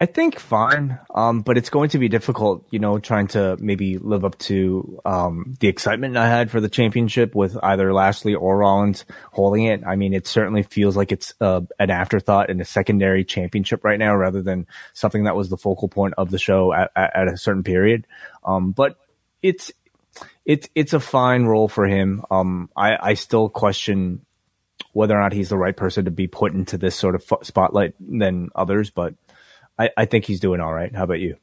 I 0.04 0.06
think 0.06 0.38
fine, 0.38 1.00
um, 1.16 1.44
but 1.44 1.58
it's 1.58 1.70
going 1.70 1.88
to 1.92 1.98
be 1.98 2.10
difficult, 2.10 2.68
you 2.72 2.80
know, 2.80 3.00
trying 3.00 3.28
to 3.28 3.56
maybe 3.62 3.98
live 3.98 4.26
up 4.26 4.38
to 4.40 5.00
um, 5.06 5.56
the 5.62 5.70
excitement 5.70 6.18
I 6.18 6.28
had 6.28 6.52
for 6.52 6.60
the 6.60 6.68
championship 6.68 7.34
with 7.34 7.58
either 7.64 7.94
Lashley 7.94 8.36
or 8.36 8.58
Rollins 8.58 9.06
holding 9.32 9.64
it. 9.64 9.82
I 9.88 9.96
mean, 9.96 10.14
it 10.14 10.28
certainly 10.28 10.64
feels 10.64 10.98
like 10.98 11.14
it's 11.14 11.34
uh, 11.40 11.62
an 11.80 11.90
afterthought 11.90 12.50
in 12.50 12.60
a 12.60 12.66
secondary 12.66 13.24
championship 13.24 13.86
right 13.86 13.98
now, 13.98 14.14
rather 14.14 14.42
than 14.42 14.68
something 14.92 15.24
that 15.24 15.38
was 15.38 15.48
the 15.48 15.56
focal 15.56 15.88
point 15.88 16.16
of 16.18 16.32
the 16.32 16.38
show 16.38 16.74
at, 16.74 16.92
at, 16.98 17.16
at 17.16 17.34
a 17.34 17.38
certain 17.38 17.64
period. 17.64 18.06
Um, 18.44 18.74
but 18.74 18.98
it's 19.42 19.72
it's 20.44 20.68
it's 20.76 20.92
a 20.92 21.00
fine 21.00 21.46
role 21.46 21.70
for 21.70 21.88
him. 21.88 22.26
Um, 22.30 22.70
I, 22.76 22.98
I 23.02 23.14
still 23.14 23.48
question 23.48 24.26
whether 24.92 25.16
or 25.16 25.22
not 25.22 25.32
he's 25.32 25.48
the 25.48 25.58
right 25.58 25.78
person 25.78 26.06
to 26.06 26.12
be 26.12 26.28
put 26.28 26.54
into 26.54 26.78
this 26.78 26.94
sort 26.94 27.16
of 27.16 27.24
spotlight 27.44 27.96
than 28.02 28.50
others, 28.54 28.90
but 28.90 29.16
I, 29.78 29.90
I 29.98 30.06
think 30.06 30.26
he's 30.26 30.40
doing 30.40 30.60
all 30.60 30.74
right. 30.74 30.94
How 30.94 31.04
about 31.04 31.20
you? 31.20 31.38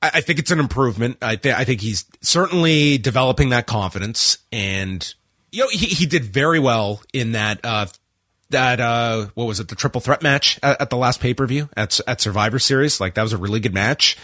I, 0.00 0.20
think 0.20 0.38
it's 0.38 0.52
an 0.52 0.60
improvement. 0.60 1.18
I, 1.22 1.38
I 1.44 1.64
think 1.64 1.80
he's 1.80 2.04
certainly 2.20 2.98
developing 2.98 3.48
that 3.48 3.66
confidence, 3.66 4.38
and 4.52 5.14
you 5.50 5.64
know 5.64 5.68
he, 5.70 5.86
he 5.86 6.06
did 6.06 6.24
very 6.24 6.60
well 6.60 7.02
in 7.12 7.32
that 7.32 7.58
uh, 7.64 7.86
that 8.50 8.78
uh, 8.78 9.26
what 9.34 9.46
was 9.46 9.58
it 9.58 9.66
the 9.66 9.74
triple 9.74 10.00
threat 10.00 10.22
match 10.22 10.60
at, 10.62 10.82
at 10.82 10.90
the 10.90 10.96
last 10.96 11.20
pay 11.20 11.34
per 11.34 11.46
view 11.46 11.68
at 11.76 11.98
at 12.06 12.20
Survivor 12.20 12.60
Series. 12.60 13.00
Like 13.00 13.14
that 13.14 13.22
was 13.22 13.32
a 13.32 13.38
really 13.38 13.58
good 13.58 13.74
match 13.74 14.16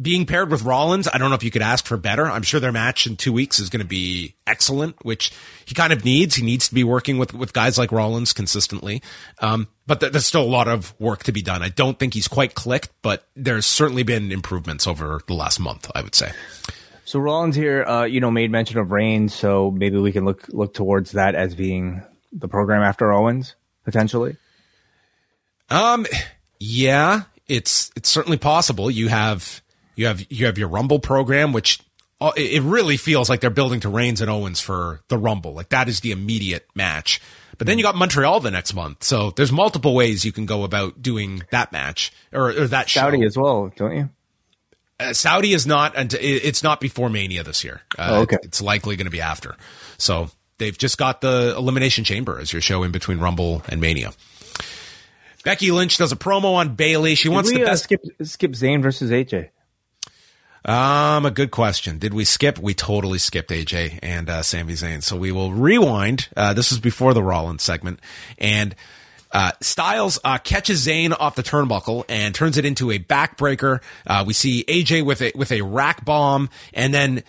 being 0.00 0.26
paired 0.26 0.50
with 0.50 0.62
Rollins, 0.62 1.08
I 1.12 1.18
don't 1.18 1.30
know 1.30 1.36
if 1.36 1.42
you 1.42 1.50
could 1.50 1.62
ask 1.62 1.84
for 1.84 1.96
better. 1.96 2.26
I'm 2.26 2.42
sure 2.42 2.60
their 2.60 2.72
match 2.72 3.06
in 3.06 3.16
two 3.16 3.32
weeks 3.32 3.58
is 3.58 3.68
going 3.68 3.80
to 3.80 3.86
be 3.86 4.34
excellent, 4.46 5.04
which 5.04 5.32
he 5.64 5.74
kind 5.74 5.92
of 5.92 6.04
needs. 6.04 6.36
He 6.36 6.44
needs 6.44 6.68
to 6.68 6.74
be 6.74 6.84
working 6.84 7.18
with, 7.18 7.34
with 7.34 7.52
guys 7.52 7.76
like 7.76 7.92
Rollins 7.92 8.32
consistently. 8.32 9.02
Um, 9.40 9.68
but 9.90 9.98
th- 9.98 10.12
there's 10.12 10.24
still 10.24 10.44
a 10.44 10.44
lot 10.44 10.68
of 10.68 10.94
work 11.00 11.24
to 11.24 11.32
be 11.32 11.42
done. 11.42 11.64
I 11.64 11.68
don't 11.68 11.98
think 11.98 12.14
he's 12.14 12.28
quite 12.28 12.54
clicked, 12.54 12.90
but 13.02 13.26
there's 13.34 13.66
certainly 13.66 14.04
been 14.04 14.30
improvements 14.30 14.86
over 14.86 15.20
the 15.26 15.34
last 15.34 15.58
month, 15.58 15.90
I 15.96 16.00
would 16.00 16.14
say. 16.14 16.30
So 17.04 17.18
Rollins 17.18 17.56
here, 17.56 17.82
uh, 17.82 18.04
you 18.04 18.20
know, 18.20 18.30
made 18.30 18.52
mention 18.52 18.78
of 18.78 18.92
Reigns, 18.92 19.34
so 19.34 19.72
maybe 19.72 19.98
we 19.98 20.12
can 20.12 20.24
look 20.24 20.46
look 20.50 20.74
towards 20.74 21.10
that 21.12 21.34
as 21.34 21.56
being 21.56 22.02
the 22.32 22.46
program 22.46 22.82
after 22.82 23.12
Owens 23.12 23.56
potentially. 23.84 24.36
Um, 25.70 26.06
yeah, 26.60 27.22
it's 27.48 27.90
it's 27.96 28.08
certainly 28.08 28.38
possible. 28.38 28.92
You 28.92 29.08
have 29.08 29.60
you 29.96 30.06
have 30.06 30.24
you 30.30 30.46
have 30.46 30.56
your 30.56 30.68
Rumble 30.68 31.00
program, 31.00 31.52
which 31.52 31.80
uh, 32.20 32.30
it 32.36 32.62
really 32.62 32.96
feels 32.96 33.28
like 33.28 33.40
they're 33.40 33.50
building 33.50 33.80
to 33.80 33.88
Reigns 33.88 34.20
and 34.20 34.30
Owens 34.30 34.60
for 34.60 35.00
the 35.08 35.18
Rumble. 35.18 35.52
Like 35.52 35.70
that 35.70 35.88
is 35.88 35.98
the 35.98 36.12
immediate 36.12 36.68
match. 36.76 37.20
But 37.60 37.66
then 37.66 37.76
you 37.76 37.84
got 37.84 37.94
Montreal 37.94 38.40
the 38.40 38.50
next 38.50 38.72
month, 38.72 39.04
so 39.04 39.32
there's 39.32 39.52
multiple 39.52 39.94
ways 39.94 40.24
you 40.24 40.32
can 40.32 40.46
go 40.46 40.64
about 40.64 41.02
doing 41.02 41.42
that 41.50 41.72
match 41.72 42.10
or, 42.32 42.48
or 42.48 42.66
that 42.68 42.88
show. 42.88 43.00
Saudi 43.00 43.22
as 43.22 43.36
well, 43.36 43.70
don't 43.76 43.94
you? 43.94 44.08
Uh, 44.98 45.12
Saudi 45.12 45.52
is 45.52 45.66
not, 45.66 45.94
and 45.94 46.14
it's 46.14 46.62
not 46.62 46.80
before 46.80 47.10
Mania 47.10 47.44
this 47.44 47.62
year. 47.62 47.82
Uh, 47.98 48.08
oh, 48.12 48.20
okay, 48.22 48.38
it's 48.44 48.62
likely 48.62 48.96
going 48.96 49.04
to 49.04 49.10
be 49.10 49.20
after. 49.20 49.56
So 49.98 50.30
they've 50.56 50.76
just 50.76 50.96
got 50.96 51.20
the 51.20 51.54
Elimination 51.54 52.02
Chamber 52.02 52.40
as 52.40 52.50
your 52.50 52.62
show 52.62 52.82
in 52.82 52.92
between 52.92 53.18
Rumble 53.18 53.62
and 53.68 53.78
Mania. 53.78 54.12
Becky 55.44 55.70
Lynch 55.70 55.98
does 55.98 56.12
a 56.12 56.16
promo 56.16 56.54
on 56.54 56.76
Bayley. 56.76 57.14
She 57.14 57.28
wants 57.28 57.52
we, 57.52 57.58
the 57.58 57.72
uh, 57.72 57.76
skip, 57.76 58.00
skip 58.22 58.52
Zayn 58.52 58.80
versus 58.80 59.10
AJ. 59.10 59.50
Um, 60.64 61.24
a 61.24 61.30
good 61.30 61.50
question. 61.50 61.98
Did 61.98 62.12
we 62.12 62.24
skip? 62.24 62.58
We 62.58 62.74
totally 62.74 63.18
skipped 63.18 63.50
AJ 63.50 63.98
and 64.02 64.28
uh, 64.28 64.42
Sami 64.42 64.74
Zayn. 64.74 65.02
So 65.02 65.16
we 65.16 65.32
will 65.32 65.52
rewind. 65.52 66.28
Uh, 66.36 66.52
this 66.52 66.70
was 66.70 66.78
before 66.78 67.14
the 67.14 67.22
Rollins 67.22 67.62
segment, 67.62 68.00
and 68.38 68.74
uh, 69.32 69.52
Styles 69.60 70.18
uh, 70.24 70.38
catches 70.38 70.86
Zayn 70.86 71.16
off 71.18 71.34
the 71.34 71.42
turnbuckle 71.42 72.04
and 72.08 72.34
turns 72.34 72.58
it 72.58 72.64
into 72.64 72.90
a 72.90 72.98
backbreaker. 72.98 73.80
Uh, 74.06 74.24
we 74.26 74.34
see 74.34 74.64
AJ 74.64 75.04
with 75.04 75.22
a 75.22 75.32
with 75.34 75.52
a 75.52 75.62
rack 75.62 76.04
bomb, 76.04 76.50
and 76.74 76.92
then 76.92 77.22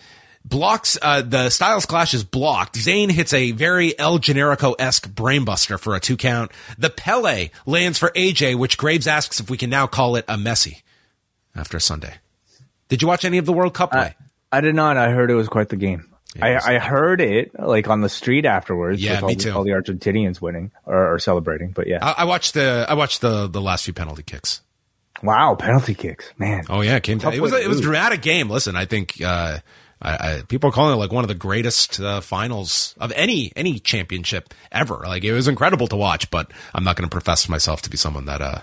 blocks 0.44 0.98
uh, 1.00 1.22
the 1.22 1.48
Styles 1.48 1.86
Clash 1.86 2.12
is 2.12 2.24
blocked. 2.24 2.74
Zayn 2.74 3.10
hits 3.10 3.32
a 3.32 3.52
very 3.52 3.98
El 3.98 4.18
Generico 4.18 4.74
esque 4.78 5.08
brainbuster 5.08 5.78
for 5.78 5.94
a 5.94 6.00
two 6.00 6.16
count. 6.16 6.50
The 6.76 6.90
Pele 6.90 7.48
lands 7.64 7.98
for 7.98 8.10
AJ, 8.10 8.56
which 8.56 8.76
Graves 8.76 9.06
asks 9.06 9.40
if 9.40 9.48
we 9.48 9.56
can 9.56 9.70
now 9.70 9.86
call 9.86 10.16
it 10.16 10.24
a 10.28 10.36
Messi 10.36 10.82
after 11.54 11.78
Sunday. 11.80 12.14
Did 12.92 13.00
you 13.00 13.08
watch 13.08 13.24
any 13.24 13.38
of 13.38 13.46
the 13.46 13.54
World 13.54 13.72
Cup 13.72 13.92
play? 13.92 14.14
I, 14.52 14.58
I 14.58 14.60
did 14.60 14.74
not. 14.74 14.98
I 14.98 15.12
heard 15.12 15.30
it 15.30 15.34
was 15.34 15.48
quite 15.48 15.70
the 15.70 15.76
game. 15.76 16.12
I, 16.38 16.74
I, 16.74 16.78
heard 16.78 17.22
it 17.22 17.58
like 17.58 17.88
on 17.88 18.02
the 18.02 18.10
street 18.10 18.44
afterwards. 18.44 19.02
Yeah, 19.02 19.18
me 19.22 19.28
all, 19.28 19.34
too. 19.34 19.52
All 19.52 19.64
the 19.64 19.70
Argentinians 19.70 20.42
winning 20.42 20.72
or, 20.84 21.14
or 21.14 21.18
celebrating, 21.18 21.70
but 21.70 21.86
yeah, 21.86 22.04
I, 22.04 22.12
I, 22.18 22.24
watched 22.24 22.52
the 22.52 22.84
I 22.86 22.92
watched 22.92 23.22
the 23.22 23.48
the 23.48 23.62
last 23.62 23.86
few 23.86 23.94
penalty 23.94 24.22
kicks. 24.22 24.60
Wow, 25.22 25.54
penalty 25.54 25.94
kicks, 25.94 26.34
man! 26.36 26.64
Oh 26.68 26.82
yeah, 26.82 26.96
it 26.96 27.02
came. 27.02 27.16
Down. 27.16 27.32
It 27.32 27.40
was 27.40 27.54
a, 27.54 27.62
it 27.62 27.66
was 27.68 27.78
a 27.78 27.82
dramatic 27.82 28.20
game. 28.20 28.50
Listen, 28.50 28.76
I 28.76 28.84
think 28.84 29.22
uh, 29.24 29.60
I, 30.02 30.42
people 30.46 30.68
are 30.68 30.72
calling 30.74 30.94
it 30.94 30.98
like 30.98 31.12
one 31.12 31.24
of 31.24 31.28
the 31.28 31.34
greatest 31.34 31.98
uh, 31.98 32.20
finals 32.20 32.94
of 33.00 33.10
any 33.12 33.52
any 33.56 33.78
championship 33.78 34.52
ever. 34.70 35.02
Like 35.06 35.24
it 35.24 35.32
was 35.32 35.48
incredible 35.48 35.86
to 35.86 35.96
watch, 35.96 36.30
but 36.30 36.50
I'm 36.74 36.84
not 36.84 36.96
going 36.96 37.08
to 37.08 37.10
profess 37.14 37.48
myself 37.48 37.80
to 37.82 37.90
be 37.90 37.96
someone 37.96 38.26
that 38.26 38.42
uh, 38.42 38.60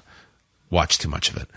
watched 0.69 1.01
too 1.01 1.09
much 1.09 1.31
of 1.31 1.37
it. 1.37 1.49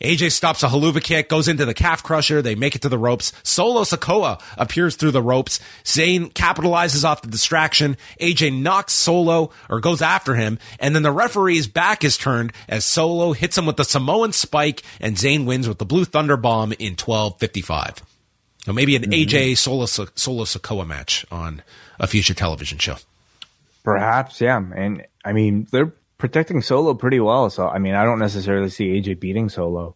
AJ 0.00 0.32
stops 0.32 0.62
a 0.62 0.68
Helluva 0.68 1.02
kick, 1.02 1.28
goes 1.28 1.48
into 1.48 1.64
the 1.64 1.74
calf 1.74 2.02
crusher. 2.02 2.40
They 2.40 2.54
make 2.54 2.76
it 2.76 2.82
to 2.82 2.88
the 2.88 2.98
ropes. 2.98 3.32
Solo 3.42 3.82
Sikoa 3.82 4.40
appears 4.56 4.94
through 4.94 5.10
the 5.10 5.22
ropes. 5.22 5.58
Zayn 5.84 6.32
capitalizes 6.32 7.04
off 7.04 7.22
the 7.22 7.28
distraction. 7.28 7.96
AJ 8.20 8.60
knocks 8.60 8.92
Solo 8.92 9.50
or 9.68 9.80
goes 9.80 10.00
after 10.00 10.34
him. 10.34 10.58
And 10.78 10.94
then 10.94 11.02
the 11.02 11.10
referee's 11.10 11.66
back 11.66 12.04
is 12.04 12.16
turned 12.16 12.52
as 12.68 12.84
Solo 12.84 13.32
hits 13.32 13.58
him 13.58 13.66
with 13.66 13.76
the 13.76 13.84
Samoan 13.84 14.32
spike 14.32 14.82
and 15.00 15.16
Zayn 15.16 15.46
wins 15.46 15.66
with 15.66 15.78
the 15.78 15.84
Blue 15.84 16.04
Thunder 16.04 16.36
Bomb 16.36 16.72
in 16.72 16.92
1255. 16.92 18.02
So 18.64 18.72
maybe 18.72 18.94
an 18.94 19.02
mm-hmm. 19.02 19.12
AJ 19.12 19.58
Solo, 19.58 19.86
Solo 19.86 20.44
Sikoa 20.44 20.86
match 20.86 21.26
on 21.32 21.62
a 21.98 22.06
future 22.06 22.34
television 22.34 22.78
show. 22.78 22.96
Perhaps, 23.82 24.40
yeah. 24.40 24.62
And 24.76 25.06
I 25.24 25.32
mean, 25.32 25.66
they're 25.72 25.92
protecting 26.18 26.60
Solo 26.60 26.94
pretty 26.94 27.20
well. 27.20 27.48
So 27.50 27.68
I 27.68 27.78
mean, 27.78 27.94
I 27.94 28.04
don't 28.04 28.18
necessarily 28.18 28.70
see 28.70 29.00
AJ 29.00 29.20
beating 29.20 29.48
Solo, 29.48 29.94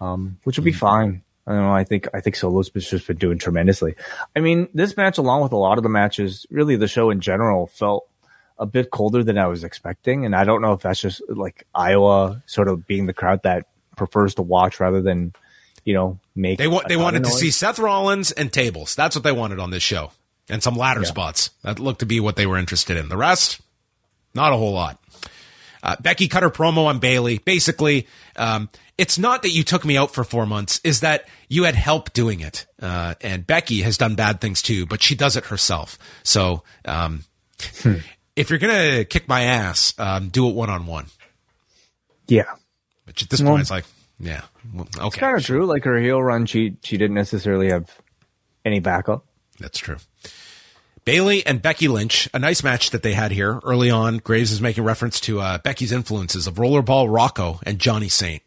um, 0.00 0.38
which 0.44 0.58
would 0.58 0.64
be 0.64 0.72
mm-hmm. 0.72 0.78
fine. 0.78 1.22
I 1.46 1.52
don't 1.52 1.62
know. 1.62 1.74
I 1.74 1.84
think 1.84 2.08
I 2.14 2.20
think 2.20 2.36
Solo's 2.36 2.70
just 2.70 3.06
been 3.06 3.16
doing 3.16 3.38
tremendously. 3.38 3.96
I 4.36 4.40
mean, 4.40 4.68
this 4.74 4.96
match, 4.96 5.18
along 5.18 5.42
with 5.42 5.52
a 5.52 5.56
lot 5.56 5.78
of 5.78 5.82
the 5.82 5.88
matches, 5.88 6.46
really 6.50 6.76
the 6.76 6.86
show 6.86 7.10
in 7.10 7.20
general, 7.20 7.66
felt 7.66 8.06
a 8.58 8.66
bit 8.66 8.90
colder 8.90 9.24
than 9.24 9.38
I 9.38 9.48
was 9.48 9.64
expecting. 9.64 10.24
And 10.24 10.36
I 10.36 10.44
don't 10.44 10.62
know 10.62 10.72
if 10.72 10.82
that's 10.82 11.00
just 11.00 11.20
like 11.28 11.66
Iowa 11.74 12.42
sort 12.46 12.68
of 12.68 12.86
being 12.86 13.06
the 13.06 13.12
crowd 13.12 13.42
that 13.42 13.66
prefers 13.96 14.36
to 14.36 14.42
watch 14.42 14.78
rather 14.78 15.02
than, 15.02 15.32
you 15.84 15.94
know, 15.94 16.20
make. 16.36 16.58
They 16.58 16.68
want 16.68 16.88
they 16.88 16.96
wanted 16.96 17.24
to 17.24 17.30
see 17.30 17.50
Seth 17.50 17.80
Rollins 17.80 18.30
and 18.30 18.52
tables. 18.52 18.94
That's 18.94 19.16
what 19.16 19.24
they 19.24 19.32
wanted 19.32 19.58
on 19.58 19.70
this 19.70 19.82
show, 19.82 20.12
and 20.48 20.62
some 20.62 20.76
ladder 20.76 21.00
yeah. 21.00 21.08
spots. 21.08 21.50
That 21.62 21.80
looked 21.80 22.00
to 22.00 22.06
be 22.06 22.20
what 22.20 22.36
they 22.36 22.46
were 22.46 22.56
interested 22.56 22.96
in. 22.96 23.08
The 23.08 23.16
rest, 23.16 23.60
not 24.32 24.52
a 24.52 24.56
whole 24.56 24.72
lot. 24.72 25.01
Uh, 25.82 25.96
Becky 26.00 26.28
cut 26.28 26.42
her 26.42 26.50
promo 26.50 26.86
on 26.86 26.98
Bayley. 26.98 27.38
Basically, 27.38 28.06
um, 28.36 28.68
it's 28.96 29.18
not 29.18 29.42
that 29.42 29.50
you 29.50 29.64
took 29.64 29.84
me 29.84 29.96
out 29.96 30.14
for 30.14 30.22
four 30.22 30.46
months, 30.46 30.80
is 30.84 31.00
that 31.00 31.26
you 31.48 31.64
had 31.64 31.74
help 31.74 32.12
doing 32.12 32.40
it. 32.40 32.66
Uh, 32.80 33.14
and 33.20 33.46
Becky 33.46 33.82
has 33.82 33.98
done 33.98 34.14
bad 34.14 34.40
things 34.40 34.62
too, 34.62 34.86
but 34.86 35.02
she 35.02 35.14
does 35.14 35.36
it 35.36 35.46
herself. 35.46 35.98
So, 36.22 36.62
um, 36.84 37.24
hmm. 37.82 37.96
if 38.36 38.50
you're 38.50 38.58
gonna 38.58 39.04
kick 39.04 39.28
my 39.28 39.42
ass, 39.42 39.94
um, 39.98 40.28
do 40.28 40.48
it 40.48 40.54
one 40.54 40.70
on 40.70 40.86
one. 40.86 41.06
Yeah. 42.28 42.54
Which 43.04 43.22
at 43.22 43.30
this 43.30 43.42
Well- 43.42 43.52
point, 43.52 43.62
it's 43.62 43.70
like, 43.70 43.84
yeah, 44.20 44.42
well, 44.72 44.86
okay, 44.96 45.06
It's 45.06 45.16
kind 45.16 45.36
of 45.36 45.44
true. 45.44 45.66
Like 45.66 45.84
her 45.84 45.98
heel 45.98 46.22
run, 46.22 46.46
she 46.46 46.76
she 46.84 46.96
didn't 46.96 47.16
necessarily 47.16 47.70
have 47.70 47.90
any 48.64 48.78
backup. 48.78 49.24
That's 49.58 49.78
true. 49.78 49.96
Bayley 51.04 51.44
and 51.44 51.60
Becky 51.60 51.88
Lynch, 51.88 52.28
a 52.32 52.38
nice 52.38 52.62
match 52.62 52.90
that 52.90 53.02
they 53.02 53.14
had 53.14 53.32
here 53.32 53.58
early 53.64 53.90
on. 53.90 54.18
Graves 54.18 54.52
is 54.52 54.60
making 54.60 54.84
reference 54.84 55.18
to 55.20 55.40
uh, 55.40 55.58
Becky's 55.58 55.90
influences 55.90 56.46
of 56.46 56.54
Rollerball 56.54 57.12
Rocco 57.12 57.58
and 57.64 57.78
Johnny 57.78 58.08
Saint. 58.08 58.42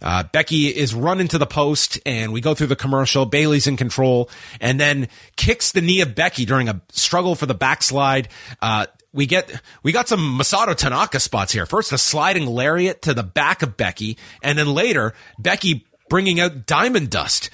Uh, 0.00 0.24
Becky 0.24 0.66
is 0.66 0.94
run 0.94 1.20
into 1.20 1.38
the 1.38 1.46
post 1.46 2.00
and 2.04 2.32
we 2.32 2.40
go 2.40 2.54
through 2.54 2.66
the 2.68 2.76
commercial. 2.76 3.26
Bayley's 3.26 3.66
in 3.66 3.76
control 3.76 4.28
and 4.60 4.80
then 4.80 5.08
kicks 5.36 5.70
the 5.72 5.80
knee 5.80 6.00
of 6.00 6.14
Becky 6.14 6.44
during 6.44 6.68
a 6.68 6.80
struggle 6.90 7.34
for 7.34 7.46
the 7.46 7.54
backslide. 7.54 8.28
Uh, 8.60 8.86
we 9.12 9.26
get, 9.26 9.52
we 9.82 9.92
got 9.92 10.08
some 10.08 10.38
Masato 10.38 10.74
Tanaka 10.74 11.20
spots 11.20 11.52
here. 11.52 11.66
First, 11.66 11.92
a 11.92 11.98
sliding 11.98 12.46
lariat 12.46 13.02
to 13.02 13.14
the 13.14 13.22
back 13.22 13.62
of 13.62 13.76
Becky 13.76 14.16
and 14.42 14.58
then 14.58 14.74
later, 14.74 15.12
Becky 15.38 15.86
bringing 16.08 16.40
out 16.40 16.66
Diamond 16.66 17.10
Dust. 17.10 17.50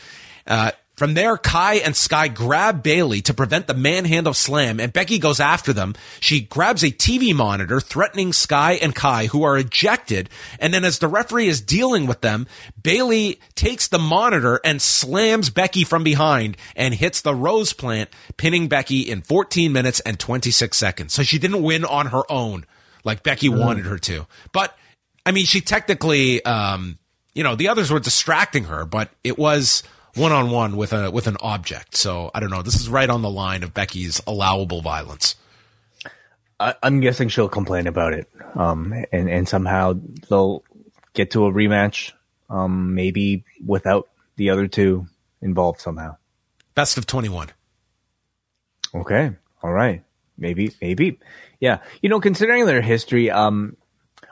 Uh, 0.47 0.71
from 0.99 1.15
there, 1.15 1.37
Kai 1.37 1.75
and 1.75 1.95
Sky 1.95 2.29
grab 2.29 2.83
Bayley 2.83 3.23
to 3.23 3.33
prevent 3.33 3.69
the 3.69 3.75
manhandle 3.75 4.35
slam, 4.35 4.81
and 4.81 4.93
Becky 4.93 5.19
goes 5.19 5.39
after 5.39 5.73
them. 5.73 5.95
She 6.21 6.41
grabs 6.41 6.83
a 6.83 6.91
TV 6.91 7.35
monitor, 7.35 7.81
threatening 7.81 8.33
Sky 8.33 8.73
and 8.73 8.95
Kai, 8.95 9.27
who 9.27 9.45
are 9.45 9.57
ejected. 9.57 10.29
And 10.59 10.75
then, 10.75 10.85
as 10.85 10.99
the 10.99 11.09
referee 11.09 11.49
is 11.49 11.61
dealing 11.61 12.07
with 12.07 12.21
them, 12.21 12.47
Bayley 12.83 13.41
takes 13.55 13.87
the 13.87 13.99
monitor 13.99 14.61
and 14.65 14.83
slams 14.83 15.51
Becky 15.51 15.85
from 15.85 16.03
behind 16.03 16.57
and 16.75 16.95
hits 16.95 17.21
the 17.21 17.35
rose 17.35 17.73
plant, 17.73 18.11
pinning 18.37 18.67
Becky 18.67 19.03
in 19.03 19.23
14 19.23 19.73
minutes 19.73 20.01
and 20.01 20.19
26 20.19 20.77
seconds. 20.77 21.15
So 21.15 21.23
she 21.23 21.39
didn't 21.39 21.63
win 21.63 21.85
on 21.85 22.07
her 22.07 22.23
own 22.29 22.67
like 23.05 23.23
Becky 23.23 23.49
wanted 23.49 23.87
her 23.87 23.99
to. 23.99 24.27
But 24.53 24.77
I 25.25 25.33
mean, 25.33 25.47
she 25.47 25.61
technically, 25.61 26.45
um, 26.45 26.99
you 27.35 27.43
know, 27.45 27.55
the 27.55 27.69
others 27.69 27.91
were 27.91 28.01
distracting 28.01 28.65
her, 28.65 28.85
but 28.85 29.11
it 29.23 29.39
was 29.39 29.83
one 30.19 30.33
on 30.33 30.51
one 30.51 30.77
with 30.77 30.93
a 30.93 31.11
with 31.11 31.27
an 31.27 31.37
object. 31.41 31.97
So 31.97 32.31
I 32.35 32.41
don't 32.41 32.51
know. 32.51 32.63
This 32.63 32.81
is 32.81 32.89
right 32.89 33.09
on 33.09 33.23
the 33.23 33.31
line 33.31 33.63
of 33.63 33.73
Becky's 33.73 34.21
allowable 34.27 34.83
violence. 34.83 35.37
I, 36.61 36.75
I'm 36.83 37.01
guessing 37.01 37.29
she'll 37.29 37.49
complain 37.49 37.87
about 37.87 38.13
it, 38.13 38.29
um, 38.55 38.93
and 39.13 39.31
and 39.31 39.49
somehow 39.49 39.95
they'll 40.29 40.65
get 41.15 41.31
to 41.33 41.47
a 41.47 41.53
rematch, 41.53 42.13
um, 42.51 42.95
maybe 42.95 43.45
without 43.65 44.09
the 44.37 44.51
other 44.51 44.67
two 44.67 45.07
involved 45.41 45.81
somehow. 45.81 46.17
Best 46.75 46.99
of 46.99 47.07
twenty 47.07 47.29
one. 47.29 47.49
Okay, 48.95 49.33
all 49.63 49.73
right, 49.73 50.03
maybe, 50.37 50.73
maybe, 50.81 51.21
yeah. 51.61 51.79
You 52.01 52.09
know, 52.09 52.21
considering 52.21 52.65
their 52.67 52.81
history, 52.81 53.31
um, 53.31 53.77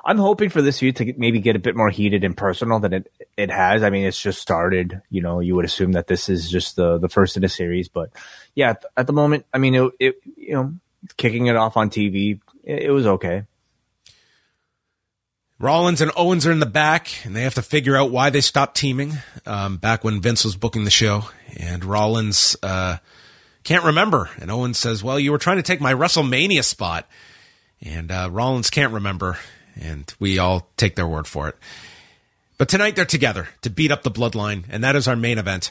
I'm 0.04 0.18
hoping 0.18 0.48
for 0.48 0.62
this 0.62 0.78
feud 0.78 0.96
to 0.96 1.12
maybe 1.16 1.40
get 1.40 1.56
a 1.56 1.60
bit 1.60 1.76
more 1.76 1.90
heated 1.90 2.24
and 2.24 2.36
personal 2.36 2.80
than 2.80 2.92
it 2.94 3.12
it 3.36 3.50
has. 3.50 3.82
I 3.82 3.90
mean, 3.90 4.06
it's 4.06 4.20
just 4.20 4.40
started. 4.40 5.02
You 5.10 5.22
know, 5.22 5.40
you 5.40 5.54
would 5.54 5.64
assume 5.64 5.92
that 5.92 6.06
this 6.06 6.28
is 6.28 6.50
just 6.50 6.76
the 6.76 6.98
the 6.98 7.08
first 7.08 7.36
in 7.36 7.44
a 7.44 7.48
series, 7.48 7.88
but 7.88 8.10
yeah, 8.54 8.74
at, 8.96 9.06
the 9.06 9.12
moment, 9.12 9.46
I 9.52 9.58
mean, 9.58 9.74
it, 9.74 9.92
it 10.00 10.16
you 10.36 10.54
know, 10.54 10.74
kicking 11.16 11.46
it 11.46 11.56
off 11.56 11.76
on 11.76 11.90
TV, 11.90 12.40
it, 12.64 12.84
it 12.84 12.90
was 12.90 13.06
okay. 13.06 13.44
Rollins 15.58 16.02
and 16.02 16.10
Owens 16.16 16.46
are 16.46 16.52
in 16.52 16.58
the 16.58 16.66
back, 16.66 17.24
and 17.24 17.34
they 17.34 17.42
have 17.42 17.54
to 17.54 17.62
figure 17.62 17.96
out 17.96 18.10
why 18.10 18.28
they 18.28 18.42
stopped 18.42 18.76
teaming 18.76 19.14
um, 19.46 19.78
back 19.78 20.04
when 20.04 20.20
Vince 20.20 20.44
was 20.44 20.54
booking 20.54 20.84
the 20.84 20.90
show. 20.90 21.24
And 21.58 21.82
Rollins 21.82 22.56
uh, 22.62 22.98
can't 23.64 23.84
remember. 23.84 24.28
And 24.38 24.50
Owens 24.50 24.78
says, 24.78 25.02
Well, 25.02 25.18
you 25.18 25.32
were 25.32 25.38
trying 25.38 25.56
to 25.56 25.62
take 25.62 25.80
my 25.80 25.94
WrestleMania 25.94 26.62
spot. 26.62 27.08
And 27.80 28.10
uh, 28.10 28.28
Rollins 28.30 28.68
can't 28.68 28.92
remember. 28.92 29.38
And 29.80 30.12
we 30.18 30.38
all 30.38 30.68
take 30.76 30.94
their 30.94 31.06
word 31.06 31.26
for 31.26 31.48
it. 31.48 31.56
But 32.58 32.68
tonight 32.68 32.96
they're 32.96 33.04
together 33.04 33.48
to 33.62 33.70
beat 33.70 33.90
up 33.90 34.02
the 34.02 34.10
bloodline, 34.10 34.64
and 34.70 34.82
that 34.82 34.96
is 34.96 35.06
our 35.06 35.16
main 35.16 35.38
event. 35.38 35.70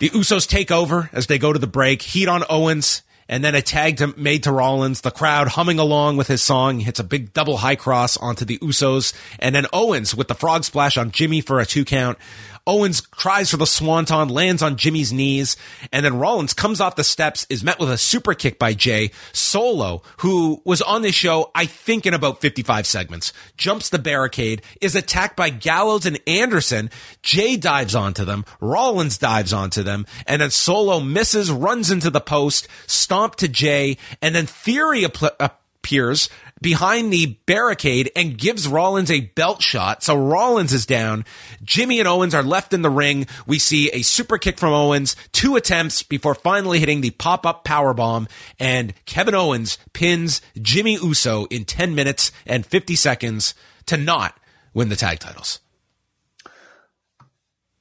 The 0.00 0.10
Usos 0.10 0.48
take 0.48 0.70
over 0.70 1.10
as 1.12 1.26
they 1.26 1.38
go 1.38 1.52
to 1.52 1.58
the 1.58 1.66
break, 1.66 2.02
heat 2.02 2.28
on 2.28 2.44
Owens, 2.48 3.02
and 3.28 3.44
then 3.44 3.54
a 3.54 3.60
tag 3.60 3.98
to, 3.98 4.06
made 4.16 4.44
to 4.44 4.52
Rollins. 4.52 5.02
The 5.02 5.10
crowd 5.10 5.48
humming 5.48 5.78
along 5.78 6.16
with 6.16 6.28
his 6.28 6.42
song. 6.42 6.80
Hits 6.80 6.98
a 6.98 7.04
big 7.04 7.34
double 7.34 7.58
high 7.58 7.76
cross 7.76 8.16
onto 8.16 8.44
the 8.44 8.58
Usos, 8.58 9.12
and 9.38 9.54
then 9.54 9.66
Owens 9.72 10.14
with 10.14 10.28
the 10.28 10.34
frog 10.34 10.64
splash 10.64 10.96
on 10.96 11.10
Jimmy 11.10 11.42
for 11.42 11.60
a 11.60 11.66
two 11.66 11.84
count. 11.84 12.16
Owens 12.68 13.00
tries 13.16 13.50
for 13.50 13.56
the 13.56 13.66
swanton, 13.66 14.28
lands 14.28 14.62
on 14.62 14.76
Jimmy's 14.76 15.10
knees, 15.10 15.56
and 15.90 16.04
then 16.04 16.18
Rollins 16.18 16.52
comes 16.52 16.82
off 16.82 16.96
the 16.96 17.02
steps, 17.02 17.46
is 17.48 17.64
met 17.64 17.80
with 17.80 17.90
a 17.90 17.96
super 17.96 18.34
kick 18.34 18.58
by 18.58 18.74
Jey. 18.74 19.10
Solo, 19.32 20.02
who 20.18 20.60
was 20.66 20.82
on 20.82 21.00
this 21.00 21.14
show, 21.14 21.50
I 21.54 21.64
think 21.64 22.04
in 22.04 22.12
about 22.12 22.42
55 22.42 22.86
segments, 22.86 23.32
jumps 23.56 23.88
the 23.88 23.98
barricade, 23.98 24.60
is 24.82 24.94
attacked 24.94 25.34
by 25.34 25.48
Gallows 25.48 26.04
and 26.04 26.20
Anderson. 26.26 26.90
Jey 27.22 27.56
dives 27.56 27.94
onto 27.94 28.26
them, 28.26 28.44
Rollins 28.60 29.16
dives 29.16 29.54
onto 29.54 29.82
them, 29.82 30.04
and 30.26 30.42
then 30.42 30.50
Solo 30.50 31.00
misses, 31.00 31.50
runs 31.50 31.90
into 31.90 32.10
the 32.10 32.20
post, 32.20 32.68
stomp 32.86 33.36
to 33.36 33.48
Jey, 33.48 33.96
and 34.20 34.34
then 34.34 34.44
Theory 34.44 35.04
appears 35.04 36.28
behind 36.60 37.12
the 37.12 37.38
barricade 37.46 38.10
and 38.16 38.38
gives 38.38 38.68
Rollins 38.68 39.10
a 39.10 39.20
belt 39.20 39.62
shot. 39.62 40.02
So 40.02 40.16
Rollins 40.16 40.72
is 40.72 40.86
down. 40.86 41.24
Jimmy 41.62 41.98
and 41.98 42.08
Owens 42.08 42.34
are 42.34 42.42
left 42.42 42.72
in 42.72 42.82
the 42.82 42.90
ring. 42.90 43.26
We 43.46 43.58
see 43.58 43.90
a 43.90 44.02
super 44.02 44.38
kick 44.38 44.58
from 44.58 44.72
Owens, 44.72 45.16
two 45.32 45.56
attempts 45.56 46.02
before 46.02 46.34
finally 46.34 46.78
hitting 46.78 47.00
the 47.00 47.10
pop-up 47.10 47.64
power 47.64 47.94
bomb 47.94 48.28
and 48.58 48.94
Kevin 49.06 49.34
Owens 49.34 49.78
pins 49.92 50.40
Jimmy 50.60 50.94
Uso 50.94 51.44
in 51.46 51.64
10 51.64 51.94
minutes 51.94 52.32
and 52.46 52.64
50 52.66 52.94
seconds 52.96 53.54
to 53.86 53.96
not 53.96 54.38
win 54.74 54.88
the 54.88 54.96
tag 54.96 55.18
titles. 55.18 55.60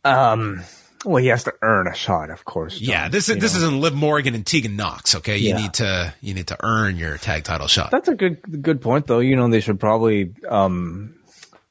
Um, 0.04 0.64
well, 1.08 1.22
he 1.22 1.28
has 1.30 1.44
to 1.46 1.54
earn 1.62 1.88
a 1.88 1.96
shot, 1.96 2.30
of 2.30 2.46
course. 2.46 2.78
John, 2.80 2.90
Yeah, 2.90 3.08
this 3.10 3.30
is 3.30 3.38
this 3.38 3.54
know. 3.54 3.60
isn't 3.68 3.82
Liv 3.82 3.94
Morgan 3.96 4.36
and 4.36 4.46
Tegan 4.46 4.76
Nox, 4.76 5.16
okay? 5.16 5.38
You 5.38 5.50
Yeah. 5.50 5.58
need 5.62 5.74
to 5.76 6.14
you 6.22 6.34
need 6.34 6.48
to 6.48 6.58
earn 6.64 6.98
your 6.98 7.18
tag 7.18 7.44
title 7.44 7.68
shot. 7.68 7.92
That's 7.92 8.08
a 8.10 8.16
good 8.16 8.62
good 8.62 8.82
point, 8.82 9.08
though. 9.08 9.20
You 9.20 9.36
know, 9.36 9.50
they 9.50 9.60
should 9.62 9.80
probably. 9.80 10.34
Um, 10.48 11.14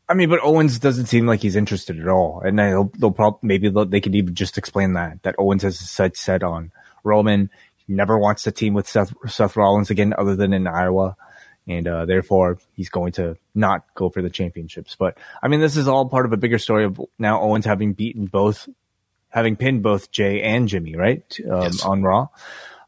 I 0.09 0.15
mean, 0.15 0.29
but 0.29 0.39
Owens 0.43 0.79
doesn't 0.79 1.07
seem 1.07 1.27
like 1.27 1.41
he's 1.41 1.57
interested 1.57 2.01
at 2.01 2.09
all, 2.09 2.41
and 2.45 2.59
they'll 2.59 2.91
they'll 2.99 3.11
probably 3.11 3.41
maybe 3.43 3.69
they'll, 3.69 3.85
they 3.87 4.01
could 4.01 4.15
even 4.15 4.35
just 4.35 4.57
explain 4.57 4.93
that 4.95 5.23
that 5.25 5.35
Owens 5.39 5.63
has 5.65 5.79
sights 5.79 6.21
set 6.21 6.43
on 6.43 6.71
Roman. 7.05 7.51
He 7.87 7.93
never 7.93 8.19
wants 8.19 8.45
to 8.45 8.53
team 8.53 8.73
with 8.75 8.89
Seth 8.89 9.13
Seth 9.29 9.57
Rollins 9.57 9.91
again, 9.91 10.15
other 10.17 10.37
than 10.37 10.53
in 10.53 10.67
Iowa, 10.69 11.17
and 11.67 11.89
uh, 11.89 12.05
therefore 12.05 12.59
he's 12.75 12.89
going 12.89 13.13
to 13.13 13.37
not 13.55 13.83
go 13.97 14.09
for 14.09 14.23
the 14.23 14.31
championships. 14.31 14.95
But 14.97 15.19
I 15.43 15.49
mean, 15.49 15.61
this 15.61 15.77
is 15.77 15.89
all 15.89 16.09
part 16.09 16.25
of 16.27 16.33
a 16.33 16.37
bigger 16.37 16.59
story 16.59 16.85
of 16.85 17.01
now 17.19 17.41
Owens 17.43 17.65
having 17.65 17.93
beaten 17.93 18.27
both, 18.27 18.69
having 19.37 19.55
pinned 19.55 19.83
both 19.83 20.11
Jey 20.11 20.41
and 20.41 20.67
Jimmy, 20.67 20.97
right, 20.97 21.23
um, 21.49 21.63
Yes. 21.63 21.85
on 21.85 22.03
Raw. 22.03 22.29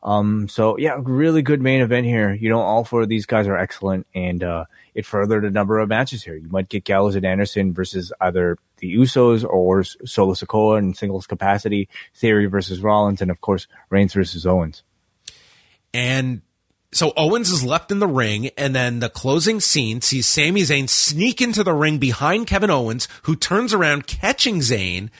Um, 0.02 0.48
so 0.48 0.78
yeah, 0.78 0.96
really 1.02 1.42
good 1.42 1.60
main 1.60 1.82
event 1.82 2.06
here. 2.06 2.32
You 2.32 2.48
know, 2.48 2.60
all 2.60 2.84
four 2.84 3.02
of 3.02 3.08
these 3.10 3.26
guys 3.26 3.46
are 3.46 3.58
excellent 3.58 4.06
and, 4.14 4.42
uh, 4.42 4.64
it 4.94 5.04
furthered 5.04 5.44
a 5.44 5.50
number 5.50 5.78
of 5.78 5.88
matches 5.90 6.24
here. 6.24 6.36
You 6.36 6.48
might 6.48 6.68
get 6.70 6.84
Gallows 6.84 7.16
and 7.16 7.26
Anderson 7.26 7.74
versus 7.74 8.12
either 8.20 8.56
the 8.78 8.96
Usos 8.96 9.44
or 9.44 9.84
Solo 9.84 10.32
Sikoa 10.32 10.78
in 10.78 10.94
singles 10.94 11.26
capacity, 11.26 11.88
Theory 12.14 12.46
versus 12.46 12.80
Rollins, 12.80 13.20
and 13.20 13.30
of 13.30 13.40
course, 13.42 13.66
Reigns 13.90 14.14
versus 14.14 14.46
Owens. 14.46 14.82
And 15.92 16.42
so 16.90 17.12
Owens 17.16 17.50
is 17.50 17.62
left 17.64 17.90
in 17.92 17.98
the 17.98 18.06
ring, 18.08 18.48
and 18.56 18.74
then 18.74 19.00
the 19.00 19.08
closing 19.10 19.60
scene 19.60 20.00
sees 20.00 20.26
Sami 20.26 20.62
Zayn 20.62 20.88
sneak 20.88 21.40
into 21.42 21.62
the 21.62 21.74
ring 21.74 21.98
behind 21.98 22.46
Kevin 22.46 22.70
Owens, 22.70 23.06
who 23.24 23.36
turns 23.36 23.74
around 23.74 24.06
catching 24.06 24.60
Zayn, 24.60 25.10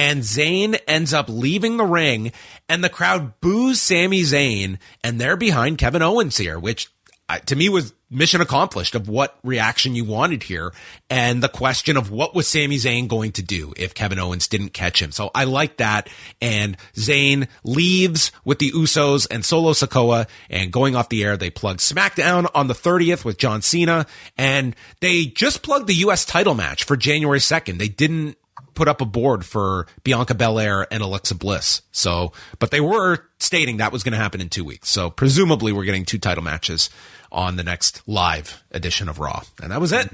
and 0.00 0.22
Zayn 0.22 0.80
ends 0.88 1.12
up 1.12 1.28
leaving 1.28 1.76
the 1.76 1.84
ring, 1.84 2.32
and 2.70 2.82
the 2.82 2.88
crowd 2.88 3.38
boos 3.42 3.82
Sami 3.82 4.22
Zayn, 4.22 4.78
and 5.04 5.20
they're 5.20 5.36
behind 5.36 5.76
Kevin 5.76 6.00
Owens 6.00 6.38
here, 6.38 6.58
which 6.58 6.88
uh, 7.28 7.38
to 7.40 7.54
me 7.54 7.68
was 7.68 7.92
mission 8.08 8.40
accomplished 8.40 8.94
of 8.94 9.10
what 9.10 9.38
reaction 9.44 9.94
you 9.94 10.06
wanted 10.06 10.44
here, 10.44 10.72
and 11.10 11.42
the 11.42 11.50
question 11.50 11.98
of 11.98 12.10
what 12.10 12.34
was 12.34 12.48
Sami 12.48 12.76
Zayn 12.76 13.08
going 13.08 13.32
to 13.32 13.42
do 13.42 13.74
if 13.76 13.92
Kevin 13.92 14.18
Owens 14.18 14.48
didn't 14.48 14.70
catch 14.70 15.02
him. 15.02 15.12
So 15.12 15.30
I 15.34 15.44
like 15.44 15.76
that, 15.76 16.08
and 16.40 16.78
Zayn 16.94 17.46
leaves 17.62 18.32
with 18.42 18.58
the 18.58 18.72
Usos 18.72 19.26
and 19.30 19.44
Solo 19.44 19.72
Sikoa, 19.72 20.28
and 20.48 20.72
going 20.72 20.96
off 20.96 21.10
the 21.10 21.24
air, 21.24 21.36
they 21.36 21.50
plug 21.50 21.76
SmackDown 21.76 22.50
on 22.54 22.68
the 22.68 22.74
30th 22.74 23.22
with 23.22 23.36
John 23.36 23.60
Cena, 23.60 24.06
and 24.38 24.74
they 25.00 25.26
just 25.26 25.62
plugged 25.62 25.88
the 25.88 25.94
U.S. 25.96 26.24
title 26.24 26.54
match 26.54 26.84
for 26.84 26.96
January 26.96 27.38
2nd. 27.38 27.76
They 27.76 27.88
didn't 27.88 28.38
put 28.80 28.88
up 28.88 29.02
a 29.02 29.04
board 29.04 29.44
for 29.44 29.86
Bianca 30.04 30.34
Belair 30.34 30.86
and 30.90 31.02
Alexa 31.02 31.34
Bliss. 31.34 31.82
So, 31.92 32.32
but 32.58 32.70
they 32.70 32.80
were 32.80 33.18
stating 33.38 33.76
that 33.76 33.92
was 33.92 34.02
going 34.02 34.12
to 34.12 34.18
happen 34.18 34.40
in 34.40 34.48
two 34.48 34.64
weeks. 34.64 34.88
So 34.88 35.10
presumably 35.10 35.70
we're 35.70 35.84
getting 35.84 36.06
two 36.06 36.16
title 36.16 36.42
matches 36.42 36.88
on 37.30 37.56
the 37.56 37.62
next 37.62 38.00
live 38.08 38.64
edition 38.70 39.10
of 39.10 39.18
Raw. 39.18 39.42
And 39.62 39.70
that 39.70 39.82
was 39.82 39.92
it. 39.92 40.08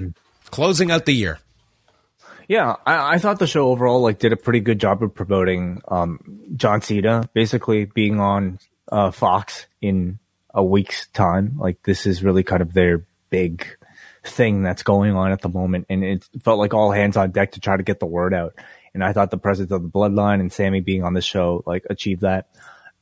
Closing 0.47 0.91
out 0.91 1.05
the 1.05 1.13
year. 1.13 1.39
Yeah, 2.49 2.75
I, 2.85 3.13
I 3.13 3.17
thought 3.19 3.39
the 3.39 3.47
show 3.47 3.69
overall 3.69 4.01
like 4.01 4.19
did 4.19 4.33
a 4.33 4.37
pretty 4.37 4.59
good 4.59 4.81
job 4.81 5.01
of 5.01 5.15
promoting 5.15 5.81
um, 5.87 6.19
John 6.57 6.81
Cena, 6.81 7.29
basically 7.33 7.85
being 7.85 8.19
on 8.19 8.59
uh, 8.91 9.11
Fox 9.11 9.65
in 9.81 10.19
a 10.53 10.61
week's 10.61 11.07
time. 11.07 11.57
Like 11.57 11.83
this 11.83 12.05
is 12.05 12.21
really 12.21 12.43
kind 12.43 12.61
of 12.61 12.73
their 12.73 13.05
big 13.29 13.65
thing 14.27 14.63
that's 14.63 14.83
going 14.83 15.15
on 15.15 15.31
at 15.31 15.41
the 15.41 15.49
moment. 15.49 15.87
And 15.89 16.03
it 16.03 16.27
felt 16.43 16.59
like 16.59 16.73
all 16.73 16.91
hands 16.91 17.17
on 17.17 17.31
deck 17.31 17.53
to 17.53 17.59
try 17.59 17.77
to 17.77 17.83
get 17.83 17.99
the 17.99 18.05
word 18.05 18.33
out. 18.33 18.55
And 18.93 19.03
I 19.03 19.13
thought 19.13 19.31
the 19.31 19.37
presence 19.37 19.71
of 19.71 19.83
the 19.83 19.89
bloodline 19.89 20.39
and 20.39 20.51
Sami 20.51 20.81
being 20.81 21.03
on 21.03 21.13
the 21.13 21.21
show, 21.21 21.63
like 21.65 21.85
achieved 21.89 22.21
that. 22.21 22.47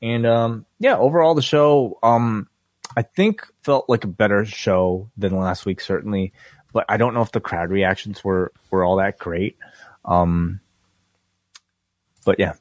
And, 0.01 0.25
um, 0.25 0.65
yeah, 0.79 0.97
overall 0.97 1.35
the 1.35 1.41
show, 1.41 1.97
um, 2.03 2.49
I 2.95 3.01
think 3.01 3.47
felt 3.63 3.89
like 3.89 4.03
a 4.03 4.07
better 4.07 4.45
show 4.45 5.09
than 5.17 5.35
last 5.35 5.65
week, 5.65 5.81
certainly, 5.81 6.33
but 6.73 6.85
I 6.89 6.97
don't 6.97 7.13
know 7.13 7.21
if 7.21 7.31
the 7.31 7.39
crowd 7.39 7.69
reactions 7.69 8.23
were, 8.23 8.51
were 8.69 8.83
all 8.83 8.97
that 8.97 9.17
great. 9.17 9.57
Um, 10.03 10.59
but 12.25 12.39
yeah, 12.39 12.53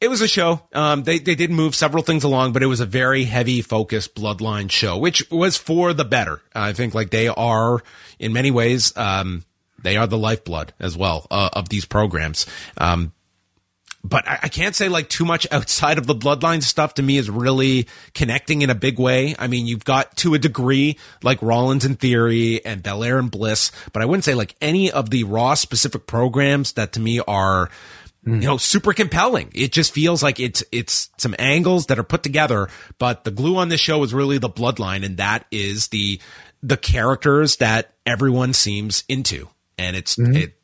it 0.00 0.08
was 0.08 0.20
a 0.20 0.28
show. 0.28 0.60
Um, 0.72 1.04
they 1.04 1.18
they 1.18 1.34
did 1.34 1.50
move 1.50 1.74
several 1.74 2.02
things 2.02 2.24
along, 2.24 2.52
but 2.52 2.62
it 2.62 2.66
was 2.66 2.80
a 2.80 2.86
very 2.86 3.24
heavy 3.24 3.62
focused 3.62 4.14
bloodline 4.14 4.70
show, 4.70 4.98
which 4.98 5.28
was 5.30 5.56
for 5.56 5.92
the 5.92 6.04
better. 6.04 6.42
I 6.54 6.72
think 6.72 6.94
like 6.94 7.10
they 7.10 7.28
are 7.28 7.82
in 8.18 8.32
many 8.32 8.50
ways, 8.50 8.96
um, 8.96 9.44
they 9.82 9.96
are 9.96 10.06
the 10.06 10.18
lifeblood 10.18 10.74
as 10.78 10.96
well 10.96 11.26
uh, 11.30 11.50
of 11.52 11.68
these 11.68 11.84
programs. 11.84 12.46
Um, 12.76 13.12
but 14.08 14.26
I, 14.28 14.38
I, 14.44 14.48
can't 14.48 14.74
say 14.74 14.88
like 14.88 15.08
too 15.08 15.24
much 15.24 15.46
outside 15.52 15.98
of 15.98 16.06
the 16.06 16.14
bloodline 16.14 16.62
stuff 16.62 16.94
to 16.94 17.02
me 17.02 17.16
is 17.16 17.28
really 17.28 17.86
connecting 18.14 18.62
in 18.62 18.70
a 18.70 18.74
big 18.74 18.98
way. 18.98 19.34
I 19.38 19.46
mean, 19.46 19.66
you've 19.66 19.84
got 19.84 20.16
to 20.18 20.34
a 20.34 20.38
degree 20.38 20.98
like 21.22 21.42
Rollins 21.42 21.84
and 21.84 21.98
theory 21.98 22.64
and 22.64 22.82
Belair 22.82 23.18
and 23.18 23.30
Bliss, 23.30 23.72
but 23.92 24.02
I 24.02 24.04
wouldn't 24.04 24.24
say 24.24 24.34
like 24.34 24.54
any 24.60 24.90
of 24.90 25.10
the 25.10 25.24
Raw 25.24 25.54
specific 25.54 26.06
programs 26.06 26.72
that 26.72 26.92
to 26.92 27.00
me 27.00 27.20
are 27.26 27.70
you 28.26 28.46
know, 28.46 28.56
super 28.56 28.92
compelling. 28.92 29.50
It 29.54 29.72
just 29.72 29.92
feels 29.92 30.22
like 30.22 30.40
it's, 30.40 30.64
it's 30.72 31.10
some 31.16 31.34
angles 31.38 31.86
that 31.86 31.98
are 31.98 32.04
put 32.04 32.22
together, 32.22 32.68
but 32.98 33.24
the 33.24 33.30
glue 33.30 33.56
on 33.56 33.68
this 33.68 33.80
show 33.80 34.02
is 34.02 34.12
really 34.12 34.38
the 34.38 34.50
bloodline. 34.50 35.04
And 35.04 35.18
that 35.18 35.46
is 35.50 35.88
the, 35.88 36.20
the 36.62 36.76
characters 36.76 37.56
that 37.56 37.94
everyone 38.04 38.52
seems 38.52 39.04
into. 39.08 39.48
And 39.78 39.96
it's, 39.96 40.16
mm-hmm. 40.16 40.34
it, 40.34 40.54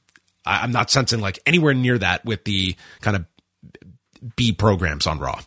I'm 0.44 0.72
not 0.72 0.90
sensing 0.90 1.20
like 1.20 1.38
anywhere 1.46 1.74
near 1.74 1.98
that 1.98 2.24
with 2.24 2.44
the 2.44 2.74
kind 3.00 3.16
of 3.16 3.26
B 4.34 4.52
programs 4.52 5.06
on 5.06 5.18
Raw. 5.18 5.40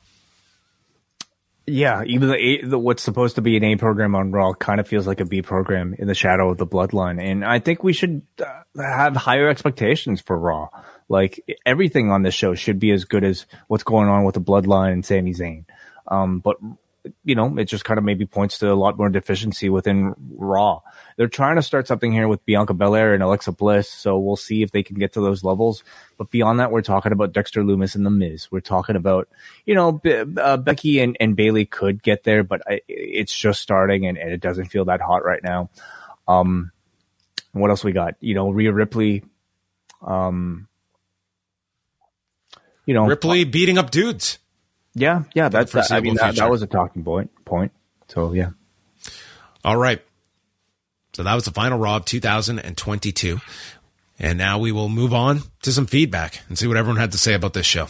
Yeah, 1.67 2.03
even 2.05 2.29
the, 2.29 2.35
A, 2.35 2.61
the, 2.61 2.77
what's 2.77 3.01
supposed 3.01 3.35
to 3.35 3.41
be 3.41 3.57
an 3.57 3.63
A 3.63 3.75
program 3.75 4.13
on 4.13 4.31
Raw 4.31 4.53
kind 4.53 4.79
of 4.79 4.87
feels 4.87 5.07
like 5.07 5.19
a 5.19 5.25
B 5.25 5.41
program 5.41 5.95
in 5.97 6.07
the 6.07 6.13
shadow 6.13 6.51
of 6.51 6.57
the 6.57 6.67
Bloodline, 6.67 7.19
and 7.19 7.43
I 7.43 7.57
think 7.59 7.83
we 7.83 7.91
should 7.91 8.21
uh, 8.39 8.61
have 8.79 9.15
higher 9.15 9.49
expectations 9.49 10.21
for 10.21 10.37
Raw. 10.37 10.69
Like 11.09 11.43
everything 11.65 12.11
on 12.11 12.21
this 12.21 12.35
show 12.35 12.53
should 12.53 12.79
be 12.79 12.91
as 12.91 13.05
good 13.05 13.23
as 13.23 13.47
what's 13.67 13.83
going 13.83 14.09
on 14.09 14.25
with 14.25 14.35
the 14.35 14.41
Bloodline 14.41 14.93
and 14.93 15.05
Sami 15.05 15.33
Zayn. 15.33 15.65
Um, 16.07 16.39
but 16.39 16.57
you 17.23 17.35
know, 17.35 17.57
it 17.57 17.65
just 17.65 17.85
kind 17.85 17.97
of 17.97 18.03
maybe 18.03 18.25
points 18.25 18.59
to 18.59 18.71
a 18.71 18.73
lot 18.73 18.97
more 18.97 19.09
deficiency 19.09 19.69
within 19.69 20.13
Raw. 20.35 20.81
They're 21.17 21.27
trying 21.27 21.55
to 21.55 21.61
start 21.61 21.87
something 21.87 22.11
here 22.11 22.27
with 22.27 22.45
Bianca 22.45 22.73
Belair 22.73 23.13
and 23.13 23.23
Alexa 23.23 23.51
Bliss, 23.51 23.89
so 23.89 24.17
we'll 24.17 24.35
see 24.35 24.61
if 24.61 24.71
they 24.71 24.83
can 24.83 24.97
get 24.97 25.13
to 25.13 25.21
those 25.21 25.43
levels. 25.43 25.83
But 26.17 26.31
beyond 26.31 26.59
that, 26.59 26.71
we're 26.71 26.81
talking 26.81 27.11
about 27.11 27.33
Dexter 27.33 27.63
Lumis 27.63 27.95
and 27.95 28.05
The 28.05 28.09
Miz. 28.09 28.51
We're 28.51 28.59
talking 28.59 28.95
about, 28.95 29.27
you 29.65 29.75
know, 29.75 30.01
uh, 30.37 30.57
Becky 30.57 30.99
and, 30.99 31.15
and 31.19 31.35
Bayley 31.35 31.65
could 31.65 32.01
get 32.03 32.23
there, 32.23 32.43
but 32.43 32.61
I, 32.67 32.81
it's 32.87 33.35
just 33.35 33.61
starting 33.61 34.05
and, 34.05 34.17
and, 34.17 34.31
it 34.31 34.41
doesn't 34.41 34.65
feel 34.65 34.85
that 34.85 35.01
hot 35.01 35.23
right 35.23 35.43
now. 35.43 35.69
Um, 36.27 36.71
what 37.51 37.69
else 37.69 37.83
we 37.83 37.91
got? 37.91 38.15
You 38.19 38.35
know, 38.35 38.49
Rhea 38.49 38.73
Ripley, 38.73 39.23
um, 40.01 40.67
you 42.85 42.93
know, 42.93 43.05
Ripley 43.05 43.45
beating 43.45 43.77
up 43.77 43.91
dudes. 43.91 44.39
Yeah, 44.95 45.23
yeah, 45.35 45.49
that's 45.49 45.73
that, 45.73 45.91
I 45.91 45.99
mean 45.99 46.15
that, 46.15 46.35
that, 46.35 46.49
was 46.49 46.61
a 46.61 46.67
talking 46.67 47.03
point. 47.03 47.29
Point. 47.43 47.73
So 48.07 48.33
yeah. 48.33 48.51
All 49.63 49.75
right. 49.75 50.01
So 51.13 51.23
that 51.23 51.35
was 51.35 51.45
the 51.45 51.51
final 51.51 51.77
Raw 51.77 51.97
of 51.97 52.05
2022, 52.05 53.39
and 54.19 54.37
now 54.37 54.57
we 54.57 54.71
will 54.71 54.89
move 54.89 55.13
on 55.13 55.41
to 55.63 55.71
some 55.71 55.85
feedback 55.85 56.41
and 56.47 56.57
see 56.57 56.67
what 56.67 56.77
everyone 56.77 56.99
had 56.99 57.11
to 57.11 57.17
say 57.17 57.33
about 57.33 57.53
this 57.53 57.65
show. 57.65 57.87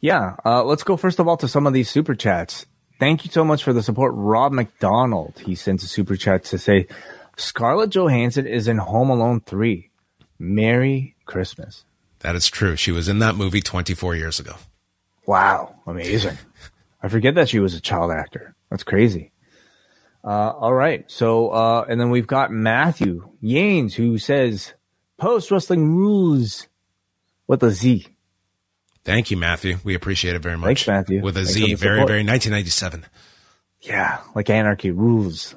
Yeah, 0.00 0.36
uh, 0.44 0.64
let's 0.64 0.82
go 0.82 0.96
first 0.96 1.18
of 1.18 1.28
all 1.28 1.36
to 1.38 1.48
some 1.48 1.66
of 1.66 1.72
these 1.72 1.90
super 1.90 2.14
chats. 2.14 2.66
Thank 2.98 3.24
you 3.24 3.30
so 3.30 3.44
much 3.44 3.62
for 3.62 3.72
the 3.72 3.82
support, 3.82 4.12
Rob 4.14 4.52
McDonald. 4.52 5.38
He 5.44 5.54
sends 5.54 5.84
a 5.84 5.88
super 5.88 6.16
chat 6.16 6.44
to 6.44 6.58
say 6.58 6.86
Scarlett 7.36 7.90
Johansson 7.90 8.46
is 8.46 8.68
in 8.68 8.78
Home 8.78 9.10
Alone 9.10 9.40
three. 9.40 9.90
Merry 10.38 11.16
Christmas. 11.24 11.84
That 12.20 12.34
is 12.34 12.48
true. 12.48 12.76
She 12.76 12.92
was 12.92 13.08
in 13.08 13.18
that 13.20 13.36
movie 13.36 13.60
24 13.60 14.16
years 14.16 14.40
ago. 14.40 14.56
Wow. 15.26 15.74
Amazing. 15.86 16.38
I 17.02 17.08
forget 17.08 17.34
that 17.34 17.48
she 17.48 17.58
was 17.58 17.74
a 17.74 17.80
child 17.80 18.10
actor. 18.12 18.54
That's 18.70 18.84
crazy. 18.84 19.32
Uh, 20.24 20.50
all 20.50 20.74
right. 20.74 21.04
So, 21.10 21.50
uh, 21.50 21.84
and 21.88 22.00
then 22.00 22.10
we've 22.10 22.26
got 22.26 22.50
Matthew 22.50 23.28
Yanes 23.42 23.92
who 23.92 24.18
says 24.18 24.74
post 25.18 25.50
wrestling 25.50 25.94
rules 25.94 26.68
with 27.46 27.62
a 27.62 27.70
Z. 27.70 28.08
Thank 29.04 29.30
you, 29.30 29.36
Matthew. 29.36 29.78
We 29.84 29.94
appreciate 29.94 30.34
it 30.34 30.42
very 30.42 30.58
much. 30.58 30.66
Thanks, 30.66 30.86
Matthew. 30.88 31.22
With 31.22 31.36
a 31.36 31.40
Thanks 31.44 31.52
Z. 31.52 31.74
Very, 31.74 31.98
very 31.98 32.24
1997. 32.24 33.06
Yeah. 33.82 34.20
Like 34.34 34.50
anarchy 34.50 34.90
rules. 34.90 35.54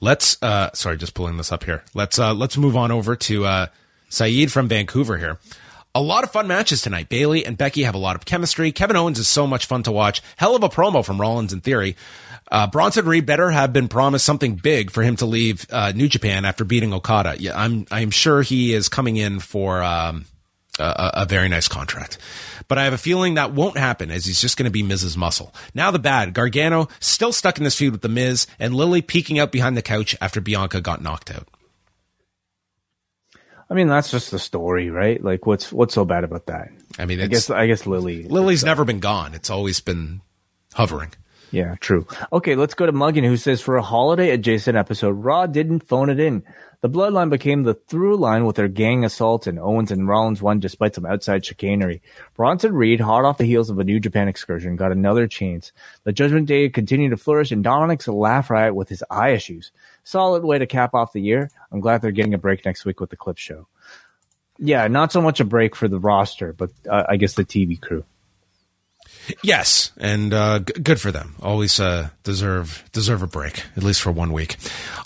Let's 0.00 0.40
uh 0.42 0.70
sorry, 0.74 0.96
just 0.96 1.14
pulling 1.14 1.38
this 1.38 1.50
up 1.50 1.64
here. 1.64 1.82
Let's 1.94 2.18
uh 2.18 2.34
let's 2.34 2.56
move 2.56 2.76
on 2.76 2.92
over 2.92 3.16
to 3.16 3.46
uh 3.46 3.66
Saeed 4.10 4.52
from 4.52 4.68
Vancouver 4.68 5.16
here. 5.16 5.38
A 5.98 6.08
lot 6.08 6.22
of 6.22 6.30
fun 6.30 6.46
matches 6.46 6.80
tonight. 6.80 7.08
Bayley 7.08 7.44
and 7.44 7.58
Becky 7.58 7.82
have 7.82 7.96
a 7.96 7.98
lot 7.98 8.14
of 8.14 8.24
chemistry. 8.24 8.70
Kevin 8.70 8.94
Owens 8.94 9.18
is 9.18 9.26
so 9.26 9.48
much 9.48 9.66
fun 9.66 9.82
to 9.82 9.90
watch. 9.90 10.22
Hell 10.36 10.54
of 10.54 10.62
a 10.62 10.68
promo 10.68 11.04
from 11.04 11.20
Rollins 11.20 11.52
in 11.52 11.60
theory. 11.60 11.96
Uh, 12.52 12.68
Bronson 12.68 13.04
Reed 13.04 13.26
better 13.26 13.50
have 13.50 13.72
been 13.72 13.88
promised 13.88 14.24
something 14.24 14.54
big 14.54 14.92
for 14.92 15.02
him 15.02 15.16
to 15.16 15.26
leave 15.26 15.66
uh, 15.72 15.90
New 15.96 16.06
Japan 16.06 16.44
after 16.44 16.64
beating 16.64 16.94
Okada. 16.94 17.34
Yeah, 17.40 17.60
I'm 17.60 17.84
I'm 17.90 18.12
sure 18.12 18.42
he 18.42 18.74
is 18.74 18.88
coming 18.88 19.16
in 19.16 19.40
for 19.40 19.82
um, 19.82 20.26
a, 20.78 21.10
a, 21.14 21.26
very 21.26 21.48
nice 21.48 21.66
contract. 21.66 22.16
But 22.68 22.78
I 22.78 22.84
have 22.84 22.92
a 22.92 22.98
feeling 22.98 23.34
that 23.34 23.52
won't 23.52 23.76
happen 23.76 24.12
as 24.12 24.24
he's 24.24 24.40
just 24.40 24.56
going 24.56 24.66
to 24.66 24.70
be 24.70 24.84
Miz's 24.84 25.16
muscle. 25.16 25.52
Now 25.74 25.90
the 25.90 25.98
bad. 25.98 26.32
Gargano 26.32 26.86
still 27.00 27.32
stuck 27.32 27.58
in 27.58 27.64
this 27.64 27.74
feud 27.74 27.90
with 27.90 28.02
the 28.02 28.08
Miz 28.08 28.46
and 28.60 28.72
Lily 28.72 29.02
peeking 29.02 29.40
out 29.40 29.50
behind 29.50 29.76
the 29.76 29.82
couch 29.82 30.14
after 30.20 30.40
Bianca 30.40 30.80
got 30.80 31.02
knocked 31.02 31.32
out. 31.32 31.48
I 33.70 33.74
mean, 33.74 33.88
that's 33.88 34.10
just 34.10 34.30
the 34.30 34.38
story, 34.38 34.90
right? 34.90 35.22
Like, 35.22 35.46
what's 35.46 35.72
what's 35.72 35.94
so 35.94 36.04
bad 36.04 36.24
about 36.24 36.46
that? 36.46 36.70
I 36.98 37.04
mean, 37.04 37.20
I 37.20 37.26
guess 37.26 37.50
I 37.50 37.66
guess 37.66 37.86
Lily 37.86 38.24
Lily's 38.24 38.64
never 38.64 38.84
been 38.84 39.00
gone. 39.00 39.34
It's 39.34 39.50
always 39.50 39.80
been 39.80 40.22
hovering. 40.74 41.12
Yeah, 41.50 41.76
true. 41.80 42.06
Okay, 42.30 42.56
let's 42.56 42.74
go 42.74 42.84
to 42.84 42.92
Muggin, 42.92 43.24
who 43.24 43.38
says 43.38 43.60
for 43.62 43.76
a 43.76 43.82
holiday 43.82 44.30
adjacent 44.30 44.76
episode, 44.76 45.12
Raw 45.12 45.46
didn't 45.46 45.80
phone 45.80 46.10
it 46.10 46.20
in. 46.20 46.44
The 46.80 46.90
bloodline 46.90 47.30
became 47.30 47.62
the 47.62 47.74
through 47.74 48.18
line 48.18 48.44
with 48.44 48.56
their 48.56 48.68
gang 48.68 49.04
assault, 49.04 49.46
and 49.46 49.58
Owens 49.58 49.90
and 49.90 50.06
Rollins 50.06 50.42
won 50.42 50.60
despite 50.60 50.94
some 50.94 51.06
outside 51.06 51.44
chicanery. 51.44 52.02
Bronson 52.36 52.74
Reed, 52.74 53.00
hot 53.00 53.24
off 53.24 53.38
the 53.38 53.46
heels 53.46 53.70
of 53.70 53.78
a 53.78 53.84
New 53.84 53.98
Japan 53.98 54.28
excursion, 54.28 54.76
got 54.76 54.92
another 54.92 55.26
chance. 55.26 55.72
The 56.04 56.12
Judgment 56.12 56.46
Day 56.46 56.68
continued 56.68 57.10
to 57.10 57.16
flourish, 57.16 57.50
and 57.50 57.64
Dominik's 57.64 58.08
laugh 58.08 58.50
riot 58.50 58.74
with 58.74 58.88
his 58.90 59.02
eye 59.10 59.30
issues. 59.30 59.72
Solid 60.08 60.42
way 60.42 60.58
to 60.58 60.66
cap 60.66 60.94
off 60.94 61.12
the 61.12 61.20
year. 61.20 61.50
I'm 61.70 61.80
glad 61.80 62.00
they're 62.00 62.12
getting 62.12 62.32
a 62.32 62.38
break 62.38 62.64
next 62.64 62.86
week 62.86 62.98
with 62.98 63.10
the 63.10 63.16
clip 63.16 63.36
show. 63.36 63.68
Yeah, 64.56 64.88
not 64.88 65.12
so 65.12 65.20
much 65.20 65.38
a 65.38 65.44
break 65.44 65.76
for 65.76 65.86
the 65.86 65.98
roster, 65.98 66.54
but 66.54 66.70
uh, 66.90 67.02
I 67.06 67.18
guess 67.18 67.34
the 67.34 67.44
TV 67.44 67.78
crew. 67.78 68.06
Yes, 69.42 69.92
and 69.96 70.32
uh, 70.32 70.60
g- 70.60 70.80
good 70.82 71.00
for 71.00 71.10
them. 71.12 71.34
Always 71.42 71.78
uh, 71.80 72.10
deserve 72.24 72.84
deserve 72.92 73.22
a 73.22 73.26
break, 73.26 73.62
at 73.76 73.82
least 73.82 74.00
for 74.02 74.12
one 74.12 74.32
week. 74.32 74.56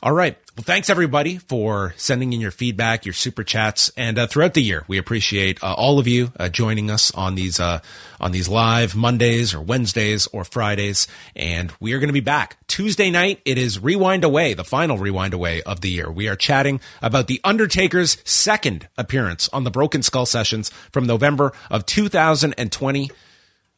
All 0.02 0.12
right. 0.12 0.36
Well, 0.54 0.64
thanks 0.64 0.90
everybody 0.90 1.38
for 1.38 1.94
sending 1.96 2.34
in 2.34 2.40
your 2.40 2.50
feedback, 2.50 3.06
your 3.06 3.14
super 3.14 3.42
chats, 3.42 3.90
and 3.96 4.18
uh, 4.18 4.26
throughout 4.26 4.52
the 4.52 4.62
year, 4.62 4.84
we 4.86 4.98
appreciate 4.98 5.62
uh, 5.64 5.72
all 5.72 5.98
of 5.98 6.06
you 6.06 6.30
uh, 6.38 6.50
joining 6.50 6.90
us 6.90 7.10
on 7.14 7.36
these 7.36 7.58
uh, 7.58 7.80
on 8.20 8.32
these 8.32 8.48
live 8.50 8.94
Mondays 8.94 9.54
or 9.54 9.62
Wednesdays 9.62 10.26
or 10.26 10.44
Fridays. 10.44 11.08
And 11.34 11.72
we 11.80 11.94
are 11.94 11.98
going 11.98 12.10
to 12.10 12.12
be 12.12 12.20
back 12.20 12.58
Tuesday 12.66 13.10
night. 13.10 13.40
It 13.46 13.56
is 13.56 13.78
Rewind 13.78 14.24
Away, 14.24 14.52
the 14.52 14.62
final 14.64 14.98
Rewind 14.98 15.32
Away 15.32 15.62
of 15.62 15.80
the 15.80 15.88
year. 15.90 16.10
We 16.12 16.28
are 16.28 16.36
chatting 16.36 16.80
about 17.00 17.28
the 17.28 17.40
Undertaker's 17.44 18.18
second 18.24 18.88
appearance 18.98 19.48
on 19.54 19.64
the 19.64 19.70
Broken 19.70 20.02
Skull 20.02 20.26
sessions 20.26 20.68
from 20.92 21.06
November 21.06 21.52
of 21.70 21.86
2020. 21.86 23.10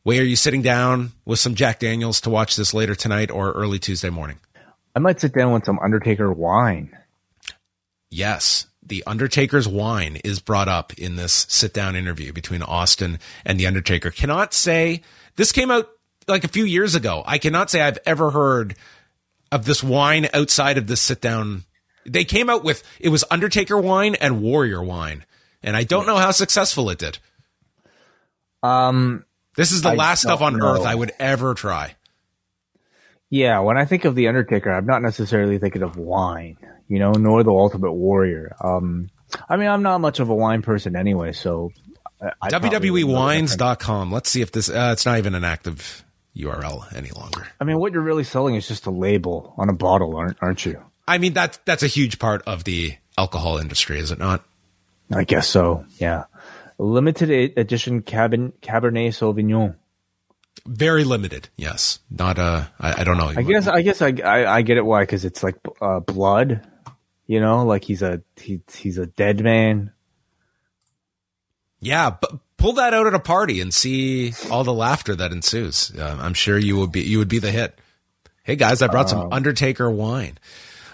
Where 0.05 0.21
are 0.21 0.25
you 0.25 0.37
sitting 0.37 0.61
down 0.61 1.13
with 1.25 1.39
some 1.39 1.55
Jack 1.55 1.79
Daniels 1.79 2.21
to 2.21 2.31
watch 2.31 2.57
this 2.57 2.75
later 2.75 2.95
tonight 2.95 3.31
or 3.31 3.53
early 3.53 3.79
Tuesday 3.79 4.11
morning? 4.11 4.39
I 4.95 4.99
might 4.99 5.19
sit 5.19 5.33
down 5.33 5.55
with 5.55 5.65
some 5.65 5.79
Undertaker 5.79 6.31
wine. 6.31 6.95
Yes, 8.11 8.67
the 8.83 9.03
Undertaker's 9.07 9.67
wine 9.67 10.17
is 10.23 10.41
brought 10.41 10.69
up 10.69 10.93
in 10.99 11.17
this 11.17 11.47
sit 11.49 11.73
down 11.73 11.97
interview 11.97 12.35
between 12.35 12.61
Austin 12.61 13.19
and 13.47 13.59
the 13.59 13.67
Undertaker. 13.67 14.11
Cannot 14.11 14.53
say 14.53 15.01
this 15.37 15.53
came 15.53 15.71
out 15.71 15.89
like 16.29 16.45
a 16.45 16.49
few 16.49 16.67
years 16.67 16.95
ago. 16.95 17.23
I 17.27 17.39
cannot 17.39 17.71
say 17.71 17.81
I've 17.81 17.99
ever 18.05 18.31
heard 18.31 18.77
of 19.51 19.65
this 19.65 19.83
wine 19.83 20.29
outside 20.35 20.77
of 20.77 20.87
this 20.87 21.01
sit 21.01 21.23
down. 21.23 21.65
They 22.05 22.27
came 22.27 22.51
out 22.51 22.63
with 22.63 22.83
it 23.01 23.09
was 23.09 23.25
Undertaker 23.31 23.79
wine 23.79 24.17
and 24.17 24.43
Warrior 24.43 24.83
wine, 24.83 25.25
and 25.63 25.75
I 25.75 25.85
don't 25.85 26.07
know 26.07 26.19
how 26.19 26.31
successful 26.31 26.91
it 26.91 26.99
did. 26.99 27.19
Um, 28.63 29.25
This 29.57 29.73
is 29.73 29.83
the 29.83 29.91
I 29.91 29.95
last 29.95 30.23
stuff 30.23 30.41
on 30.43 30.55
don't 30.59 30.63
earth. 30.63 30.87
I 30.87 30.95
would 30.95 31.13
ever 31.19 31.55
try. 31.55 31.95
Yeah, 33.31 33.61
when 33.61 33.77
I 33.77 33.85
think 33.85 34.05
of 34.05 34.15
the 34.15 34.29
Undertaker, 34.29 34.71
I'm 34.73 34.87
not 34.87 35.03
necessarily 35.03 35.59
thinking 35.59 35.83
of 35.83 35.97
wine, 35.97 36.57
you 36.89 36.99
know, 36.99 37.13
nor 37.13 37.43
the 37.43 37.51
Ultimate 37.51 37.93
Warrior. 37.93 38.55
Um, 38.61 39.11
I 39.49 39.57
mean, 39.57 39.69
I'm 39.69 39.83
not 39.83 40.01
much 40.01 40.21
of 40.21 40.29
a 40.29 40.35
wine 40.35 40.63
person 40.63 40.95
anyway, 40.95 41.33
so 41.33 41.73
I- 42.23 42.31
I 42.43 42.49
probably 42.51 42.91
would 43.03 43.11
know 43.13 43.27
the 43.29 43.35
difference. 43.41 43.57
WWEwines.com. 43.57 44.13
Let's 44.13 44.31
see 44.31 44.41
if 44.43 44.53
this, 44.53 44.69
uh, 44.69 44.91
it's 44.93 45.05
not 45.05 45.19
even 45.19 45.35
an 45.35 45.43
active 45.45 46.05
URL 46.37 46.85
any 46.95 47.11
longer. 47.11 47.47
I 47.61 47.65
mean, 47.65 47.79
what 47.79 47.93
you're 47.93 48.03
really 48.03 48.25
selling 48.25 48.55
is 48.55 48.69
just 48.69 48.87
a 48.87 48.91
label 48.91 49.55
on 49.57 49.69
a 49.69 49.73
bottle, 49.73 50.17
aren't 50.17 50.37
aren't 50.41 50.65
you? 50.65 50.81
I 51.09 51.19
mean, 51.19 51.33
that's, 51.33 51.59
that's 51.65 51.83
a 51.83 51.87
huge 51.89 52.19
part 52.19 52.43
of 52.47 52.65
the 52.65 52.95
alcohol 53.19 53.59
industry, 53.59 53.99
is 53.99 54.11
it 54.11 54.19
not? 54.19 54.45
I 55.13 55.25
guess 55.25 55.49
so. 55.49 55.85
Yeah, 55.99 56.25
limited 56.79 57.57
edition 57.59 58.03
Cabin, 58.03 58.53
Cabernet 58.63 59.09
Sauvignon. 59.09 59.77
Very 60.67 61.05
limited. 61.05 61.49
Yes. 61.57 61.99
Not, 62.11 62.39
uh, 62.39 62.65
I, 62.81 63.01
I 63.01 63.05
don't 63.05 63.19
know. 63.19 63.33
I 63.37 63.43
guess 63.43 63.67
I 63.67 63.83
guess 63.83 64.01
I 64.01 64.15
I, 64.25 64.57
I 64.57 64.63
get 64.63 64.77
it 64.79 64.85
why 64.85 65.03
because 65.03 65.25
it's 65.25 65.43
like 65.43 65.57
uh, 65.81 66.01
blood, 66.01 66.67
you 67.27 67.41
know, 67.41 67.65
like 67.65 67.85
he's 67.85 68.03
a 68.03 68.23
he, 68.37 68.61
he's 68.75 68.99
a 68.99 69.07
dead 69.07 69.43
man. 69.43 69.93
Yeah, 71.81 72.11
but 72.19 72.39
pull 72.57 72.75
that 72.75 72.95
out 72.95 73.07
at 73.07 73.13
a 73.13 73.19
party 73.19 73.61
and 73.61 73.75
see 73.75 74.33
all 74.51 74.65
the 74.65 74.73
laughter 74.73 75.15
that 75.15 75.33
ensues. 75.33 75.93
Uh, 75.95 76.17
I'm 76.19 76.33
sure 76.33 76.57
you 76.57 76.79
would 76.79 76.93
be 76.93 77.03
you 77.03 77.19
would 77.19 77.29
be 77.29 77.39
the 77.39 77.51
hit. 77.51 77.79
Hey 78.43 78.57
guys, 78.57 78.81
I 78.81 78.87
brought 78.87 79.11
some 79.11 79.33
Undertaker 79.33 79.91
wine. 79.91 80.39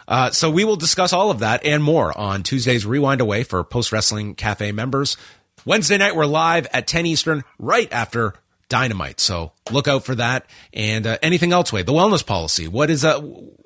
Uh, 0.09 0.31
so 0.31 0.51
we 0.51 0.65
will 0.65 0.75
discuss 0.75 1.13
all 1.13 1.31
of 1.31 1.39
that 1.39 1.65
and 1.65 1.85
more 1.85 2.17
on 2.19 2.43
Tuesday's 2.43 2.85
Rewind 2.85 3.21
Away 3.21 3.45
for 3.45 3.63
Post 3.63 3.93
Wrestling 3.93 4.35
Cafe 4.35 4.73
members. 4.73 5.17
Wednesday 5.67 5.99
night 5.99 6.17
we're 6.17 6.25
live 6.27 6.67
at 6.73 6.87
10 6.87 7.05
Eastern, 7.05 7.45
right 7.59 7.93
after 7.93 8.35
Dynamite. 8.71 9.21
So 9.21 9.53
look 9.71 9.89
out 9.89 10.05
for 10.05 10.15
that. 10.15 10.47
And 10.73 11.07
uh, 11.07 11.19
anything 11.23 11.53
else, 11.53 11.73
Wade? 11.73 11.87
The 11.87 11.93
wellness 11.93 12.25
policy. 12.25 12.67
What 12.67 12.89
is 12.89 13.05
uh 13.05 13.21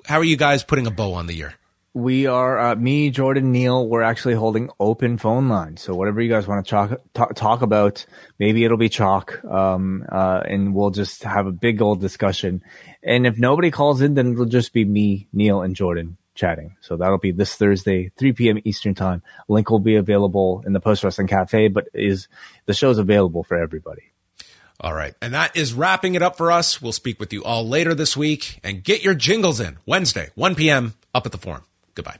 How 0.05 0.17
are 0.17 0.23
you 0.23 0.35
guys 0.35 0.63
putting 0.63 0.87
a 0.87 0.91
bow 0.91 1.13
on 1.13 1.27
the 1.27 1.33
year? 1.33 1.53
We 1.93 2.27
are 2.27 2.59
uh, 2.59 2.75
me, 2.75 3.09
Jordan, 3.09 3.53
Neil. 3.53 3.87
We're 3.87 4.01
actually 4.01 4.33
holding 4.33 4.69
open 4.81 5.17
phone 5.17 5.47
lines. 5.47 5.81
So 5.81 5.95
whatever 5.95 6.19
you 6.21 6.29
guys 6.29 6.45
want 6.45 6.65
to 6.65 6.69
talk 6.69 7.01
talk, 7.13 7.35
talk 7.35 7.61
about, 7.61 8.05
maybe 8.37 8.65
it'll 8.65 8.77
be 8.77 8.89
chalk, 8.89 9.41
um, 9.45 10.05
uh, 10.11 10.41
and 10.45 10.75
we'll 10.75 10.89
just 10.89 11.23
have 11.23 11.47
a 11.47 11.53
big 11.53 11.81
old 11.81 12.01
discussion. 12.01 12.61
And 13.01 13.25
if 13.25 13.37
nobody 13.37 13.71
calls 13.71 14.01
in, 14.01 14.15
then 14.15 14.33
it'll 14.33 14.43
just 14.43 14.73
be 14.73 14.83
me, 14.83 15.29
Neil, 15.31 15.61
and 15.61 15.73
Jordan 15.73 16.17
chatting. 16.35 16.75
So 16.81 16.97
that'll 16.97 17.17
be 17.17 17.31
this 17.31 17.55
Thursday, 17.55 18.11
3 18.17 18.33
p.m. 18.33 18.59
Eastern 18.63 18.93
time. 18.93 19.23
Link 19.47 19.69
will 19.69 19.79
be 19.79 19.95
available 19.95 20.63
in 20.65 20.73
the 20.73 20.79
Post 20.79 21.03
Wrestling 21.03 21.27
Cafe, 21.27 21.69
but 21.69 21.87
is 21.93 22.27
the 22.65 22.73
show's 22.73 22.97
available 22.97 23.43
for 23.43 23.57
everybody. 23.57 24.03
All 24.79 24.93
right. 24.93 25.15
And 25.21 25.33
that 25.33 25.55
is 25.55 25.73
wrapping 25.73 26.15
it 26.15 26.21
up 26.21 26.37
for 26.37 26.51
us. 26.51 26.81
We'll 26.81 26.91
speak 26.91 27.19
with 27.19 27.31
you 27.31 27.43
all 27.43 27.67
later 27.67 27.95
this 27.95 28.15
week 28.15 28.59
and 28.63 28.83
get 28.83 29.03
your 29.03 29.15
jingles 29.15 29.59
in 29.59 29.77
Wednesday, 29.85 30.29
1 30.35 30.55
p.m. 30.55 30.95
up 31.13 31.25
at 31.25 31.31
the 31.31 31.37
forum. 31.37 31.63
Goodbye. 31.95 32.17